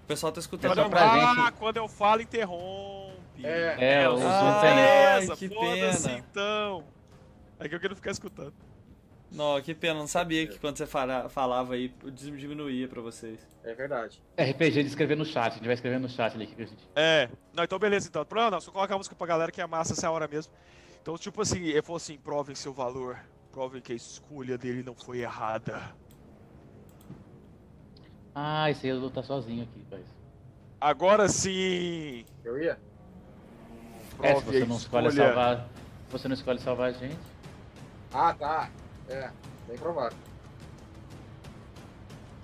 [0.04, 0.72] O pessoal tá escutando.
[0.72, 1.52] É Quando eu, pra ah, gente.
[1.52, 3.44] quando eu falo, interrompe.
[3.44, 6.18] É, É, os Ah, beleza, que foda-se pena.
[6.18, 6.84] então.
[7.60, 8.54] É que eu quero ficar escutando.
[9.34, 13.40] Não, que pena, não sabia que quando você fala- falava aí, diminuía pra vocês.
[13.64, 14.22] é verdade.
[14.38, 15.52] RPG de escrever no chat.
[15.52, 16.46] A gente vai escrever no chat ali.
[16.46, 16.88] que a gente...
[16.94, 17.30] É.
[17.54, 18.26] Não, então beleza, então.
[18.30, 20.52] Não, não, só colocar a música pra galera que é massa essa hora mesmo.
[21.00, 23.18] Então, tipo assim, ele falou assim, provem seu valor.
[23.50, 25.80] Provem que a escolha dele não foi errada.
[28.34, 30.06] Ah, esse aí eu vou lutar sozinho aqui, guys.
[30.80, 32.24] Agora sim.
[32.44, 32.78] Eu ia?
[34.22, 35.26] É, se Prove você a não escolhe escolha.
[35.26, 35.68] salvar.
[36.06, 37.18] Se você não escolhe salvar a gente.
[38.12, 38.70] Ah, tá.
[39.08, 39.30] É,
[39.68, 40.16] bem provável.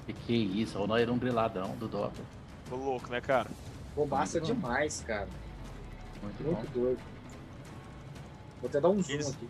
[0.07, 0.79] Que que é isso?
[0.79, 2.25] O Nó era um griladão do Doppler.
[2.69, 3.49] Tô louco, né, cara?
[4.09, 5.29] Massa demais, cara.
[6.23, 6.53] Muito bom.
[6.53, 7.01] Muito doido.
[8.61, 9.31] Vou até dar um zoom Isso.
[9.31, 9.49] aqui.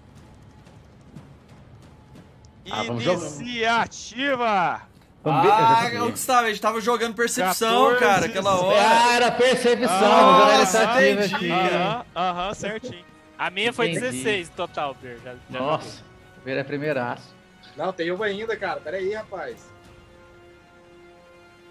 [2.71, 3.27] Ah, vamos jogar.
[3.27, 4.83] Iniciativa!
[5.25, 8.79] Ah, ô, Gustavo, a gente tava jogando percepção, 14, cara, aquela hora.
[8.81, 9.91] Ah, era percepção.
[9.91, 11.51] Ah, iniciativa aqui.
[11.51, 13.05] Aham, aham, certinho.
[13.39, 14.11] A minha foi Entendi.
[14.23, 14.97] 16 total.
[15.03, 16.03] Já, já Nossa,
[16.39, 17.35] primeiro é primeiraço.
[17.77, 18.81] Não, tem uva ainda, cara.
[18.81, 19.69] Pera aí, rapaz.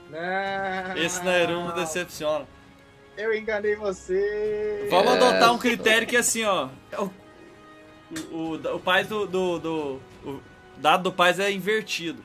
[0.09, 0.97] Não.
[0.97, 2.45] Esse Nairum não decepciona.
[3.17, 4.87] Eu enganei você.
[4.89, 6.69] Vamos É, adotar um critério que assim, ó.
[6.91, 7.11] é O,
[8.31, 9.25] o, o, pai do.
[9.27, 10.41] do, do- o
[10.77, 12.23] dado do pai é invertido.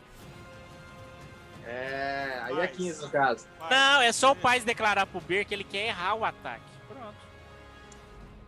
[1.67, 3.47] É, aí é Mas- 15 no caso.
[3.71, 6.63] Não, é só o pai declarar pro Ber que ele quer errar o ataque.
[6.87, 7.17] Pronto.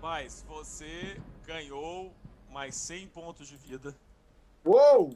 [0.02, 1.16] Mas você
[1.47, 2.14] ganhou
[2.55, 3.94] mais 100 pontos de vida.
[4.65, 5.12] Uou!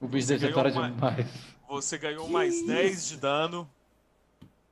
[0.00, 1.26] O bicho ganhou uma- demais.
[1.68, 3.68] Você ganhou mais 10 de dano.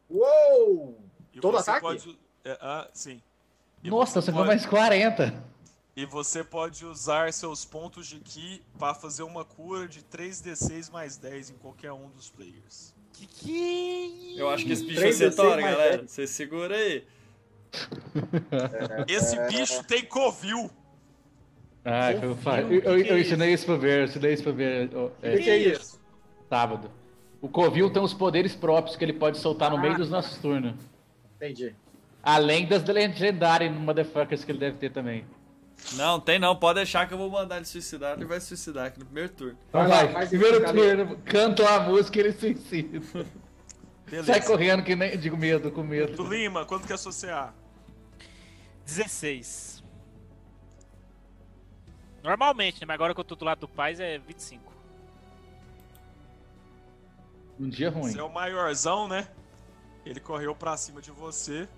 [0.08, 1.02] Uou!
[1.34, 1.80] E Todo você ataque?
[1.86, 3.20] Pode, é, ah, sim.
[3.82, 5.44] E Nossa, você ganhou pode- mais 40.
[5.96, 11.16] E você pode usar seus pontos de Ki para fazer uma cura de 3d6 mais
[11.16, 12.94] 10 em qualquer um dos players.
[13.12, 16.06] Que que Eu acho que esse bicho Três vai ser D6 tora, mais galera.
[16.08, 17.04] Você segura aí.
[19.08, 20.70] Esse bicho tem covil.
[21.84, 24.90] Ah, eu, eu, eu, é eu ensinei isso pro Ver, eu ensinei isso pro Ver
[25.20, 26.00] é, que, que é isso?
[26.48, 26.90] sábado.
[27.40, 29.96] O Covil tem os poderes próprios que ele pode soltar no meio Ah.
[29.98, 30.74] dos nossos turnos.
[31.36, 31.74] Entendi.
[32.22, 35.24] Além das legendárias motherfuckers que ele deve ter também.
[35.94, 36.54] Não, tem não.
[36.54, 38.12] Pode deixar que eu vou mandar ele suicidar.
[38.16, 39.58] Ele vai se suicidar aqui no primeiro turno.
[39.68, 43.00] Então Vai vai, primeiro turno, canta a música e ele suicida.
[44.08, 44.26] Beleza.
[44.32, 45.18] Sai correndo que nem.
[45.18, 46.22] Digo medo, com Do medo.
[46.28, 47.52] Lima, quanto que é associar?
[48.84, 49.71] 16.
[52.22, 52.86] Normalmente, né?
[52.86, 54.72] Mas agora que eu tô do lado do pai é 25.
[57.58, 58.12] Um dia ruim.
[58.12, 59.28] Você é o maiorzão, né?
[60.04, 61.68] Ele correu pra cima de você.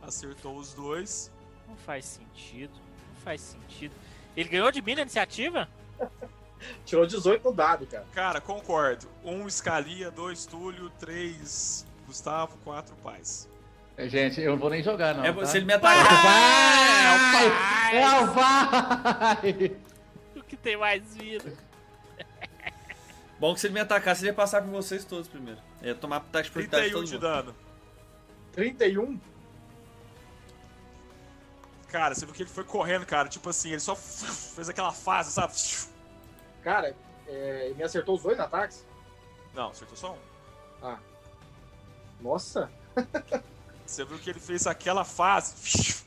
[0.00, 1.30] Acertou os dois.
[1.68, 2.72] Não faz sentido.
[2.74, 3.94] Não faz sentido.
[4.36, 5.68] Ele ganhou de mim na iniciativa?
[6.84, 8.06] Tirou 18 no dado, cara.
[8.12, 9.06] Cara, concordo.
[9.24, 13.48] Um Scalia, dois Túlio, três Gustavo, quatro Paz.
[13.96, 15.24] É, Gente, eu não vou nem jogar, não.
[15.24, 15.46] é, tá?
[15.46, 16.04] Se ele me É atacar.
[16.04, 17.50] o vai!
[17.50, 17.96] pai!
[17.96, 19.76] É o vai!
[20.36, 21.52] O que tem mais vida?
[23.38, 25.60] Bom que se ele me atacar, ele ia passar por vocês todos primeiro.
[25.82, 27.20] Ia tomar ataque de de 31 todo de mundo.
[27.22, 27.54] dano.
[28.52, 29.20] 31?
[31.90, 33.28] Cara, você viu que ele foi correndo, cara.
[33.28, 35.54] Tipo assim, ele só fez aquela fase, sabe?
[36.62, 36.94] Cara,
[37.26, 38.84] é, ele me acertou os dois ataques?
[39.54, 40.14] Não, acertou só
[40.82, 40.96] um.
[42.20, 42.70] Nossa.
[43.86, 46.04] Você viu que ele fez aquela fase.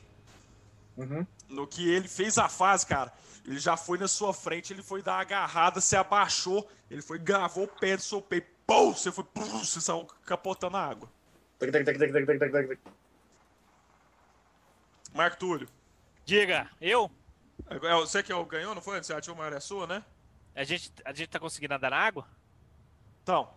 [0.97, 1.25] Uhum.
[1.47, 3.11] No que ele fez a fase, cara,
[3.45, 7.17] ele já foi na sua frente, ele foi dar uma agarrada, se abaixou, ele foi,
[7.17, 11.09] gravou o pé do seu peito, pum, você foi, pum, você saiu capotando a água.
[15.13, 15.67] Marco Túlio,
[16.25, 17.09] Diga, eu?
[17.69, 19.01] é você que ganhou, não foi?
[19.01, 20.03] Você ativou a maior é sua, né?
[20.53, 22.27] A gente, a gente tá conseguindo andar na água?
[23.23, 23.49] Então,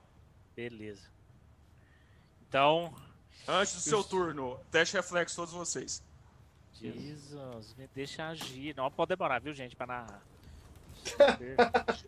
[0.55, 1.10] Beleza.
[2.49, 2.94] Então,
[3.48, 6.02] antes do seu turno, teste reflexo todos vocês.
[6.74, 8.74] Jesus, me deixa agir.
[8.76, 10.22] Não pode demorar, viu, gente, pra narrar.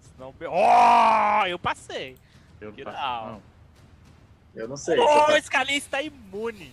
[0.00, 0.34] Senão...
[0.50, 2.16] Oh, eu passei.
[2.60, 3.32] Eu Que da hora.
[3.32, 3.42] não.
[4.54, 4.98] Eu não sei.
[4.98, 6.72] Oh, esse Scalia está imune.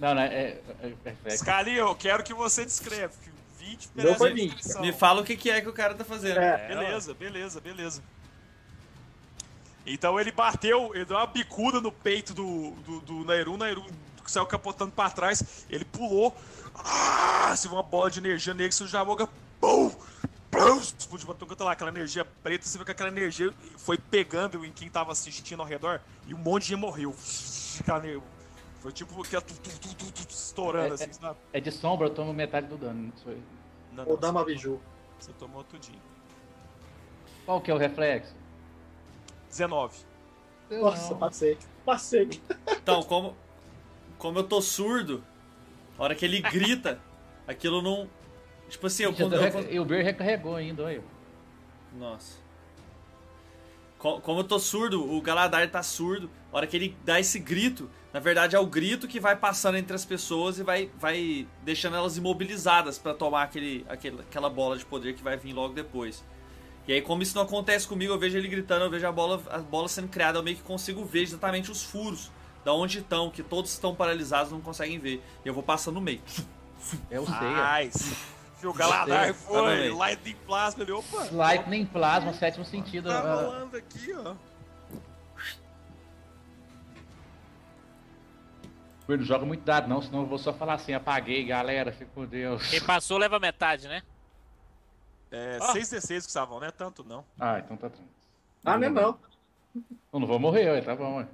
[0.00, 1.38] Não, não, é, é, é reflexo.
[1.38, 3.12] Scali, eu quero que você descreva.
[3.58, 4.56] 20 Meu foi merece 20.
[4.56, 4.82] descrição.
[4.82, 6.38] Me fala o que, que é que o cara tá fazendo.
[6.40, 8.02] É, Beleza, beleza, beleza.
[9.92, 13.84] Então ele bateu, ele deu uma bicuda no peito do, do, do Nairu, o Nairu
[14.24, 16.36] saiu capotando pra trás, ele pulou,
[16.76, 19.28] ah, se uma bola de energia nele, você já boca,
[19.60, 19.90] pum,
[20.48, 24.64] pum, explodiu pra todo lá, aquela energia preta, você vê que aquela energia foi pegando
[24.64, 27.12] em quem tava assistindo ao redor e um monte de gente morreu.
[27.80, 28.00] Aquela
[28.80, 31.36] Foi tipo que ia tu, tu, tu, tu, tu, estourando É, assim, sabe?
[31.52, 33.08] É de sombra, eu tomo metade do dano.
[33.08, 33.42] Não sou eu.
[33.92, 34.80] Não, O não, Dama Biju.
[35.18, 35.98] você tomou tudinho.
[37.44, 38.39] Qual que é o reflexo?
[39.50, 39.96] 19.
[40.70, 41.18] Eu Nossa, não.
[41.18, 41.58] passei.
[41.84, 42.28] Passei.
[42.82, 43.36] Então, como,
[44.18, 45.22] como eu tô surdo,
[45.98, 47.00] a hora que ele grita,
[47.46, 48.08] aquilo não.
[48.68, 51.02] Tipo assim, eu, quando, eu eu, E o Beer recarregou ainda, olha.
[51.98, 52.38] Nossa.
[53.98, 56.30] Co- Como eu tô surdo, o Galadar tá surdo.
[56.52, 59.76] A hora que ele dá esse grito, na verdade é o grito que vai passando
[59.76, 64.78] entre as pessoas e vai, vai deixando elas imobilizadas pra tomar aquele, aquele, aquela bola
[64.78, 66.24] de poder que vai vir logo depois.
[66.88, 69.40] E aí, como isso não acontece comigo, eu vejo ele gritando, eu vejo a bola,
[69.50, 72.30] a bola sendo criada, eu meio que consigo ver exatamente os furos
[72.64, 75.22] da onde estão, que todos estão paralisados não conseguem ver.
[75.44, 76.20] E eu vou passando no meio.
[77.10, 77.24] É o.
[77.24, 78.16] Nice.
[78.60, 79.90] Fio Galadar Tá foi, bem.
[79.90, 83.08] Lightning Plasma, ele, opa, Lightning Plasma, sétimo sentido.
[83.08, 84.34] tá ah, rolando aqui, ó.
[89.08, 92.24] Não joga muito dado, não, senão eu vou só falar assim: apaguei, galera, fica com
[92.26, 92.68] Deus.
[92.68, 94.02] Quem passou leva metade, né?
[95.30, 95.72] É, Ah.
[95.72, 97.24] 6d6 que estavam, não é tanto não.
[97.38, 98.10] Ah, então tá tranquilo.
[98.64, 99.18] Ah, não é não.
[100.12, 101.28] Eu não vou morrer, tá bom, ué.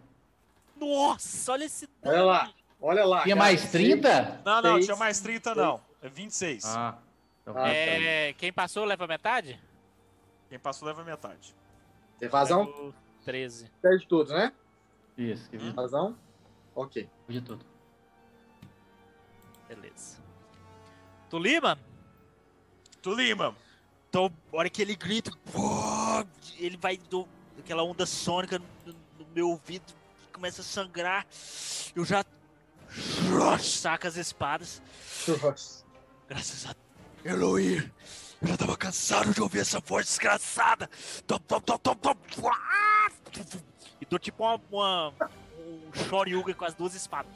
[0.77, 2.53] Nossa, olha esse Olha lá.
[2.81, 3.23] Olha lá.
[3.23, 3.49] Tinha cara.
[3.49, 4.43] mais 30?
[4.45, 5.81] Não, não, Seis, tinha mais 30 não.
[6.03, 6.65] É 26.
[6.67, 6.99] Ah,
[7.41, 9.59] então Ah, É, quem passou leva metade?
[10.51, 11.55] Quem passou leva metade.
[12.21, 12.95] Evasão Levo
[13.25, 13.71] 13.
[13.81, 14.53] perde tudo, né?
[15.17, 16.17] Isso, que Evasão.
[16.75, 17.09] Ok.
[17.29, 17.65] de tudo.
[19.69, 20.19] Beleza.
[21.31, 21.79] Tu Lima?
[24.17, 25.31] Então, a hora que ele grita,
[26.59, 27.29] ele vai do
[27.59, 29.93] aquela onda sônica no, no meu ouvido,
[30.33, 31.27] começa a sangrar.
[31.95, 32.25] Eu já
[33.59, 34.81] saca as espadas.
[36.27, 36.75] Graças a
[37.29, 37.93] Eloir,
[38.41, 40.89] eu já tava cansado de ouvir essa voz desgraçada.
[44.01, 45.13] E dou tipo uma, uma-
[45.59, 47.35] um shoryuken com as duas espadas.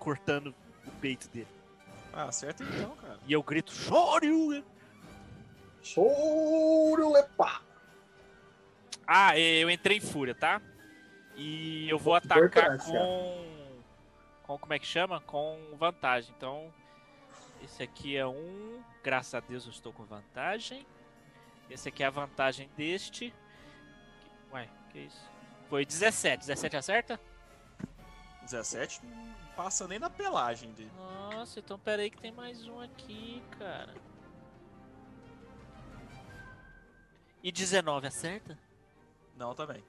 [0.00, 0.52] Cortando
[0.84, 1.46] o peito dele.
[2.12, 3.20] Ah, acerta então, cara.
[3.24, 4.64] E eu grito, shoryuken.
[5.84, 7.60] Choro lepá.
[9.06, 10.60] Ah, eu entrei em fúria, tá?
[11.36, 13.54] E eu vou atacar com.
[14.44, 15.20] Com como é que chama?
[15.20, 16.34] Com vantagem.
[16.36, 16.72] Então,
[17.62, 18.82] esse aqui é um.
[19.02, 20.86] Graças a Deus eu estou com vantagem.
[21.68, 23.34] Esse aqui é a vantagem deste.
[24.52, 25.30] Ué, que isso?
[25.68, 26.46] Foi 17.
[26.46, 27.20] 17 acerta?
[28.42, 30.90] 17 não passa nem na pelagem dele.
[30.96, 33.94] Nossa, então pera aí que tem mais um aqui, cara.
[37.44, 38.58] E 19 acerta?
[39.36, 39.84] Não, também.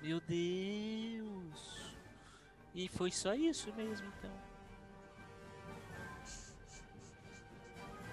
[0.00, 1.94] Meu Deus!
[2.74, 4.30] E foi só isso mesmo, então.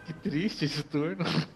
[0.06, 1.24] Que triste esse turno.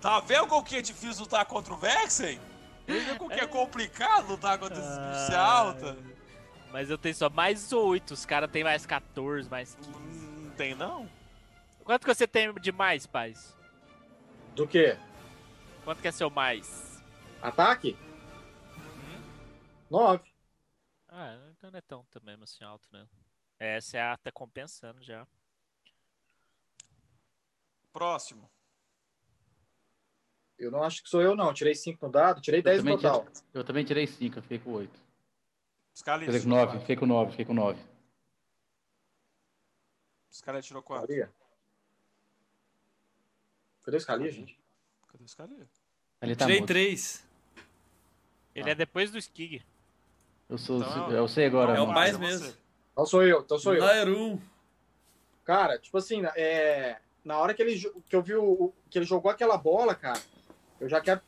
[0.00, 2.38] Tá vendo como que é difícil lutar contra o Vexen?
[2.86, 5.98] Vendo como que é complicado lutar contra esse bicho alta?
[6.70, 9.90] Mas eu tenho só mais 8, os caras têm mais 14, mais 15.
[9.90, 11.10] Não tem não?
[11.86, 13.56] Quanto que você tem de mais, paz?
[14.56, 14.98] Do que?
[15.84, 17.00] Quanto que é seu mais?
[17.40, 17.96] Ataque?
[18.76, 19.22] Hum?
[19.88, 20.28] Nove.
[21.08, 23.06] Ah, então não é tão também assim alto, né?
[23.56, 25.24] Essa é a tá compensando já.
[27.92, 28.50] Próximo.
[30.58, 31.54] Eu não acho que sou eu, não.
[31.54, 33.32] Tirei cinco no dado, tirei dez no também total.
[33.54, 35.00] Eu também tirei 5, eu fiquei com 8.
[35.94, 37.80] Scali Quer dizer, com 9, fiquei com 9, fiquei com 9.
[40.32, 41.30] Scali tirou 4.
[43.86, 43.96] Cadê?
[43.96, 44.58] O Scalia, gente?
[45.12, 45.54] Cadê o Scali?
[46.20, 46.66] Ele tá Tirei mudo.
[46.68, 47.24] três.
[48.54, 49.62] Ele é depois do Skig.
[50.48, 50.78] Eu sou.
[50.80, 51.76] Então, eu sei agora.
[51.76, 52.18] É o mais você.
[52.18, 52.54] mesmo.
[52.92, 53.84] Então sou eu, então sou eu.
[53.84, 54.40] Nairum.
[55.44, 59.04] Cara, tipo assim, é, na hora que, ele, que eu vi o, o- que ele
[59.04, 60.20] jogou aquela bola, cara,
[60.80, 61.20] eu já quero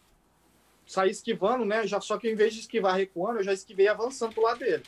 [0.86, 1.86] sair esquivando, né?
[1.86, 4.82] Já, só que em vez de esquivar recuando, eu já esquivei avançando pro lado dele.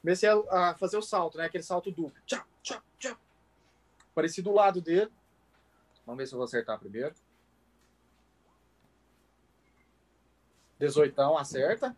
[0.00, 1.44] Comecei a, a fazer o salto, né?
[1.44, 2.20] Aquele salto duplo.
[2.26, 3.16] Tchau, tchau, tchau.
[4.10, 5.10] Apareci do lado dele.
[6.06, 7.14] Vamos ver se eu vou acertar primeiro.
[10.78, 11.96] 18 acerta.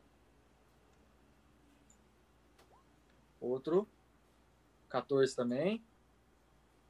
[3.41, 3.87] Outro.
[4.89, 5.85] 14 também.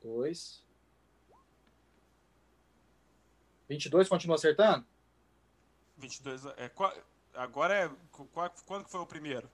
[0.02, 0.64] 2.
[3.68, 4.86] 22 continua acertando?
[5.96, 6.46] 22.
[6.56, 6.96] É, qua-
[7.34, 7.90] agora é.
[8.32, 9.50] qua- quando que foi o primeiro?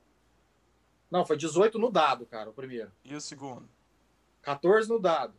[1.11, 2.93] Não, foi 18 no dado, cara, o primeiro.
[3.05, 3.69] E o segundo?
[4.43, 5.35] 14 no dado.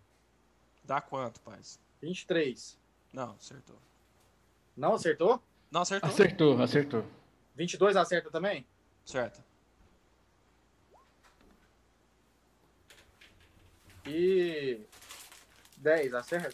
[0.83, 1.79] Dá quanto, paz?
[2.05, 2.77] 23.
[3.11, 3.75] Não, acertou.
[4.77, 5.41] Não acertou?
[5.71, 6.09] Não, acertou.
[6.09, 7.05] Acertou, acertou.
[7.55, 8.63] 22 acerta também?
[9.03, 9.43] Certo.
[14.05, 14.81] E
[15.77, 16.53] 10 acerta?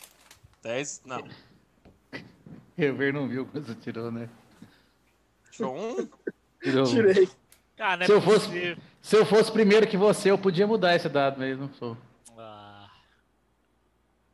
[0.63, 1.01] 10.
[1.05, 1.27] Não.
[2.77, 4.30] Eu ver não viu quando você tirou, né?
[5.51, 6.09] Tirou um.
[6.63, 6.88] Tirou.
[6.88, 6.89] um.
[6.89, 7.30] Tirei.
[7.77, 8.77] Ah, não é Se eu fosse-.
[9.01, 11.97] Se eu fosse primeiro que você, eu podia mudar esse dado, mas não sou.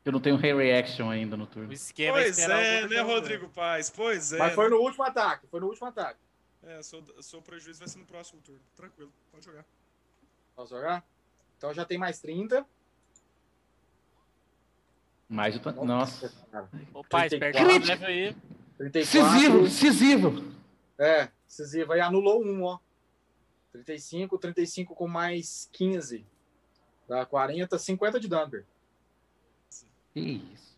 [0.08, 1.68] Eu não tenho Ray Reaction ainda no turno.
[1.68, 3.50] o esquema é esperar o outro jogo.
[3.50, 3.90] Paz?
[3.90, 4.38] Pois é.
[4.38, 5.45] Mas foi no último ataque.
[5.48, 6.18] Foi no último ataque.
[6.64, 8.61] É, seu, seu prejuízo vai ser no próximo turno.
[8.74, 9.66] Tranquilo, pode jogar.
[10.56, 11.06] Posso jogar?
[11.58, 12.66] Então já tem mais 30.
[15.27, 16.34] Mais o Nossa.
[16.53, 17.40] Cara, Ô, pai, 34.
[17.40, 18.36] perde o level aí.
[18.77, 18.92] 34.
[18.94, 20.53] Decisivo, decisivo.
[20.98, 21.92] É, decisivo.
[21.92, 22.80] Aí anulou um, ó.
[23.74, 26.26] 35, 35 com mais 15.
[27.10, 28.64] Dá 40, 50 de dano.
[30.17, 30.75] Que isso.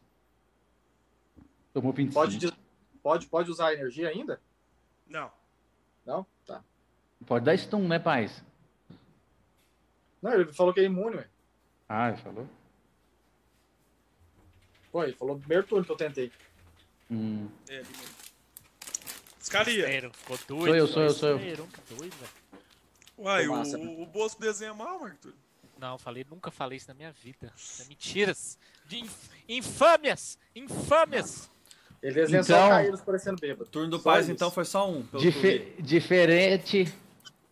[1.73, 2.13] Tomou 25.
[2.13, 2.53] Pode,
[3.01, 4.41] pode, pode usar energia ainda?
[5.07, 5.31] Não.
[6.05, 6.25] Não?
[6.45, 6.61] Tá.
[7.25, 8.43] Pode dar stun, né, paz?
[10.21, 11.27] Não, ele falou que é imune, ué.
[11.87, 12.49] Ah, ele falou?
[14.91, 16.31] Pô, ele falou no primeiro turno que eu tentei.
[17.09, 17.47] Hum.
[17.69, 18.15] É, ele mesmo.
[19.39, 20.11] Escalia.
[20.11, 20.65] Ficou doido.
[20.65, 21.67] Sou eu, sou eu, sou eu.
[21.97, 22.15] Doido.
[23.17, 25.33] Uai, massa, o, o Bosco desenha mal, Arthur.
[25.79, 27.51] Não, falei, nunca falei isso na minha vida.
[27.79, 28.57] É mentiras.
[28.85, 30.37] De inf- infâmias!
[30.55, 31.49] Infâmias!
[32.01, 33.69] Ele desenha Então- só caídos parecendo bêbado.
[33.69, 34.31] Turno do Só Paz, isso.
[34.33, 35.01] então, foi só um.
[35.13, 35.75] vi.
[35.79, 36.93] diferente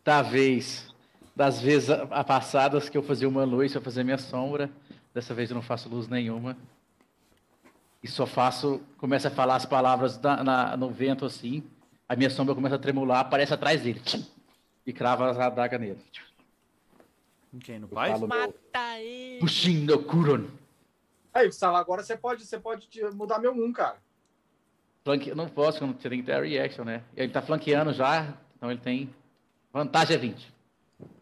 [0.03, 0.87] da vez,
[1.35, 4.69] das vezes a- passadas que eu fazia uma luz pra fazer minha sombra.
[5.13, 6.55] Dessa vez eu não faço luz nenhuma.
[8.03, 11.63] E só faço, começo a falar as palavras na- na- no vento assim.
[12.07, 14.01] A minha sombra começa a tremular, aparece atrás dele.
[14.85, 15.99] E crava as adagas nele.
[17.59, 17.79] Quem?
[17.79, 19.39] No falo, Mata ele!
[19.39, 20.45] Puxin no Kuron.
[21.33, 23.97] Aí, Gustavo, agora você pode, você pode mudar meu 1, cara.
[25.03, 25.33] Flanque...
[25.35, 27.03] Não posso, quando você tem que ter a reaction, né?
[27.15, 29.09] Ele tá flanqueando já, então ele tem.
[29.71, 30.53] Vantagem é 20.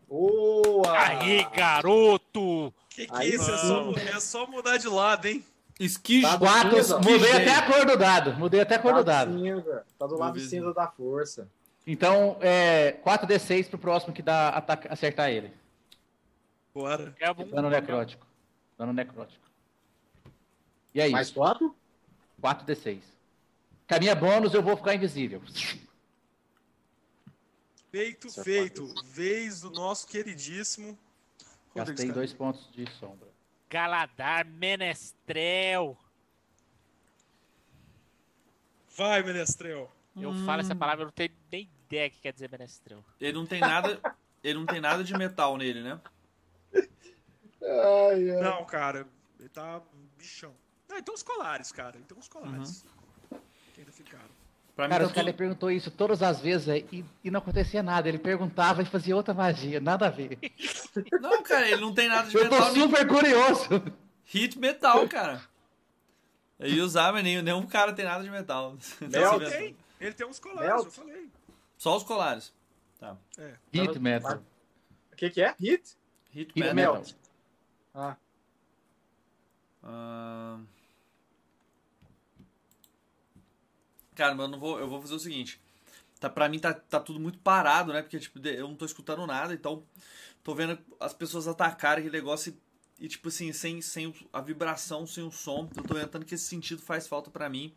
[0.07, 0.97] Boa!
[0.97, 2.73] Aí, garoto!
[2.89, 3.51] Que que Aí é isso?
[3.51, 5.43] É só, é só mudar de lado, hein?
[5.80, 6.22] Esquige.
[6.25, 6.99] Tá Quatro, cinza.
[6.99, 8.33] mudei até a cor do dado.
[8.35, 9.38] Mudei até a cor Tá do dado.
[9.38, 9.85] cinza.
[9.99, 10.49] Tá do lado Duvido.
[10.49, 11.49] cinza da força.
[11.85, 15.51] Então, é 4d6 pro próximo que dá ataca- acertar ele.
[16.75, 17.15] Bora.
[17.21, 17.47] É bom.
[17.47, 18.27] Dano necrótico.
[18.77, 19.47] Dano necrótico.
[20.93, 21.35] E é Mais isso.
[21.35, 21.73] quatro?
[22.41, 23.01] 4d6.
[23.87, 25.41] Com a minha bônus, eu vou ficar invisível.
[27.89, 28.93] Feito, Isso é feito.
[29.05, 30.99] Vez do nosso queridíssimo.
[31.73, 33.29] Rodrigo Gastei dois pontos de sombra.
[33.69, 35.97] Galadar Menestrel.
[38.97, 39.89] Vai, Menestrel.
[40.15, 40.45] Eu Hum.
[40.45, 43.03] falo essa palavra, eu não tenho nem ideia o que quer dizer Menestrel.
[43.19, 44.01] Ele não tem nada.
[44.43, 45.99] Ele não tem nada de metal nele, né?
[47.65, 48.41] Ai, ai.
[48.41, 49.07] Não, cara.
[49.39, 49.81] Ele tá
[50.17, 50.53] bichão.
[50.91, 51.97] Ah, então os colares, cara.
[51.97, 52.85] Então os colares.
[53.73, 54.23] Que ainda ficaram.
[54.75, 55.37] Pra mim Cara, tá o cara tudo...
[55.37, 58.09] perguntou isso todas as vezes é, e, e não acontecia nada.
[58.09, 59.79] Ele perguntava e fazia outra magia.
[59.79, 60.37] Nada a ver.
[61.21, 62.73] Não, cara, ele não tem nada de Eu tô metal.
[62.73, 63.67] nem- super curioso.
[64.25, 65.41] Hit metal, cara.
[66.59, 68.77] Eu ia usar, mas nenhum, nenhum cara tem nada de metal.
[69.01, 69.77] Mel Ele tem.
[69.99, 70.85] Ele tem uns colares, Melt.
[70.85, 71.29] eu falei.
[71.77, 72.53] Só os colares.
[72.99, 73.15] Tá.
[73.73, 74.41] Hit metal.
[75.11, 75.53] O que que é?
[75.59, 75.97] Hit?
[76.31, 76.95] Hit, Hit metal.
[76.95, 77.03] metal.
[77.95, 78.17] Ah.
[84.15, 84.80] Cara, mas eu não vou.
[84.80, 85.61] Eu vou fazer o seguinte.
[86.19, 88.01] Tá, pra mim tá, tá tudo muito parado, né?
[88.01, 89.83] Porque, tipo, eu não tô escutando nada, então
[90.43, 92.57] tô vendo as pessoas atacarem aquele negócio
[92.99, 95.69] e, e, tipo assim, sem, sem a vibração, sem o som.
[95.75, 97.75] Eu tô notando que esse sentido faz falta pra mim.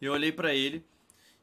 [0.00, 0.84] Eu olhei pra ele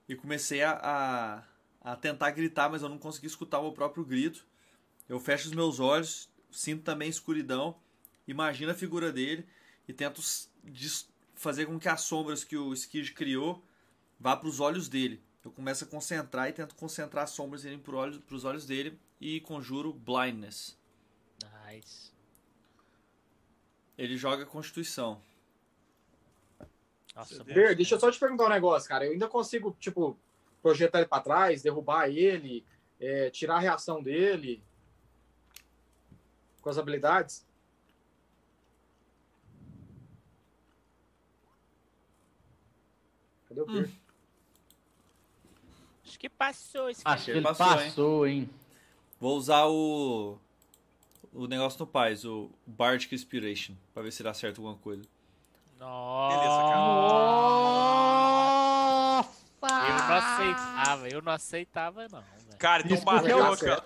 [0.07, 1.43] e comecei a,
[1.82, 4.45] a, a tentar gritar, mas eu não consegui escutar o meu próprio grito.
[5.07, 7.75] Eu fecho os meus olhos, sinto também escuridão,
[8.27, 9.45] imagino a figura dele
[9.88, 10.22] e tento
[11.35, 13.64] fazer com que as sombras que o Skid criou
[14.19, 15.22] vá para os olhos dele.
[15.43, 18.98] Eu começo a concentrar e tento concentrar as sombras irem pro olho, pros olhos dele
[19.19, 20.77] e conjuro Blindness.
[21.65, 22.11] Nice.
[23.98, 25.22] Ele joga Constituição.
[27.14, 29.06] Nossa, Ber, deixa eu só te perguntar um negócio, cara.
[29.06, 30.17] Eu ainda consigo, tipo,
[30.61, 32.65] projetar ele pra trás, derrubar ele,
[32.99, 34.64] é, tirar a reação dele
[36.64, 37.45] com as habilidades?
[43.48, 43.90] Cadê o Ber?
[46.06, 48.50] acho que passou esse Acho que ele passou, passou, hein?
[49.19, 50.38] Vou usar o.
[51.33, 55.03] O negócio no Paz, o Bardic Inspiration, pra ver se dá certo alguma coisa.
[55.80, 56.38] Nossa.
[59.17, 59.33] Nossa!
[59.64, 62.58] Eu não aceitava, eu não aceitava, não, velho.
[62.59, 63.85] Cara, então bateu, eu- aquela,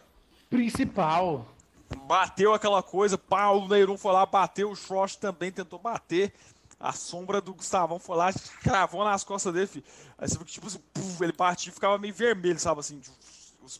[0.50, 1.48] Principal.
[1.96, 6.34] Bateu aquela coisa, pá, o Neyron foi lá, bateu, o Frost também tentou bater.
[6.80, 9.86] A sombra do Gustavão foi lá, cravou nas costas dele, filho.
[10.18, 13.02] Aí você viu que, tipo assim, puf, ele partiu e ficava meio vermelho, sabe assim?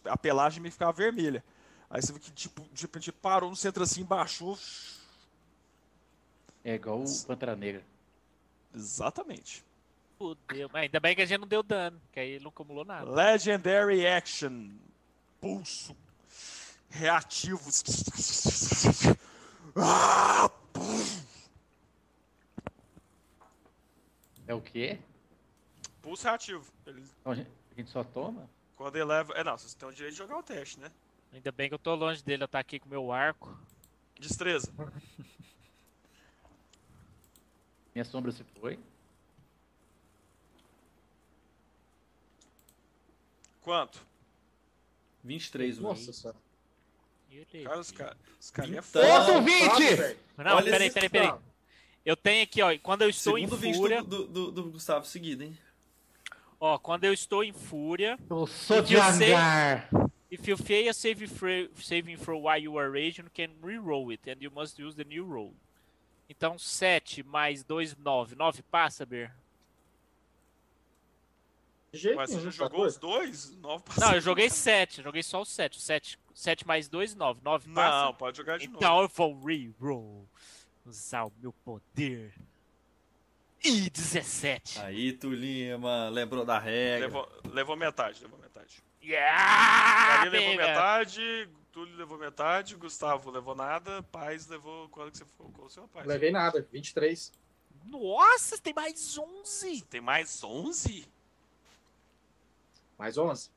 [0.06, 1.44] A pelagem meio ficava vermelha.
[1.90, 4.58] Aí você viu que, tipo, de repente parou no centro assim, baixou.
[6.64, 7.84] É igual o Pantera Negra.
[8.74, 9.64] Exatamente.
[10.18, 10.70] Fudeu.
[10.74, 13.10] Mas ainda bem que a gente não deu dano, que aí ele não acumulou nada.
[13.10, 14.72] Legendary Action.
[15.40, 15.96] Pulso.
[16.90, 17.70] Reativo.
[20.74, 21.28] Puf.
[24.48, 25.00] É o quê?
[26.02, 26.72] Pulso reativo.
[26.86, 28.50] Ele, Então, a gente só toma?
[28.76, 29.34] quando ele leva.
[29.34, 30.92] É, não, vocês têm o direito de jogar o teste, né?
[31.34, 33.58] Ainda bem que eu tô longe dele, eu tá aqui com o meu arco.
[34.18, 34.72] Destreza.
[37.94, 38.80] Minha sombra se foi.
[43.62, 44.06] Quanto?
[45.24, 46.38] 23, o Nossa senhora.
[47.64, 48.18] Cara, os caras
[48.52, 49.08] cara é foda.
[49.20, 49.96] Outro Fácil, 20!
[49.96, 50.18] velho.
[50.38, 51.34] Não, Olha peraí, peraí, peraí.
[52.06, 54.72] Eu tenho aqui, ó, quando eu estou Segundo em 20 fúria, do, do, do, do
[54.72, 55.58] Gustavo seguido, hein?
[56.60, 59.90] ó, quando eu estou em fúria, Eu sou sei- devagar.
[60.32, 64.30] if you fail a throw, saving throw while you are raging, you can reroll it
[64.30, 65.54] and you must use the new roll.
[66.30, 68.36] Então 7 mais 2, 9.
[68.36, 69.32] 9 passa, Ber?
[71.92, 73.52] De jeito Mas você já jogou os dois?
[73.58, 75.82] Nove pra Não, eu joguei 7, joguei só o 7.
[75.82, 77.42] 7, 7 mais 2, 9.
[77.44, 78.06] 9 passa?
[78.06, 79.04] Não, pode jogar de Então novo.
[79.06, 80.30] eu vou reroll.
[80.86, 82.32] Usar o meu poder.
[83.64, 84.80] E 17.
[84.82, 87.08] Aí, Tulima, lembrou da regra.
[87.08, 88.84] Levou, levou metade, levou metade.
[89.04, 94.88] Yeah, Maria levou metade, Túlio levou metade, Gustavo levou nada, Paz levou.
[94.90, 95.48] Quando que você foi?
[95.52, 96.06] Qual o seu Paz?
[96.06, 97.32] Levei nada, 23.
[97.86, 99.82] Nossa, tem mais 11.
[99.86, 101.08] Tem mais 11?
[102.96, 103.50] Mais 11.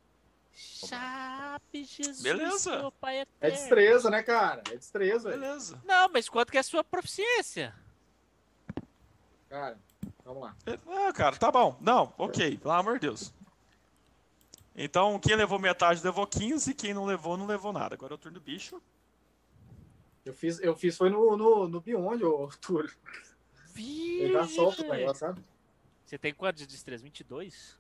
[0.53, 2.23] Chape, Jesus.
[2.23, 2.79] Beleza.
[2.79, 4.63] Meu pai É destreza, né, cara?
[4.71, 5.31] É destreza.
[5.31, 5.41] velho.
[5.41, 5.81] Beleza.
[5.85, 7.75] Não, mas quanto que é a sua proficiência?
[9.49, 9.79] Cara,
[10.25, 10.57] vamos lá.
[10.87, 11.77] Ah, cara, tá bom.
[11.81, 13.33] Não, ok, pelo amor de Deus.
[14.77, 17.95] Então, quem levou metade levou 15, quem não levou, não levou nada.
[17.95, 18.81] Agora é o turno do bicho.
[20.25, 22.91] Eu fiz, eu fiz foi no, no, no Beyond, ô Túlio.
[23.77, 25.43] Ele já solta o negócio, sabe?
[26.05, 27.03] Você tem quanto de destreza?
[27.03, 27.79] 22?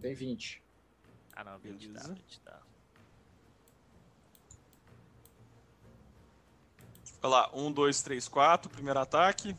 [0.00, 0.62] Tem 20.
[1.38, 2.14] Ah, não, 20 dá, Beleza.
[2.14, 2.58] 20 dá.
[7.22, 9.54] Olha lá, 1, 2, 3, 4, primeiro ataque.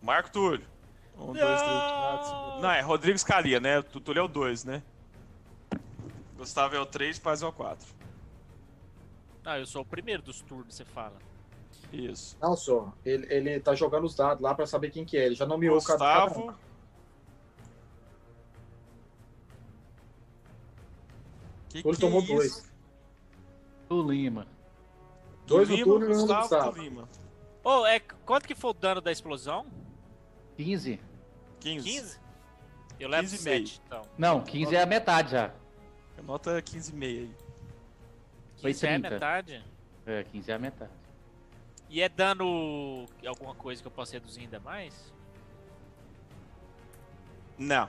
[0.00, 0.66] Marco Túlio.
[1.18, 2.60] 1, 2, 3, 4.
[2.62, 3.78] Não, é Rodrigo Scalia, né?
[3.80, 4.82] O Túlio é o 2, né?
[6.38, 7.86] Gustavo é o 3, Paz é o 4.
[9.44, 11.16] Não, eu sou o primeiro dos turnos, você fala.
[11.92, 12.38] Isso.
[12.40, 12.90] Não, só.
[13.04, 15.26] Ele, ele tá jogando os dados lá pra saber quem que é.
[15.26, 16.28] Ele já nomeou cada- cada um.
[16.46, 16.69] Gustavo.
[21.70, 22.34] Que que tomou é isso?
[22.34, 22.70] dois.
[23.88, 24.46] Dois no Lima,
[25.46, 26.78] Túlio e um no Gustavo, Gustavo.
[26.80, 27.08] Lima.
[27.64, 29.66] Ô, é, quanto que foi o dano da explosão?
[30.56, 31.00] 15.
[31.58, 31.90] 15.
[31.90, 32.20] 15?
[33.00, 33.66] Eu levo 15 e meio.
[33.66, 34.02] 7, então.
[34.16, 35.52] Não, 15 é a metade já.
[36.22, 37.34] Nota 15,5 aí.
[38.60, 39.10] Foi 15 é 30.
[39.10, 39.64] metade.
[40.06, 40.92] É, 15 é a metade.
[41.88, 45.12] E é dano alguma coisa que eu posso reduzir ainda mais?
[47.58, 47.84] Não.
[47.86, 47.88] Não,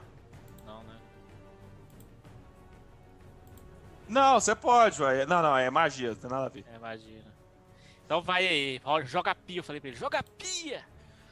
[4.11, 5.25] Não, você pode, ué.
[5.25, 6.65] Não, não, é magia, não tem nada a ver.
[6.69, 7.31] É, imagina.
[8.05, 10.85] Então vai aí, joga pia, eu falei pra ele, joga pia!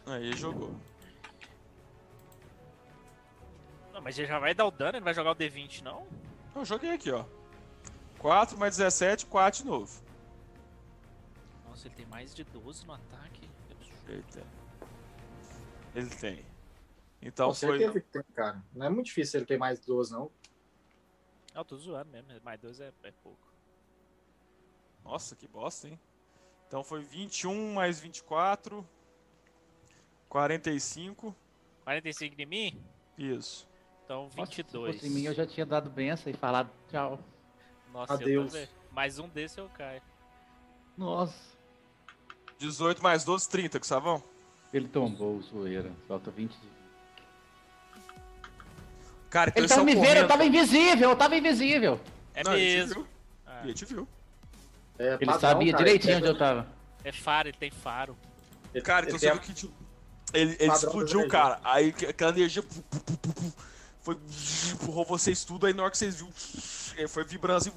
[0.05, 0.73] Aí ele jogou.
[3.91, 6.07] Não, mas ele já vai dar o dano, ele vai jogar o D20 não?
[6.55, 7.25] Eu joguei aqui, ó.
[8.17, 10.01] 4 mais 17, 4 de novo.
[11.67, 13.41] Nossa, ele tem mais de 12 no ataque.
[14.07, 14.43] Ele tem.
[15.95, 16.45] Ele tem.
[17.21, 17.77] Então Com foi.
[17.77, 18.63] certeza que tem, cara.
[18.73, 20.31] Não é muito difícil ele ter mais 12, não.
[21.59, 23.53] Não, tô zoando mesmo, mais 2 é, é pouco.
[25.03, 25.99] Nossa, que bosta, hein?
[26.65, 28.87] Então foi 21 mais 24.
[30.29, 31.35] 45.
[31.83, 32.81] 45 de mim?
[33.17, 33.67] Isso.
[34.05, 34.95] Então, Nossa, Se 22.
[34.95, 37.19] fosse em mim, eu já tinha dado benção e falado tchau.
[37.91, 38.55] Nossa, Adeus.
[38.55, 38.65] eu.
[38.93, 40.01] Mais um desse eu caio.
[40.95, 41.57] Nossa.
[42.57, 44.23] 18 mais 12, 30, Gustavão.
[44.71, 45.91] Ele tombou o zoeira.
[46.07, 46.69] Falta 20 de
[49.29, 50.27] Cara, então Ele eles me vendo, eu correndo.
[50.27, 51.99] tava invisível, eu tava invisível.
[52.33, 52.93] É Não, ele te mesmo.
[52.95, 53.07] viu.
[53.45, 54.07] Ah, Ele te viu.
[54.97, 56.67] É, Ele padrão, sabia cara, direitinho é- onde eu tava.
[57.03, 58.17] é faro, ele tem faro.
[58.73, 59.73] ele- Cara, então ele você viu que tipo,
[60.33, 61.59] ele, ele explodiu, cara.
[61.63, 63.53] Aí que- aquela energia pu- pu- pu- pu- pu,
[64.01, 64.17] foi
[64.73, 65.65] empurrou vocês tudo.
[65.67, 66.31] Aí na hora que vocês viram,
[66.97, 67.71] aí foi vibrando assim.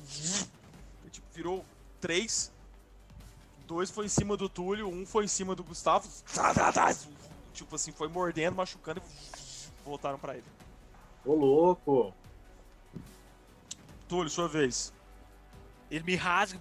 [1.05, 1.65] aí, tipo, virou
[2.01, 2.51] três.
[3.67, 6.09] Dois foi em cima do Túlio, um foi em cima do Gustavo.
[6.35, 6.95] Tá, tá, tá,
[7.55, 10.45] Tipo assim, foi mordendo, machucando e voltaram pra ele.
[11.25, 12.15] Ô, louco.
[14.09, 14.93] Túlio, sua vez.
[15.91, 16.59] Ele me rasga,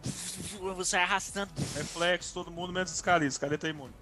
[0.53, 1.51] eu vou sair arrastando.
[1.75, 3.35] Reflexo, todo mundo menos Scalise.
[3.35, 3.93] Scalise tá imune.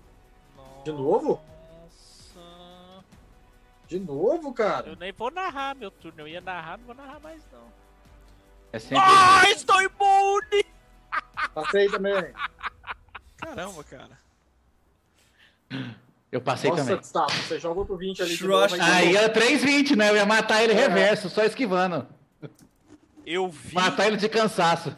[0.83, 1.39] De novo?
[1.83, 3.05] Nossa.
[3.87, 4.89] De novo, cara?
[4.89, 6.21] Eu nem vou narrar meu turno.
[6.21, 7.71] Eu ia narrar, não vou narrar mais não.
[8.71, 8.97] É sempre.
[8.97, 10.65] Ah, estou imune!
[11.53, 12.33] Passei também.
[13.37, 14.19] Caramba, cara.
[16.31, 16.97] Eu passei Nossa, também.
[16.97, 18.83] Gustavo, você joga outro 20 ali de Shrosh- novo.
[18.83, 20.09] aí era 320, né?
[20.11, 20.75] Eu ia matar ele É.
[20.75, 22.07] reverso, só esquivando.
[23.25, 24.95] Eu vi, Matar ele de cansaço.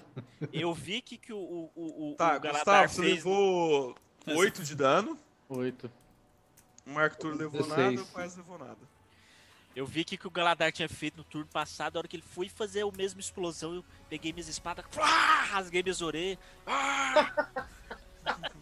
[0.54, 3.16] eu vi que, que o, o, o, o Tá, Galadar Gustavo, você fez.
[3.16, 3.96] levou
[4.28, 5.18] 8 de dano.
[5.50, 5.92] 8.
[6.86, 7.96] O Marco Túlio levou 16.
[7.96, 8.78] nada, o Paz levou nada.
[9.76, 12.24] Eu vi que, que o Galadar tinha feito no turno passado, a hora que ele
[12.36, 16.38] foi fazer a mesma explosão, eu peguei minhas espadas, ah, rasguei minhas orelhas.
[16.68, 17.48] Ah!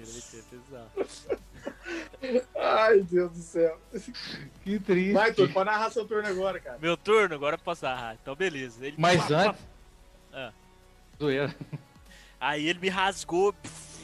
[0.00, 0.90] mentira, mentira, pesado.
[2.56, 3.80] Ai, Deus do céu.
[4.62, 5.12] Que triste.
[5.12, 6.78] Vai, Túlio, pode narrar seu turno agora, cara.
[6.78, 8.16] Meu turno, agora eu posso narrar.
[8.20, 8.84] Então, beleza.
[8.86, 9.60] Ele Mas antes.
[10.32, 10.52] Ah.
[11.18, 11.54] Zoeira.
[12.40, 13.54] Aí ele me rasgou,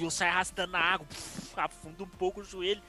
[0.00, 1.06] eu saí arrastando na água,
[1.56, 2.82] afundo um pouco o joelho.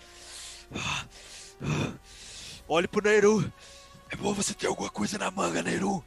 [2.68, 3.52] Olhe pro Neiru.
[4.10, 6.04] É bom você ter alguma coisa na manga, Neiru.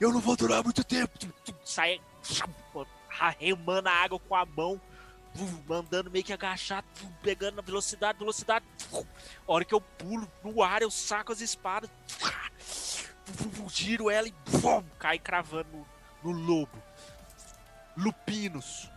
[0.00, 1.12] Eu não vou durar muito tempo.
[1.64, 2.00] Sai
[3.38, 4.80] remando a água com a mão,
[5.34, 8.64] puf, mandando meio que agachar, puf, pegando na velocidade, velocidade.
[8.92, 11.90] A hora que eu pulo no ar, eu saco as espadas,
[13.68, 15.68] giro ela e pum, cai cravando
[16.22, 16.82] no, no lobo.
[17.96, 18.88] Lupinos.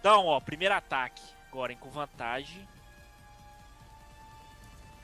[0.00, 1.22] Então, ó, primeiro ataque.
[1.48, 2.68] Agora com vantagem.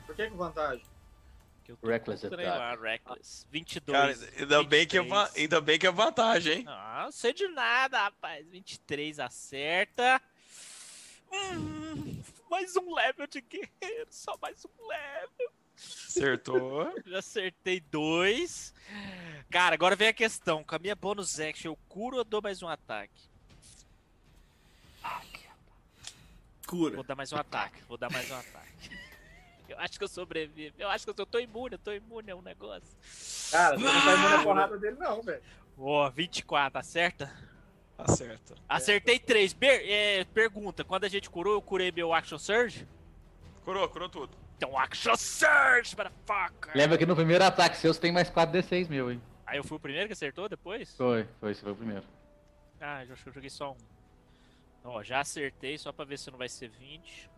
[0.06, 0.91] Por que que vantagem?
[1.64, 2.42] Que eu tô Reckless attack.
[2.42, 3.46] lá, Reckless.
[3.50, 3.96] 22.
[3.98, 5.36] Cara, ainda bem, que é, 23.
[5.36, 6.64] ainda bem que é vantagem, hein?
[6.66, 8.46] Ah, não sei de nada, rapaz.
[8.48, 10.20] 23 acerta.
[11.32, 14.08] Hum, mais um level de guerreiro.
[14.10, 15.52] Só mais um level.
[15.76, 16.92] Acertou.
[17.06, 18.74] Já acertei dois.
[19.50, 20.62] Cara, agora vem a questão.
[20.62, 23.30] Com a minha bonus action, eu curo ou dou mais um ataque?
[26.66, 26.94] Cura.
[26.94, 27.82] Vou dar mais um ataque.
[27.88, 28.90] Vou dar mais um ataque.
[29.68, 30.74] Eu acho que eu sobrevivo.
[30.78, 32.88] Eu acho que eu tô, imune, eu tô imune a um negócio.
[33.50, 35.42] Cara, você não tá imune a porrada dele, não, velho.
[35.78, 37.32] Ó, 24, acerta?
[37.96, 38.54] Acerta.
[38.68, 39.52] Acertei três.
[39.54, 42.86] Per- é, pergunta, quando a gente curou, eu curei meu Action Surge?
[43.64, 44.36] Curou, curou tudo.
[44.56, 46.72] Então, Action Surge, motherfucker!
[46.76, 49.20] Lembra que no primeiro ataque seu você tem mais 4d6 meu, hein?
[49.46, 50.94] Aí eu fui o primeiro que acertou depois?
[50.96, 52.04] Foi, foi, você foi o primeiro.
[52.80, 53.76] Ah, eu acho que eu joguei só um.
[54.84, 57.30] Ó, já acertei, só pra ver se não vai ser 20.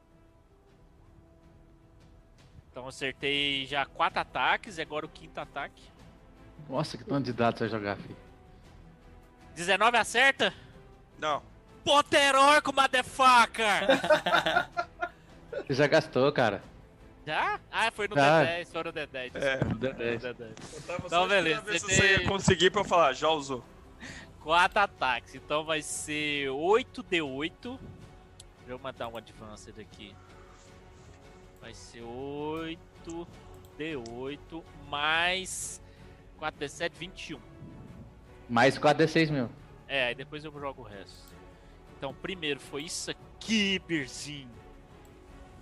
[2.75, 5.81] Então acertei já quatro ataques e agora o quinto ataque.
[6.69, 8.17] Nossa, que tanto de dados você vai jogar, filho.
[9.55, 10.53] 19 acerta?
[11.17, 11.41] Não.
[11.85, 13.87] Poteroico, motherfucker!
[15.69, 16.61] Você já gastou, cara.
[17.25, 17.61] já?
[17.71, 18.45] Ah, foi no Já.
[18.45, 19.31] D10, foi no D10.
[19.37, 19.59] É.
[19.61, 19.69] D10.
[19.71, 20.25] no D10.
[20.73, 23.65] Eu tava Então, só beleza, ver se você ia conseguir pra eu falar, já usou.
[24.43, 27.53] Quatro ataques, então vai ser 8d8.
[27.63, 27.79] Deixa
[28.67, 30.13] eu mandar um advanced aqui.
[31.65, 35.81] Vai ser 8d8 mais
[36.39, 37.41] 4d7, 21.
[38.51, 39.49] Mais 4d6 meu.
[39.89, 41.35] É, aí depois eu jogo o resto.
[41.97, 44.51] Então, primeiro foi isso aqui, Berzinho.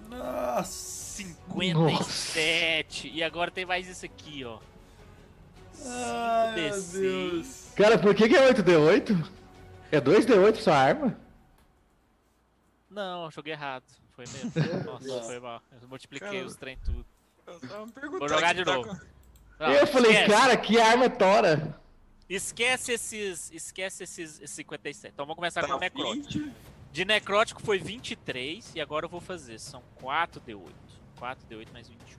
[0.09, 1.23] Nossa.
[1.23, 3.09] 57.
[3.09, 4.59] E agora tem mais isso aqui, ó.
[5.87, 6.99] Ai, meu 5d6.
[6.99, 7.73] Deus.
[7.77, 9.25] Cara, por que, que é 8d8?
[9.93, 11.17] É 2d8 sua arma?
[12.91, 14.02] Não, eu joguei errado.
[14.15, 14.53] Foi mesmo.
[14.85, 15.63] Nossa, foi mal.
[15.81, 17.05] Eu multipliquei Cara, os trem tudo.
[17.47, 18.89] Eu tava me perguntando Vou jogar de tá novo.
[18.89, 19.01] com-
[19.59, 20.31] Não, eu falei, esquece.
[20.31, 21.81] cara, que arma tora.
[22.29, 23.51] Esquece esses.
[23.53, 25.13] Esquece esses, esses 57.
[25.13, 26.39] Então vamos começar Tá com o necrótico.
[26.45, 26.53] 20.
[26.93, 29.59] De necrótico foi 23 e agora eu vou fazer.
[29.59, 30.61] São 4d8.
[31.19, 32.19] 4d8 mais 21.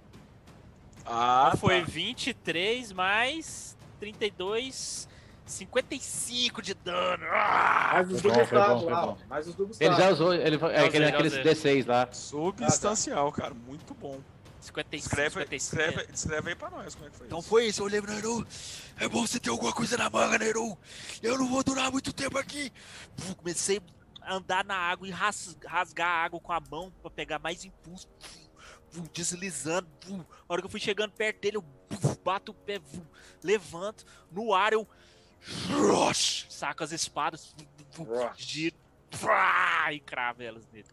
[1.06, 1.86] Ah, Então foi tá.
[1.92, 5.08] 23 mais 32.
[5.46, 7.24] 55 de dano.
[7.32, 7.92] Ah!
[7.94, 9.18] Mais os do bom, foi Gustavo bom, foi lá.
[9.30, 9.92] Mais os do Gustavo.
[9.94, 11.44] Ele já usou, ele, é aquele, usei.
[11.44, 12.10] D6 lá.
[12.12, 13.54] Substancial, cara.
[13.54, 14.20] Muito bom.
[14.62, 15.56] 55, Escreve, 57.
[15.62, 17.50] escreve, escreve aí pra nós como é que foi Então isso.
[17.50, 18.48] foi isso, eu olhei pro Nairu.
[18.98, 20.78] É bom você ter alguma coisa na manga, Nairu.
[21.22, 22.72] Eu não vou durar muito tempo aqui.
[23.36, 23.82] Comecei
[24.22, 27.66] a andar na água e ras- rasgar a água com a mão pra pegar mais
[27.66, 28.08] impulso.
[29.12, 29.88] Deslizando.
[30.06, 30.26] vu.
[30.48, 31.66] A hora que eu fui chegando perto dele, eu
[32.24, 32.80] bato o pé,
[33.44, 34.06] levanto.
[34.32, 34.88] No ar eu
[36.50, 37.56] saco as espadas,
[39.12, 40.88] vrá, e cravo elas nele.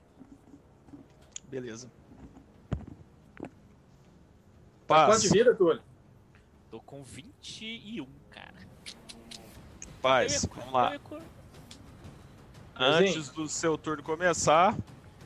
[1.48, 1.90] Beleza.
[3.38, 3.48] Tá
[4.86, 5.82] Paz, quanto de vida, Túlio?
[6.70, 8.54] Tô com 21, cara.
[10.00, 10.98] paz, vamos lá.
[12.76, 14.76] Antes do seu turno começar,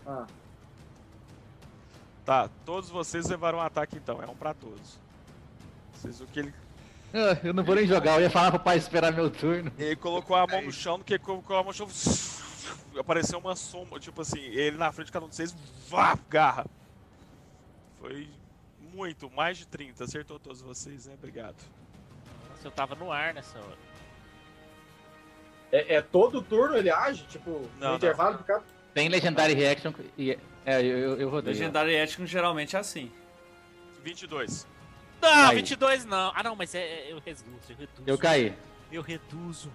[0.06, 0.26] Ah,
[2.24, 4.98] tá, todos vocês levaram um ataque então, é um pra todos.
[5.94, 6.54] Vocês o que ele,
[7.44, 9.72] Eu não vou nem jogar, eu ia falar pro pai esperar meu turno.
[9.78, 11.88] ele colocou a mão no chão, no que colocou a mão no chão,
[12.98, 15.54] apareceu uma sombra, tipo assim, ele na frente de cada um de vocês,
[15.88, 16.66] vá, garra.
[18.00, 18.28] Foi
[18.92, 21.14] muito, mais de 30, acertou todos vocês, né?
[21.14, 21.56] Obrigado.
[22.50, 23.78] Nossa, eu tava no ar nessa hora.
[25.70, 27.24] é, é todo turno ele age?
[27.28, 27.96] Tipo, Não, no não.
[27.96, 28.64] intervalo de cada.
[28.92, 30.38] Tem Legendary Reaction e.
[30.66, 31.52] É, eu, eu, eu rodei.
[31.52, 33.10] Legendário ético geralmente é assim.
[34.02, 34.66] 22.
[35.20, 35.56] Não, Aí.
[35.56, 36.32] 22 não.
[36.34, 38.02] Ah, não, mas é, é- eu reduzo, eu reduzo.
[38.06, 38.54] Eu caí.
[38.92, 39.70] Eu reduzo.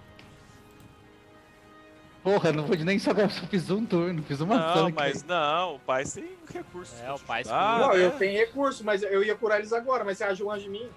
[2.22, 4.96] Porra, não vou nem só só fiz um turno, fiz uma Não, tanque.
[4.98, 7.00] mas não, o pai tem recursos.
[7.00, 8.06] É, o pai ajudar, não, né?
[8.06, 10.90] eu tenho recurso, mas eu ia curar eles agora, mas você agiu antes de mim.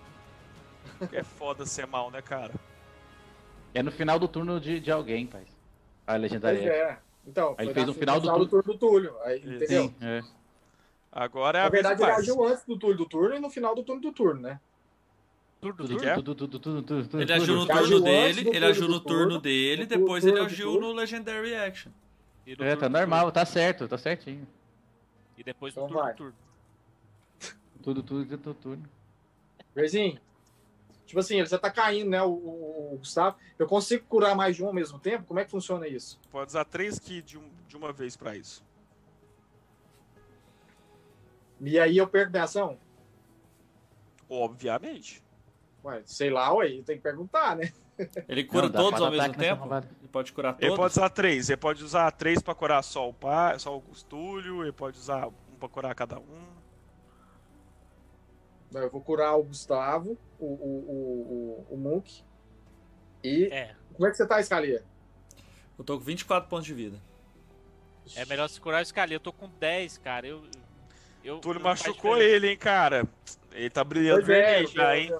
[1.12, 2.52] É foda ser mal, né, cara?
[3.72, 5.44] É no final do turno de, de alguém, pai.
[6.06, 6.98] A Legendary Pois é.
[7.26, 9.16] Então, Aí foi fez no final do turno do Túlio.
[9.22, 9.84] Aí, entendeu?
[9.84, 10.22] Sim, é.
[11.12, 13.74] Agora é a Na verdade, ele agiu antes do turno do turno e no final
[13.74, 14.58] do turno do turno, né?
[15.60, 16.14] Turno, Tudo, que é?
[16.14, 17.78] tudo, tudo, tudo, tudo, tudo, Ele agiu no tudo.
[17.78, 21.92] Turno dele, ele agiu no turno dele, depois ele agiu no Legendary Action.
[22.58, 24.48] É, tá normal, tá certo, tá certinho.
[25.36, 26.34] E depois Então no turno do turno.
[27.82, 28.88] Tudo, tudo, tudo, tudo.
[29.74, 30.18] Verzinho,
[31.06, 33.36] tipo assim, ele já tá caindo, né, o, o- Gustavo.
[33.58, 35.24] Eu consigo curar mais de um ao mesmo tempo?
[35.26, 36.18] Como é que funciona isso?
[36.30, 38.64] Pode usar 3 ki de, um- de uma vez pra isso.
[41.62, 42.76] E aí eu perco minha ação?
[44.28, 45.22] Obviamente.
[45.84, 47.72] Ué, sei lá, ué, tem que perguntar, né?
[48.28, 49.64] Ele cura Não, todos ao mesmo tempo?
[49.74, 50.76] Ele pode curar Ele todos?
[50.76, 51.50] pode usar 3.
[51.50, 54.62] Ele pode usar 3 pra curar só o pai, só o Túlio.
[54.62, 56.52] Ele pode usar um pra curar cada um.
[58.74, 62.22] Eu vou curar o Gustavo, o, o, o, o, o Mook.
[63.22, 63.44] E.
[63.52, 64.82] É, Como é que você tá, Scalia?
[65.78, 66.98] Eu tô com 24 pontos de vida.
[68.16, 69.16] é melhor se curar o Scalia.
[69.16, 70.26] Eu tô com 10, cara.
[70.26, 70.42] Eu.
[71.24, 73.06] Eu O Túlio não machucou ele, hein, cara.
[73.52, 75.14] Ele tá brilhando Pois é, vermelho já, o- hein?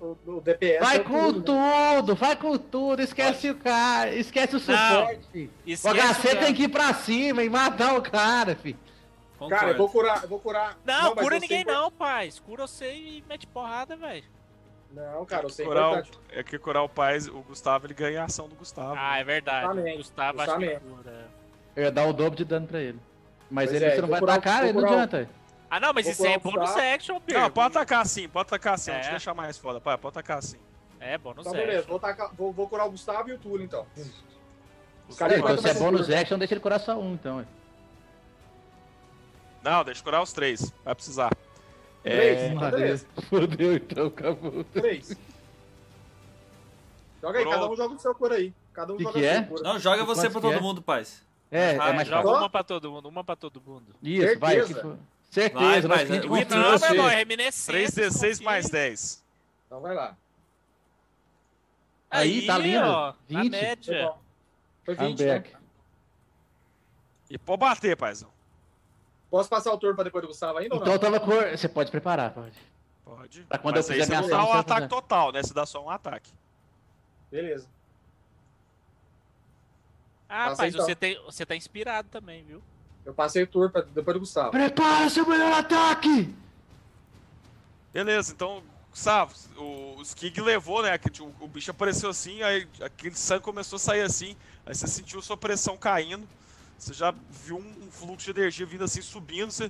[0.00, 0.80] O, o DPS.
[0.80, 1.42] Vai é com né?
[1.44, 5.50] tudo, vai com tudo, esquece o cara, esquece o suporte.
[5.66, 8.74] O Esquece HC o tem que ir pra cima e matar o cara, fi.
[9.38, 9.60] Concordo.
[9.60, 10.78] Cara, eu vou curar, eu vou curar.
[10.86, 12.30] Não, mas cura sei ninguém não, pai.
[12.46, 14.24] Cura você e mete porrada, velho.
[14.92, 18.22] Não, cara, eu sei Curar o, é que curar o pai, o Gustavo, ele ganha
[18.22, 18.94] a ação do Gustavo.
[18.98, 19.66] Ah, é verdade.
[19.66, 20.96] Justamente, Gustavo acho que justamente.
[20.96, 21.28] cura.
[21.76, 22.98] Eu ia dar o dobro de dano pra ele.
[23.50, 25.28] Mas ele, é, você não vai curar- atacar, ele não adianta.
[25.68, 27.42] Ah, não, mas isso aí é bônus action, Pedro.
[27.42, 28.90] Não, pode atacar sim, pode atacar sim.
[28.92, 29.10] Vou te É.
[29.10, 29.80] deixar mais foda.
[29.80, 30.56] Pai, pode atacar sim.
[30.98, 31.66] É, bônus Então, action.
[31.66, 33.86] beleza, vou, tacar- vou, vou curar o Gustavo e o Túlio, então.
[35.08, 37.38] Os Cara, caras- É, então se é bônus action, deixa ele curar só um, então.
[37.38, 37.44] ué.
[39.62, 40.72] Não, deixa eu curar os três.
[40.84, 41.30] Vai precisar.
[42.02, 42.38] Três?
[42.38, 43.06] É, Então, beleza.
[43.28, 44.64] Fodeu, então, acabou.
[44.64, 45.16] Três.
[47.20, 47.54] Joga aí, Pronto.
[47.60, 48.54] cada um joga o seu cor aí.
[48.72, 49.34] Cada um Que joga que é?
[49.36, 49.62] seu cor.
[49.62, 50.60] Não, joga você pra todo é?
[50.60, 51.22] mundo, paz.
[51.50, 53.94] É, Vai, é mais Joga uma pra todo mundo, uma pra todo mundo.
[54.02, 54.54] Isso, vai.
[54.56, 54.74] Certeza.
[54.74, 54.98] que for-
[55.30, 56.44] Certeza, Vai, vai, que a vai.
[56.44, 56.56] confia.
[56.58, 56.86] Não, meu você.
[56.86, 58.08] irmão, é reminiscência.
[58.10, 58.80] 3d6 mais confia.
[58.80, 59.24] 10.
[59.66, 60.16] Então vai lá.
[62.10, 62.84] Aí, tá lindo.
[62.86, 63.50] ó, Na 20.
[63.50, 64.12] Foi média.
[64.84, 65.34] Foi I'm 20, né?
[65.38, 65.56] back.
[67.30, 68.28] E pode bater, paizão.
[69.30, 70.94] Posso passar o turno pra depois do Gustavo ainda ou Então não?
[70.94, 71.30] eu tava com.
[71.56, 72.56] Você pode preparar, pode.
[73.04, 73.42] Pode.
[73.42, 74.80] Pra quando Mas eu aí fizer você minha não ação, dá você um vai ataque
[74.80, 74.88] fazer.
[75.02, 75.42] total, né?
[75.44, 76.32] Você dá só um ataque.
[77.30, 77.68] Beleza.
[80.30, 80.86] Ah, Passa rapaz, então.
[80.86, 82.62] você, tem, você tá inspirado também, viu?
[83.04, 84.52] Eu passei o turno pra depois do Gustavo.
[84.52, 86.32] Prepara seu melhor ataque!
[87.92, 90.96] Beleza, então, Gustavo, o, o Skig levou, né?
[91.20, 94.36] O, o bicho apareceu assim, aí aquele sangue começou a sair assim.
[94.64, 96.28] Aí você sentiu sua pressão caindo.
[96.78, 99.50] Você já viu um, um fluxo de energia vindo assim, subindo.
[99.50, 99.68] Você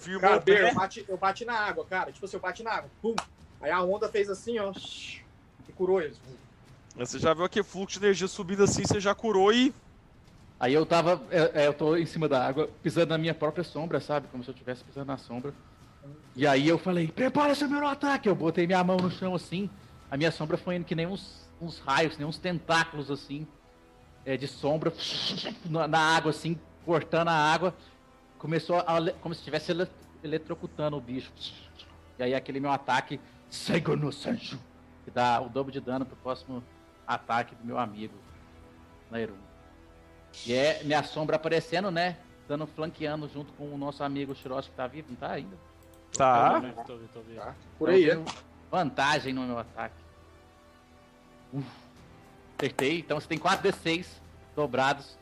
[0.00, 0.70] firmou Cara, o pé.
[0.70, 2.10] Eu bati, eu bati na água, cara.
[2.10, 2.90] Tipo assim, eu bati na água.
[3.02, 3.14] Pum.
[3.60, 4.72] Aí a onda fez assim, ó.
[5.68, 6.18] E curou eles.
[6.98, 9.72] Você já viu aquele fluxo de energia subindo assim, você já curou e.
[10.58, 11.22] Aí eu tava.
[11.30, 14.26] é, é, eu tô em cima da água, pisando na minha própria sombra, sabe?
[14.28, 15.54] Como se eu estivesse pisando na sombra.
[16.34, 18.28] E aí eu falei, prepara seu melhor ataque!
[18.28, 19.70] Eu botei minha mão no chão assim.
[20.10, 23.46] A minha sombra foi indo que nem uns, uns raios, nem uns tentáculos assim.
[24.24, 24.92] é, de sombra
[25.64, 27.74] na, água, assim, cortando a água.
[28.38, 29.88] Começou a, como se estivesse ele-
[30.22, 31.32] eletrocutando o bicho.
[32.18, 34.58] E aí aquele meu ataque, Seigo no Sanju,
[35.04, 36.62] que dá o dobro de dano pro próximo
[37.08, 38.14] ataque do meu amigo,
[39.10, 39.34] Nairu.
[40.46, 42.18] E é minha sombra aparecendo, né?
[42.46, 45.56] Dando flanqueando junto com o nosso amigo Shiroshi que tá vivo, não tá ainda?
[46.16, 46.54] Tá.
[46.54, 46.60] Tô
[47.00, 47.36] vendo.
[47.36, 47.54] Tá?
[47.78, 48.48] Por aí, Então, é.
[48.70, 49.94] Vantagem no meu ataque.
[51.52, 51.66] Uf.
[52.58, 52.98] Acertei.
[53.00, 54.06] Então você tem 4d6
[54.54, 55.16] dobrados.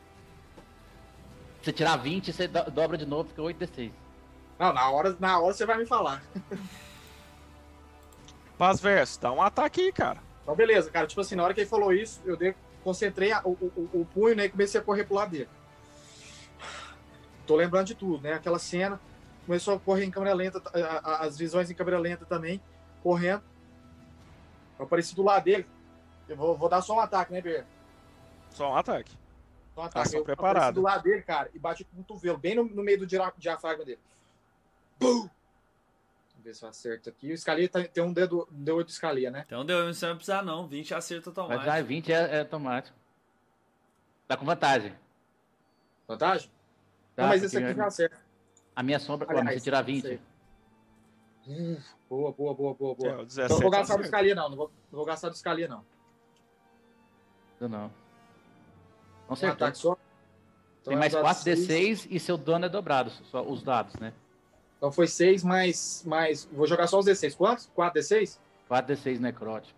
[1.61, 3.91] Se você tirar 20, você do- dobra de novo, fica 8d6.
[4.59, 6.21] Não, na hora, na hora você vai me falar.
[8.57, 10.19] Paz verso, dá um ataque aí, cara.
[10.47, 11.05] Então, beleza, cara.
[11.05, 14.05] Tipo assim, na hora que ele falou isso, eu dei, concentrei a- o, o- o
[14.13, 14.45] punho, né?
[14.45, 15.49] E comecei a correr pro lado dele.
[17.45, 18.31] Tô lembrando de tudo, né?
[18.31, 18.97] Aquela cena.
[19.45, 20.79] Começou a correr em câmera lenta, a-
[21.11, 22.61] a- as visões em câmera lenta também,
[23.03, 23.43] correndo.
[24.79, 25.65] Eu apareci do lado dele.
[26.29, 27.65] Eu vou, vou dar só um ataque, né, Ber?
[28.51, 29.11] Só um ataque.
[29.75, 30.09] Só um ataque.
[30.09, 30.55] só eu preparado.
[30.57, 33.05] apareci do lado dele, cara, e bati com o cotovelo, bem no, no meio do
[33.05, 33.99] dia- diafragma dele.
[34.97, 35.27] Bum!
[36.47, 37.33] Ver se eu acerto aqui.
[37.33, 39.43] O Scalia tá- tem um dedo, um dedo de Scalia, né?
[39.45, 40.65] Então deu, você não vai precisar não.
[40.65, 41.65] 20 acerta Mas automático.
[41.65, 42.97] já 20 é, é automático.
[44.29, 44.93] Tá com vantagem.
[46.07, 46.49] Vantagem?
[47.17, 47.23] Tá?
[47.23, 48.17] Não, mas esse aqui já acerta.
[48.73, 50.03] A minha sombra, Aliás, mas você tirar 20.
[50.03, 50.21] sei.
[51.49, 51.77] Hum,
[52.09, 53.09] boa, boa, boa, boa, boa.
[53.09, 54.03] É, Então 17 não vou gastar do.
[54.05, 54.49] Scalia, não.
[54.49, 55.83] Não vou, não vou gastar do Scalia, não.
[57.59, 57.91] Não, não.
[59.29, 59.97] Não Um ataque só.
[60.79, 63.93] Então Tem é mais um dado 4d6 e seu dano é dobrado, só os dados,
[63.95, 64.13] né?
[64.77, 66.45] Então foi 6 mais, mais.
[66.51, 67.35] Vou jogar só os D6.
[67.35, 67.69] Quantos?
[67.73, 68.37] 4 D6?
[68.69, 69.77] 4d6 necrótico.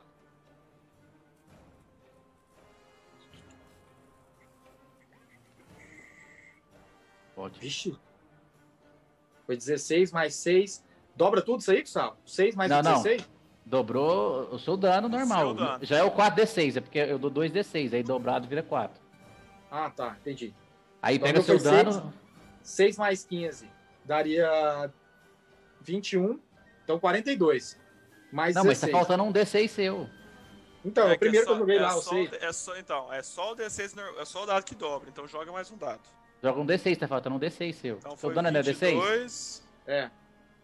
[7.33, 7.59] Pode.
[7.59, 7.97] Vixe.
[9.45, 10.83] Foi 16 mais 6.
[11.15, 12.17] Dobra tudo isso aí, Gustavo?
[12.25, 12.93] 6 mais Não, não.
[13.01, 13.29] 16?
[13.65, 15.39] Dobrou o seu dano normal.
[15.39, 15.85] Seu dano.
[15.85, 18.99] Já é o 4d6, é porque eu dou 2d6, aí dobrado vira 4.
[19.71, 20.17] Ah, tá.
[20.19, 20.53] Entendi.
[21.01, 21.91] Aí Então pega não seu dano.
[22.61, 22.95] seis?
[22.95, 23.78] 6 mais 15
[24.13, 24.91] daria
[25.81, 26.39] 21.
[26.83, 27.79] Então 42.
[28.31, 28.91] Mais Não, mas tá 16.
[28.91, 30.09] faltando um d6 seu.
[30.83, 32.33] Então, É o primeiro que é eu joguei só- lá, é o só 6.
[32.41, 35.09] É só, então, é só o D6, nor- é só o dado que dobra.
[35.09, 35.99] Então joga mais um dado.
[36.41, 37.97] Joga um d6, tá faltando um d6 seu.
[37.97, 38.73] Então seu dano é d6?
[38.91, 39.63] 22.
[39.85, 40.09] É.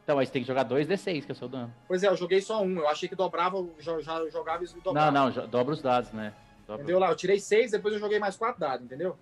[0.03, 1.73] Então, aí você tem que jogar dois d6, que é o seu dano.
[1.87, 2.77] Pois é, eu joguei só um.
[2.79, 5.11] Eu achei que dobrava, eu já, já jogava isso e Não, dobrava.
[5.11, 6.33] não, jo- dobra os dados, né?
[6.65, 6.81] Dobra.
[6.83, 7.09] Entendeu lá?
[7.09, 9.17] Eu tirei 6, depois eu joguei mais 4 dados, entendeu?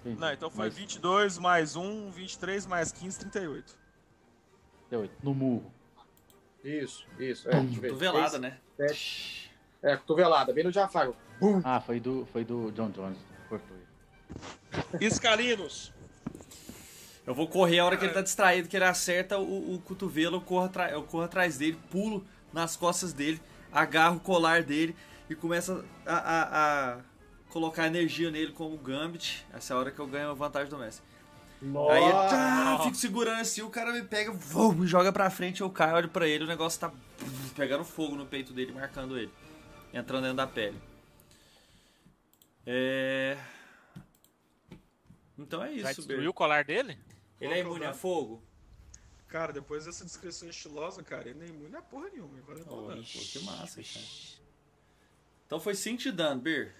[0.00, 0.20] Entendi.
[0.20, 3.76] Não, então foi Mas 22 mais 1, 23 mais 15, 38.
[4.90, 5.14] deu oito.
[5.22, 5.72] No murro.
[6.64, 7.48] Isso, isso.
[7.48, 7.52] É.
[7.52, 8.58] Cotovelada, né?
[8.76, 9.50] sete.
[9.82, 11.14] É, cotovelada, bem no diafragma.
[11.38, 11.60] Bum!
[11.64, 13.18] Ah, foi do, foi do John Jones.
[13.48, 15.06] Cortou ele.
[15.06, 15.92] Escalinos.
[17.26, 20.36] Eu vou correr a hora que ele tá distraído, que ele acerta o, o cotovelo,
[20.36, 24.96] eu corro, atra- eu corro atrás dele, pulo nas costas dele, agarro o colar dele
[25.28, 27.00] e começo a, a- a
[27.50, 29.44] colocar energia nele como Gambit.
[29.52, 31.02] Essa é a hora que eu ganho a vantagem do Messi.
[31.62, 35.60] Aí eu tá, fico segurando assim, o cara me pega, vum, me joga pra frente,
[35.60, 36.90] eu caio, olho pra ele, o negócio tá
[37.54, 39.30] pegando fogo no peito dele, marcando ele.
[39.92, 40.80] Entrando dentro da pele.
[42.64, 43.36] É.
[45.36, 46.28] Então é Vai isso, destruir Ber.
[46.28, 46.98] o colar dele?
[47.38, 48.42] Ele é imune a fogo?
[49.28, 52.38] Cara, depois dessa descrição estilosa, cara, ele nem é imune a porra nenhuma.
[52.38, 52.64] Agora dá.
[52.64, 54.06] Pô, que massa, cara.
[55.46, 56.74] Então foi 5 de dano, Bir.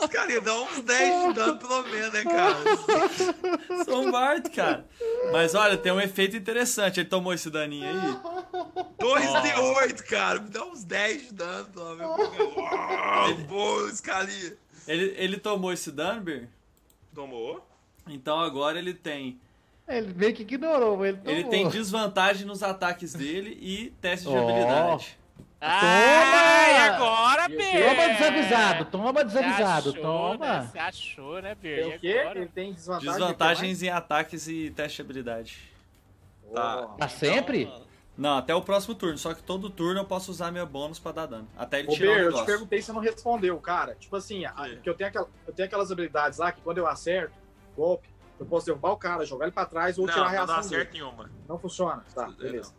[0.00, 3.84] Os caras dão uns 10 de dano pelo menos, né, cara?
[3.84, 4.86] Sou um Bart, cara.
[5.30, 7.00] Mas olha, tem um efeito interessante.
[7.00, 8.16] Ele tomou esse daninho aí.
[8.98, 10.40] 2 de 8, cara.
[10.40, 12.56] Me dá uns 10 de dano pelo menos.
[12.56, 14.56] Uau, boa, Scalia.
[14.88, 16.48] Ele, ele tomou esse dano, Bir.
[17.14, 17.64] Tomou.
[18.08, 19.38] Então agora ele tem.
[19.96, 24.42] Ele meio que ignorou, ele Ele tem desvantagem nos ataques dele e teste de Ó.
[24.42, 25.18] habilidade.
[25.62, 27.88] Ah, e agora, E o Ber?
[27.88, 30.46] Toma desavisado, toma desavisado, achou, toma.
[30.60, 30.68] Né?
[30.72, 31.84] Você achou, né, Ber?
[31.84, 32.18] Tem o quê?
[32.20, 32.38] agora?
[32.38, 33.10] Ele tem desvantagem.
[33.12, 35.58] Desvantagens em ataques e teste de habilidade.
[36.54, 36.88] Tá.
[36.96, 37.70] Pra sempre?
[38.16, 39.16] Não, até o próximo turno.
[39.16, 41.48] Só que todo turno eu posso usar meu bônus pra dar dano.
[41.56, 42.46] Até ele Ô, tirar o Ber, eu te negócio.
[42.46, 43.94] perguntei e você não respondeu, cara.
[43.94, 46.86] Tipo assim, a- que eu tenho, aquela, eu tenho aquelas habilidades lá que quando eu
[46.86, 47.32] acerto,
[47.76, 48.08] golpe,
[48.40, 50.54] eu posso derrubar o cara, jogar ele pra trás ou tirar a Não, não reação
[50.56, 50.74] dá dele.
[50.74, 51.30] certo nenhuma.
[51.48, 52.04] Não funciona.
[52.14, 52.74] Tá, É, beleza.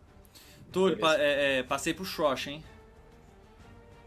[0.70, 2.64] Túlio, pa- é, é, passei pro Shosh, hein?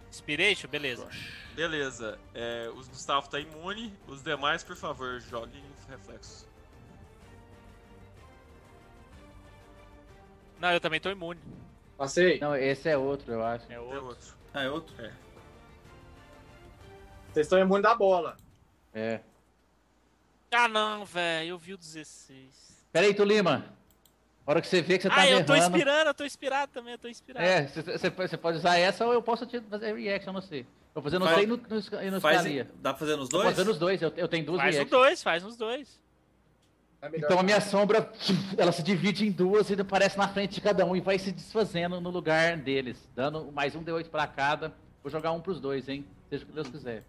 [0.10, 1.08] Inspiration, beleza.
[1.56, 2.20] Beleza.
[2.34, 3.94] É, os Gustavo tá imune.
[4.08, 6.48] Os demais, por favor, joguem reflexos.
[10.60, 11.40] Não, eu também tô imune.
[11.98, 12.40] Passei.
[12.40, 13.66] Não, esse é outro, eu acho.
[13.72, 14.06] É É outro.
[14.06, 14.36] outro.
[14.54, 14.96] Ah, é outro?
[17.34, 18.38] Vocês estão imunes da bola.
[18.94, 19.20] É.
[20.56, 21.50] Ah, não, velho.
[21.50, 22.86] Eu vi o 16.
[22.92, 23.66] Pera aí, Tulima.
[24.48, 25.76] A hora que você vê que você tá Ah, eu tô berrando...
[25.76, 27.46] inspirando, eu tô inspirado também, eu tô inspirado.
[27.46, 30.66] É, você- pode usar essa ou eu posso te fazer reaction, não sei.
[30.94, 32.44] Fazer no Faz- sei e no, no, no Faz,
[32.76, 33.44] dá pra fazer nos dois?
[33.50, 35.02] fazer nos dois, eu, eu tenho duas faz nos reactions.
[35.02, 36.00] dois, faz nos dois.
[37.02, 38.10] É Então a minha sombra,
[38.58, 41.32] ela se divide em duas e aparece na frente de cada um e vai se
[41.32, 44.74] desfazendo no lugar deles, dando mais um D8 pra cada.
[45.04, 46.06] Vou jogar um pros dois, hein?
[46.30, 47.04] Seja o que Deus quiser.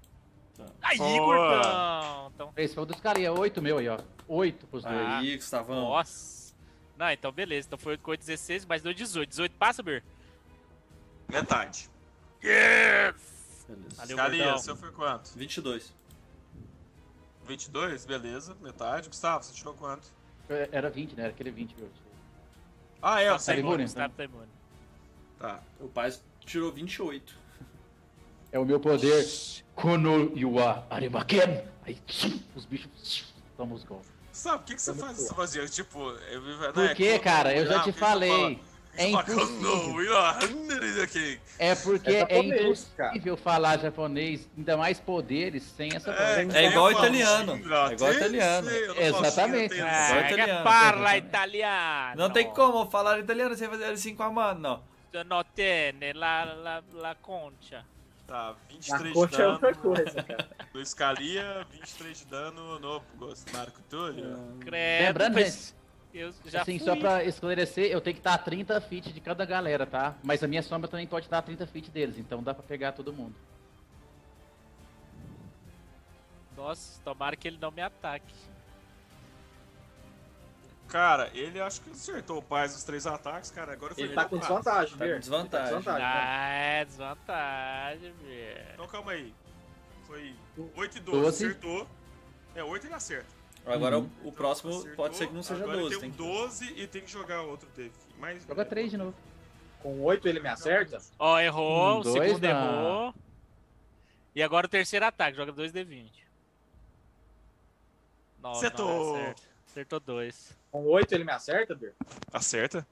[0.83, 2.33] Aí, gordão.
[2.35, 3.99] Então, Esse foi o do Scalia, oito meu aí, ó.
[4.28, 4.97] Oito pros dois.
[4.97, 5.18] Ah.
[5.18, 5.89] Aí, Gustavão.
[5.91, 6.47] nossa.
[6.97, 7.67] Não, então beleza.
[7.67, 9.28] Então foi 8 com 8, 16, mais 2, 18.
[9.28, 10.02] 18 passa, Bir?
[11.28, 11.91] Metade.
[12.41, 14.17] Beleza.
[14.17, 15.31] Valeu, seu foi quanto?
[15.36, 15.93] 22.
[17.47, 18.57] 22, beleza.
[18.60, 19.09] Metade.
[19.09, 20.09] Gustavo, você tirou quanto?
[20.49, 21.25] Era 20, né?
[21.25, 21.91] Era aquele 20 meu.
[23.02, 23.36] Ah, é, Tá o?
[23.85, 24.49] Gustavo tá imune.
[25.39, 25.60] Tá.
[25.81, 27.36] O pai tirou 28.
[28.57, 29.23] É o meu poder.
[29.75, 31.62] Kono Yuwa Arimaken.
[31.85, 31.99] Aí
[32.55, 34.09] os bichos tomam os golpes.
[34.33, 35.35] Sabe, por que, que você faz isso?
[35.35, 37.55] Fazia, tipo, eu né, Por quê, cara?
[37.55, 38.59] Eu já te falei.
[38.97, 39.94] É impossível.
[41.59, 42.39] É porque É é, cara.
[42.47, 46.59] impossível falar japonês, ainda mais poderes, sem essa É, coisa.
[46.59, 47.52] É igual italiano.
[47.52, 48.70] É igual italiano.
[48.97, 49.75] Exatamente.
[49.75, 50.65] xingar, Ah, Igual que italiano.
[50.65, 52.17] parla italiano.
[52.23, 54.97] Não tem como falar italiano sem fazer assim com a mano, não.
[55.55, 57.85] Tiene la, la, la concha.
[58.27, 58.57] Tá,
[58.89, 60.49] Na 23 de coxa é outra dano coisa, cara.
[60.73, 63.03] do Scalia, 23 de dano no
[63.53, 64.37] Marco Túlio.
[64.61, 65.75] Credo, Lembrando, mas
[66.13, 66.87] eu já assim, fui.
[66.87, 70.17] só pra esclarecer, eu tenho que estar a 30 feet de cada galera, tá?
[70.25, 72.93] Mas a minha sombra também pode estar a 30 feet deles, então dá pra pegar
[72.93, 73.35] todo mundo.
[76.57, 78.35] Nossa, tomara que ele não me ataque.
[80.97, 83.75] Cara, ele acho que acertou o paz dos três ataques, cara.
[83.75, 84.41] Agora foi Ele tá com cara.
[84.55, 85.66] desvantagem, Tá com desvantagem.
[85.75, 86.07] Ele tá com desvantagem.
[86.07, 88.66] Ah, é desvantagem, velho.
[88.73, 89.34] Então calma aí.
[90.07, 90.34] Foi
[90.75, 91.44] 8 e 12, Doze.
[91.47, 91.86] acertou.
[92.55, 93.26] É, 8 ele acerta.
[93.66, 94.10] Agora Uhum.
[94.25, 94.97] o, o próximo Acertou.
[94.97, 95.91] pode ser que não seja Agora 12.
[95.91, 96.18] Tem Tem um que...
[96.41, 97.92] 12 e tem que jogar outro dele.
[98.18, 98.42] Mais...
[98.47, 99.15] Joga 3 de novo.
[99.83, 100.99] Com 8 ele me acerta?
[101.18, 102.49] Ó, errou, Um, o dois, segundo não.
[102.50, 103.15] errou.
[104.34, 106.10] E agora o terceiro ataque, joga 2d20.
[108.41, 109.34] Nossa, Acertou.
[109.77, 110.57] Acertou dois.
[110.71, 111.95] Com 8 ele me acerta, Ber?
[112.33, 112.87] Acerta.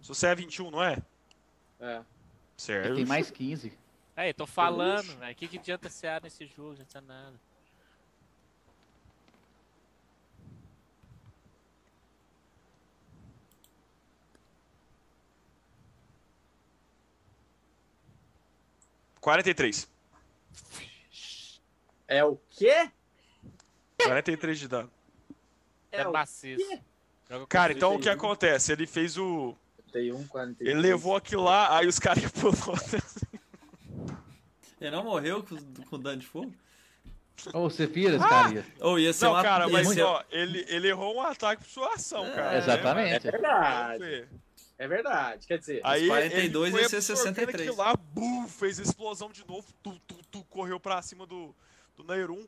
[0.00, 0.96] Se você é 21, não é?
[1.78, 2.02] É.
[2.56, 2.86] Certo.
[2.86, 3.78] Ele tem mais 15.
[4.16, 5.30] Aí, tô falando, velho.
[5.30, 6.68] O que, que adianta CA nesse jogo?
[6.68, 7.34] Não adianta nada.
[19.16, 19.86] É 43.
[22.08, 22.90] É o quê?
[23.98, 24.97] 43 de dano.
[26.02, 26.64] É, o maciço.
[27.48, 28.12] Cara, então o que 31.
[28.26, 28.72] acontece?
[28.72, 29.54] Ele fez o.
[29.92, 30.70] 31, 42.
[30.70, 32.54] Ele levou aquilo lá, aí os caras pulou.
[34.80, 36.52] Ele não morreu com, com dano de fogo?
[37.52, 38.64] Ô, você vira, Scalia.
[38.80, 39.42] Ou ia ser Não, uma...
[39.42, 42.54] cara, mas ser- ó, ele, ele errou um ataque por sua ação, cara.
[42.54, 43.30] É Exatamente.
[43.30, 44.04] verdade.
[44.04, 44.26] É,
[44.78, 45.46] É verdade.
[45.46, 47.68] Quer dizer, Aí 42 ele ia ser absorvendo 63.
[47.68, 51.54] aquilo lá, bum, fez explosão de novo, tu, tu, tu, correu pra cima do,
[51.96, 52.44] do Neyrum.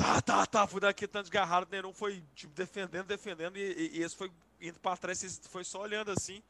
[0.00, 3.98] Tá, tá, tá, foi daqui tanto desgarrado, o Neyrum foi tipo, defendendo, defendendo, e, e,
[3.98, 6.42] e esse foi indo pra trás, esse foi só olhando assim.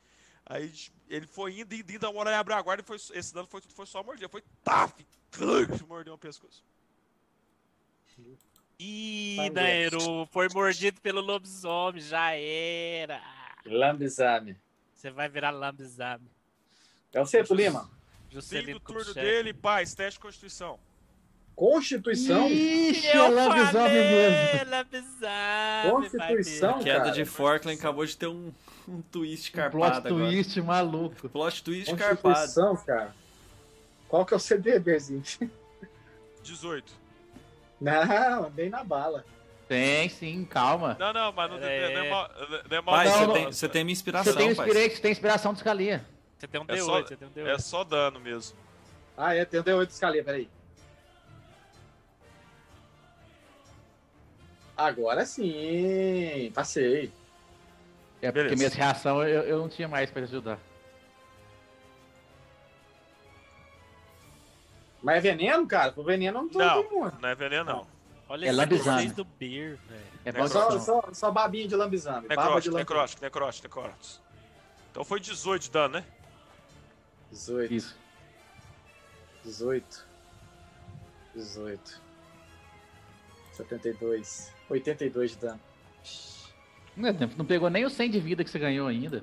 [0.46, 0.72] Aí
[1.08, 3.48] ele foi indo, indo, indo, a hora ele abriu a guarda e foi, esse dano
[3.48, 5.04] foi, foi só morder, foi taf,
[5.88, 6.62] mordeu o pescoço.
[8.78, 9.50] Ih.
[9.52, 13.20] Nairo, foi mordido pelo lobisomem, já era.
[13.66, 14.56] lambizame.
[14.94, 16.30] Você vai virar lambizame.
[17.12, 17.90] É o Ceto Lima.
[18.28, 20.78] Fim Juscelino do turno dele, paz, teste de constituição.
[21.60, 22.48] Constituição?
[22.48, 24.70] Ixi, é falei, mesmo.
[24.70, 26.78] lambisame, Constituição?
[26.78, 26.84] ver.
[26.84, 27.10] Queda cara.
[27.10, 28.50] de Forkland acabou de ter um,
[28.88, 30.24] um twist Um carpado plot agora.
[30.30, 31.28] twist maluco.
[31.28, 32.34] Plot twist carpado.
[32.34, 33.14] Constituição, cara.
[34.08, 35.22] Qual que é o CD, Berzinho?
[36.42, 36.92] 18.
[37.78, 39.22] Não, bem na bala.
[39.68, 40.96] Tem, sim, calma.
[40.98, 41.94] Não, não, mas não, É.
[41.94, 42.30] não é mal.
[42.70, 43.32] Não é mal Pai, Não, você, não.
[43.34, 44.66] tem, você tem minha Você inspiração, tem, pai.
[44.66, 46.04] inspira- você tem inspiração do Scalia.
[46.38, 47.46] Você tem um É D8, só- você tem um D8.
[47.54, 48.56] É só dano mesmo.
[49.16, 50.48] Ah, é, tem o D8 escalia, peraí.
[54.80, 57.12] Agora sim, passei.
[58.22, 58.56] É porque Beleza.
[58.56, 60.58] minhas reações eu, eu não tinha mais pra ajudar.
[65.02, 65.92] Mas é veneno, cara?
[65.92, 67.12] Pro veneno eu não tô Não, imune.
[67.20, 67.86] não é veneno, não.
[68.28, 69.02] Olha É esse lambizame.
[69.08, 70.04] D6 do Beer, velho.
[70.24, 72.28] É É Só, só, só babinha de lambizame.
[72.28, 74.22] Necrótico, necrótico, necrótico, necrótico.
[74.90, 76.04] Então foi 18 de dano, né?
[77.32, 77.96] 18, Isso.
[79.44, 80.06] 18,
[81.34, 82.00] 18,
[83.52, 85.60] 72, 82 de dano.
[86.96, 89.22] Não, é, não pegou nem o 100 de vida que você ganhou ainda.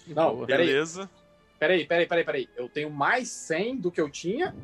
[0.00, 0.46] Que Não, boa.
[0.46, 0.66] Peraí.
[0.66, 1.10] Beleza.
[1.58, 2.48] Peraí, peraí, peraí, peraí.
[2.56, 4.54] Eu tenho mais 100 do que eu tinha?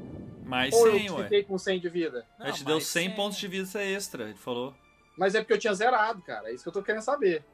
[0.44, 1.22] Mais ou 100, eu ué.
[1.24, 2.26] fiquei com 100 de vida?
[2.38, 3.14] Não, deu mas 100 sim.
[3.14, 4.74] pontos de vida extra, ele falou.
[5.16, 6.48] Mas é porque eu tinha zerado, cara.
[6.48, 7.44] É isso que eu tô querendo saber.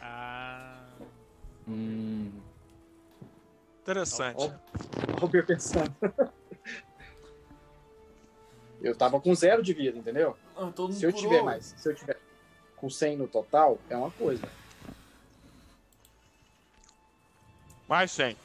[0.00, 0.82] Ah.
[1.68, 2.32] Hum,
[3.82, 4.36] Interessante.
[4.38, 4.70] Ó
[5.26, 5.94] o pensando.
[8.80, 10.36] Eu tava com zero de vida, entendeu?
[10.56, 12.18] Ah, Se eu mundo tiver mais, se eu tiver
[12.76, 14.48] com 100 no total, é uma coisa.
[17.86, 18.36] Mais 100.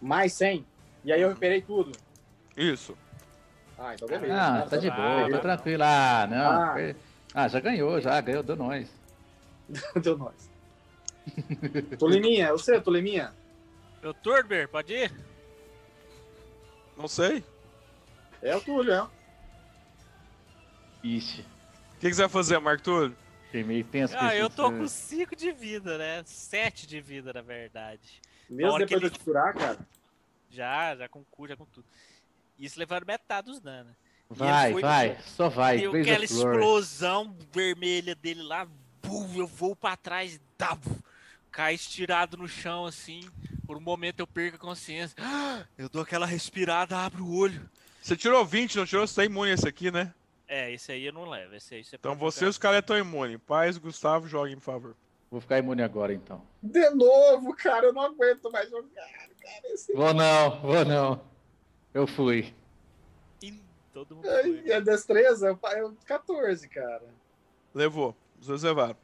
[0.00, 0.66] Mais 100,
[1.04, 1.92] e aí eu recuperei tudo.
[2.56, 2.96] Isso.
[3.78, 4.34] Ah, então beleza.
[4.34, 5.82] Ah, tá de boa, tá tá tranquilo.
[5.84, 6.50] Ah, não.
[6.50, 6.94] Ah.
[7.34, 8.88] Ah, já ganhou, já ganhou, deu nós.
[10.02, 10.48] Deu nós.
[11.98, 13.34] Toleminha, você, Toleminha?
[14.02, 15.12] Meu Turber, pode ir?
[16.96, 17.44] Não sei.
[18.46, 19.06] É o Túlio, é.
[21.02, 23.16] Ixi, O que, que você vai fazer, Marco Túlio?
[23.46, 26.22] fiquei meio tenso Ah, eu tô com 5 de vida, né?
[26.24, 28.20] 7 de vida, na verdade.
[28.48, 29.78] Mesmo depois que de eu te curar, cara.
[30.50, 31.86] Já, já com cu, já com tudo.
[32.58, 33.92] Isso levando metade dos danos.
[34.28, 35.78] Vai, ele foi- vai, só vai.
[35.78, 38.66] Deu Blaze aquela explosão vermelha dele lá,
[39.02, 40.76] bum, eu vou pra trás, dá,
[41.50, 43.28] cai estirado no chão assim.
[43.66, 45.16] Por um momento eu perco a consciência.
[45.78, 47.68] Eu dou aquela respirada, abro o olho.
[48.06, 49.04] Você tirou 20, não tirou?
[49.04, 50.14] Você tá imune esse aqui, né?
[50.46, 51.56] É, esse aí eu não levo.
[51.56, 53.36] Esse aí você Então pode você e os caras estão imunes.
[53.44, 54.96] Paz, Gustavo, joguem, por favor.
[55.28, 56.40] Vou ficar imune agora então.
[56.62, 59.60] De novo, cara, eu não aguento mais jogar, cara.
[59.64, 59.92] Esse...
[59.92, 61.20] Vou não, vou não.
[61.92, 62.54] Eu fui.
[63.42, 63.60] Ih,
[63.92, 64.62] Todo mundo foi.
[64.64, 67.02] E a destreza, eu- eu 14, cara.
[67.74, 68.14] Levou.
[68.40, 68.96] Os dois levaram.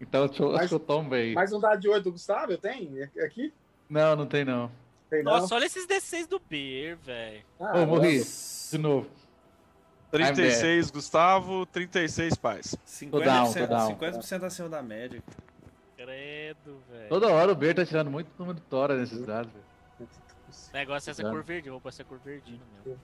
[0.00, 1.34] Então eu, Mas- que eu tombei.
[1.34, 3.02] Mais um dado de 8 do Gustavo, eu tenho?
[3.24, 3.52] Aqui?
[3.88, 4.70] Não, não tem não.
[5.10, 5.32] Tem não?
[5.32, 7.42] Nossa, olha esses D6 do Beer, velho.
[7.58, 8.18] Ah, Ô, morri.
[8.18, 8.76] nossa.
[8.76, 9.10] De novo.
[10.12, 12.76] 36, Gustavo, 36, Paz.
[12.86, 13.96] 50%, down, tô down.
[13.98, 15.22] 50% acima da média.
[15.96, 17.08] Credo, velho.
[17.08, 19.52] Toda hora o Ber tá tirando muito número de tora nesses dados.
[19.52, 19.64] velho.
[20.00, 21.34] O negócio é essa Exato.
[21.34, 22.98] cor verde, eu vou pôr essa cor verdinho mesmo.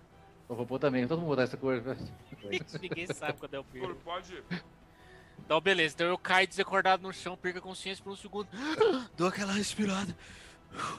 [0.48, 1.80] Eu vou pôr também, todo mundo botar essa cor.
[2.80, 3.94] Ninguém sabe quando é o Beer.
[3.96, 4.42] Pode.
[5.44, 5.94] Então, beleza.
[5.94, 8.48] Então eu caio desacordado no chão, perco a consciência por um segundo.
[9.16, 10.16] Dou aquela respirada.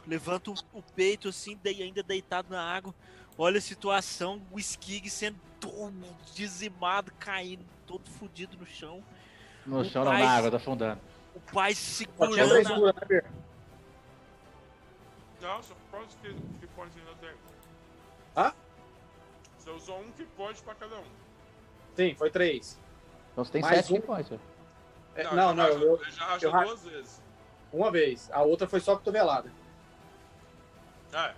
[0.06, 2.94] Levanto o peito assim, ainda deitado na água.
[3.38, 5.94] Olha a situação, o Skig sendo todo
[6.34, 9.04] dizimado, caindo, todo fudido no chão.
[9.66, 11.00] No O chão não, pai- na água, tá afundando.
[11.36, 12.54] O pai segurando.
[13.10, 13.22] né?
[15.42, 17.30] Não, só pode que, que pode ainda tem.
[18.36, 18.54] Hã?
[19.58, 21.06] Você usou um que pode pra cada um.
[21.96, 22.80] Sim, foi três.
[23.32, 24.02] Então você tem Mais sete um.
[24.02, 24.42] points, velho.
[25.16, 27.22] É, não, não, eu, eu- Ele já rachou eu ra- duas vezes.
[27.72, 28.30] uma vez.
[28.32, 29.52] A outra foi só cotovelada.
[31.18, 31.36] Ah, é.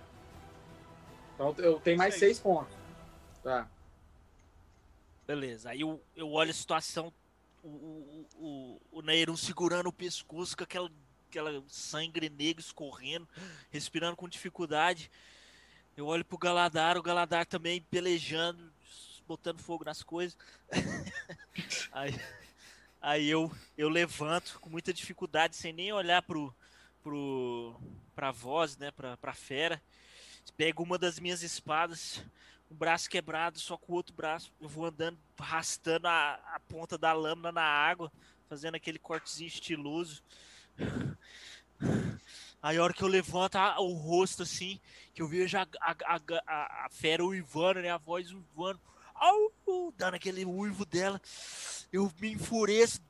[1.32, 2.36] Então eu tenho mais Seis.
[2.36, 2.76] seis pontos.
[3.42, 3.66] Tá.
[5.26, 7.10] Beleza, aí eu, eu olho a situação,
[7.62, 10.90] o, o, o, o Nairon segurando o pescoço com aquela,
[11.30, 13.26] aquela sangue negro escorrendo,
[13.70, 15.10] respirando com dificuldade.
[15.96, 18.70] Eu olho pro Galadar, o Galadar também pelejando,
[19.26, 20.36] botando fogo nas coisas.
[21.92, 22.20] aí
[23.00, 26.54] aí eu, eu levanto com muita dificuldade, sem nem olhar pro,
[27.02, 27.74] pro,
[28.14, 29.80] pra voz, né, pra, pra fera.
[30.56, 32.22] Pego uma das minhas espadas,
[32.70, 34.52] um braço quebrado, só com o outro braço.
[34.60, 38.10] Eu vou andando, arrastando a, a ponta da lâmina na água,
[38.48, 40.22] fazendo aquele cortezinho estiloso.
[42.62, 44.78] Aí a hora que eu levanto a- o rosto assim,
[45.14, 47.90] que eu vejo a, a, a, a- fera uivando, né?
[47.90, 48.78] A voz uivando.
[49.14, 49.52] Au,
[49.96, 51.20] dando aquele uivo dela.
[51.92, 53.00] Eu me enfureço,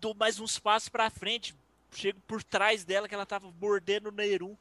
[0.00, 1.54] dou mais uns passos pra frente.
[1.94, 4.56] Chego por trás dela, que ela tava mordendo o Nerum.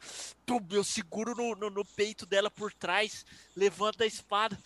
[0.45, 4.57] Tum, Eu seguro no, no, no peito dela por trás, levanto a espada.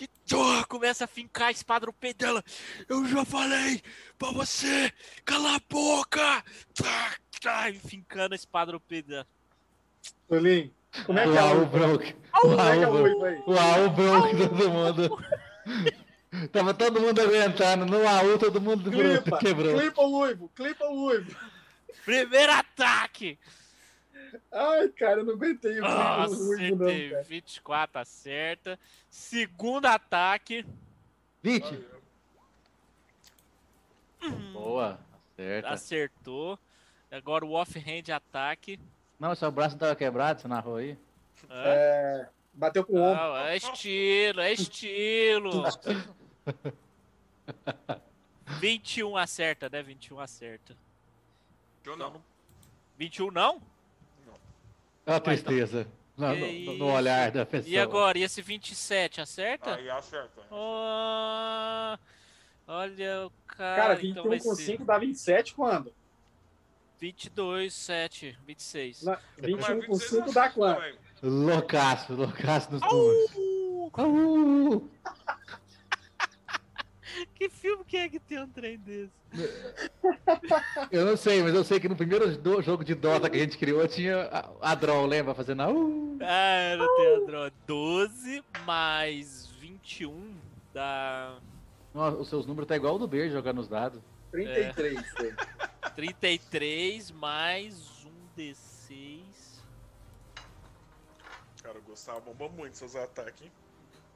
[0.00, 2.42] E tum, começa a fincar a espada no peito dela.
[2.88, 3.82] Eu já falei
[4.18, 4.92] pra você,
[5.24, 6.44] cala a boca!
[6.74, 9.26] Tá, tá, fincando a espada no peito dela.
[10.28, 10.72] Tolinho,
[11.04, 12.16] como é que o é o broke.
[12.34, 13.86] O Como é que é o?
[13.86, 15.18] O broke todo mundo.
[16.52, 17.86] Tava todo mundo aguentando.
[17.86, 19.78] No Raul todo mundo Clipa, quebrou.
[19.78, 21.36] clipa o uivo, clipa o uivo.
[22.08, 23.38] Primeiro ataque!
[24.50, 27.22] Ai, cara, eu não aguentei Nossa, do uivo, não, cara.
[27.22, 28.78] 24 acerta.
[29.10, 30.64] Segundo ataque.
[31.42, 31.86] 20.
[34.54, 34.98] Boa,
[35.34, 35.68] acerta.
[35.68, 36.58] Acertou.
[37.10, 38.80] Agora o off-hand ataque.
[39.20, 40.96] Não, seu braço tava quebrado, você narrou aí.
[41.50, 41.62] Hã?
[41.62, 43.22] É, bateu com o ombro.
[43.22, 45.62] Não, é estilo, é estilo.
[48.60, 49.82] 21 acerta, né?
[49.82, 50.87] 21 acerta.
[51.88, 52.22] Eu não.
[52.98, 53.62] 21 não?
[55.06, 55.20] É uma então.
[55.20, 55.88] tristeza.
[56.16, 57.70] No, Que no- no olhar da pessoa.
[57.72, 59.76] E agora, e esse 27 acerta?
[59.76, 60.42] Aí acerta.
[60.50, 61.96] Oh,
[62.66, 63.76] olha o cara.
[63.82, 65.94] Cara, então 21 vai com ser 5 dá 27 quando?
[67.00, 69.02] 22, 7, 26.
[69.04, 70.98] Na- 21 com 26 5 dá quanto?
[71.22, 73.30] Loucaço, loucaço nos números.
[73.96, 74.88] Uh!
[77.34, 79.12] Que filme que é que tem um trem desse?
[80.90, 83.40] Eu não sei, mas eu sei que no primeiro do- jogo de Dota que a
[83.40, 85.34] gente criou tinha a, a Draw, lembra?
[85.34, 85.70] Fazendo a.
[85.70, 86.18] Uh.
[86.22, 86.26] Ah,
[86.72, 87.52] era Teodoro.
[87.66, 90.34] 12 mais 21
[90.72, 91.38] dá
[91.94, 94.00] Nossa, os seus números tá igual o do Verde jogando os dados.
[94.32, 94.98] 33.
[94.98, 95.88] é.
[95.94, 99.18] 33 mais um D6.
[101.62, 103.52] Cara, o Gustavo bombou muito seus ataques, hein?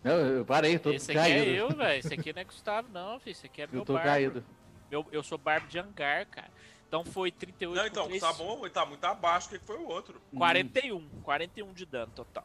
[0.04, 1.50] Não, eu parei, tô Esse aqui caído.
[1.50, 1.98] é eu, velho.
[2.00, 3.32] Esse aqui não é Gustavo, não, filho.
[3.32, 4.08] Esse aqui é meu Eu tô barbo.
[4.08, 4.44] caído.
[4.90, 6.50] Meu, eu sou barbo de hangar, cara.
[6.88, 9.86] Então foi 38 Não, então, tá bom, ele tá muito abaixo do que foi o
[9.88, 10.20] outro.
[10.36, 11.08] 41.
[11.22, 12.44] 41 de dano total.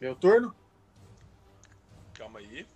[0.00, 0.54] Meu turno?
[2.14, 2.66] Calma aí.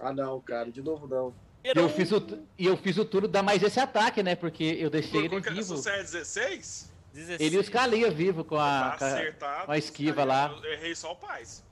[0.00, 1.34] Ah, não, cara, de novo não.
[1.64, 2.22] E eu, fiz o,
[2.56, 4.34] e eu fiz o turno dar mais esse ataque, né?
[4.36, 5.76] Porque eu deixei ele Por- Se vivo.
[5.76, 7.40] você é 16, 16.
[7.40, 8.96] Ele e vivo com a.
[8.96, 10.50] tá com a- esquiva lá.
[10.62, 11.64] Eu errei só o paz.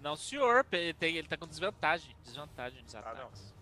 [0.00, 0.66] Não, senhor.
[0.72, 2.14] Ele, tem- ele tá com desvantagem.
[2.22, 3.54] Desvantagem nos Ah, ataques.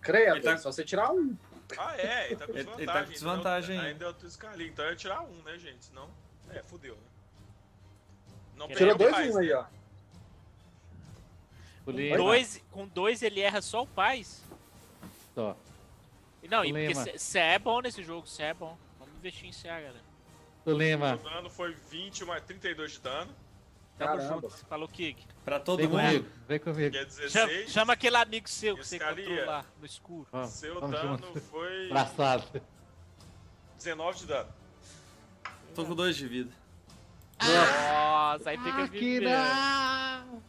[0.00, 1.36] Credo, tá- é só você tirar um.
[1.76, 2.82] Ah, é, ele tá com Ele- desvantagem.
[2.82, 4.04] ele tá com desvantagem Então, ainda.
[4.06, 5.84] eu tô escalinho, então eu ia tirar um, né, gente?
[5.84, 6.08] Senão,
[6.50, 7.00] é, fudeu, né?
[8.56, 9.54] Não Tirou dois mais, um aí, né?
[9.54, 9.64] ó.
[11.84, 14.42] Com dois, com dois ele erra só o paz.
[15.34, 15.56] Só.
[16.48, 18.76] Não, e porque você é bom nesse jogo, você é bom.
[18.98, 20.07] Vamos investir em CA, galera.
[20.72, 21.14] O Lima.
[21.14, 23.34] O dano foi 20 mais 32 de dano,
[23.98, 24.48] Tamo junto.
[24.68, 25.26] Falou, Kig.
[25.44, 26.00] Pra todo Vem mundo.
[26.00, 26.90] comigo, vem comigo.
[26.92, 27.70] que é Chama, 16.
[27.70, 30.26] chama aquele amigo seu que você encontrou lá no escuro.
[30.30, 31.40] Vamos, Seu vamos dano junto.
[31.40, 32.62] foi Abraçado.
[33.76, 34.48] 19 de dano.
[35.74, 36.52] Tô com dois de vida.
[37.40, 39.24] Nossa, aí fica Ah, vivendo.
[39.30, 40.42] não!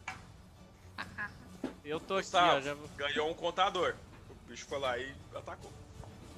[1.83, 2.59] Eu tô aqui, ó.
[2.61, 2.75] Já...
[2.97, 3.95] ganhou um contador.
[4.29, 5.71] O bicho foi lá e atacou.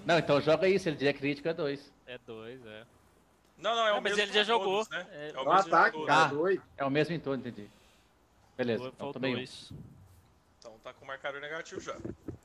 [0.05, 1.91] Não, então joga isso, ele der crítico é dois.
[2.07, 2.83] É dois, é.
[3.61, 4.87] Não, não, é Ah, o mas mesmo ele já todos, jogou.
[4.89, 5.07] né?
[5.11, 6.07] É, É o mesmo ataque, todos.
[6.07, 6.27] cara, Ah.
[6.27, 6.59] dois.
[6.77, 7.69] É o mesmo em todo, entendi.
[8.57, 9.37] Beleza, então também um.
[9.37, 9.71] dois.
[10.59, 11.95] Então tá com marcador negativo já.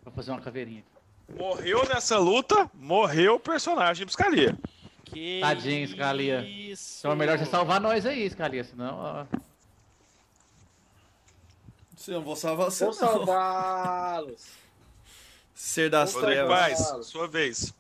[0.03, 0.85] Vou fazer uma caveirinha.
[1.37, 4.57] Morreu nessa luta, morreu o personagem Biscalia.
[5.05, 6.41] Que Tadinho, Scalia.
[6.47, 6.99] Isso.
[7.01, 9.27] Então é melhor você salvar nós aí, Scalia, senão, ó.
[11.97, 14.47] Se eu não vou salvar você, Vou salvá-los.
[15.55, 17.07] Ser das trevas.
[17.07, 17.73] Sua vez.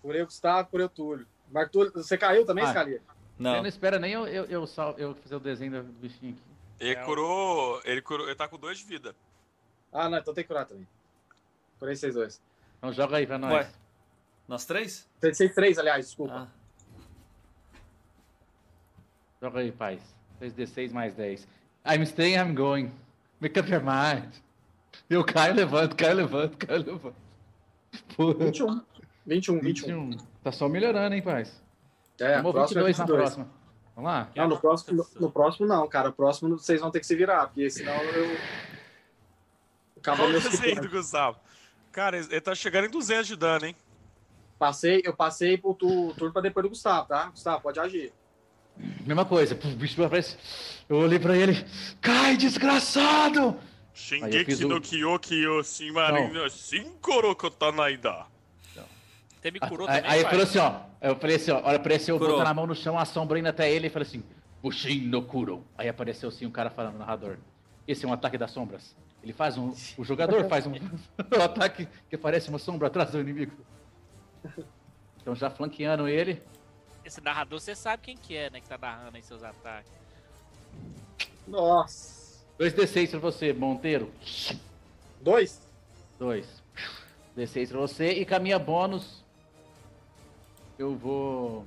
[0.00, 1.26] Por eu, Gustavo, por eu, Túlio.
[1.70, 2.68] Túlio, você caiu também, Ah.
[2.70, 3.00] Scalia?
[3.38, 3.66] Não Não.
[3.66, 6.42] espera nem eu, eu, eu, sal- eu fazer o desenho do bichinho aqui.
[6.78, 7.80] Ele É, curou.
[7.84, 8.26] Ele curou.
[8.26, 9.14] Ele tá com 2 de vida.
[9.92, 10.86] Ah, não, então tem que curar também.
[11.78, 12.40] Curei vocês dois.
[12.78, 13.52] Então joga aí pra nós.
[13.52, 13.70] Ué.
[14.46, 15.08] Nós três?
[15.20, 16.48] Vocês três, aliás, desculpa.
[16.48, 16.60] Ah.
[19.42, 20.00] Joga aí, paz.
[20.40, 21.46] 2d6 mais 10.
[21.86, 22.92] I'm staying, I'm going.
[23.40, 24.32] Make up your mind.
[25.08, 27.16] Eu caio, levanto, caio, levanto, caio, levanto.
[28.16, 28.34] Porra.
[28.44, 28.82] 21.
[29.30, 30.10] 21, 21.
[30.10, 30.26] 21.
[30.42, 31.62] Tá só melhorando, hein, paz?
[32.18, 33.22] É, Tomou próximo é 22 na 22.
[33.22, 33.48] próxima.
[33.94, 34.28] Vamos lá?
[34.34, 36.08] Não, no próximo, no, no próximo não, cara.
[36.08, 38.36] O próximo vocês vão ter que se virar, porque senão eu.
[39.98, 40.88] Acabou meu do.
[40.90, 41.38] Gustavo.
[41.92, 43.76] Cara, ele tá chegando em 200 de dano, hein?
[44.58, 47.26] Passei, eu passei pro tu- turno pra depois do Gustavo, tá?
[47.26, 48.12] Gustavo, pode agir.
[49.06, 49.54] Mesma coisa.
[49.54, 50.36] O bicho aparece.
[50.88, 51.54] Eu olhei pra ele.
[52.00, 53.56] Cai, desgraçado!
[53.94, 58.26] Shingeki no o- Kyoki Yoshimarin Shinkoro Kotanaida.
[59.40, 60.80] Você me Aí, curou aí, também, aí falou assim, ó.
[61.00, 61.62] Eu falei assim, ó.
[61.64, 62.34] Olha, apareceu Curou.
[62.34, 64.22] botando a mão no chão, a sombra indo até ele e falei assim:
[64.62, 65.64] Bushin no Kuro.
[65.78, 67.38] Aí apareceu assim um cara falando, narrador.
[67.88, 68.94] Esse é um ataque das sombras.
[69.22, 69.74] Ele faz um.
[69.96, 73.52] O jogador faz um, um ataque que parece uma sombra atrás do inimigo.
[75.20, 76.42] Então já flanqueando ele.
[77.02, 78.60] Esse narrador, você sabe quem que é, né?
[78.60, 79.90] Que tá narrando aí seus ataques.
[81.48, 82.44] Nossa.
[82.58, 84.12] 2d6 pra você, Monteiro.
[85.22, 85.60] Dois?
[86.18, 86.62] 2.
[87.36, 88.12] D6 pra você.
[88.12, 89.24] E com a minha bônus.
[90.80, 91.66] Eu vou.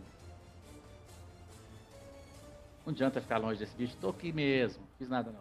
[2.83, 3.95] Não adianta ficar longe desse bicho.
[4.01, 4.83] Tô aqui mesmo.
[4.97, 5.39] Fiz nada não.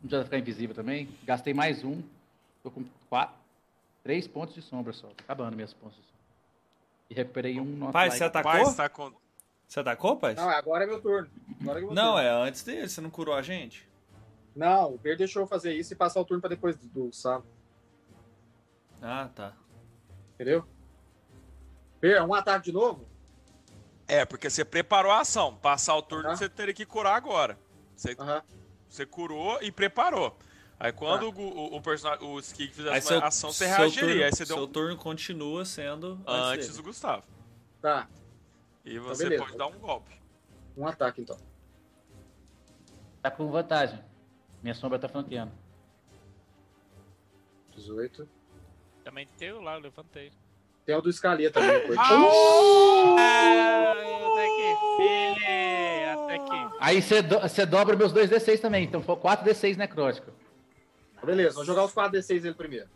[0.00, 1.08] Não adianta ficar invisível também.
[1.24, 2.00] Gastei mais um.
[2.62, 3.34] Tô com quatro.
[4.04, 5.08] Três pontos de sombra só.
[5.08, 6.20] Tô acabando minhas pontos de sombra.
[7.10, 8.52] E recuperei um Pai, você atacou?
[8.52, 9.12] Paz tá com.
[9.66, 10.34] Você atacou, pai?
[10.34, 11.28] Não, agora é meu turno.
[11.60, 12.28] Agora é meu Não, turno.
[12.28, 12.88] é antes dele.
[12.88, 13.88] Você não curou a gente?
[14.54, 17.06] Não, o Ber deixou eu fazer isso e passar o turno pra depois do, do
[17.06, 17.44] Gustavo.
[19.02, 19.52] Ah, tá.
[20.34, 20.64] Entendeu?
[22.00, 23.06] Ber, um ataque de novo?
[24.08, 25.56] É, porque você preparou a ação.
[25.56, 26.36] Passar o turno Aham.
[26.36, 27.58] você teria que curar agora.
[27.94, 28.42] Você, Aham.
[28.88, 30.36] você curou e preparou.
[30.78, 34.08] Aí quando o, o, o personagem, o Skig fizesse uma seu, ação, você seu reagiria.
[34.08, 37.22] turno, aí você deu seu um turno continua sendo antes, do Gustavo.
[37.82, 38.08] Tá,
[38.84, 39.44] E você beleza.
[39.44, 40.10] pode dar um golpe.
[40.76, 41.36] um ataque então.
[43.20, 44.02] Tá com vantagem.
[44.62, 45.52] Minha sombra tá flanqueando.
[47.76, 48.26] 18.
[49.04, 50.32] Também teu lá, eu levantei.
[50.90, 51.96] Tem o do Scalia também depois.
[52.00, 52.10] Ah,
[53.94, 56.34] eu tenho que ver.
[56.34, 56.74] aqui.
[56.80, 60.32] Aí você do- você dobra meus dois D6 também, então foi 4 D6 necrótico.
[61.24, 62.88] Beleza, vou jogar os 4D6 ele primeiro.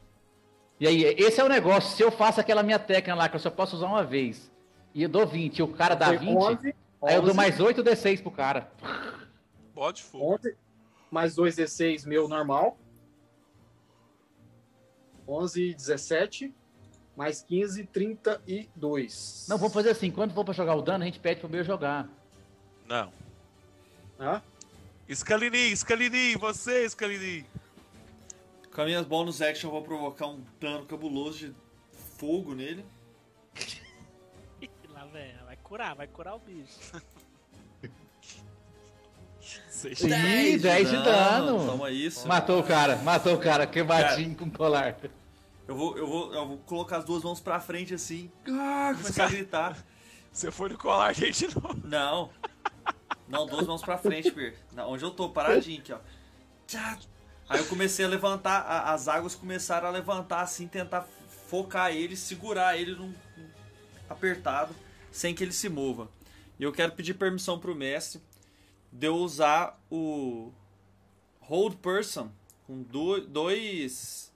[0.81, 1.97] E aí, esse é o negócio.
[1.97, 4.51] Se eu faço aquela minha técnica lá, que eu só posso usar uma vez,
[4.93, 7.37] e eu dou 20, e o cara dá Foi 20, 11, aí eu dou 11,
[7.37, 8.73] mais 8 D6 pro cara.
[9.73, 10.35] Bode fogo.
[10.35, 10.57] 11,
[11.13, 12.77] mais 2D6 meu normal.
[15.29, 16.53] 11, 17.
[17.17, 19.47] Mais 15, 32.
[19.49, 21.63] Não, vamos fazer assim, quando for pra jogar o dano, a gente pede pro meu
[21.63, 22.09] jogar.
[22.87, 23.13] Não.
[24.19, 24.43] Hã?
[25.13, 27.47] Scalini, Scalini, você, Scalini.
[28.75, 31.55] Com as minhas bonus action, eu vou provocar um dano cabuloso de
[32.19, 32.85] fogo nele.
[34.89, 35.45] Lá, velho.
[35.45, 36.79] Vai curar, vai curar o bicho.
[39.85, 41.67] Ih, 10 de dano.
[41.67, 42.27] Toma isso.
[42.27, 44.97] Matou o cara, matou o cara, queimadinho com colar.
[45.67, 48.31] Eu vou, eu, vou, eu vou colocar as duas mãos pra frente assim.
[48.49, 49.85] Ah, começar a gritar.
[50.31, 51.81] Você foi no colar de novo.
[51.87, 52.31] Não.
[53.27, 54.55] Não, duas mãos pra frente, Per.
[54.73, 55.99] Na- Onde eu tô, paradinho aqui, ó.
[56.67, 56.99] Tchá.
[57.49, 61.07] Aí eu comecei a levantar, a- as águas começaram a levantar assim, tentar
[61.49, 63.49] focar ele, segurar ele num, num
[64.09, 64.75] apertado,
[65.11, 66.11] sem que ele se mova.
[66.59, 68.21] E eu quero pedir permissão pro mestre
[68.93, 70.53] de eu usar o
[71.41, 72.31] Hold Person
[72.67, 74.33] com do- dois,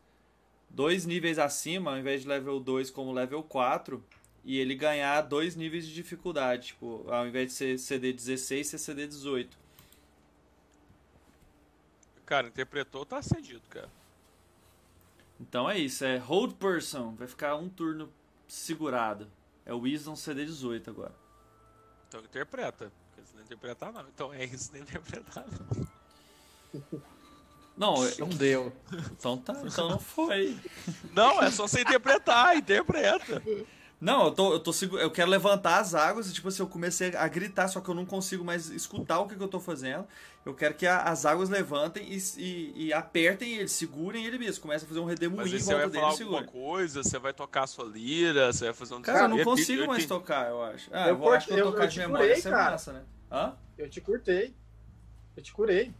[0.78, 4.00] dois níveis acima, ao invés de level 2 como level 4,
[4.44, 6.68] e ele ganhar dois níveis de dificuldade.
[6.68, 9.58] Tipo, ao invés de ser CD 16, ser CD 18.
[12.24, 13.90] Cara, interpretou, tá cedido, cara.
[15.40, 18.08] Então é isso, é Hold Person, vai ficar um turno
[18.46, 19.28] segurado.
[19.66, 21.14] É o Wisdom CD 18 agora.
[22.06, 22.92] Então interpreta.
[23.08, 24.02] Porque se não interpretar, não.
[24.02, 27.08] Então é isso, nem interpretar, não.
[27.78, 28.72] Não, Não deu.
[29.12, 30.56] então tá, então não foi.
[31.14, 33.40] Não, é só você interpretar, interpreta.
[34.00, 37.14] Não, eu tô, eu tô eu quero levantar as águas e tipo assim, eu comecei
[37.16, 40.06] a gritar, só que eu não consigo mais escutar o que, que eu tô fazendo.
[40.46, 44.62] Eu quero que a- as águas levantem e, e, e apertem ele, segurem ele mesmo.
[44.62, 46.38] Começa a fazer um redemoinho Mas em aí você volta vai dele falar e alguma
[46.46, 46.52] segura.
[46.64, 49.86] coisa, você vai tocar a sua lira, você vai fazer um Cara, eu não consigo
[49.88, 50.88] mais tocar, eu acho.
[50.92, 52.42] Ah, Eu eu, vou, acho que eu eu- tocar eu de te memória curei, é
[52.42, 52.70] cara.
[52.70, 53.02] massa, né?
[53.30, 53.54] Hã?
[53.76, 54.54] Eu te curtei.
[55.36, 55.92] Eu te curei.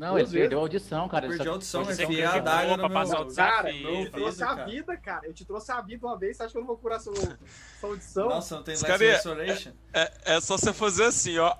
[0.00, 1.26] Não, ele perdeu a audição, cara.
[1.26, 2.90] Eu ele perdi só- a audição, Você que Enfiei a adaga pra no meu...
[2.90, 3.88] passar o Cara, desafio.
[4.04, 5.26] eu trouxe a vida, cara.
[5.26, 6.36] Eu te trouxe a vida uma vez.
[6.38, 8.28] Você acha que eu não vou curar sua, sua audição?
[8.30, 9.72] Nossa, não tem Last cara é- Restoration?
[9.92, 11.54] É, é só você fazer assim, ó.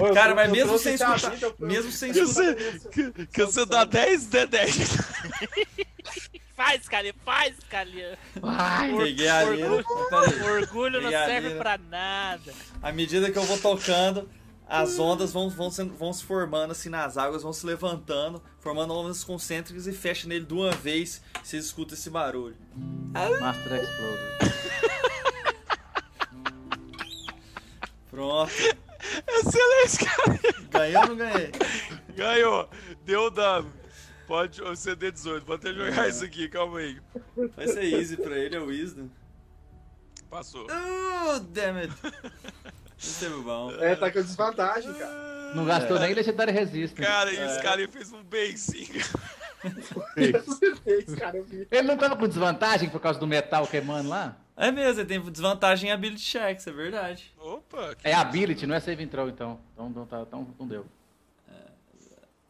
[0.00, 2.54] Ô, Cara, mas mesmo sem escutar, vida, mesmo sem Que escutar...
[2.54, 4.78] você, que, que você dá 10 de 10.
[6.64, 8.16] Faz, Calia, faz, Calia.
[8.40, 9.84] Ai, Peguei a lira.
[10.08, 10.42] Peraí.
[10.60, 11.58] Orgulho não serve lira?
[11.60, 12.54] pra nada.
[12.80, 14.30] À medida que eu vou tocando,
[14.68, 18.94] as ondas vão, vão, sendo- vão se formando assim nas águas, vão se levantando, formando
[18.94, 21.20] ondas concêntricas e fecha nele de uma vez.
[21.42, 22.56] Vocês escutam esse barulho.
[23.40, 24.38] Master Exploder.
[28.08, 28.52] Pronto.
[29.26, 30.40] Excelente, cara.
[30.70, 31.50] Ganhei ou não ganhei?
[32.14, 32.70] Ganhou.
[33.04, 33.72] Deu dano.
[34.32, 35.44] Pode o CD 18.
[35.44, 36.98] Vou até jogar isso aqui, calma aí.
[37.54, 39.10] Vai ser easy pra ele, é o Wisdom.
[40.30, 40.66] Passou.
[40.70, 41.92] Oh, damn it.
[42.96, 43.72] Isso teve bom.
[43.72, 45.52] É, tá com desvantagem, cara.
[45.54, 46.94] Não gastou nem Legendary Resistance.
[46.94, 48.22] Cara, esse cara fez um
[51.42, 51.68] vi.
[51.70, 54.38] Ele não tava com desvantagem por causa do metal queimando lá?
[54.56, 57.34] É mesmo, ele tem desvantagem em ability checks, é verdade.
[57.38, 59.60] Opa, que É ability, não é save throw, então.
[59.74, 60.86] Então não, tá, então não deu.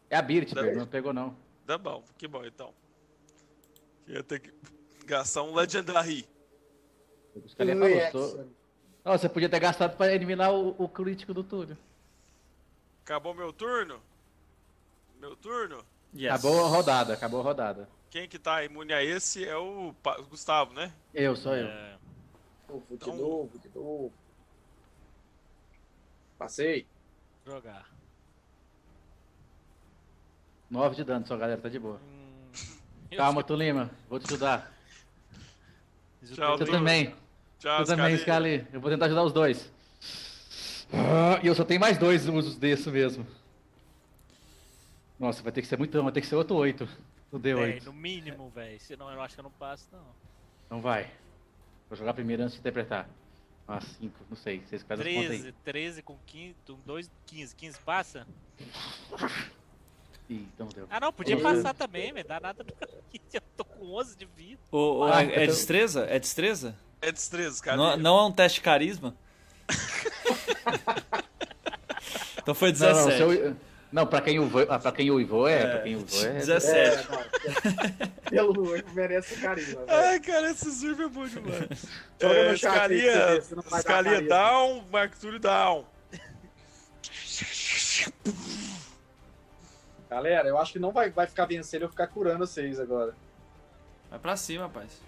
[0.08, 1.41] É ability, Tá não pegou não.
[1.66, 2.74] Tá bom, que bom então.
[4.06, 4.52] Ia ter que
[5.06, 6.26] gastar um Legendary.
[7.34, 7.76] Os caras
[9.20, 11.76] você podia ter gastado pra eliminar o, o crítico do Túlio.
[13.04, 14.00] Acabou meu turno?
[15.18, 15.84] Meu turno?
[16.14, 16.30] Yes.
[16.34, 17.88] Acabou a rodada, acabou a rodada.
[18.10, 19.94] Quem que tá imune a esse é o
[20.28, 20.92] Gustavo, né?
[21.14, 21.66] Eu, sou eu.
[21.66, 21.98] É,
[22.68, 24.12] Novo, de Então- novo, de novo.
[26.38, 26.86] Passei.
[27.46, 27.88] jogar.
[30.72, 32.00] 9 de dano só, galera, tá de boa.
[32.02, 34.72] Hum, Calma, Tulima, vou te ajudar.
[36.34, 37.14] Tchau, Você também,
[37.58, 38.58] Tchau, você também, Scali.
[38.60, 38.68] Scali.
[38.72, 39.70] Eu vou tentar ajudar os dois.
[40.92, 43.26] Ah, E eu só tenho mais dois usos desse mesmo.
[45.20, 46.88] Nossa, vai ter que ser muito, vai ter que ser outro 8.
[47.30, 47.84] No Véi, D8.
[47.84, 48.80] no mínimo, velho.
[48.80, 50.04] Senão eu acho que eu não passo, não.
[50.70, 51.10] Não vai.
[51.88, 53.08] Vou jogar primeiro antes de interpretar.
[53.68, 54.60] Ah, 5, não sei.
[54.66, 54.96] Vocês aí.
[54.98, 57.54] 13, 13 com 15, 2, 15.
[57.56, 58.26] 15 passa?
[60.32, 60.86] Ih, então deu.
[60.90, 62.26] Ah, não, podia passar também, velho.
[62.26, 63.20] Dá nada pra mim.
[63.32, 64.60] Eu tô com 11 de vida.
[64.70, 66.06] O, o- Ah, é, é destreza?
[66.08, 66.74] É destreza?
[67.00, 67.76] É destreza, cara.
[67.76, 69.14] Não, não é um teste de carisma?
[72.38, 73.16] então foi Não, não, 17.
[73.18, 73.56] seu,
[73.92, 76.32] não pra, quem uivou, ah, pra quem uivou é, É, pra quem uivou é.
[76.34, 76.76] 17.
[76.76, 78.12] É, não.
[78.52, 79.66] Pelo merece carinho.
[79.66, 79.84] velho.
[79.88, 81.86] Ai, cara, esse surf é bom demais.
[82.20, 85.84] Joga é, no escalia, não dar escalia down, Mark Túlio down.
[90.12, 93.14] Galera, eu acho que não vai, vai ficar vencendo eu ficar curando vocês agora.
[94.10, 95.00] Vai pra cima, rapaz.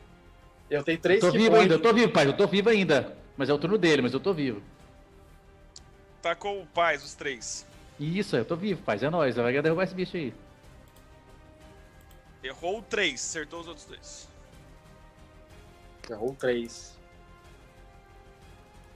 [0.70, 2.26] Eu tenho três Tô key vivo ainda, eu tô vivo, pai.
[2.26, 3.15] Eu tô vivo ainda.
[3.36, 4.62] Mas é o turno dele, mas eu tô vivo.
[6.23, 7.66] Tacou o paz, os três.
[8.00, 8.99] Isso, eu tô vivo, pai.
[9.02, 9.36] É nóis.
[9.36, 10.33] Vai derrubar esse bicho aí.
[12.42, 14.26] Errou o três, acertou os outros dois.
[16.08, 16.99] Errou três.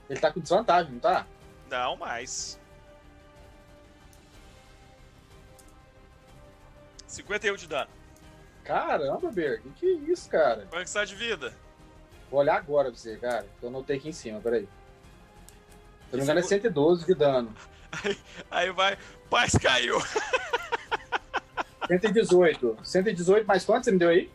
[0.09, 1.27] Ele tá com desvantagem, não tá?
[1.69, 2.58] Não mais.
[7.09, 7.89] 51 de dano.
[8.63, 10.67] Caramba, Berg, que isso, cara?
[10.69, 11.53] Qual é que está de vida?
[12.29, 13.47] Vou olhar agora pra você, cara.
[13.61, 14.67] Eu anotei aqui em cima, peraí.
[16.09, 17.53] Se não me engano, é 112 de dano.
[18.51, 18.97] Aí vai.
[19.29, 19.99] Paz caiu.
[21.87, 22.77] 118.
[22.83, 24.31] 118 mais quanto você me deu aí?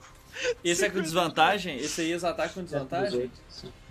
[0.65, 1.77] Esse é com desvantagem?
[1.77, 3.31] Esse aí é os ataques com desvantagem?
[3.49, 3.84] 118.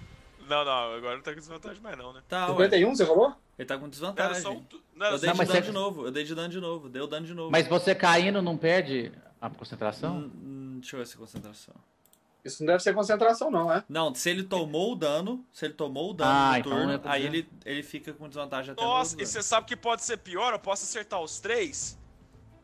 [0.50, 2.22] Não, não, agora não tá com desvantagem mais não, né?
[2.28, 2.66] Tá, ué.
[2.66, 3.36] 51, você falou?
[3.58, 4.42] Ele tá com Era desvantagem.
[4.42, 4.66] só um...
[4.96, 6.50] Não, era Eu dei um de mas dano você- de novo, eu dei de dano
[6.50, 7.52] de novo, deu dano de novo.
[7.52, 10.18] Mas você caindo não perde a concentração?
[10.18, 11.76] Hum, hum, deixa eu ver essa concentração.
[12.44, 13.84] Isso não deve ser concentração, não, é?
[13.88, 16.92] Não, se ele tomou o dano, se ele tomou o dano Ah, no então turno,
[16.92, 20.04] é aí ele, ele fica com desvantagem até Nossa, no e você sabe que pode
[20.04, 20.52] ser pior?
[20.52, 21.98] Eu posso acertar os três?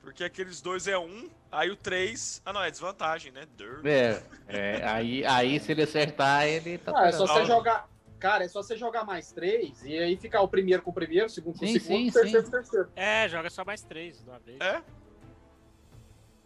[0.01, 2.41] Porque aqueles dois é um, aí o três...
[2.45, 3.45] Ah, não, é desvantagem, né?
[3.83, 7.87] É, é, aí, aí se ele acertar, ele tá Ah, é só você jogar.
[8.19, 11.27] Cara, é só você jogar mais três e aí ficar o primeiro com o primeiro,
[11.27, 12.51] o segundo com o segundo, sim, o terceiro sim.
[12.51, 12.89] com o terceiro.
[12.95, 14.59] É, joga só mais três de uma vez.
[14.59, 14.81] É?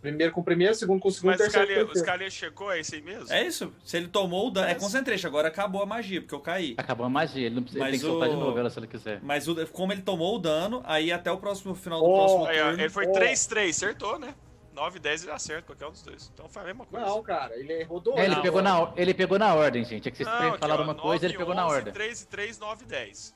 [0.03, 1.97] Primeiro com o primeiro, segundo com o segundo, Mas o terceiro Scalia, com o.
[1.97, 3.31] Scalia checou, é isso aí mesmo?
[3.31, 6.41] É isso, se ele tomou o dano, é concentration, agora acabou a magia, porque eu
[6.41, 6.75] caí.
[6.77, 8.69] Acabou a magia, ele não precisa, ele Mas tem que soltar o- de novo ela
[8.69, 9.19] se ele quiser.
[9.23, 12.45] Mas o- como ele tomou o dano, aí até o próximo final do Oh, próximo
[12.47, 12.81] Aí, turno...
[12.81, 13.11] ele foi Oh.
[13.13, 14.35] 3-3, acertou, né?
[14.73, 16.29] 9 10 ele acerta, qualquer um dos dois.
[16.33, 17.05] Então foi a mesma coisa.
[17.05, 18.17] Não, cara, ele errou dois.
[18.19, 20.09] É, ele, pegou na, ele pegou na ordem, gente.
[20.09, 21.93] É que vocês Não, falaram uma coisa, ele 9, pegou na 11, ordem.
[21.93, 23.33] 3 e 3, 9 e 10.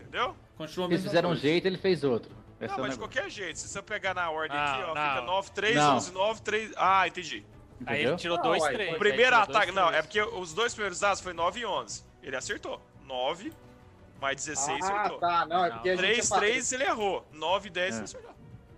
[0.00, 0.36] Entendeu?
[0.56, 2.30] Continua Eles fizeram um jeito, ele fez outro.
[2.60, 4.94] Esse não, é mas de qualquer jeito, se você pegar na ordem Não, aqui, ó,
[4.94, 5.08] não.
[5.10, 5.96] fica 9, 3, Não.
[5.96, 6.72] 11, 9, 3.
[6.76, 7.44] Ah, entendi.
[7.84, 8.90] Aí ele tirou Não, dois, ué, três.
[8.90, 11.66] O aí primeiro dois, ataque, não, é porque os dois primeiros dados foi 9 e
[11.66, 12.02] 11.
[12.22, 12.80] Ele acertou.
[13.04, 13.52] 9
[14.18, 15.18] mais 16 Ah, acertou.
[15.18, 17.26] tá, não, é porque a gente 3, tinha falado- 3 ele errou.
[17.32, 17.96] 9 e 10 É.
[17.98, 18.30] ele acertou.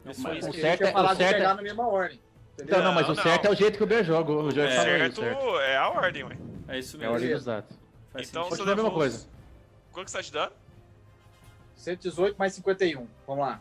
[0.07, 0.51] Isso Mas aí.
[0.51, 2.21] o certo é- falado o de certo pegar é- na mesma ordem.
[2.55, 2.75] Entendeu?
[2.75, 3.51] Então, não, mas Não, o certo não.
[3.51, 4.33] é o jeito que o Ber joga.
[4.33, 4.77] O Jorge É.
[4.77, 5.61] falou certo certo.
[5.61, 6.37] é a ordem, ué.
[6.67, 7.15] É isso É a mesmo.
[7.15, 7.79] ordem dos dados.
[8.19, 9.29] Então você Continua a mesma coisa.
[9.93, 10.53] Quanto que você tá te dando?
[11.77, 13.07] 118 mais 51.
[13.27, 13.61] Vamos lá.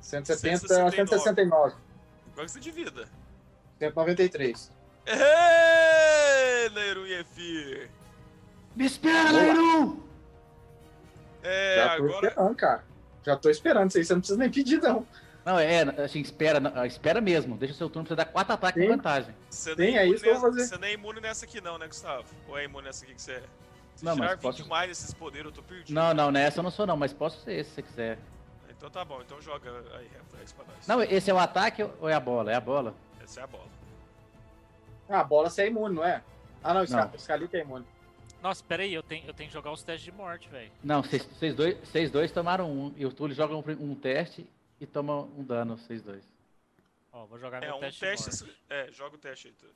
[0.00, 0.96] 170, 169.
[0.96, 1.74] 169.
[2.34, 3.08] Quanto que você de vida?
[3.78, 4.72] 193.
[5.06, 7.90] Ê, Leiru e Efir.
[8.76, 9.30] Me espera.
[9.30, 10.02] Leiru!
[11.42, 12.26] É, Já tô agora.
[12.28, 12.84] esperando, cara.
[13.24, 15.06] Já tô esperando isso aí, você não precisa nem pedir, não.
[15.44, 17.56] Não, é, assim, espera, não, espera mesmo.
[17.56, 18.88] Deixa o seu turno pra você dar quatro ataques Sim.
[18.88, 19.34] com vantagem.
[19.48, 20.74] Você nem é imune isso que eu vou nessa- fazer.
[20.74, 22.24] Você nem é imune nessa aqui, não, né, Gustavo?
[22.48, 23.42] Ou é imune nessa aqui que você é?
[23.96, 25.94] Se Não, mas tirar 20 posso- mais nesses poderes, eu tô perdido.
[25.94, 28.18] Não, não, nessa eu não sou não, mas posso ser esse se você quiser.
[28.80, 30.86] Então tá bom, então joga aí, reflexo pra nós.
[30.86, 32.50] Não, esse é o ataque ou é a bola?
[32.50, 32.94] É a bola.
[33.22, 33.66] Essa é a bola.
[35.06, 36.24] Ah, a bola você é imune, não é?
[36.64, 37.84] Ah, não, o Scalica é imune.
[38.42, 40.72] Nossa, pera aí, eu tenho, eu tenho que jogar os testes de morte, velho.
[40.82, 42.94] Não, vocês dois, vocês dois tomaram um.
[42.96, 44.48] E o Túlio joga um, um teste
[44.80, 46.26] e toma um dano, vocês dois.
[47.12, 48.30] Ó, vou jogar É meu um teste, teste.
[48.30, 48.60] de morte.
[48.70, 49.52] É, joga o teste aí.
[49.52, 49.66] tu.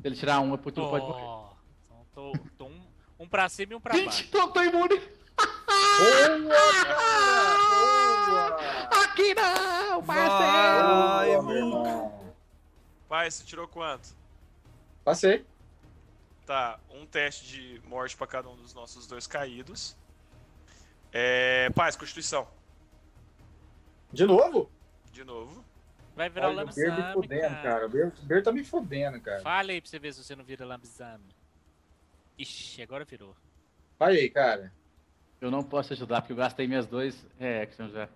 [0.00, 1.24] Se ele tirar um, o Túlio pode morrer.
[1.24, 1.50] Ó,
[1.90, 2.80] então tô, tô um,
[3.20, 4.30] um pra cima e um pra baixo.
[4.30, 4.98] tô, tô imune!
[5.36, 6.38] Boa!
[7.66, 8.56] Boa!
[9.04, 12.34] Aqui não, Vai, meu irmão.
[13.08, 14.14] Pai, você tirou quanto?
[15.04, 15.44] Passei.
[16.44, 19.96] Tá, um teste de morte pra cada um dos nossos dois caídos.
[21.12, 21.70] É.
[21.70, 22.46] Paz, Constituição.
[24.12, 24.70] De novo?
[25.12, 25.64] De novo.
[26.14, 27.62] Vai virar o Olha, o Ber me lambisame, fudendo, cara.
[27.62, 27.86] cara.
[27.86, 29.40] O Ber, tá me fudendo, cara.
[29.40, 31.34] Fala aí pra você ver se você não vira lambisame.
[32.38, 33.34] Ixi, agora virou.
[33.98, 34.72] Vai aí, cara.
[35.40, 38.08] Eu não posso ajudar, porque eu gastei minhas dois reactions já.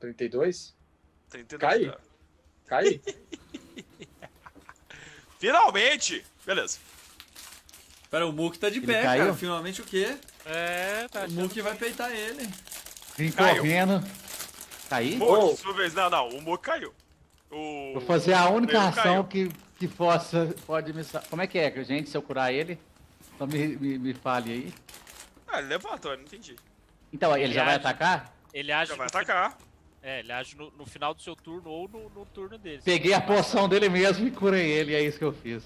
[0.00, 0.74] 32?
[1.30, 1.86] 32 Cai.
[1.86, 1.98] dano.
[2.66, 3.00] Cai.
[5.38, 6.24] Finalmente!
[6.44, 6.78] Beleza.
[8.10, 9.22] Pera, o Mook tá de Ele pé, caiu?
[9.24, 9.34] cara.
[9.34, 10.16] Finalmente o quê?
[10.44, 12.46] É, tá O Mook vai peitar ele.
[13.16, 13.62] Vim Caiu.
[13.62, 14.04] correndo.
[14.88, 15.16] Caí?
[15.16, 15.56] Mook, Oh.
[15.56, 15.94] sua vez.
[15.94, 16.92] Não, não, o Mook caiu.
[17.50, 17.92] O...
[17.94, 19.24] Vou fazer a única ação caiu.
[19.24, 19.48] que,
[19.88, 21.02] que possa, pode me...
[21.28, 22.78] Como é que é, gente, se eu curar ele?
[23.34, 24.74] Então me, me, me fale aí.
[25.48, 26.54] Ah, ele levantou, eu não entendi.
[27.12, 27.90] Então, ele já vai Viagem.
[27.90, 28.32] atacar?
[28.54, 29.58] Ele age, Já vai atacar.
[30.02, 32.80] é, ele age no, no final do seu turno ou no, no turno dele.
[32.84, 35.62] Peguei a poção dele mesmo e curei ele, é isso que eu fiz.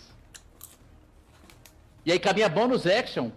[2.05, 3.31] E aí, com a minha bonus action,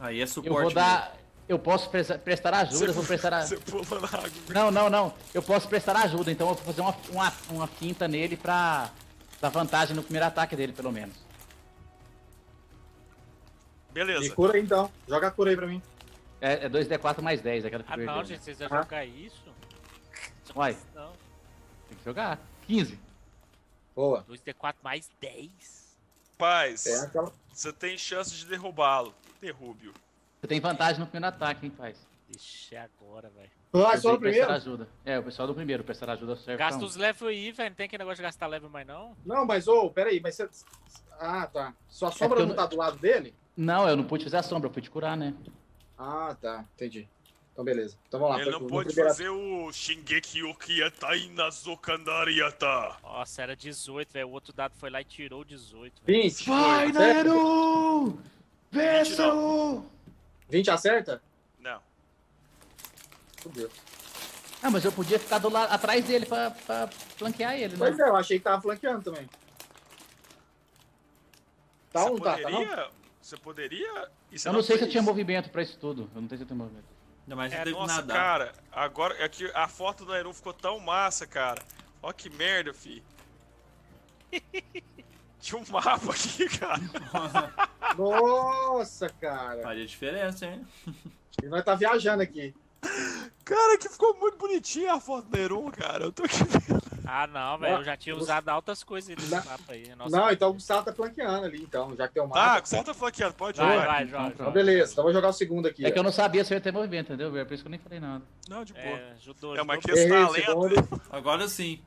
[0.00, 0.62] Aí é eu suporte.
[0.62, 1.16] vou dar.
[1.48, 3.42] eu posso prestar ajuda, eu vou prestar a...
[3.42, 4.30] Você pula na água.
[4.48, 5.14] Não, não, não.
[5.34, 8.90] Eu posso prestar ajuda, então eu vou fazer uma, uma, uma finta nele pra
[9.44, 11.14] dar vantagem no primeiro ataque dele, pelo menos.
[13.88, 14.34] Me Beleza.
[14.34, 14.90] cura aí então.
[15.06, 15.82] Joga a cura aí pra mim.
[16.40, 18.14] É, é 2D4 mais 10, aquela que Ah, perdeu.
[18.14, 18.82] não, gente, vocês vão Ah.
[18.82, 19.44] jogar isso?
[20.56, 21.12] Uai, Não.
[21.88, 22.38] tem que jogar.
[22.66, 22.98] 15.
[23.94, 24.22] Boa.
[24.26, 25.94] 2D4 mais 10.
[26.38, 27.32] Paz, É aquela.
[27.52, 29.14] você tem chance de derrubá-lo.
[29.40, 29.92] Derrube-o.
[30.40, 31.94] Você tem vantagem no primeiro ataque, hein, pai?
[32.28, 33.50] Deixa agora, velho.
[33.74, 34.52] Ah, Eu só no primeiro?
[34.52, 34.88] ajuda.
[35.04, 36.86] É, o pessoal do primeiro, prestar ajuda serve Gasta um.
[36.86, 37.70] os level aí, velho.
[37.70, 39.16] Não tem aquele negócio de gastar level mais, não?
[39.26, 40.48] Não, mas ô, peraí, mas você.
[41.18, 41.74] Ah, tá.
[41.88, 43.34] Sua sombra porque eu não não- tá do lado dele?
[43.56, 45.34] Não, eu não pude fazer a sombra, eu te curar, né?
[45.98, 46.64] Ah, tá.
[46.74, 47.08] Entendi.
[47.52, 47.96] Então beleza.
[48.08, 48.42] Então vamos lá.
[48.42, 52.96] Ele não pode primeiro- fazer o Shingeki Okietai Nazokandariata.
[53.02, 54.28] Nossa, era 18, velho.
[54.28, 56.00] O outro dado foi lá e tirou 18.
[56.04, 56.22] velho.
[56.22, 56.48] 20.
[56.48, 56.92] Vai?
[56.92, 58.18] Nairo!
[58.72, 59.86] Vençam!
[60.48, 61.22] 20 acerta?
[63.44, 63.52] Não.
[63.52, 63.70] Fudeu.
[64.62, 67.78] Ah, mas eu podia ficar do lado, atrás dele pra, pra flanquear ele, né?
[67.78, 69.28] Pois é, eu achei que tava flanqueando também.
[71.92, 72.38] Tá você ou não tá?
[72.38, 72.58] Tá não?
[72.64, 72.90] poderia...
[73.20, 74.08] Você poderia...
[74.32, 76.10] E você Eu não sei se eu tinha movimento pra isso tudo.
[76.14, 76.84] Eu não sei se eu tenho movimento.
[77.26, 78.16] Não, mas É, teve que nossa, nadar.
[78.16, 81.62] cara, agora é que a foto do Nairon ficou tão massa, cara.
[82.02, 83.02] Ó que merda, fi.
[85.40, 86.80] Tinha um mapa aqui, cara.
[87.96, 89.62] Nossa, cara.
[89.62, 90.66] Faria diferença, hein?
[91.42, 92.54] E nós tá viajando aqui.
[93.44, 96.04] Cara, que ficou muito bonitinha a foto do Nairon, cara.
[96.04, 96.82] Eu tô aqui vendo.
[97.06, 97.76] Ah, não, velho.
[97.76, 99.36] Eu já tinha usado altas coisas nesse Não.
[99.44, 99.94] mapa aí.
[99.94, 102.64] Nossa, Não, então o Gustavo tá flanqueando ali, então, já que tem o Tá, mapa.
[102.66, 103.86] você tá flanqueando, pode Vai, jogar.
[103.86, 104.26] vai, joga.
[104.28, 105.84] Então, beleza, então vou jogar o segundo aqui.
[105.84, 107.36] É que eu não sabia se eu ia ter movimento, entendeu?
[107.36, 108.24] É por isso que eu nem falei nada.
[108.48, 108.84] Não, de boa.
[108.84, 111.00] É, ajudou, É uma questão o segundo.
[111.12, 111.78] Agora sim.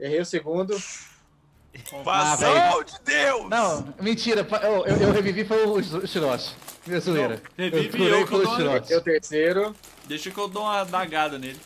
[0.00, 0.76] Errei o segundo.
[2.02, 3.48] Vazão de Deus!
[3.50, 4.46] Não, mentira.
[4.62, 6.54] Eu, eu, eu revivi foi o Sh- Shiroshi.
[6.86, 7.42] Minha zoeira.
[7.56, 8.94] revive curei eu eu o dou uma- Shiroshi.
[8.94, 9.76] O terceiro.
[10.06, 11.60] Deixa que eu dou uma dagada nele.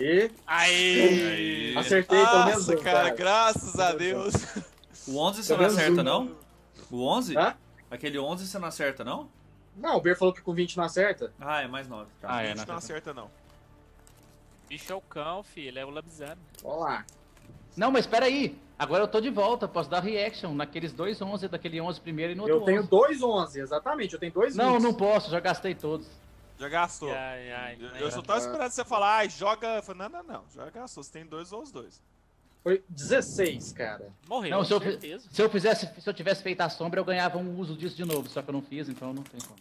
[0.00, 1.74] E Aê!
[1.76, 3.14] acertei pelo menos Nossa, cara, cara.
[3.14, 4.34] graças a Deus.
[5.06, 6.04] O 11 você não acerta, um.
[6.04, 6.36] não?
[6.90, 7.36] O 11?
[7.36, 7.54] Hã?
[7.90, 9.28] Aquele 11 você não acerta, não?
[9.76, 11.32] Não, o Ber falou que com 20 não acerta.
[11.40, 12.08] Ah, é mais 9.
[12.20, 12.28] Tá.
[12.28, 13.14] Ah, A é, gente não não acerta.
[13.14, 13.30] não.
[14.68, 15.68] Bicho é o cão, filho.
[15.68, 16.40] Ele é o Labzano.
[16.62, 17.04] Vamos lá.
[17.76, 18.56] Não, mas peraí.
[18.78, 19.68] Agora eu tô de volta.
[19.68, 22.88] Posso dar reaction naqueles dois 11, daquele 11 primeiro e no outro Eu tenho 11.
[22.88, 24.14] dois 11, exatamente.
[24.14, 24.82] Eu tenho dois Não, 20.
[24.82, 25.30] não posso.
[25.30, 26.06] Já gastei todos.
[26.64, 27.10] Já gastou.
[27.12, 27.76] Ai, ai.
[27.78, 28.02] Eu- ai.
[28.02, 29.82] Eu só tava esperando você falar, ai, joga.
[29.82, 31.02] Falei, não, não, não, já gastou.
[31.02, 32.00] Você tem dois ou os dois.
[32.62, 34.08] Foi 16, cara.
[34.26, 35.28] Morreu, Não, com se eu, certeza.
[35.30, 38.06] se eu fizesse, se eu tivesse feito a sombra, eu ganhava um uso disso de
[38.06, 38.26] novo.
[38.30, 39.58] Só que eu não fiz, então não tem como.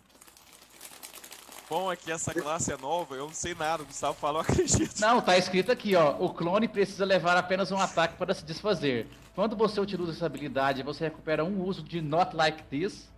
[1.70, 3.84] Bom é que essa classe é nova, eu não sei nada.
[3.84, 4.98] O Gustavo falou, eu acredito.
[5.02, 6.16] Não, tá escrito aqui, ó.
[6.20, 9.08] O clone precisa levar apenas um ataque para se desfazer.
[9.36, 13.10] Quando você utiliza essa habilidade e você recupera um uso de Not Like This,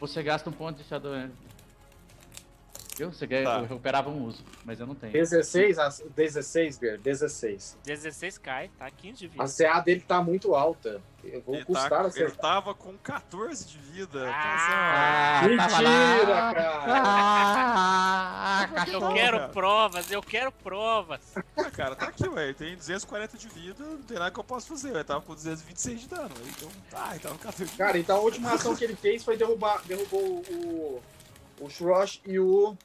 [0.00, 1.34] você gasta um ponto de Shadow Energy.
[2.96, 3.12] Viu?
[3.12, 3.56] Você ganha, Tá.
[3.56, 5.12] eu recuperava um uso, mas eu não tenho.
[5.12, 7.78] 16, a- 16, Ber, 16.
[7.84, 8.90] 16 cai, tá?
[8.90, 9.42] 15 de vida.
[9.42, 11.00] A CA dele tá muito alta.
[11.22, 12.36] Eu vou Ele, custar tá, ele acertar.
[12.40, 14.26] tava com 14 de vida.
[14.30, 16.54] Ah, Ah, Mentira, tava lá.
[16.54, 16.80] cara.
[16.86, 19.14] Ah, Eu cachorro.
[19.14, 19.48] quero cara.
[19.50, 21.20] provas, eu quero provas.
[21.56, 22.52] Ah, cara, tá aqui, ué.
[22.54, 24.90] Tem 240 de vida, não tem nada que eu possa fazer.
[24.90, 26.30] Ele tava com 226 de dano.
[26.46, 29.22] Então, tá, ele tava com 14 de Cara, então a última ação que ele fez
[29.24, 30.20] foi derrubar, derrubou
[30.50, 31.02] o,
[31.60, 32.76] o Shrosh e o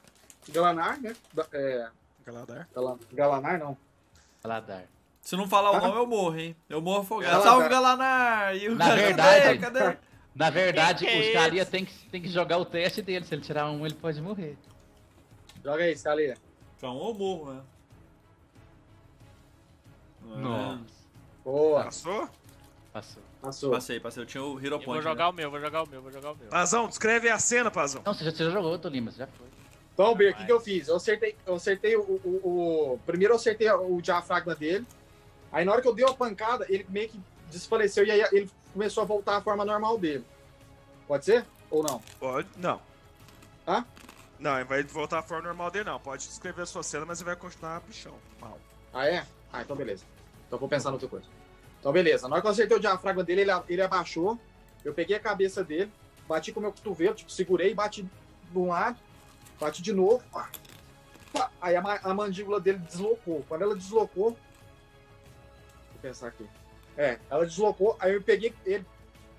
[0.49, 1.15] Galanar, né?
[1.33, 1.87] Da- É,
[2.25, 2.67] Galadar.
[2.73, 3.77] Gala- Galanar não.
[4.41, 4.83] Paladar.
[5.21, 5.81] Se não falar o Ah.
[5.81, 6.55] nome, eu morro, hein?
[6.69, 7.31] Eu morro afogado.
[7.31, 7.51] Galanar.
[7.51, 8.55] Salve, Galanar!
[8.55, 9.79] E o Na verdade- Cadê?
[9.81, 9.97] Cadê?
[10.35, 13.25] Na verdade, Que que é o Scalia tem que, tem que jogar o teste dele.
[13.25, 14.57] Se ele tirar um, ele pode morrer.
[15.63, 16.37] Joga aí, Scalia.
[16.77, 17.61] Então eu morro, né?
[20.25, 20.79] Nossa.
[21.43, 22.29] Boa, Passou?
[22.91, 23.23] Passou.
[23.45, 23.71] Passou.
[23.71, 24.23] Passei, passei.
[24.23, 24.85] Eu tinha o Hero Eu Point.
[24.85, 25.01] vou né?
[25.01, 26.47] jogar o meu, vou jogar o meu, vou jogar o meu.
[26.49, 28.01] Pazão, descreve a cena, Pazão.
[28.05, 29.47] Não, você já, você já jogou, Tolima, você já foi.
[29.93, 30.87] Então, Ber, o que, que eu fiz?
[30.89, 34.85] Eu acertei, eu acertei o, o, o- Primeiro eu acertei o diafragma dele.
[35.51, 38.49] Aí na hora que eu dei uma pancada, ele meio que desfaleceu e aí ele
[38.73, 40.25] começou a voltar à forma normal dele.
[41.07, 41.45] Pode ser?
[41.71, 42.01] Ou não?
[42.19, 42.49] Pode.
[42.57, 42.81] Não.
[43.65, 43.85] Hã?
[44.37, 45.97] Não, ele vai voltar à forma normal dele, não.
[45.99, 48.13] Pode descrever a sua cena, mas ele vai continuar bichão.
[48.41, 48.59] Mal.
[48.93, 49.25] Ah, é?
[49.53, 50.03] Ah, então beleza.
[50.45, 51.25] Então eu vou pensar noutra coisa.
[51.85, 52.27] Então beleza.
[52.27, 54.39] Na hora que eu acertei o diafragma dele, ele, ele abaixou.
[54.83, 55.91] Eu peguei a cabeça dele,
[56.27, 58.97] bati com o meu cotovelo, tipo, segurei, bati de um lado,
[59.59, 60.23] bati de novo.
[60.31, 60.49] pá,
[61.31, 61.51] pá.
[61.61, 63.45] Aí a, a mandíbula dele deslocou.
[63.47, 64.31] Quando ela deslocou.
[64.31, 66.49] Vou pensar aqui.
[66.97, 68.83] É, ela deslocou, aí eu peguei ele,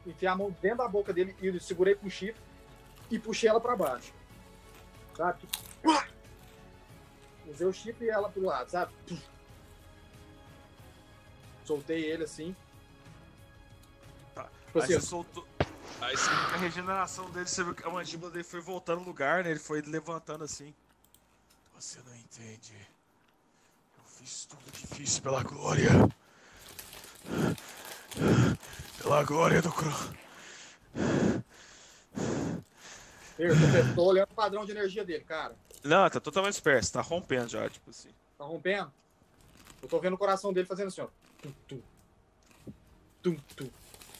[0.07, 2.41] enfiei a mão dentro da boca dele e segurei com o chifre
[3.11, 4.15] e puxei ela pra baixo.
[5.17, 5.49] Sabe?
[5.83, 6.07] Pá!
[7.49, 8.93] Usei o chifre e ela pro lado, sabe?
[11.67, 12.55] Soltei ele assim.
[14.35, 14.49] Tá.
[14.67, 15.47] Tipo Aí assim, você soltou.
[16.01, 19.01] Aí você viu que a regeneração dele, você viu que a mandíbula dele foi voltando
[19.01, 19.51] no lugar, né?
[19.51, 20.73] Ele foi levantando assim.
[21.75, 22.75] Você não entende.
[23.99, 25.91] Eu fiz tudo difícil pela glória.
[29.03, 29.91] Pela glória do Cro.
[33.39, 35.57] Eu tô, tô olhando o padrão de energia dele, cara.
[35.83, 38.11] Não, tá totalmente disperso, tá rompendo já, tipo assim.
[38.39, 38.93] Tá rompendo?
[39.83, 41.09] Eu tô vendo o coração dele fazendo assim, ó.
[41.67, 41.81] Tum,
[43.27, 43.37] tum.
[43.57, 43.71] Tum.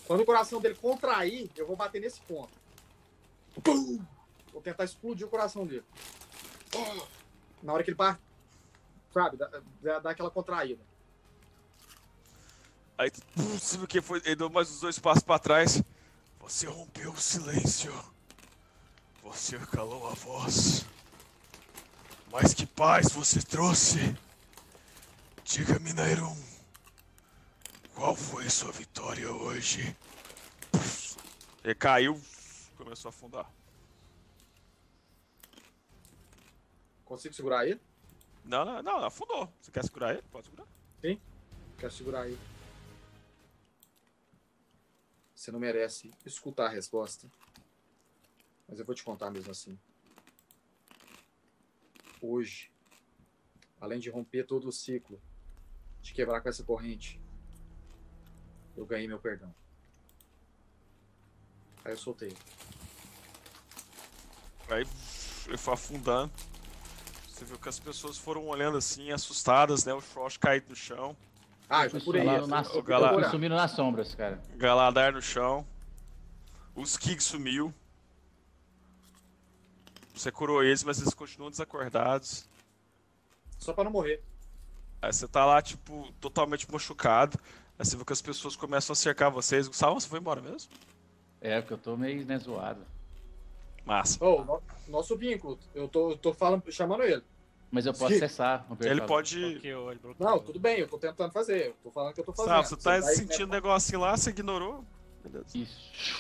[0.07, 2.53] Quando o coração dele contrair, eu vou bater nesse ponto.
[3.63, 4.05] Pum!
[4.53, 5.85] Vou tentar explodir o coração dele.
[7.63, 8.21] Na hora que ele bate,
[9.13, 9.51] sabe, dá,
[9.99, 10.83] dá, aquela contraída.
[12.99, 14.23] Aí, viu que foi?
[14.25, 15.83] Ele deu mais uns dois passos pra trás.
[16.41, 17.93] Você rompeu o silêncio.
[19.23, 20.87] Você calou a voz.
[22.31, 24.17] Mas que paz você trouxe?
[25.45, 25.87] Diga-me.
[27.97, 29.97] Qual foi sua vitória hoje?
[31.65, 32.21] Ele caiu,
[32.77, 33.51] começou a afundar.
[37.07, 37.81] Consigo segurar ele?
[38.45, 39.51] Não, não, não, afundou.
[39.63, 40.23] Você quer segurar ele?
[40.31, 40.69] Pode segurar.
[41.79, 42.39] Quero segurar ele.
[45.35, 47.31] Você não merece escutar a resposta.
[48.69, 49.79] Mas eu vou te contar mesmo assim.
[52.21, 52.71] Hoje,
[53.81, 55.19] além de romper todo o ciclo,
[56.03, 57.19] de quebrar com essa corrente,
[58.77, 59.55] eu ganhei meu perdão.
[61.85, 62.37] Aí eu soltei.
[64.69, 64.87] Aí
[65.47, 66.33] ele foi afundando.
[67.29, 69.93] Você viu que as pessoas foram olhando assim, assustadas, né?
[69.93, 71.17] O Frost caído no chão.
[71.69, 72.25] Ah, eu por aí.
[72.25, 73.31] Galá- procurar.
[73.31, 74.41] Sumindo nas sombras, cara.
[74.57, 75.67] Galadar no chão.
[76.75, 77.73] Os Kig sumiu.
[80.15, 82.49] Você curou eles, mas eles continuam desacordados.
[83.59, 84.23] Só pra não morrer.
[85.03, 87.39] Aí você tá lá, tipo, totalmente machucado.
[87.79, 89.69] Você vê que as pessoas começam a cercar vocês.
[89.69, 90.71] Gustavo, você foi embora mesmo?
[91.41, 92.81] É, porque eu tô meio né, zoado.
[93.85, 94.25] Massa.
[94.25, 95.59] Ô, no- nosso vínculo.
[95.75, 97.23] Eu tô, eu tô falando, chamando ele.
[97.71, 98.21] Mas eu posso Sim.
[98.21, 98.67] cessar.
[98.71, 99.39] o Ele pode.
[99.53, 100.31] Bloqueou, ele bloqueou.
[100.31, 101.67] Não, tudo bem, eu tô tentando fazer.
[101.69, 102.53] Eu tô falando que eu tô fazendo.
[102.55, 104.85] Sabe, você tá vai- sentindo um negocinho lá, você ignorou.
[105.23, 105.47] Beleza.
[105.59, 105.67] E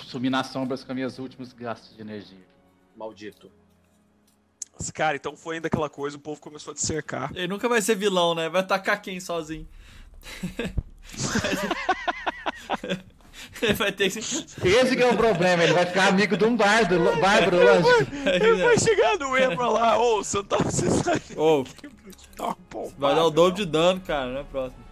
[0.04, 2.44] sumir nas sombras com meus últimos gastos de energia.
[2.96, 3.50] Maldito.
[4.78, 7.30] Mas, Cara, então foi ainda aquela coisa, o povo começou a te cercar.
[7.34, 8.48] Ele nunca vai ser vilão, né?
[8.48, 9.66] Vai atacar quem sozinho?
[13.76, 14.18] Vai ter que.
[14.18, 18.12] Esse que é o problema, ele vai ficar amigo de um bardo, bárbaro, lógico.
[18.28, 21.22] Ele vai chegar no Embra lá, ô, você não tá precisando.
[21.36, 21.64] Ô,
[22.36, 22.54] Tá
[22.98, 24.44] vai dar o dobro de dano, cara, né?
[24.50, 24.84] Próximo.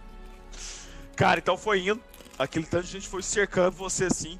[1.15, 2.01] Cara, então foi indo.
[2.39, 4.39] Aquele tanto de gente foi cercando você assim.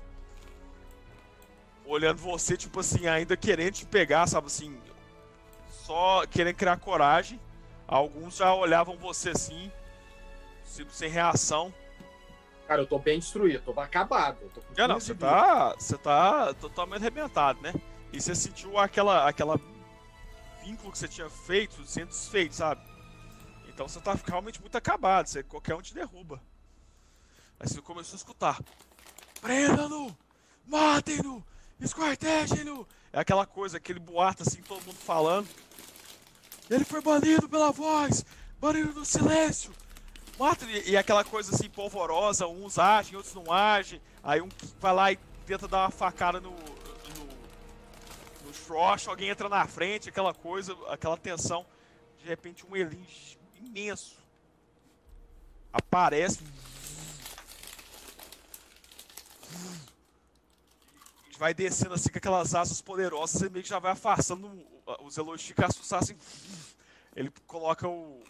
[1.85, 4.75] Olhando você, tipo assim, ainda querendo te pegar, sabe assim.
[5.85, 7.39] Só querendo criar coragem.
[7.87, 9.71] Alguns já olhavam você assim,
[10.73, 11.73] tipo, sem reação.
[12.67, 14.37] Cara, eu tô bem destruído, tô acabado.
[14.41, 17.73] Eu tô com não, 15 você tá, você tá totalmente arrebentado, né?
[18.11, 19.59] E você sentiu aquela, aquela
[20.63, 22.81] vínculo que você tinha feito sendo desfeito, sabe?
[23.67, 26.41] Então você tá realmente muito acabado, você, qualquer um te derruba.
[27.59, 28.59] Aí você começou a escutar:
[29.41, 30.15] Prenda-no!
[30.65, 31.45] Matem-no!
[31.79, 32.87] Esquartejem-no!
[33.13, 35.47] É aquela coisa, aquele boato assim, todo mundo falando.
[36.69, 38.25] Ele foi banido pela voz!
[38.59, 39.71] Banido do silêncio!
[40.37, 44.01] Mata, e, aquela coisa assim, polvorosa, uns agem, outros não agem.
[44.21, 46.51] Aí um que vai lá e tenta dar uma facada no.
[46.51, 47.25] no,
[48.45, 51.65] no Frost, alguém entra na frente, aquela coisa, aquela tensão.
[52.21, 53.05] De repente um Elin
[53.55, 54.17] imenso
[55.71, 56.39] aparece.
[61.37, 64.49] Vai descendo assim com aquelas asas poderosas, você meio que já vai afastando.
[65.01, 66.19] Os ficam assustados assim.
[67.15, 68.21] Ele coloca o,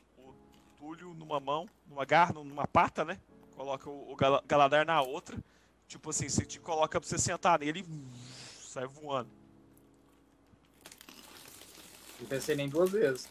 [0.85, 3.19] o Túlio numa mão, numa garra, numa pata, né?
[3.55, 5.37] Coloca o, o Gal- Galadar na outra.
[5.87, 9.29] Tipo assim, você te coloca pra você sentar nele e sai voando.
[12.19, 13.27] Não pensei nem duas vezes.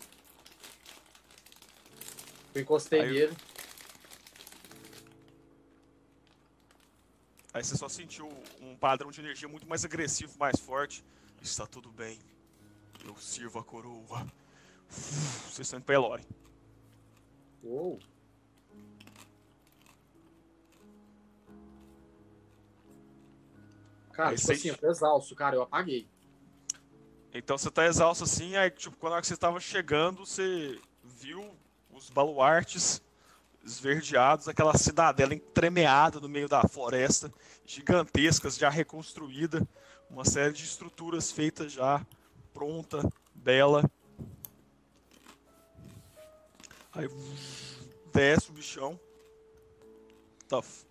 [2.54, 3.36] Eu encostei Aí eu- nele.
[7.52, 8.28] Aí você só sentiu
[8.60, 11.04] um padrão de energia muito mais agressivo, mais forte.
[11.40, 12.18] Está tudo bem.
[13.04, 14.26] Eu sirvo a coroa.
[14.88, 16.20] Vocês estão indo pra.
[17.64, 17.98] Uou.
[24.12, 26.06] Cara, Aí tipo assim, eu tô exausto, cara, eu apaguei.
[27.32, 31.56] Então você tá exausto assim, aí tipo, quando você tava chegando, você viu
[31.90, 33.02] os baluartes
[33.64, 37.32] esverdeados, aquela cidadela entremeada no meio da floresta,
[37.66, 39.66] gigantescas, já reconstruída,
[40.08, 42.06] uma série de estruturas feitas já,
[42.52, 43.90] pronta, bela.
[46.94, 47.08] Aí
[48.12, 49.00] desce o bichão.
[50.48, 50.86] Tough.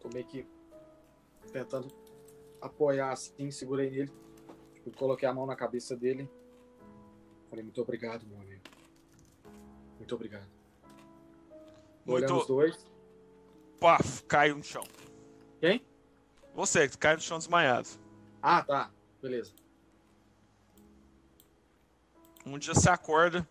[0.00, 0.46] Tô meio que
[1.52, 1.88] tentando
[2.60, 4.12] apoiar assim, segurei nele.
[4.74, 6.28] Tipo, coloquei a mão na cabeça dele.
[7.48, 8.62] Falei, muito obrigado, meu amigo.
[9.96, 10.48] Muito obrigado.
[12.06, 12.46] Olhando os Muito.
[12.48, 12.86] dois.
[13.78, 14.82] Paf, cai no chão.
[15.60, 15.86] Quem?
[16.54, 17.88] Você, que cai no chão desmaiado.
[18.42, 18.90] Ah, tá.
[19.20, 19.54] Beleza.
[22.44, 23.48] Um dia você acorda,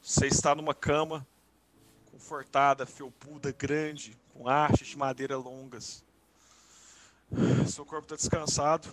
[0.00, 1.26] você está numa cama
[2.10, 6.04] confortada, felpuda, grande, com hastes de madeira longas.
[7.70, 8.88] Seu corpo está descansado.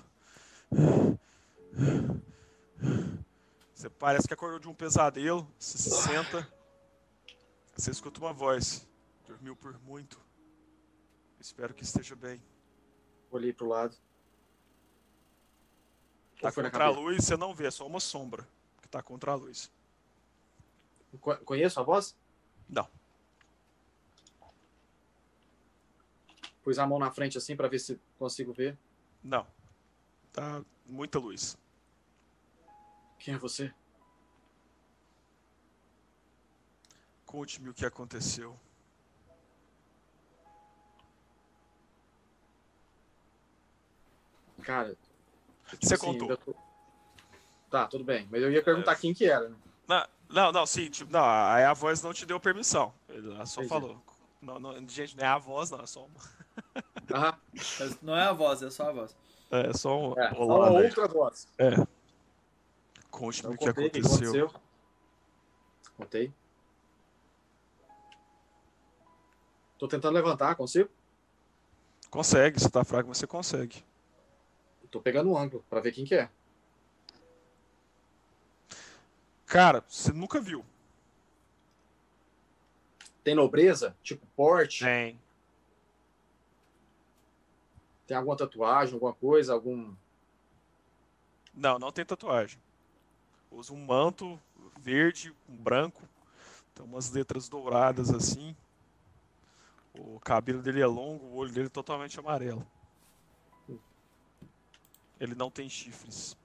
[3.74, 5.48] Você parece que acordou de um pesadelo.
[5.58, 6.48] Você se senta.
[7.76, 8.86] Você escuta uma voz.
[9.26, 10.20] Dormiu por muito.
[11.40, 12.42] Espero que esteja bem.
[13.32, 13.96] Olhei pro lado.
[16.42, 18.48] Tá contra a luz, você não vê, é só uma sombra
[18.82, 19.72] que tá contra a luz.
[21.22, 22.16] Co- Conheço a voz?
[22.70, 22.88] Não.
[26.64, 28.78] Pus a mão na frente assim pra ver se consigo ver.
[29.24, 29.48] Não.
[30.34, 31.58] Tá muita luz.
[33.20, 33.74] Quem é você?
[37.26, 38.58] Conte-me o que aconteceu.
[44.64, 44.96] Cara.
[45.70, 46.22] Tipo Você contou.
[46.24, 46.56] ainda tô-
[47.70, 48.28] Tá, tudo bem.
[48.32, 48.96] Mas eu ia perguntar É.
[48.96, 49.56] quem que era, né?
[49.88, 52.94] Não, não, não, sim, tipo, não, aí a voz não te deu permissão.
[53.10, 53.70] Ela só Entendi.
[53.70, 54.02] falou.
[54.42, 56.16] Não, não, gente, não é a voz, não, é só uma.
[57.14, 59.16] Ah, Mas Não é a voz, é só a voz.
[59.52, 60.20] É só uma.
[60.24, 60.34] é.
[60.34, 60.86] bolada Uma aí.
[60.88, 61.48] outra voz.
[61.58, 61.68] É.
[61.74, 61.88] Então,
[63.12, 64.46] Conte-me eu o que contei o que aconteceu.
[64.48, 64.62] aconteceu.
[65.98, 66.34] Contei.
[69.78, 70.90] Tô tentando levantar, consigo?
[72.10, 73.84] Consegue, você tá fraco, mas você consegue.
[74.92, 76.30] Tô pegando um ângulo pra ver quem que é.
[79.46, 80.66] Cara, você nunca viu.
[83.24, 83.96] Tem nobreza?
[84.04, 84.84] Tipo porte?
[84.84, 85.20] Tem.
[88.06, 89.96] Tem alguma tatuagem, alguma coisa, algum.
[91.54, 92.60] Não, não tem tatuagem.
[93.50, 94.40] Usa um manto
[94.78, 96.02] verde, um branco.
[96.74, 98.56] Tem umas letras douradas assim.
[99.98, 102.68] O cabelo dele é longo, o olho dele é totalmente amarelo.
[105.26, 106.38] Ele não tem chifres.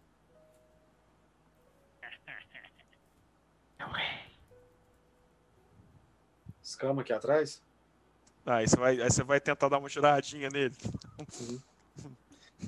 [6.63, 7.63] Escama aqui atrás?
[8.47, 10.75] Ah, Aí você vai, aí você vai tentar dar uma tiradinha nele.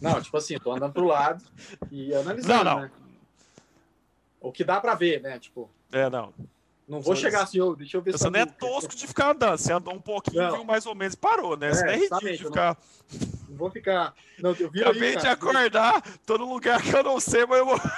[0.00, 1.44] Não, tipo assim, tô andando pro lado
[1.90, 2.80] e analisando, Não, não.
[2.82, 2.90] né?
[4.40, 5.38] O que dá pra ver, né?
[5.38, 6.32] Tipo, É, não.
[6.92, 9.06] Não vou Você- chegar assim, ô, deixa eu ver Você essa não é tosco de
[9.06, 9.56] ficar andando.
[9.58, 10.56] Você andou um pouquinho, Não.
[10.56, 11.72] viu mais ou menos parou, né?
[11.72, 12.78] Você É, não é ridículo de eu não- ficar.
[13.48, 14.14] Não vou ficar.
[14.38, 17.58] Não, eu vi Acabei ali, de acordar, tô num lugar que eu não sei, mas
[17.58, 17.78] eu vou.
[17.78, 17.92] Tipo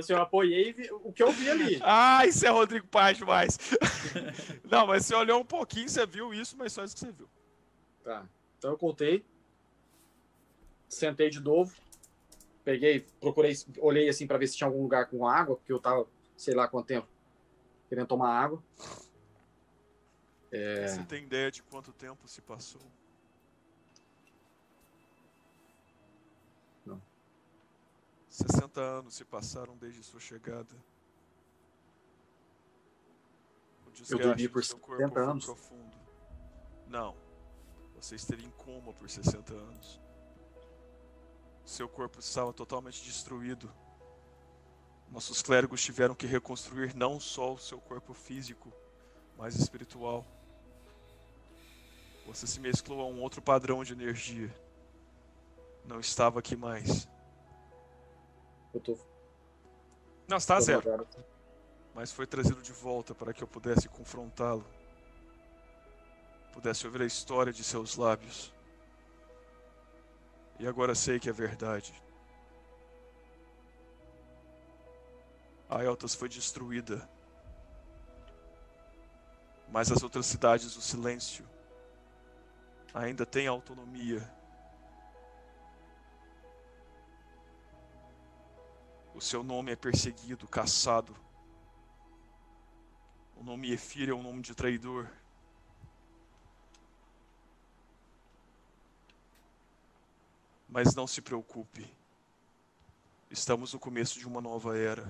[0.00, 1.80] assim, eu apoiei e vi o que eu vi ali.
[1.82, 3.58] Ah, isso é Rodrigo Paz demais.
[4.70, 7.28] não, mas você olhou um pouquinho, você viu isso, mas só isso que você viu.
[8.04, 8.24] Tá.
[8.58, 9.24] Então eu contei.
[10.88, 11.72] Sentei de novo.
[12.64, 16.06] Peguei, procurei, olhei assim pra ver se tinha algum lugar com água, porque eu tava,
[16.38, 17.08] sei lá quanto tempo,
[17.88, 18.62] querendo tomar água.
[20.52, 20.86] É.
[20.86, 22.80] Você tem ideia de quanto tempo se passou?
[26.86, 27.02] Não.
[28.30, 30.74] 60 anos se passaram desde sua chegada.
[33.92, 35.44] Desgaste dormi por do seu 70 foi anos?
[35.44, 35.98] profundo.
[36.86, 37.16] Não.
[37.96, 40.00] Você estaria em coma por 60 anos.
[41.64, 43.68] Seu corpo estava totalmente destruído.
[45.10, 48.72] Nossos clérigos tiveram que reconstruir não só o seu corpo físico,
[49.36, 50.26] mas espiritual.
[52.26, 54.54] Você se mesclou a um outro padrão de energia.
[55.84, 57.08] Não estava aqui mais.
[58.74, 58.98] Eu tô.
[60.28, 61.08] Não, está tô zero.
[61.94, 64.64] Mas foi trazido de volta para que eu pudesse confrontá-lo.
[66.52, 68.52] Pudesse ouvir a história de seus lábios.
[70.58, 71.94] E agora sei que é verdade.
[75.68, 77.08] A Eltas foi destruída.
[79.70, 81.46] Mas as outras cidades do silêncio
[82.94, 84.26] ainda têm autonomia.
[89.14, 91.14] O seu nome é perseguido, caçado.
[93.36, 95.10] O nome Efir é um nome de traidor.
[100.68, 101.92] Mas não se preocupe.
[103.30, 105.06] Estamos no começo de uma nova era.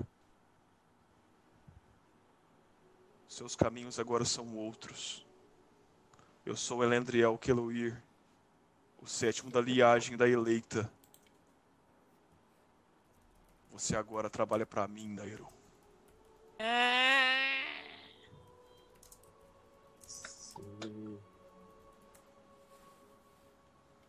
[3.29, 5.25] Seus caminhos agora são outros.
[6.47, 8.03] Eu sou Elendriel Keloir,
[9.03, 10.91] o sétimo da liagem da eleita.
[13.71, 15.47] Você agora trabalha para mim, Nairo.
[20.07, 21.19] Sim.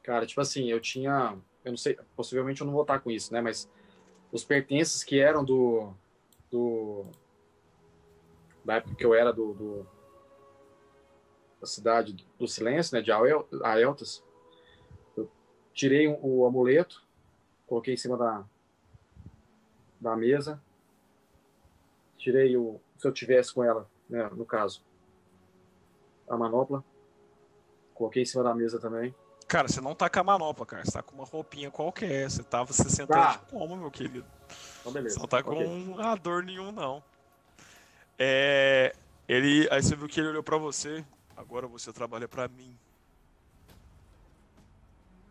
[0.01, 1.37] Cara, tipo assim, eu tinha.
[1.63, 3.41] Eu não sei, possivelmente eu não vou estar com isso, né?
[3.41, 3.69] Mas
[4.31, 5.93] os pertences que eram do.
[6.49, 7.05] do
[8.69, 9.87] da época que eu era do, do
[11.59, 13.01] da cidade do silêncio, né?
[13.01, 14.23] De Ael- Aeltas.
[15.17, 15.29] Eu
[15.73, 17.03] tirei o, amuleto,
[17.65, 18.45] coloquei em cima da,
[19.99, 20.61] da mesa.
[22.17, 22.79] Tirei o.
[22.97, 24.29] Se eu tivesse com ela, né?
[24.33, 24.83] No caso,
[26.29, 26.83] a manopla.
[27.95, 29.13] Coloquei em cima da mesa também.
[29.47, 30.85] Cara, você não tá com a manopla, cara.
[30.85, 32.29] Você tá com uma roupinha qualquer.
[32.29, 33.31] Você tava se sentando Tá.
[33.37, 34.25] de como, meu querido?
[34.79, 35.15] Então, beleza.
[35.15, 35.65] Você não tá com Ok.
[35.67, 37.03] um ador nenhum, não.
[38.19, 38.93] É.
[39.27, 39.67] Ele.
[39.71, 41.05] Aí você viu que ele olhou pra você.
[41.37, 42.77] Agora você trabalha pra mim.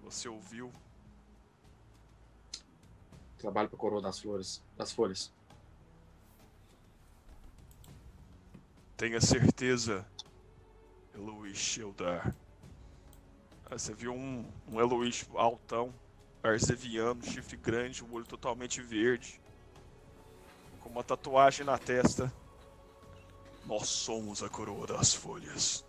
[0.03, 0.73] Você ouviu?
[3.37, 5.31] Trabalho para coroa das flores, das folhas.
[8.97, 10.05] Tenha certeza,
[11.15, 12.35] Eloís Sheldar.
[13.71, 15.95] Aí você viu um, um Eloís altão,
[16.43, 19.41] arzeviano, chifre grande, o olho totalmente verde,
[20.81, 22.33] com uma tatuagem na testa.
[23.69, 25.85] Nós somos a coroa das folhas.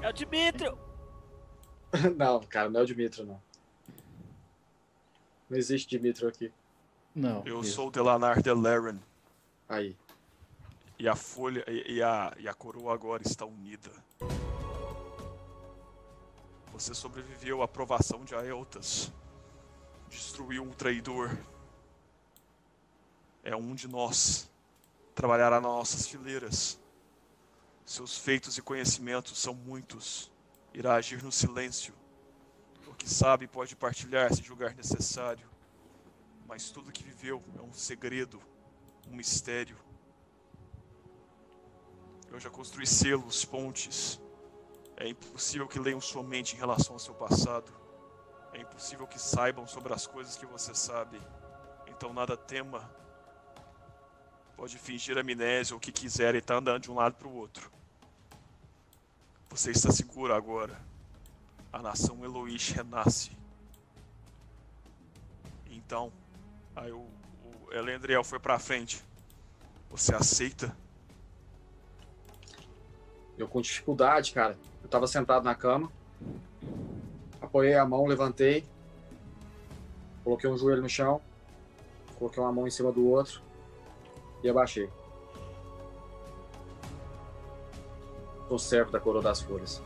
[0.00, 0.78] É o Dimitrio!
[2.16, 3.40] não, cara, não é o Dimitro, não.
[5.50, 6.50] Não existe Dimitro aqui.
[7.14, 7.42] Não.
[7.44, 7.74] Eu isso.
[7.74, 8.98] sou Delanar Delaren,
[9.68, 9.94] Aí.
[10.98, 13.90] e a folha e, e a, e a coroa agora está unida.
[16.72, 19.12] Você sobreviveu à provação de Aeltas.
[20.08, 21.36] Destruiu um traidor.
[23.44, 24.50] É um de nós.
[25.14, 26.80] Trabalhará nas nossas fileiras.
[27.84, 30.32] Seus feitos e conhecimentos são muitos.
[30.72, 31.94] Irá agir no silêncio.
[32.86, 35.46] O que sabe pode partilhar se julgar necessário.
[36.48, 38.42] Mas tudo que viveu é um segredo,
[39.06, 39.76] um mistério.
[42.32, 44.18] Eu já construí selos, pontes.
[44.96, 47.72] É impossível que leiam sua mente em relação ao seu passado.
[48.52, 51.20] É impossível que saibam sobre as coisas que você sabe.
[51.88, 53.03] Então nada tema.
[54.56, 57.34] Pode fingir amnésia ou o que quiser e tá andando de um lado para o
[57.34, 57.70] outro.
[59.50, 60.80] Você está seguro agora.
[61.72, 63.36] A nação Eloish renasce.
[65.66, 66.12] Então,
[66.74, 67.06] aí o,
[67.66, 69.04] o Elendriel foi pra frente.
[69.90, 70.76] Você aceita?
[73.36, 74.56] Eu com dificuldade, cara.
[74.82, 75.90] Eu tava sentado na cama.
[77.40, 78.64] Apoiei a mão, levantei.
[80.22, 81.20] Coloquei um joelho no chão.
[82.18, 83.42] Coloquei uma mão em cima do outro.
[84.44, 84.92] E abaixei.
[88.46, 89.82] Sou servo da coroa das folhas.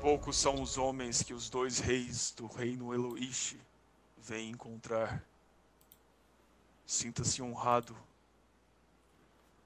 [0.00, 3.56] Poucos são os homens que os dois reis do reino Eloish
[4.18, 5.24] vêm encontrar.
[6.84, 7.96] Sinta-se honrado.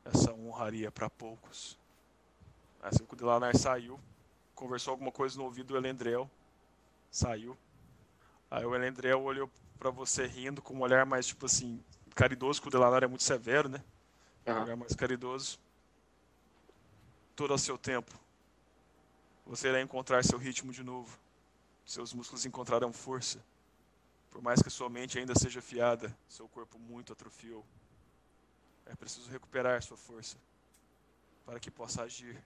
[0.04, 1.78] Essa honraria para poucos.
[2.82, 3.98] Assim que o saiu,
[4.54, 6.30] conversou alguma coisa no ouvido do Elendrel,
[7.10, 7.56] saiu.
[8.50, 11.82] Aí o Elendrel olhou para você rindo com um olhar mais tipo assim,
[12.18, 13.80] caridoso, que o Delanar é muito severo, né?
[14.44, 14.62] Um Aham.
[14.64, 15.56] olhar mais caridoso.
[17.36, 18.12] Todo a seu tempo.
[19.46, 21.16] Você irá encontrar seu ritmo de novo.
[21.86, 23.38] Seus músculos encontrarão força.
[24.32, 27.64] Por mais que sua mente ainda seja fiada, seu corpo muito atrofiou.
[28.84, 30.36] É preciso recuperar sua força
[31.46, 32.36] para que possa agir,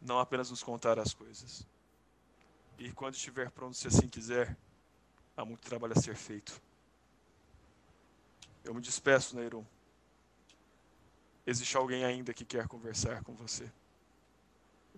[0.00, 1.66] não apenas nos contar as coisas.
[2.78, 4.56] E quando estiver pronto, se assim quiser,
[5.36, 6.62] há muito trabalho a ser feito.
[8.64, 9.64] Eu me despeço, Neiron.
[11.46, 13.70] Existe alguém ainda que quer conversar com você?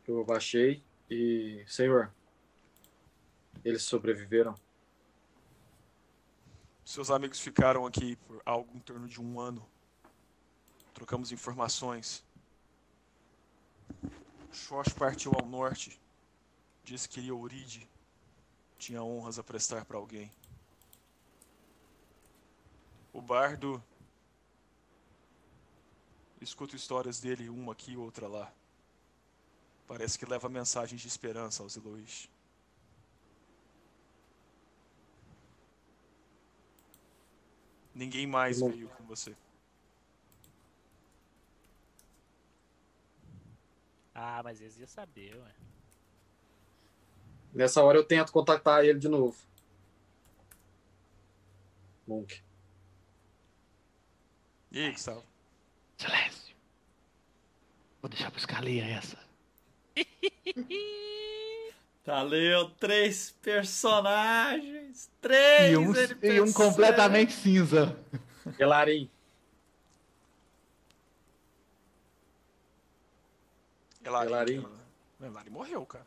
[0.07, 1.65] Eu abaixei e.
[1.67, 2.15] Senhor.
[3.65, 4.55] Eles sobreviveram.
[6.85, 9.69] Seus amigos ficaram aqui por algo em torno de um ano.
[10.95, 12.25] Trocamos informações.
[14.53, 16.01] Xox partiu ao norte.
[16.85, 17.89] Disse que Uribe
[18.79, 20.31] tinha honras a prestar para alguém.
[23.17, 23.83] O bardo.
[26.39, 28.53] Escuto histórias dele, uma aqui e outra lá.
[29.87, 32.29] Parece que leva mensagens de esperança aos Eloís.
[37.95, 38.69] Ninguém mais Não.
[38.69, 39.35] veio com você.
[44.15, 45.55] Ah, mas eles iam saber, ué.
[47.55, 49.39] Nessa hora eu tento contactar ele de novo.
[52.07, 52.46] Monk.
[54.77, 55.25] E aí, Gustavo?
[55.97, 56.55] Silêncio.
[58.03, 59.17] Vou deixar pro Scalia essa.
[62.05, 65.11] Valeu, três personagens.
[65.19, 67.99] Três E um, e um completamente cinza.
[68.59, 69.09] Elarim.
[74.05, 74.29] Elarim.
[74.29, 74.63] Elarim.
[74.63, 74.75] cara.
[75.19, 76.07] Mas Larim morreu, cara.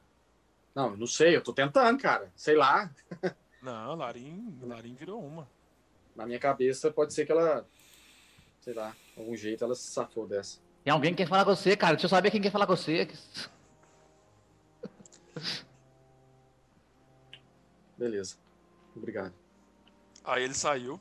[0.75, 2.31] Não, não sei, eu tô tentando, cara.
[2.35, 2.91] Sei lá.
[3.63, 5.49] Não, Larim, Larim virou uma.
[6.15, 7.67] Na minha cabeça, pode ser que ela.
[8.59, 10.59] Sei lá, de algum jeito ela se safou dessa.
[10.83, 11.93] Tem alguém que quer falar com você, cara.
[11.93, 13.07] Deixa eu saber quem quer falar com você.
[17.97, 18.37] Beleza.
[18.95, 19.33] Obrigado.
[20.23, 20.99] Aí ele saiu.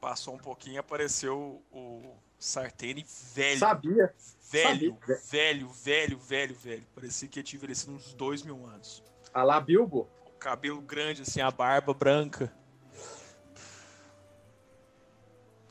[0.00, 3.04] Passou um pouquinho, apareceu o Sartene
[3.34, 3.58] velho.
[3.58, 4.14] Sabia.
[4.50, 5.18] velho, sabia.
[5.30, 6.86] velho, velho, velho, velho.
[6.94, 9.02] Parecia que tinha envelhecido uns dois mil anos.
[9.34, 10.08] A lá Bilbo.
[10.36, 12.54] O cabelo grande, assim, a barba branca.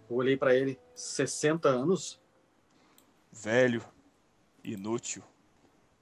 [0.10, 0.80] Eu olhei pra ele.
[0.96, 2.20] 60 anos?
[3.32, 3.86] Velho,
[4.64, 5.24] inútil,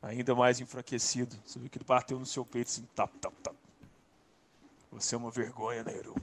[0.01, 1.37] ainda mais enfraquecido.
[1.45, 3.55] Você viu que ele bateu no seu peito assim, tap, tap, tap.
[4.91, 6.15] Você é uma vergonha, Nero.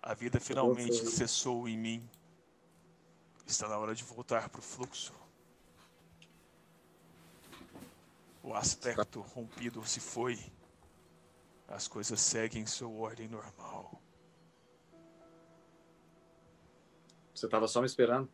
[0.00, 2.08] A vida finalmente cessou em mim.
[3.44, 5.12] Está na hora de voltar pro fluxo.
[8.42, 10.38] O aspecto rompido se foi.
[11.66, 14.00] As coisas seguem sua ordem normal.
[17.34, 18.28] Você tava só me esperando.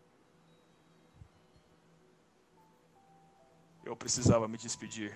[3.85, 5.15] Eu precisava me despedir.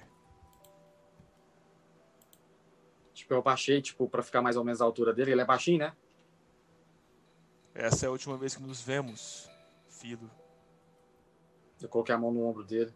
[3.15, 5.33] Tipo, eu baixei, tipo, pra ficar mais ou menos à altura dele.
[5.33, 5.97] Ele é baixinho, né?
[7.75, 9.49] Essa é a última vez que nos vemos,
[9.89, 10.31] filho.
[11.81, 12.93] Eu coloquei a mão no ombro dele.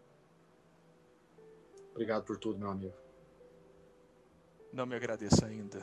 [1.93, 2.95] Obrigado por tudo, meu amigo.
[4.73, 5.79] Não me agradeça ainda.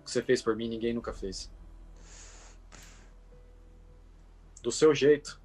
[0.00, 1.50] O que você fez por mim, ninguém nunca fez.
[4.60, 5.40] Do seu jeito,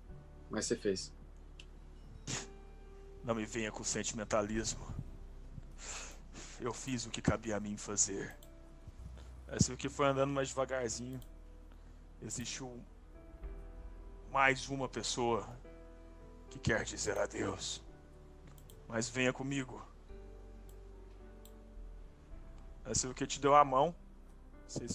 [0.49, 1.13] mas você fez.
[3.23, 4.85] Não me venha com sentimentalismo.
[6.59, 8.35] Eu fiz o que cabia a mim fazer.
[9.51, 11.19] Esse que foi andando mais devagarzinho.
[12.21, 12.83] Existiu
[14.31, 15.47] mais uma pessoa
[16.49, 17.81] que quer dizer adeus.
[18.87, 19.81] Mas venha comigo.
[22.89, 23.93] Esse o que te deu a mão.
[24.67, 24.93] Vocês,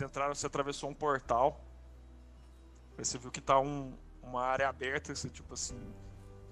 [0.00, 1.60] entraram, você atravessou um portal.
[2.96, 5.78] Aí você viu que tá um- uma área aberta, você, tipo assim,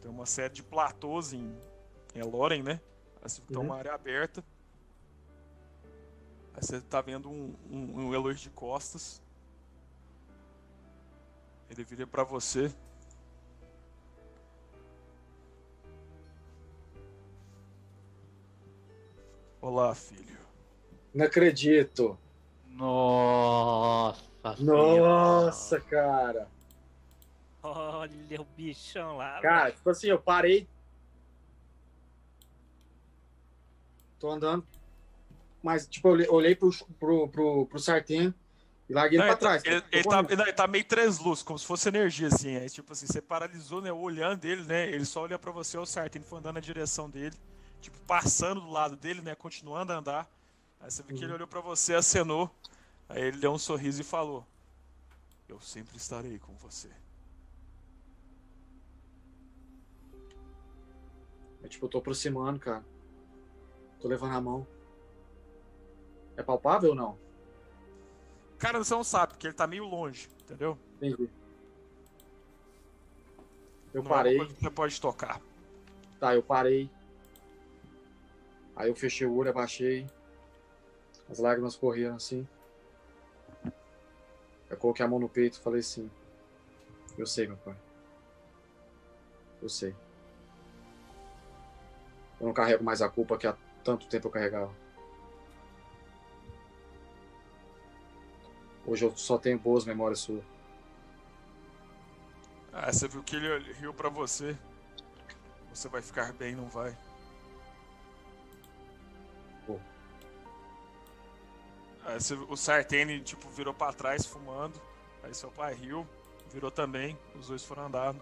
[0.01, 1.57] tem uma série de platôs em,
[2.15, 2.81] em Loren, né?
[3.23, 3.67] Aí você viu que tá Uhum.
[3.67, 4.45] uma área aberta.
[6.55, 9.21] Aí você tá vendo um, um, um de costas.
[11.69, 12.73] Ele vira pra você.
[19.67, 20.39] Olá, filho.
[21.13, 22.17] Não acredito.
[22.69, 24.23] Nossa
[24.61, 26.49] Nossa, cara.
[27.61, 29.41] Olha o bichão lá.
[29.41, 30.69] Cara, tipo assim, eu parei.
[34.21, 34.65] Tô andando.
[35.61, 36.71] Mas, tipo, eu olhei, pro,
[37.01, 38.33] pro, pro, pro Sartén
[38.89, 39.63] e larguei ele Não, pra ele, trás.
[39.65, 42.57] tá, ele, Tô ele tá, ele- ele tá meio translúcido, como se fosse energia, assim.
[42.57, 43.91] Aí, tipo assim, você paralisou, né?
[43.91, 44.89] Olhando ele, né?
[44.89, 47.35] Ele só olha pra você, o Sartén foi andando na direção dele.
[47.87, 49.37] Tipo, passando do lado dele, né?
[49.37, 50.29] Continuando a andar.
[50.81, 52.51] Aí você viu que ele olhou pra você, acenou.
[53.09, 54.45] Aí ele deu um sorriso e falou:
[55.49, 56.91] Eu sempre estarei com você.
[61.63, 62.85] É, tipo, eu tô aproximando, cara.
[64.01, 64.67] Tô levando a mão.
[66.37, 67.17] É palpável ou não?
[68.59, 70.77] Cara, você não sabe, porque ele tá meio longe, entendeu?
[70.97, 71.31] Entendi.
[73.95, 74.45] Eu Não é parei.
[74.45, 75.41] que você pode tocar.
[76.19, 76.91] Tá, eu parei.
[78.77, 80.07] Aí eu fechei o olho, abaixei.
[81.31, 82.47] As lágrimas correram assim.
[84.69, 86.11] Eu coloquei a mão no peito e falei assim:
[87.17, 87.77] Eu sei, meu pai.
[89.63, 89.97] Eu sei.
[92.39, 94.73] Eu não carrego mais a culpa que há tanto tempo eu carregava.
[98.87, 100.45] Hoje eu só tenho boas memórias suas.
[102.73, 104.57] Ah, você viu que ele riu pra você.
[105.73, 106.97] Você vai ficar bem, não vai?
[112.49, 114.81] O Sartene, tipo, virou pra trás fumando.
[115.23, 116.07] Aí seu pai riu,
[116.53, 117.17] virou também.
[117.35, 118.21] Os dois foram andando.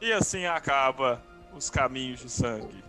[0.00, 1.22] E assim acaba
[1.54, 2.84] os caminhos de sangue.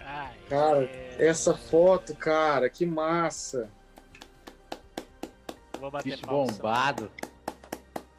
[0.00, 3.68] Ai, Cara, é, Essa foto, cara, que massa.
[5.80, 7.10] Vou bater Bicho palma, bombado.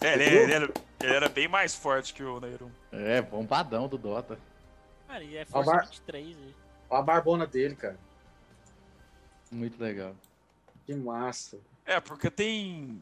[0.02, 2.70] É, ele, ele era, ele era bem mais forte que o Neirum.
[2.92, 4.38] É, bombadão do Dota.
[5.08, 6.56] Cara, e é A força bar- 23 aí.
[6.90, 7.98] Olha a barbona dele, cara.
[9.54, 10.16] Muito legal.
[10.86, 11.60] Que massa.
[11.86, 13.02] É, porque tem.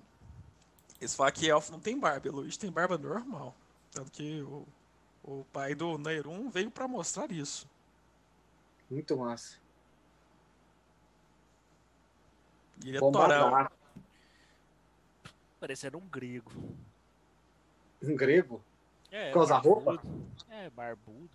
[0.99, 3.55] Eles falam que elfo não tem barba, Eloís tem barba normal.
[3.91, 4.67] Tanto que o,
[5.23, 7.67] o pai do Neirum veio pra mostrar isso.
[8.89, 9.57] Muito massa.
[12.83, 13.69] E ele é torão.
[15.59, 16.51] Parecendo um grego.
[18.01, 18.61] Um grego?
[19.11, 19.93] É, Por causa da roupa?
[19.93, 20.27] barbudo.
[20.49, 21.29] É, barbudo.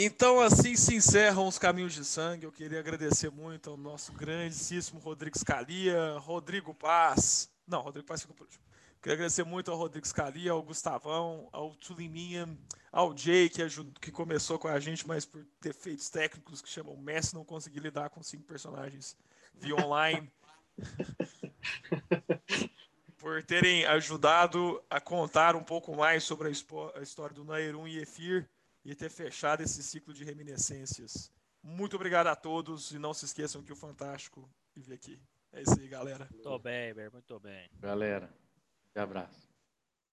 [0.00, 2.44] Então, assim se encerram os caminhos de sangue.
[2.44, 7.50] Eu queria agradecer muito ao nosso grandíssimo Rodrigo Scalia, Rodrigo Paz.
[7.66, 8.62] Não, Rodrigo Paz ficou por último.
[9.02, 12.48] Queria agradecer muito ao Rodrigo Scalia, ao Gustavão, ao Tuliminha,
[12.92, 16.96] ao Jay, que, ajudou, que começou com a gente, mas por defeitos técnicos que chamam
[16.96, 19.16] Messi, não consegui lidar com cinco personagens
[19.52, 20.30] via online.
[23.18, 26.52] por terem ajudado a contar um pouco mais sobre a,
[26.96, 28.48] a história do Nairun e Efir
[28.90, 31.30] e ter fechado esse ciclo de reminiscências.
[31.62, 35.20] Muito obrigado a todos e não se esqueçam que o Fantástico vive aqui.
[35.52, 36.26] É isso aí, galera.
[36.32, 37.68] Muito bem, Ber, muito bem.
[37.78, 38.32] Galera,
[38.96, 39.47] um abraço.